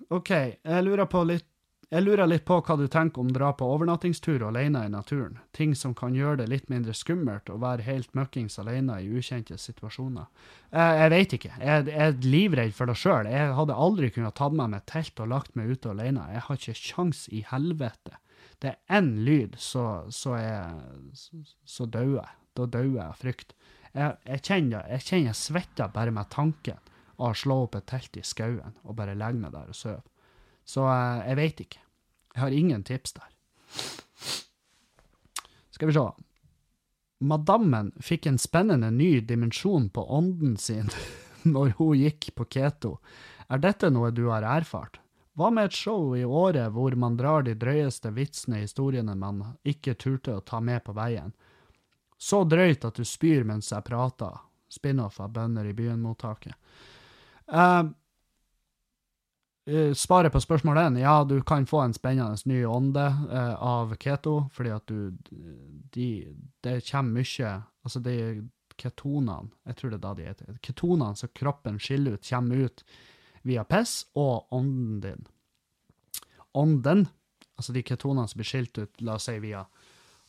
OK, 0.10 0.32
jeg 0.32 0.84
lurer 0.84 1.08
på 1.10 1.22
litt 1.28 1.48
jeg 1.88 2.04
lurer 2.04 2.28
litt 2.28 2.44
på 2.44 2.58
hva 2.60 2.76
du 2.76 2.84
tenker 2.92 3.24
om 3.24 3.30
dra 3.32 3.54
på 3.56 3.68
overnattingstur 3.72 4.44
alene 4.44 4.82
i 4.84 4.92
naturen, 4.92 5.38
ting 5.56 5.72
som 5.76 5.94
kan 5.96 6.16
gjøre 6.18 6.42
det 6.42 6.48
litt 6.52 6.66
mindre 6.68 6.92
skummelt 6.92 7.48
å 7.48 7.56
være 7.62 7.86
helt 7.86 8.12
møkkings 8.18 8.60
alene 8.60 8.98
i 9.00 9.08
ukjente 9.16 9.56
situasjoner. 9.62 10.28
Jeg, 10.74 10.98
jeg 11.00 11.14
vet 11.14 11.36
ikke, 11.38 11.52
jeg, 11.62 11.86
jeg 11.88 12.10
er 12.10 12.28
livredd 12.28 12.76
for 12.76 12.92
det 12.92 12.98
sjøl. 13.00 13.30
Jeg 13.32 13.54
hadde 13.56 13.78
aldri 13.88 14.10
kunnet 14.12 14.36
tatt 14.36 14.58
med 14.60 14.74
meg 14.74 14.84
telt 14.92 15.24
og 15.24 15.32
lagt 15.32 15.56
meg 15.56 15.72
ute 15.72 15.94
alene. 15.94 16.26
Jeg 16.34 16.44
har 16.50 16.60
ikke 16.60 16.76
kjangs 16.90 17.24
i 17.32 17.46
helvete. 17.54 18.20
Det 18.60 18.74
er 18.74 19.00
én 19.00 19.10
lyd, 19.24 19.56
så, 19.62 19.86
så, 20.12 20.36
jeg, 20.42 21.48
så 21.64 21.88
dauer 21.88 22.20
jeg. 22.20 22.36
Da 22.58 22.68
dauer 22.74 22.98
jeg 22.98 23.06
av 23.06 23.24
frykt. 23.24 23.56
Jeg, 23.94 24.20
jeg, 24.28 24.44
kjenner 24.44 24.92
jeg 24.92 25.08
kjenner 25.08 25.32
jeg 25.32 25.40
svetter 25.40 25.96
bare 25.96 26.12
med 26.12 26.28
tanken 26.36 26.84
av 27.16 27.32
å 27.32 27.34
slå 27.38 27.62
opp 27.64 27.80
et 27.80 27.88
telt 27.88 28.20
i 28.20 28.28
skauen 28.28 28.76
og 28.84 29.00
bare 29.00 29.16
legge 29.16 29.40
meg 29.40 29.56
der 29.56 29.72
og 29.72 29.78
sove. 29.78 30.04
Så 30.68 30.84
eh, 30.92 31.24
jeg 31.30 31.40
veit 31.40 31.64
ikke. 31.64 31.82
Jeg 32.36 32.44
har 32.44 32.54
ingen 32.54 32.84
tips 32.86 33.16
der. 33.18 33.32
Skal 35.74 35.90
vi 35.90 35.94
se. 35.94 36.06
madammen 37.20 37.92
fikk 38.02 38.26
en 38.26 38.38
spennende 38.38 38.92
ny 38.92 39.20
dimensjon 39.22 39.90
på 39.90 40.04
ånden 40.18 40.58
sin 40.58 40.90
når 41.56 41.74
hun 41.78 41.98
gikk 41.98 42.32
på 42.36 42.46
keto. 42.46 42.98
Er 43.50 43.62
dette 43.64 43.90
noe 43.90 44.12
du 44.12 44.28
har 44.30 44.44
erfart? 44.44 45.00
Hva 45.38 45.52
med 45.54 45.70
et 45.70 45.78
show 45.78 46.16
i 46.18 46.24
året 46.26 46.74
hvor 46.74 46.96
man 46.98 47.18
drar 47.18 47.46
de 47.46 47.54
drøyeste 47.54 48.10
vitsene 48.16 48.58
i 48.58 48.66
historiene 48.66 49.14
man 49.16 49.44
ikke 49.62 49.94
turte 49.94 50.34
å 50.34 50.42
ta 50.42 50.60
med 50.60 50.84
på 50.84 50.96
veien? 50.98 51.32
Så 52.18 52.42
drøyt 52.50 52.86
at 52.86 52.98
du 52.98 53.06
spyr 53.06 53.46
mens 53.46 53.70
jeg 53.72 53.86
prater. 53.86 54.34
Spin-off 54.68 55.20
av 55.22 55.30
Bønder 55.36 55.70
i 55.70 55.76
byen-mottaket. 55.78 56.58
Uh, 57.54 57.94
Svaret 59.96 60.32
på 60.32 60.40
spørsmål 60.40 60.78
én, 60.80 61.00
ja, 61.02 61.24
du 61.28 61.42
kan 61.44 61.66
få 61.68 61.82
en 61.84 61.94
spennende 61.94 62.38
ny 62.48 62.62
ånde 62.66 63.04
uh, 63.04 63.56
av 63.64 63.96
keto, 64.00 64.46
fordi 64.56 64.72
at 64.72 64.88
du 64.88 65.18
de, 65.92 66.08
Det 66.64 66.80
kommer 66.88 67.20
mye 67.20 67.50
Altså, 67.84 68.00
de 68.00 68.48
ketonene, 68.78 69.52
jeg 69.68 69.76
tror 69.76 69.92
det 69.92 69.98
er 69.98 70.06
da 70.06 70.14
de 70.16 70.28
heter 70.28 70.58
Ketonene 70.64 71.20
som 71.20 71.32
kroppen 71.36 71.80
skiller 71.80 72.16
ut, 72.16 72.30
kommer 72.30 72.64
ut 72.68 72.84
via 73.48 73.64
piss 73.68 74.06
og 74.16 74.54
ånden 74.54 75.02
din. 75.04 75.28
Ånden, 76.58 77.06
altså 77.56 77.74
de 77.76 77.84
ketonene 77.84 78.28
som 78.28 78.40
blir 78.40 78.50
skilt 78.50 78.78
ut, 78.78 79.02
la 79.02 79.16
oss 79.18 79.28
si 79.28 79.38
via 79.44 79.66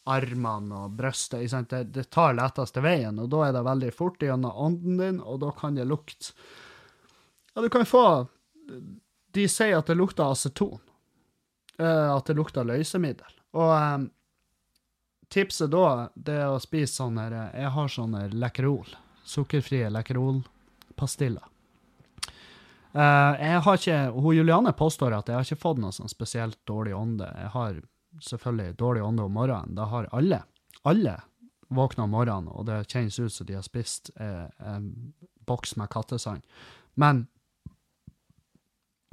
armene 0.08 0.84
og 0.84 0.96
brystet, 0.96 1.50
det, 1.70 1.82
det, 1.94 2.08
tar 2.14 2.36
letteste 2.38 2.82
veien, 2.84 3.18
og 3.20 3.30
da 3.32 3.44
er 3.46 3.54
det 3.54 3.66
veldig 3.66 3.92
fort 3.94 4.22
gjennom 4.22 4.62
ånden 4.66 4.98
din, 5.02 5.20
og 5.20 5.42
da 5.44 5.52
kan 5.54 5.78
det 5.78 5.86
lukte 5.88 6.32
Ja, 7.54 7.62
du 7.62 7.68
kan 7.72 7.86
få 7.86 8.04
De 9.34 9.48
sier 9.50 9.78
at 9.78 9.90
det 9.90 9.98
lukter 9.98 10.30
aceton. 10.32 10.78
Uh, 11.78 12.16
at 12.16 12.26
det 12.26 12.34
lukter 12.38 12.66
løsemiddel. 12.66 13.34
Og 13.58 13.70
um, 13.70 14.08
tipset 15.30 15.70
da, 15.70 16.08
det 16.14 16.40
er 16.40 16.50
å 16.50 16.62
spise 16.62 16.96
sånne 16.98 17.28
Jeg 17.30 17.70
har 17.76 17.92
sånne 17.92 18.24
Lekkerol. 18.34 18.88
Sukkerfrie 19.28 19.90
Lekkerol-pastiller. 19.92 21.44
Uh, 22.96 23.36
jeg 23.36 23.62
har 23.62 23.78
ikke, 23.78 24.00
hun 24.16 24.34
Juliane 24.34 24.72
påstår 24.74 25.14
at 25.14 25.28
jeg 25.28 25.38
har 25.38 25.46
ikke 25.46 25.62
fått 25.62 25.80
noe 25.82 25.94
sånn 25.94 26.10
spesielt 26.10 26.58
dårlig 26.66 26.96
ånde. 26.96 27.28
Jeg 27.44 27.52
har 27.54 27.80
selvfølgelig 28.24 28.78
dårlig 28.80 29.04
ånde 29.04 29.26
om 29.28 29.36
morgenen. 29.36 29.76
Det 29.76 29.88
har 29.92 30.08
alle. 30.16 30.42
Alle 30.88 31.18
våkner 31.68 32.04
om 32.04 32.14
morgenen, 32.16 32.48
og 32.48 32.66
det 32.66 32.86
kjennes 32.88 33.18
ut 33.18 33.32
som 33.32 33.46
de 33.46 33.56
har 33.58 33.66
spist 33.66 34.10
eh, 34.16 34.46
en 34.64 35.12
boks 35.48 35.76
med 35.76 35.90
kattesand. 35.92 36.44
Men 36.94 37.26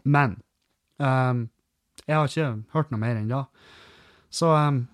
Men 0.05 0.37
um, 1.01 1.47
jeg 2.05 2.17
har 2.17 2.29
ikke 2.29 2.49
hørt 2.75 2.91
noe 2.93 3.01
mer 3.01 3.17
enn 3.19 3.31
da. 3.31 3.45
Så 4.33 4.51
um, 4.53 4.85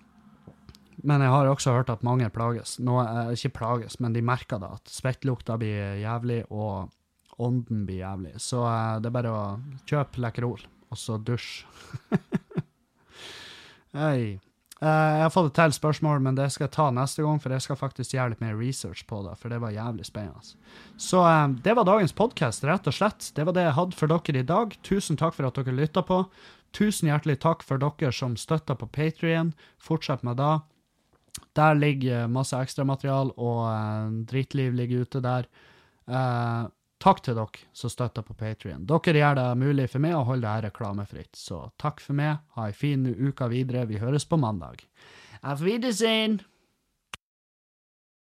Men 1.02 1.24
jeg 1.24 1.34
har 1.34 1.50
også 1.50 1.74
hørt 1.74 1.90
at 1.90 2.04
mange 2.06 2.28
plages. 2.30 2.76
Nå, 2.80 2.98
uh, 3.02 3.32
ikke 3.34 3.56
plages, 3.58 3.98
men 4.00 4.14
de 4.14 4.22
merker 4.24 4.62
det, 4.62 4.70
at 4.78 4.92
spettlukta 4.92 5.58
blir 5.60 5.98
jævlig, 5.98 6.44
og 6.50 6.92
ånden 7.42 7.82
blir 7.88 8.04
jævlig. 8.04 8.36
Så 8.40 8.62
uh, 8.62 9.00
det 9.02 9.10
er 9.10 9.16
bare 9.18 9.34
å 9.34 9.42
kjøpe 9.88 10.22
Lekkerol, 10.22 10.62
og 10.92 11.00
så 11.00 11.18
dusj. 11.18 11.64
Hei. 13.98 14.38
Uh, 14.82 14.88
jeg 14.88 15.22
har 15.22 15.30
fått 15.30 15.52
et 15.52 15.58
til 15.60 15.74
spørsmål, 15.76 16.18
men 16.24 16.34
det 16.34 16.48
skal 16.50 16.66
jeg 16.66 16.74
ta 16.74 16.88
neste 16.90 17.22
gang, 17.22 17.36
for 17.38 17.54
jeg 17.54 17.62
skal 17.62 17.78
faktisk 17.78 18.16
gjøre 18.16 18.32
litt 18.32 18.40
mer 18.42 18.56
research 18.58 19.04
på 19.06 19.20
det, 19.22 19.36
for 19.38 19.52
det 19.52 19.60
var 19.62 19.70
jævlig 19.70 20.08
spennende. 20.08 20.56
Så 20.98 21.20
uh, 21.22 21.52
det 21.62 21.76
var 21.78 21.86
dagens 21.86 22.14
podkast, 22.18 22.66
rett 22.66 22.90
og 22.90 22.96
slett. 22.96 23.28
Det 23.36 23.46
var 23.46 23.54
det 23.54 23.68
jeg 23.68 23.76
hadde 23.78 23.98
for 24.00 24.10
dere 24.10 24.42
i 24.42 24.48
dag. 24.48 24.74
Tusen 24.82 25.20
takk 25.20 25.38
for 25.38 25.46
at 25.46 25.60
dere 25.60 25.76
lytta 25.78 26.02
på. 26.08 26.24
Tusen 26.74 27.12
hjertelig 27.12 27.38
takk 27.44 27.62
for 27.62 27.78
dere 27.78 28.10
som 28.16 28.34
støtter 28.40 28.74
på 28.80 28.90
Patrion. 28.90 29.54
Fortsett 29.78 30.26
med 30.26 30.42
det. 30.42 30.56
Der 31.54 31.78
ligger 31.78 32.26
masse 32.32 32.58
ekstramaterial, 32.58 33.30
og 33.38 33.62
uh, 33.70 34.10
Drittliv 34.26 34.74
ligger 34.74 35.06
ute 35.06 35.22
der. 35.22 35.46
Uh, 36.10 36.66
Takk 37.02 37.18
til 37.26 37.34
dere 37.34 37.64
som 37.74 37.90
støtter 37.90 38.22
på 38.22 38.36
Patrion. 38.38 38.84
Dere 38.86 39.18
gjør 39.18 39.38
det 39.40 39.48
mulig 39.58 39.88
for 39.90 40.04
meg 40.04 40.14
å 40.14 40.22
holde 40.28 40.46
dette 40.46 40.68
reklamefritt, 40.68 41.34
så 41.34 41.64
takk 41.82 41.98
for 42.04 42.14
meg. 42.14 42.44
Ha 42.54 42.68
ei 42.70 42.76
fin 42.76 43.08
uke 43.10 43.48
videre. 43.50 43.88
Vi 43.90 43.98
høres 43.98 44.28
på 44.28 44.38
mandag. 44.38 44.84
Auf 45.42 45.64
Wiedersehen! 45.66 46.38